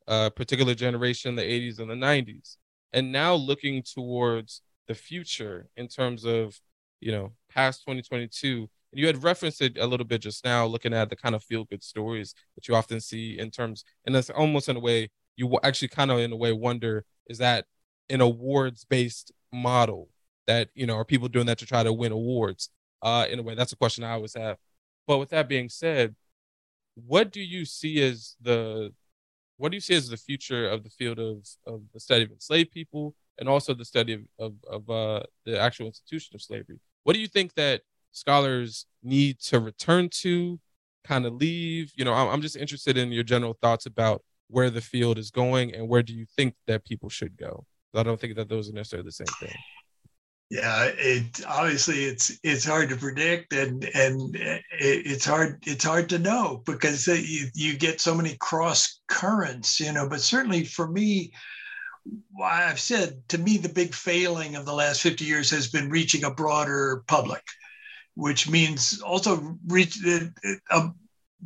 a 0.08 0.32
particular 0.32 0.74
generation, 0.74 1.36
the 1.36 1.44
80s 1.44 1.80
and 1.80 1.90
the 1.90 1.96
90s. 1.96 2.58
And 2.94 3.12
now 3.12 3.36
looking 3.36 3.84
towards 3.84 4.62
the 4.88 4.96
future 4.96 5.68
in 5.76 5.88
terms 5.88 6.26
of, 6.26 6.60
you 7.00 7.12
know, 7.12 7.34
past 7.54 7.82
2022 7.82 8.70
and 8.92 9.00
you 9.00 9.08
had 9.08 9.24
referenced 9.24 9.62
it 9.62 9.78
a 9.78 9.88
little 9.88 10.06
bit 10.06 10.22
just 10.22 10.46
now 10.46 10.66
looking 10.66 10.94
at 10.94 11.10
the 11.10 11.16
kind 11.16 11.36
of 11.36 11.44
feel 11.44 11.64
good 11.66 11.84
stories 11.84 12.36
that 12.56 12.68
you 12.68 12.76
often 12.76 13.00
see 13.00 13.40
in 13.40 13.52
terms 13.52 13.84
and 14.06 14.16
that's 14.16 14.30
almost 14.30 14.70
in 14.70 14.78
a 14.78 14.80
way 14.80 15.10
you 15.36 15.58
actually 15.64 15.88
kind 15.88 16.12
of 16.12 16.20
in 16.20 16.32
a 16.32 16.36
way 16.36 16.52
wonder 16.52 17.06
is 17.28 17.38
that 17.38 17.66
an 18.10 18.22
awards 18.22 18.86
based 18.86 19.32
model 19.52 20.10
that 20.48 20.70
you 20.76 20.86
know 20.86 20.96
are 20.96 21.06
people 21.06 21.28
doing 21.28 21.46
that 21.46 21.58
to 21.58 21.66
try 21.66 21.84
to 21.84 21.94
win 21.94 22.12
awards? 22.12 22.70
Uh 23.02 23.26
in 23.30 23.40
a 23.40 23.42
way 23.42 23.56
that's 23.56 23.74
a 23.74 23.78
question 23.78 24.04
i 24.04 24.12
always 24.12 24.36
have. 24.36 24.58
But 25.08 25.18
with 25.18 25.30
that 25.30 25.50
being 25.50 25.70
said 25.70 26.16
what 26.96 27.32
do 27.32 27.42
you 27.42 27.66
see 27.66 28.02
as 28.04 28.36
the 28.42 28.92
what 29.58 29.72
do 29.72 29.78
you 29.78 29.82
see 29.82 29.96
as 29.96 30.10
the 30.10 30.18
future 30.18 30.68
of 30.68 30.84
the 30.84 30.90
field 30.90 31.20
of, 31.20 31.48
of 31.66 31.82
the 31.94 32.00
study 32.00 32.24
of 32.24 32.32
enslaved 32.32 32.72
people 32.72 33.16
and 33.40 33.48
also 33.50 33.74
the 33.74 33.86
study 33.86 34.14
of, 34.14 34.22
of, 34.40 34.54
of 34.70 34.90
uh, 34.90 35.24
the 35.46 35.60
actual 35.60 35.88
institution 35.88 36.36
of 36.36 36.42
slavery 36.42 36.80
what 37.04 37.14
do 37.14 37.20
you 37.20 37.28
think 37.28 37.54
that 37.56 37.82
scholars 38.12 38.86
need 39.04 39.40
to 39.40 39.60
return 39.60 40.10
to, 40.22 40.60
kind 41.04 41.26
of 41.26 41.34
leave? 41.34 41.92
You 41.96 42.06
know, 42.06 42.14
I'm 42.14 42.42
just 42.42 42.56
interested 42.56 42.98
in 42.98 43.12
your 43.12 43.24
general 43.24 43.58
thoughts 43.62 43.86
about 43.86 44.24
where 44.48 44.70
the 44.70 44.82
field 44.82 45.18
is 45.18 45.32
going 45.32 45.74
and 45.76 45.88
where 45.88 46.04
do 46.04 46.14
you 46.14 46.26
think 46.36 46.56
that 46.68 46.86
people 46.86 47.10
should 47.10 47.38
go? 47.38 47.66
I 47.96 48.04
don't 48.04 48.20
think 48.20 48.36
that 48.36 48.50
those 48.50 48.70
are 48.70 48.74
necessarily 48.74 49.06
the 49.06 49.12
same 49.12 49.28
thing. 49.40 49.54
Yeah, 50.50 50.92
it 50.98 51.44
obviously 51.48 52.04
it's 52.04 52.38
it's 52.44 52.66
hard 52.66 52.90
to 52.90 52.96
predict 52.96 53.54
and 53.54 53.86
and 53.96 54.36
it, 54.36 54.62
it's 54.80 55.26
hard 55.26 55.64
it's 55.66 55.84
hard 55.84 56.10
to 56.10 56.20
know 56.20 56.62
because 56.66 57.08
you, 57.08 57.48
you 57.56 57.76
get 57.76 58.02
so 58.02 58.14
many 58.14 58.36
cross 58.40 59.02
currents, 59.08 59.80
you 59.80 59.92
know. 59.92 60.08
But 60.08 60.22
certainly 60.22 60.64
for 60.64 60.88
me, 60.88 61.32
I've 62.42 62.80
said 62.80 63.22
to 63.30 63.38
me, 63.38 63.58
the 63.58 63.70
big 63.70 63.94
failing 63.94 64.56
of 64.56 64.66
the 64.66 64.74
last 64.74 65.02
50 65.02 65.24
years 65.26 65.50
has 65.52 65.68
been 65.68 65.90
reaching 65.90 66.24
a 66.24 66.32
broader 66.32 67.04
public, 67.08 67.44
which 68.16 68.50
means 68.50 69.02
also 69.02 69.58
reach, 69.68 69.98
uh, 70.06 70.20
uh, 70.70 70.90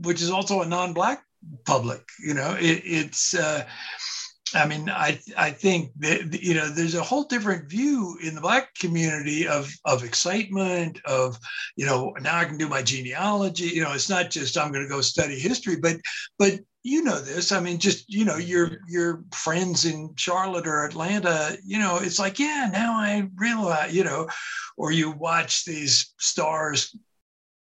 which 0.01 0.21
is 0.21 0.31
also 0.31 0.61
a 0.61 0.67
non-black 0.67 1.23
public. 1.65 2.03
You 2.19 2.33
know, 2.33 2.55
it, 2.59 2.81
it's. 2.85 3.33
Uh, 3.33 3.65
I 4.55 4.65
mean, 4.65 4.89
I 4.89 5.19
I 5.35 5.51
think 5.51 5.91
that 5.99 6.41
you 6.41 6.53
know 6.53 6.69
there's 6.69 6.95
a 6.95 7.03
whole 7.03 7.25
different 7.25 7.69
view 7.69 8.17
in 8.23 8.33
the 8.33 8.41
black 8.41 8.73
community 8.75 9.47
of 9.47 9.69
of 9.83 10.03
excitement 10.03 10.99
of 11.05 11.37
you 11.75 11.85
know 11.85 12.13
now 12.21 12.37
I 12.37 12.45
can 12.45 12.57
do 12.57 12.69
my 12.69 12.81
genealogy. 12.81 13.65
You 13.65 13.83
know, 13.83 13.91
it's 13.91 14.09
not 14.09 14.29
just 14.29 14.57
I'm 14.57 14.71
going 14.71 14.85
to 14.85 14.89
go 14.89 15.01
study 15.01 15.37
history, 15.37 15.75
but 15.75 15.97
but 16.39 16.59
you 16.87 17.03
know 17.03 17.19
this. 17.19 17.51
I 17.51 17.59
mean, 17.59 17.79
just 17.79 18.11
you 18.11 18.23
know, 18.23 18.37
your 18.37 18.79
your 18.87 19.23
friends 19.33 19.85
in 19.85 20.13
Charlotte 20.15 20.65
or 20.65 20.85
Atlanta, 20.85 21.57
you 21.65 21.79
know, 21.79 21.97
it's 21.97 22.17
like, 22.17 22.39
yeah, 22.39 22.69
now 22.71 22.93
I 22.93 23.29
realize, 23.35 23.93
you 23.93 24.05
know, 24.05 24.27
or 24.77 24.91
you 24.91 25.11
watch 25.11 25.65
these 25.65 26.13
stars 26.17 26.95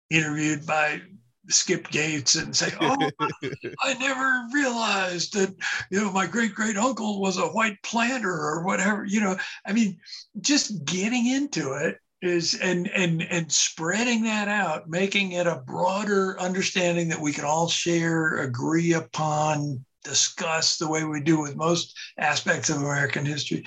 interviewed 0.10 0.66
by 0.66 1.02
Skip 1.50 1.90
Gates 1.90 2.36
and 2.36 2.56
say, 2.56 2.72
"Oh, 2.80 3.10
I 3.82 3.94
never 3.96 4.48
realized 4.54 5.34
that 5.34 5.54
you 5.90 6.00
know 6.00 6.12
my 6.12 6.26
great 6.26 6.56
great 6.56 6.78
uncle 6.78 7.20
was 7.20 7.38
a 7.38 7.48
white 7.48 7.78
planter 7.84 8.32
or 8.32 8.64
whatever." 8.64 9.04
You 9.04 9.20
know, 9.20 9.38
I 9.66 9.74
mean, 9.74 10.00
just 10.40 10.86
getting 10.86 11.28
into 11.28 11.74
it 11.74 11.98
is 12.22 12.54
and 12.62 12.88
and 12.90 13.24
and 13.24 13.52
spreading 13.52 14.24
that 14.24 14.48
out 14.48 14.88
making 14.88 15.32
it 15.32 15.48
a 15.48 15.64
broader 15.66 16.40
understanding 16.40 17.10
that 17.10 17.20
we 17.20 17.34
can 17.34 17.46
all 17.46 17.68
share 17.68 18.38
agree 18.38 18.94
upon 18.94 19.84
discuss 20.04 20.78
the 20.78 20.88
way 20.88 21.04
we 21.04 21.22
do 21.22 21.40
with 21.40 21.56
most 21.56 21.98
aspects 22.18 22.70
of 22.70 22.78
american 22.78 23.26
history. 23.26 23.64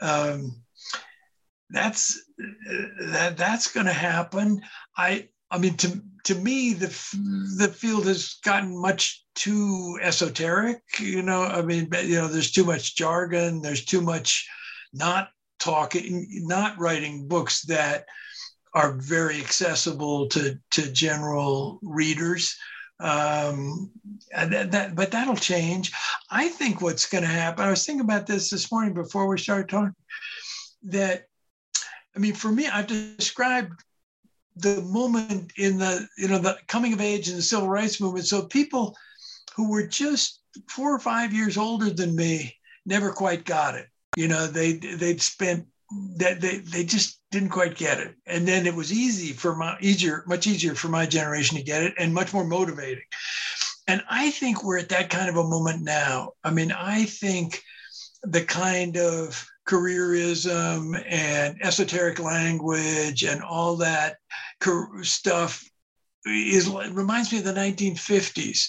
Um, 0.00 0.62
that's 1.70 2.20
that 3.12 3.36
that's 3.36 3.72
going 3.72 3.86
to 3.86 3.92
happen. 3.92 4.60
I 4.96 5.28
i 5.50 5.58
mean 5.58 5.76
to 5.78 6.02
to 6.24 6.34
me 6.34 6.74
the 6.74 6.88
the 7.58 7.72
field 7.72 8.06
has 8.06 8.34
gotten 8.44 8.80
much 8.80 9.24
too 9.34 9.98
esoteric 10.02 10.82
you 10.98 11.22
know? 11.22 11.42
I 11.42 11.62
mean 11.62 11.88
you 12.04 12.16
know 12.16 12.28
there's 12.28 12.50
too 12.50 12.64
much 12.64 12.96
jargon 12.96 13.62
there's 13.62 13.84
too 13.84 14.00
much 14.00 14.48
not 14.92 15.30
talking, 15.60 16.26
not 16.46 16.78
writing 16.78 17.28
books 17.28 17.62
that 17.62 18.06
are 18.74 18.92
very 18.92 19.38
accessible 19.40 20.26
to, 20.28 20.58
to 20.70 20.90
general 20.92 21.78
readers. 21.82 22.56
Um, 22.98 23.90
that, 24.32 24.70
that, 24.72 24.94
but 24.94 25.10
that'll 25.10 25.36
change. 25.36 25.92
I 26.30 26.48
think 26.48 26.80
what's 26.80 27.08
going 27.08 27.24
to 27.24 27.30
happen, 27.30 27.64
I 27.64 27.70
was 27.70 27.86
thinking 27.86 28.04
about 28.04 28.26
this 28.26 28.50
this 28.50 28.70
morning 28.70 28.94
before 28.94 29.26
we 29.26 29.38
started 29.38 29.68
talking, 29.68 29.94
that, 30.84 31.26
I 32.14 32.18
mean, 32.18 32.34
for 32.34 32.50
me, 32.50 32.68
I've 32.68 32.86
described 32.86 33.82
the 34.56 34.82
moment 34.82 35.52
in 35.56 35.78
the, 35.78 36.06
you 36.18 36.28
know, 36.28 36.38
the 36.38 36.58
coming 36.66 36.92
of 36.92 37.00
age 37.00 37.28
in 37.28 37.36
the 37.36 37.42
civil 37.42 37.68
rights 37.68 38.00
movement. 38.00 38.26
So 38.26 38.42
people 38.42 38.94
who 39.56 39.70
were 39.70 39.86
just 39.86 40.42
four 40.68 40.94
or 40.94 40.98
five 40.98 41.32
years 41.32 41.56
older 41.56 41.90
than 41.90 42.14
me 42.14 42.54
never 42.84 43.12
quite 43.12 43.44
got 43.44 43.74
it. 43.76 43.86
You 44.16 44.28
know, 44.28 44.46
they, 44.46 44.72
they'd 44.72 45.20
spent 45.20 45.66
that 46.16 46.40
they, 46.40 46.58
they 46.58 46.84
just 46.84 47.20
didn't 47.30 47.48
quite 47.50 47.76
get 47.76 47.98
it. 47.98 48.14
And 48.26 48.46
then 48.46 48.66
it 48.66 48.74
was 48.74 48.92
easy 48.92 49.32
for 49.32 49.56
my 49.56 49.76
easier, 49.80 50.24
much 50.26 50.46
easier 50.46 50.74
for 50.74 50.88
my 50.88 51.06
generation 51.06 51.56
to 51.56 51.62
get 51.62 51.82
it 51.82 51.94
and 51.98 52.14
much 52.14 52.32
more 52.32 52.44
motivating. 52.44 53.04
And 53.88 54.02
I 54.08 54.30
think 54.30 54.62
we're 54.62 54.78
at 54.78 54.88
that 54.90 55.10
kind 55.10 55.28
of 55.28 55.36
a 55.36 55.48
moment 55.48 55.82
now. 55.82 56.32
I 56.44 56.50
mean, 56.50 56.70
I 56.70 57.04
think 57.04 57.62
the 58.22 58.44
kind 58.44 58.96
of 58.96 59.44
careerism 59.68 61.02
and 61.08 61.56
esoteric 61.62 62.18
language 62.18 63.24
and 63.24 63.42
all 63.42 63.76
that 63.76 64.16
stuff 65.02 65.64
is 66.26 66.68
reminds 66.68 67.32
me 67.32 67.38
of 67.38 67.44
the 67.44 67.52
1950s. 67.52 68.68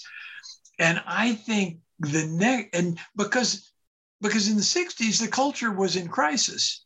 And 0.79 1.01
I 1.05 1.33
think 1.33 1.79
the 1.99 2.25
next 2.25 2.75
and 2.75 2.97
because 3.15 3.70
because 4.21 4.47
in 4.47 4.55
the 4.55 4.61
60s 4.61 5.19
the 5.19 5.27
culture 5.27 5.71
was 5.71 5.95
in 5.95 6.07
crisis 6.07 6.83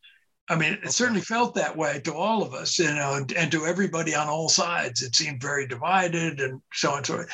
I 0.47 0.55
mean, 0.55 0.73
it 0.73 0.79
okay. 0.79 0.89
certainly 0.89 1.21
felt 1.21 1.55
that 1.55 1.75
way 1.75 2.01
to 2.03 2.13
all 2.13 2.43
of 2.43 2.53
us, 2.53 2.77
you 2.77 2.93
know, 2.93 3.15
and, 3.15 3.31
and, 3.33 3.51
to 3.51 3.65
everybody 3.65 4.13
on 4.13 4.27
all 4.27 4.47
sides. 4.47 5.01
It 5.01 5.15
seemed 5.15 5.41
very 5.41 5.67
divided 5.67 6.39
and 6.39 6.61
so 6.71 6.91
on 6.91 6.97
and 6.97 7.05
so 7.05 7.17
on. 7.17 7.25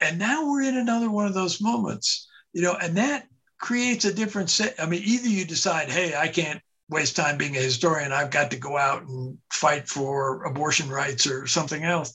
And 0.00 0.18
now 0.18 0.50
we're 0.50 0.62
in 0.62 0.76
another 0.76 1.10
one 1.10 1.26
of 1.26 1.34
those 1.34 1.62
moments, 1.62 2.28
you 2.52 2.62
know, 2.62 2.74
and 2.74 2.96
that 2.96 3.26
creates 3.58 4.04
a 4.04 4.12
different 4.12 4.50
set. 4.50 4.74
I 4.78 4.86
mean, 4.86 5.02
either 5.04 5.28
you 5.28 5.44
decide, 5.44 5.88
hey, 5.88 6.14
I 6.14 6.28
can't 6.28 6.60
waste 6.90 7.16
time 7.16 7.38
being 7.38 7.56
a 7.56 7.60
historian. 7.60 8.12
I've 8.12 8.30
got 8.30 8.50
to 8.50 8.58
go 8.58 8.76
out 8.76 9.02
and 9.02 9.38
fight 9.50 9.88
for 9.88 10.44
abortion 10.44 10.90
rights 10.90 11.26
or 11.26 11.46
something 11.46 11.84
else. 11.84 12.12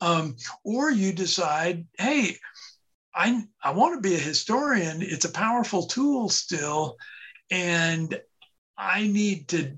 Um, 0.00 0.36
or 0.64 0.90
you 0.90 1.12
decide, 1.12 1.86
hey, 1.98 2.36
I, 3.14 3.44
I 3.62 3.70
want 3.72 3.94
to 3.94 4.08
be 4.08 4.14
a 4.14 4.18
historian. 4.18 5.00
It's 5.00 5.24
a 5.24 5.30
powerful 5.32 5.86
tool 5.86 6.28
still. 6.28 6.96
And 7.50 8.20
I 8.76 9.06
need 9.06 9.48
to 9.48 9.76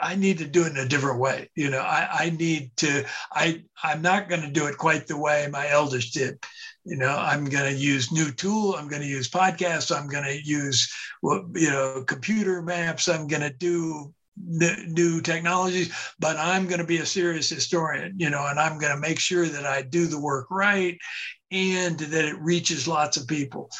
I 0.00 0.14
need 0.14 0.38
to 0.38 0.46
do 0.46 0.64
it 0.64 0.72
in 0.72 0.78
a 0.78 0.88
different 0.88 1.20
way. 1.20 1.50
You 1.54 1.70
know, 1.70 1.80
I, 1.80 2.08
I 2.10 2.30
need 2.30 2.74
to, 2.78 3.04
I, 3.32 3.64
I'm 3.82 4.00
not 4.00 4.28
going 4.28 4.40
to 4.40 4.50
do 4.50 4.66
it 4.66 4.78
quite 4.78 5.06
the 5.06 5.18
way 5.18 5.46
my 5.50 5.68
elders 5.68 6.10
did. 6.10 6.38
You 6.84 6.96
know, 6.96 7.14
I'm 7.14 7.44
going 7.44 7.70
to 7.70 7.78
use 7.78 8.10
new 8.10 8.30
tool. 8.30 8.74
I'm 8.74 8.88
going 8.88 9.02
to 9.02 9.08
use 9.08 9.28
podcasts. 9.28 9.94
I'm 9.94 10.08
going 10.08 10.24
to 10.24 10.40
use, 10.42 10.90
you 11.22 11.70
know, 11.70 12.02
computer 12.06 12.62
maps. 12.62 13.08
I'm 13.08 13.26
going 13.26 13.42
to 13.42 13.52
do 13.52 14.14
new 14.36 15.20
technologies, 15.20 15.92
but 16.18 16.36
I'm 16.36 16.66
going 16.66 16.80
to 16.80 16.86
be 16.86 16.98
a 16.98 17.06
serious 17.06 17.48
historian, 17.48 18.14
you 18.18 18.30
know, 18.30 18.46
and 18.46 18.58
I'm 18.58 18.78
going 18.78 18.94
to 18.94 19.00
make 19.00 19.18
sure 19.18 19.46
that 19.46 19.66
I 19.66 19.82
do 19.82 20.06
the 20.06 20.20
work 20.20 20.46
right 20.50 20.98
and 21.50 21.98
that 21.98 22.24
it 22.24 22.40
reaches 22.40 22.88
lots 22.88 23.16
of 23.16 23.26
people, 23.26 23.70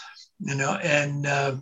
you 0.40 0.54
know, 0.54 0.74
and, 0.74 1.26
uh, 1.26 1.56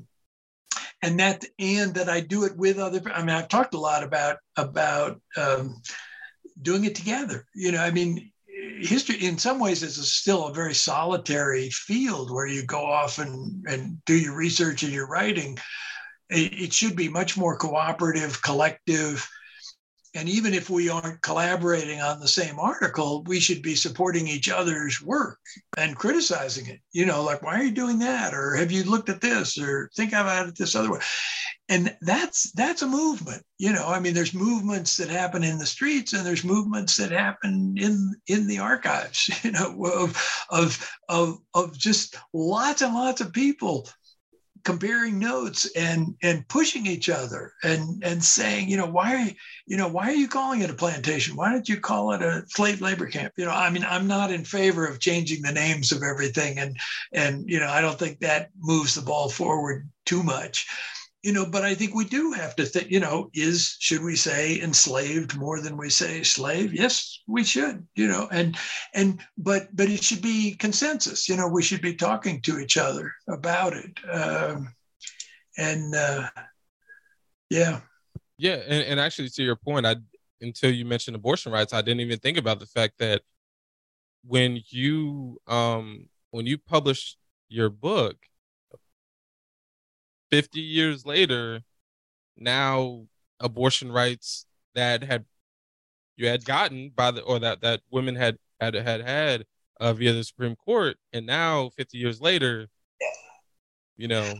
and 1.02 1.20
that 1.20 1.44
and 1.58 1.94
that 1.94 2.08
I 2.08 2.20
do 2.20 2.44
it 2.44 2.56
with 2.56 2.78
other. 2.78 3.00
I 3.12 3.20
mean, 3.20 3.30
I've 3.30 3.48
talked 3.48 3.74
a 3.74 3.78
lot 3.78 4.02
about 4.02 4.38
about 4.56 5.20
um, 5.36 5.80
doing 6.60 6.84
it 6.84 6.94
together. 6.94 7.46
You 7.54 7.72
know, 7.72 7.78
I 7.80 7.90
mean, 7.90 8.32
history 8.80 9.16
in 9.24 9.38
some 9.38 9.58
ways 9.58 9.82
is 9.82 9.98
a 9.98 10.04
still 10.04 10.48
a 10.48 10.54
very 10.54 10.74
solitary 10.74 11.70
field 11.70 12.30
where 12.32 12.46
you 12.46 12.64
go 12.64 12.84
off 12.84 13.18
and 13.18 13.64
and 13.66 14.04
do 14.04 14.14
your 14.18 14.34
research 14.34 14.82
and 14.82 14.92
your 14.92 15.06
writing. 15.06 15.58
It, 16.30 16.52
it 16.52 16.72
should 16.72 16.96
be 16.96 17.08
much 17.08 17.36
more 17.36 17.56
cooperative, 17.56 18.42
collective 18.42 19.28
and 20.14 20.28
even 20.28 20.54
if 20.54 20.70
we 20.70 20.88
aren't 20.88 21.22
collaborating 21.22 22.00
on 22.00 22.18
the 22.18 22.28
same 22.28 22.58
article, 22.58 23.22
we 23.24 23.40
should 23.40 23.62
be 23.62 23.74
supporting 23.74 24.26
each 24.26 24.48
other's 24.48 25.02
work 25.02 25.38
and 25.76 25.96
criticizing 25.96 26.66
it. 26.66 26.80
You 26.92 27.06
know, 27.06 27.22
like, 27.22 27.42
why 27.42 27.60
are 27.60 27.62
you 27.62 27.70
doing 27.70 27.98
that? 28.00 28.32
Or 28.34 28.56
have 28.56 28.72
you 28.72 28.84
looked 28.84 29.10
at 29.10 29.20
this? 29.20 29.58
Or 29.58 29.90
think 29.94 30.12
about 30.12 30.48
it 30.48 30.56
this 30.56 30.74
other 30.74 30.90
way. 30.90 31.00
And 31.68 31.94
that's 32.00 32.50
that's 32.52 32.80
a 32.80 32.88
movement. 32.88 33.42
You 33.58 33.74
know, 33.74 33.86
I 33.86 34.00
mean, 34.00 34.14
there's 34.14 34.32
movements 34.32 34.96
that 34.96 35.10
happen 35.10 35.44
in 35.44 35.58
the 35.58 35.66
streets 35.66 36.14
and 36.14 36.24
there's 36.24 36.42
movements 36.42 36.96
that 36.96 37.10
happen 37.10 37.74
in 37.76 38.14
in 38.26 38.46
the 38.46 38.58
archives, 38.58 39.30
you 39.44 39.52
know, 39.52 39.84
of 39.84 40.44
of 40.48 40.90
of, 41.10 41.38
of 41.52 41.78
just 41.78 42.16
lots 42.32 42.80
and 42.80 42.94
lots 42.94 43.20
of 43.20 43.34
people 43.34 43.86
comparing 44.68 45.18
notes 45.18 45.64
and 45.76 46.14
and 46.22 46.46
pushing 46.46 46.84
each 46.86 47.08
other 47.08 47.54
and 47.62 48.04
and 48.04 48.22
saying 48.22 48.68
you 48.68 48.76
know 48.76 48.84
why 48.84 49.34
you 49.66 49.78
know 49.78 49.88
why 49.88 50.08
are 50.08 50.20
you 50.22 50.28
calling 50.28 50.60
it 50.60 50.68
a 50.68 50.74
plantation? 50.74 51.36
Why 51.36 51.50
don't 51.50 51.66
you 51.66 51.80
call 51.80 52.12
it 52.12 52.20
a 52.20 52.44
slave 52.48 52.82
labor 52.82 53.06
camp? 53.06 53.32
You 53.38 53.46
know 53.46 53.50
i 53.50 53.70
mean 53.70 53.86
i'm 53.88 54.06
not 54.06 54.30
in 54.30 54.44
favor 54.44 54.86
of 54.86 55.00
changing 55.00 55.40
the 55.40 55.52
names 55.52 55.90
of 55.90 56.02
everything 56.02 56.58
and 56.58 56.76
and 57.14 57.48
you 57.48 57.58
know 57.58 57.70
i 57.70 57.80
don't 57.80 57.98
think 57.98 58.20
that 58.20 58.50
moves 58.58 58.94
the 58.94 59.00
ball 59.00 59.30
forward 59.30 59.88
too 60.04 60.22
much 60.22 60.66
you 61.22 61.32
know 61.32 61.46
but 61.50 61.64
i 61.64 61.74
think 61.74 61.94
we 61.94 62.04
do 62.04 62.32
have 62.32 62.54
to 62.54 62.64
think 62.64 62.90
you 62.90 63.00
know 63.00 63.28
is 63.34 63.76
should 63.80 64.02
we 64.02 64.14
say 64.14 64.60
enslaved 64.60 65.36
more 65.36 65.60
than 65.60 65.76
we 65.76 65.90
say 65.90 66.22
slave? 66.22 66.72
Yes 66.72 67.20
we 67.26 67.44
should 67.44 67.86
you 67.94 68.06
know 68.06 68.28
and 68.30 68.56
and 68.94 69.20
but 69.36 69.68
but 69.74 69.88
it 69.88 70.02
should 70.02 70.22
be 70.22 70.54
consensus 70.54 71.28
you 71.28 71.36
know 71.36 71.48
we 71.48 71.62
should 71.62 71.82
be 71.82 71.94
talking 71.94 72.40
to 72.42 72.58
each 72.58 72.76
other 72.76 73.12
about 73.28 73.72
it 73.74 73.92
um, 74.10 74.74
and 75.56 75.94
uh, 75.94 76.28
yeah. 77.50 77.80
Yeah 78.38 78.60
and, 78.68 78.84
and 78.84 79.00
actually 79.00 79.28
to 79.30 79.42
your 79.42 79.56
point 79.56 79.86
i 79.86 79.96
until 80.40 80.70
you 80.70 80.84
mentioned 80.84 81.16
abortion 81.16 81.50
rights 81.50 81.72
i 81.72 81.82
didn't 81.82 82.00
even 82.00 82.18
think 82.18 82.38
about 82.38 82.60
the 82.60 82.66
fact 82.66 82.94
that 82.98 83.22
when 84.24 84.60
you 84.68 85.40
um 85.48 86.08
when 86.30 86.46
you 86.46 86.58
publish 86.58 87.16
your 87.48 87.70
book 87.70 88.16
50 90.30 90.60
years 90.60 91.06
later, 91.06 91.62
now 92.36 93.06
abortion 93.40 93.92
rights 93.92 94.46
that 94.74 95.02
had 95.02 95.24
you 96.16 96.28
had 96.28 96.44
gotten 96.44 96.90
by 96.94 97.10
the 97.10 97.22
or 97.22 97.38
that 97.38 97.60
that 97.62 97.80
women 97.90 98.16
had 98.16 98.36
had 98.60 98.74
had 98.74 99.00
had 99.00 99.44
uh, 99.80 99.92
via 99.92 100.12
the 100.12 100.24
Supreme 100.24 100.56
Court, 100.56 100.96
and 101.12 101.26
now 101.26 101.70
50 101.70 101.98
years 101.98 102.20
later, 102.20 102.68
you 103.96 104.08
know. 104.08 104.34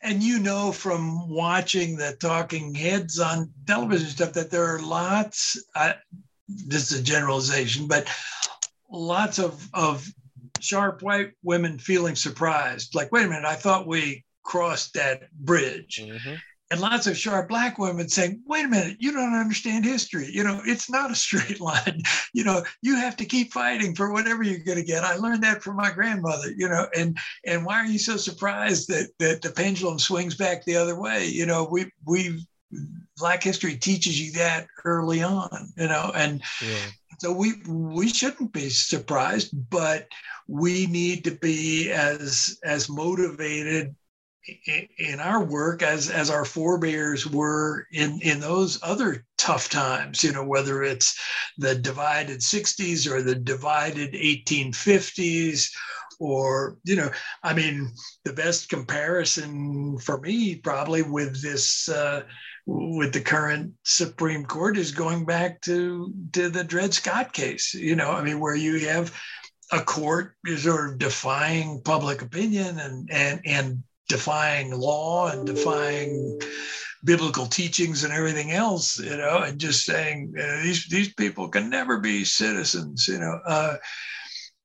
And 0.00 0.22
you 0.22 0.38
know 0.38 0.70
from 0.70 1.28
watching 1.28 1.96
the 1.96 2.16
talking 2.20 2.72
heads 2.74 3.18
on 3.18 3.52
television 3.66 4.08
stuff 4.08 4.32
that 4.34 4.50
there 4.50 4.74
are 4.74 4.80
lots. 4.80 5.60
This 6.48 6.92
is 6.92 7.00
a 7.00 7.02
generalization, 7.02 7.88
but 7.88 8.08
lots 8.88 9.40
of 9.40 9.68
of 9.74 10.06
sharp 10.60 11.02
white 11.02 11.32
women 11.42 11.78
feeling 11.78 12.14
surprised. 12.14 12.94
Like, 12.94 13.10
wait 13.10 13.26
a 13.26 13.28
minute, 13.28 13.44
I 13.44 13.56
thought 13.56 13.88
we 13.88 14.24
crossed 14.46 14.94
that 14.94 15.30
bridge. 15.32 16.00
Mm-hmm. 16.02 16.34
And 16.68 16.80
lots 16.80 17.06
of 17.06 17.16
sharp 17.16 17.48
black 17.48 17.78
women 17.78 18.08
saying, 18.08 18.42
wait 18.44 18.64
a 18.64 18.68
minute, 18.68 18.96
you 18.98 19.12
don't 19.12 19.34
understand 19.34 19.84
history. 19.84 20.28
You 20.32 20.42
know, 20.42 20.60
it's 20.64 20.90
not 20.90 21.12
a 21.12 21.14
straight 21.14 21.60
line. 21.70 22.02
You 22.32 22.42
know, 22.42 22.64
you 22.82 22.96
have 22.96 23.16
to 23.18 23.24
keep 23.24 23.52
fighting 23.52 23.94
for 23.94 24.12
whatever 24.12 24.42
you're 24.42 24.64
going 24.64 24.78
to 24.78 24.84
get. 24.84 25.04
I 25.04 25.14
learned 25.14 25.44
that 25.44 25.62
from 25.62 25.76
my 25.76 25.92
grandmother, 25.92 26.50
you 26.56 26.68
know, 26.68 26.88
and 26.96 27.16
and 27.44 27.64
why 27.64 27.76
are 27.76 27.86
you 27.86 28.00
so 28.00 28.16
surprised 28.16 28.88
that 28.88 29.10
that 29.20 29.42
the 29.42 29.50
pendulum 29.50 30.00
swings 30.00 30.34
back 30.34 30.64
the 30.64 30.76
other 30.76 30.98
way? 30.98 31.26
You 31.26 31.46
know, 31.46 31.68
we 31.70 31.92
we 32.04 32.44
black 33.16 33.44
history 33.44 33.76
teaches 33.76 34.20
you 34.20 34.32
that 34.32 34.66
early 34.84 35.22
on, 35.22 35.72
you 35.76 35.86
know, 35.86 36.10
and 36.16 36.42
yeah. 36.60 36.86
so 37.20 37.32
we 37.32 37.54
we 37.68 38.08
shouldn't 38.08 38.52
be 38.52 38.70
surprised, 38.70 39.50
but 39.70 40.08
we 40.48 40.86
need 40.86 41.22
to 41.24 41.30
be 41.30 41.92
as 41.92 42.58
as 42.64 42.88
motivated 42.88 43.94
in 44.98 45.18
our 45.18 45.44
work 45.44 45.82
as 45.82 46.08
as 46.10 46.30
our 46.30 46.44
forebears 46.44 47.26
were 47.26 47.86
in 47.92 48.20
in 48.22 48.40
those 48.40 48.78
other 48.82 49.24
tough 49.38 49.68
times 49.68 50.22
you 50.22 50.32
know 50.32 50.44
whether 50.44 50.82
it's 50.82 51.18
the 51.58 51.74
divided 51.74 52.40
60s 52.40 53.10
or 53.10 53.22
the 53.22 53.34
divided 53.34 54.12
1850s 54.12 55.70
or 56.20 56.78
you 56.84 56.96
know 56.96 57.10
i 57.42 57.52
mean 57.52 57.90
the 58.24 58.32
best 58.32 58.68
comparison 58.68 59.98
for 59.98 60.20
me 60.20 60.54
probably 60.56 61.02
with 61.02 61.42
this 61.42 61.88
uh, 61.88 62.22
with 62.66 63.12
the 63.12 63.20
current 63.20 63.72
supreme 63.84 64.44
court 64.44 64.78
is 64.78 64.92
going 64.92 65.24
back 65.24 65.60
to 65.60 66.12
to 66.32 66.48
the 66.48 66.64
dred 66.64 66.94
scott 66.94 67.32
case 67.32 67.74
you 67.74 67.96
know 67.96 68.12
i 68.12 68.22
mean 68.22 68.38
where 68.38 68.56
you 68.56 68.86
have 68.86 69.12
a 69.72 69.80
court 69.80 70.34
is 70.46 70.62
sort 70.62 70.90
of 70.90 70.98
defying 70.98 71.80
public 71.82 72.22
opinion 72.22 72.78
and 72.78 73.08
and 73.10 73.40
and 73.44 73.82
defying 74.08 74.72
law 74.72 75.28
and 75.28 75.46
defying 75.46 76.40
biblical 77.04 77.46
teachings 77.46 78.04
and 78.04 78.12
everything 78.12 78.50
else, 78.50 78.98
you 78.98 79.16
know, 79.16 79.38
and 79.38 79.58
just 79.58 79.84
saying 79.84 80.32
these 80.62 80.86
these 80.88 81.12
people 81.14 81.48
can 81.48 81.70
never 81.70 81.98
be 82.00 82.24
citizens, 82.24 83.06
you 83.08 83.18
know. 83.18 83.40
Uh, 83.46 83.76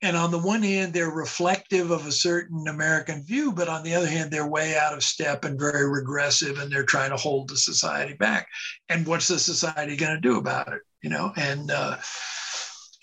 and 0.03 0.17
on 0.17 0.31
the 0.31 0.39
one 0.39 0.63
hand, 0.63 0.93
they're 0.93 1.11
reflective 1.11 1.91
of 1.91 2.07
a 2.07 2.11
certain 2.11 2.67
American 2.67 3.23
view, 3.23 3.51
but 3.51 3.69
on 3.69 3.83
the 3.83 3.93
other 3.93 4.07
hand, 4.07 4.31
they're 4.31 4.47
way 4.47 4.75
out 4.75 4.93
of 4.93 5.03
step 5.03 5.45
and 5.45 5.59
very 5.59 5.87
regressive, 5.87 6.57
and 6.57 6.71
they're 6.71 6.83
trying 6.83 7.11
to 7.11 7.17
hold 7.17 7.49
the 7.49 7.57
society 7.57 8.13
back. 8.13 8.47
And 8.89 9.05
what's 9.05 9.27
the 9.27 9.37
society 9.37 9.95
going 9.95 10.15
to 10.15 10.21
do 10.21 10.37
about 10.37 10.73
it? 10.73 10.81
You 11.03 11.11
know, 11.11 11.31
and 11.35 11.69
uh, 11.69 11.97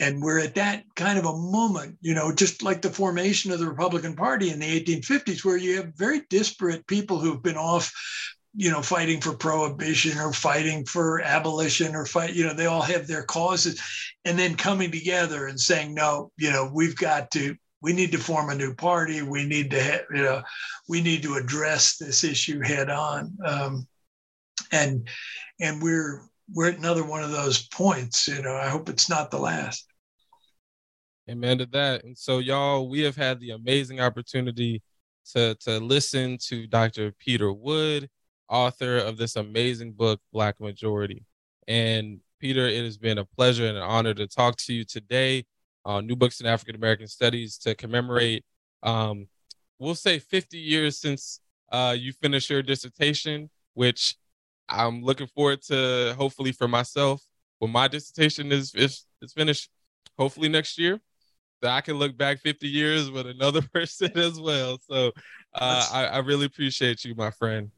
and 0.01 0.23
we're 0.23 0.39
at 0.39 0.55
that 0.55 0.85
kind 0.95 1.19
of 1.19 1.25
a 1.25 1.37
moment, 1.37 1.97
you 2.01 2.15
know, 2.15 2.33
just 2.33 2.63
like 2.63 2.83
the 2.83 2.91
formation 2.91 3.51
of 3.51 3.59
the 3.59 3.69
Republican 3.69 4.15
Party 4.15 4.51
in 4.51 4.61
the 4.61 4.81
1850s, 4.81 5.45
where 5.45 5.57
you 5.57 5.77
have 5.77 5.95
very 5.95 6.23
disparate 6.31 6.87
people 6.87 7.19
who've 7.19 7.43
been 7.43 7.57
off 7.57 7.93
you 8.55 8.71
know, 8.73 8.83
fighting 8.83 9.21
for 9.21 9.35
prohibition 9.35 10.19
or 10.19 10.33
fighting 10.33 10.85
for 10.85 11.21
abolition 11.21 11.95
or 11.95 12.05
fight, 12.05 12.35
you 12.35 12.45
know, 12.45 12.55
they 12.55 12.67
all 12.67 12.83
have 12.83 13.07
their 13.07 13.23
causes 13.23 13.81
and 14.25 14.39
then 14.39 14.57
coming 14.57 14.91
together 14.91 15.47
and 15.47 15.61
saying, 15.61 15.95
no, 15.95 16.33
you 16.37 16.51
know, 16.51 16.69
we've 16.75 16.97
got 16.97 17.31
to, 17.31 17.55
we 17.83 17.93
need 17.93 18.11
to 18.11 18.19
form 18.19 18.51
a 18.51 18.55
new 18.57 18.75
party. 18.75 19.23
We 19.23 19.45
need 19.45 19.71
to, 19.71 20.05
you 20.11 20.23
know, 20.23 20.43
we 20.89 21.01
need 21.01 21.23
to 21.23 21.35
address 21.35 21.99
this 21.99 22.25
issue 22.25 22.61
head 22.61 22.91
on. 22.91 23.37
Um, 23.45 23.87
and, 24.73 25.09
and 25.61 25.81
we're, 25.81 26.23
we're 26.53 26.71
at 26.71 26.79
another 26.79 27.05
one 27.05 27.23
of 27.23 27.31
those 27.31 27.69
points, 27.69 28.27
you 28.27 28.43
know, 28.43 28.57
I 28.57 28.69
hope 28.69 28.89
it's 28.89 29.09
not 29.09 29.31
the 29.31 29.39
last. 29.39 29.88
Amen 31.31 31.59
to 31.59 31.67
that. 31.67 32.05
And 32.05 32.17
so, 32.17 32.39
y'all, 32.39 32.89
we 32.89 33.01
have 33.03 33.17
had 33.17 33.39
the 33.39 33.51
amazing 33.51 34.01
opportunity 34.01 34.83
to, 35.35 35.55
to 35.57 35.79
listen 35.79 36.39
to 36.47 36.67
Dr. 36.67 37.13
Peter 37.19 37.53
Wood 37.53 38.09
author 38.49 38.97
of 38.97 39.19
this 39.19 39.37
amazing 39.37 39.93
book, 39.93 40.21
Black 40.33 40.59
Majority. 40.61 41.25
And 41.67 42.21
Peter, 42.41 42.67
it 42.67 42.83
has 42.83 42.97
been 42.97 43.19
a 43.19 43.25
pleasure 43.25 43.67
and 43.67 43.77
an 43.77 43.83
honor 43.83 44.15
to 44.15 44.27
talk 44.27 44.57
to 44.57 44.73
you 44.73 44.85
today 44.85 45.45
on 45.85 46.07
New 46.07 46.17
Books 46.17 46.41
in 46.41 46.47
African 46.47 46.75
American 46.75 47.07
Studies 47.07 47.59
to 47.59 47.75
commemorate, 47.75 48.45
um, 48.83 49.27
we'll 49.79 49.95
say 49.95 50.19
50 50.19 50.59
years 50.59 50.99
since 50.99 51.41
uh, 51.71 51.95
you 51.99 52.13
finished 52.13 52.51
your 52.51 52.63
dissertation, 52.63 53.51
which 53.75 54.17
I'm 54.69 55.03
looking 55.03 55.27
forward 55.27 55.63
to 55.63 56.15
hopefully 56.17 56.53
for 56.53 56.69
myself 56.69 57.23
when 57.59 57.71
my 57.71 57.89
dissertation 57.89 58.53
is, 58.53 58.75
is, 58.75 59.05
is 59.21 59.33
finished, 59.33 59.71
hopefully 60.19 60.49
next 60.49 60.79
year. 60.79 61.01
That 61.63 61.73
I 61.73 61.81
can 61.81 61.97
look 61.97 62.17
back 62.17 62.41
50 62.41 62.69
years 62.69 63.11
with 63.11 63.27
another 63.27 63.63
person 63.75 64.17
as 64.17 64.41
well. 64.41 64.79
So 64.89 65.13
uh, 65.55 65.87
I, 65.93 66.07
I 66.07 66.19
really 66.19 66.47
appreciate 66.47 67.05
you, 67.05 67.15
my 67.15 67.31
friend. 67.31 67.71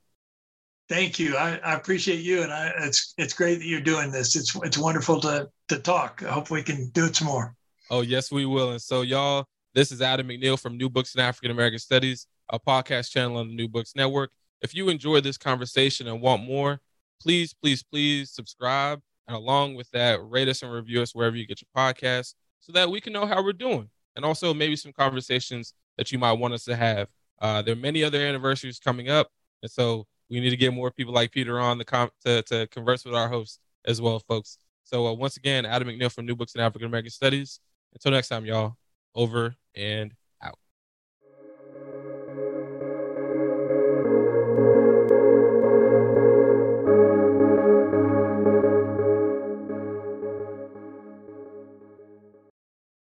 Thank 0.88 1.18
you. 1.20 1.36
I, 1.36 1.60
I 1.64 1.74
appreciate 1.74 2.20
you, 2.20 2.42
and 2.42 2.52
I, 2.52 2.72
it's 2.78 3.14
it's 3.16 3.32
great 3.32 3.60
that 3.60 3.66
you're 3.66 3.80
doing 3.80 4.10
this. 4.10 4.34
It's 4.34 4.56
it's 4.64 4.76
wonderful 4.76 5.20
to 5.20 5.48
to 5.68 5.78
talk. 5.78 6.22
I 6.26 6.32
hope 6.32 6.50
we 6.50 6.64
can 6.64 6.88
do 6.88 7.06
it 7.06 7.14
some 7.14 7.28
more. 7.28 7.54
Oh 7.90 8.00
yes, 8.00 8.32
we 8.32 8.44
will. 8.44 8.72
And 8.72 8.82
so, 8.82 9.02
y'all, 9.02 9.46
this 9.72 9.92
is 9.92 10.02
Adam 10.02 10.26
McNeil 10.26 10.60
from 10.60 10.76
New 10.76 10.90
Books 10.90 11.14
in 11.14 11.20
African 11.20 11.52
American 11.52 11.78
Studies, 11.78 12.26
a 12.48 12.58
podcast 12.58 13.10
channel 13.12 13.36
on 13.36 13.48
the 13.48 13.54
New 13.54 13.68
Books 13.68 13.94
Network. 13.94 14.32
If 14.62 14.74
you 14.74 14.88
enjoyed 14.88 15.22
this 15.22 15.38
conversation 15.38 16.08
and 16.08 16.20
want 16.20 16.42
more, 16.42 16.80
please, 17.22 17.54
please, 17.54 17.84
please 17.84 18.32
subscribe. 18.32 19.00
And 19.28 19.36
along 19.36 19.76
with 19.76 19.88
that, 19.92 20.18
rate 20.28 20.48
us 20.48 20.62
and 20.62 20.72
review 20.72 21.02
us 21.02 21.14
wherever 21.14 21.36
you 21.36 21.46
get 21.46 21.62
your 21.62 21.68
podcasts 21.76 22.34
so 22.60 22.72
that 22.72 22.90
we 22.90 23.00
can 23.00 23.12
know 23.12 23.26
how 23.26 23.42
we're 23.42 23.52
doing. 23.52 23.88
And 24.16 24.24
also 24.24 24.52
maybe 24.54 24.76
some 24.76 24.92
conversations 24.92 25.74
that 25.96 26.12
you 26.12 26.18
might 26.18 26.32
want 26.32 26.54
us 26.54 26.64
to 26.64 26.76
have. 26.76 27.08
Uh, 27.40 27.62
there 27.62 27.72
are 27.72 27.78
many 27.78 28.04
other 28.04 28.20
anniversaries 28.20 28.78
coming 28.78 29.08
up. 29.08 29.28
And 29.62 29.70
so 29.70 30.06
we 30.28 30.40
need 30.40 30.50
to 30.50 30.56
get 30.56 30.72
more 30.72 30.90
people 30.90 31.12
like 31.12 31.32
Peter 31.32 31.58
on 31.58 31.78
the 31.78 31.84
com- 31.84 32.10
to, 32.24 32.42
to 32.42 32.66
converse 32.68 33.04
with 33.04 33.14
our 33.14 33.28
hosts 33.28 33.58
as 33.84 34.00
well, 34.00 34.18
folks. 34.20 34.58
So 34.84 35.06
uh, 35.06 35.12
once 35.14 35.36
again, 35.36 35.64
Adam 35.64 35.88
McNeil 35.88 36.12
from 36.12 36.26
New 36.26 36.36
Books 36.36 36.54
in 36.54 36.60
African 36.60 36.86
American 36.86 37.10
Studies. 37.10 37.60
Until 37.92 38.12
next 38.12 38.28
time, 38.28 38.44
y'all. 38.44 38.76
Over 39.14 39.56
and 39.74 40.12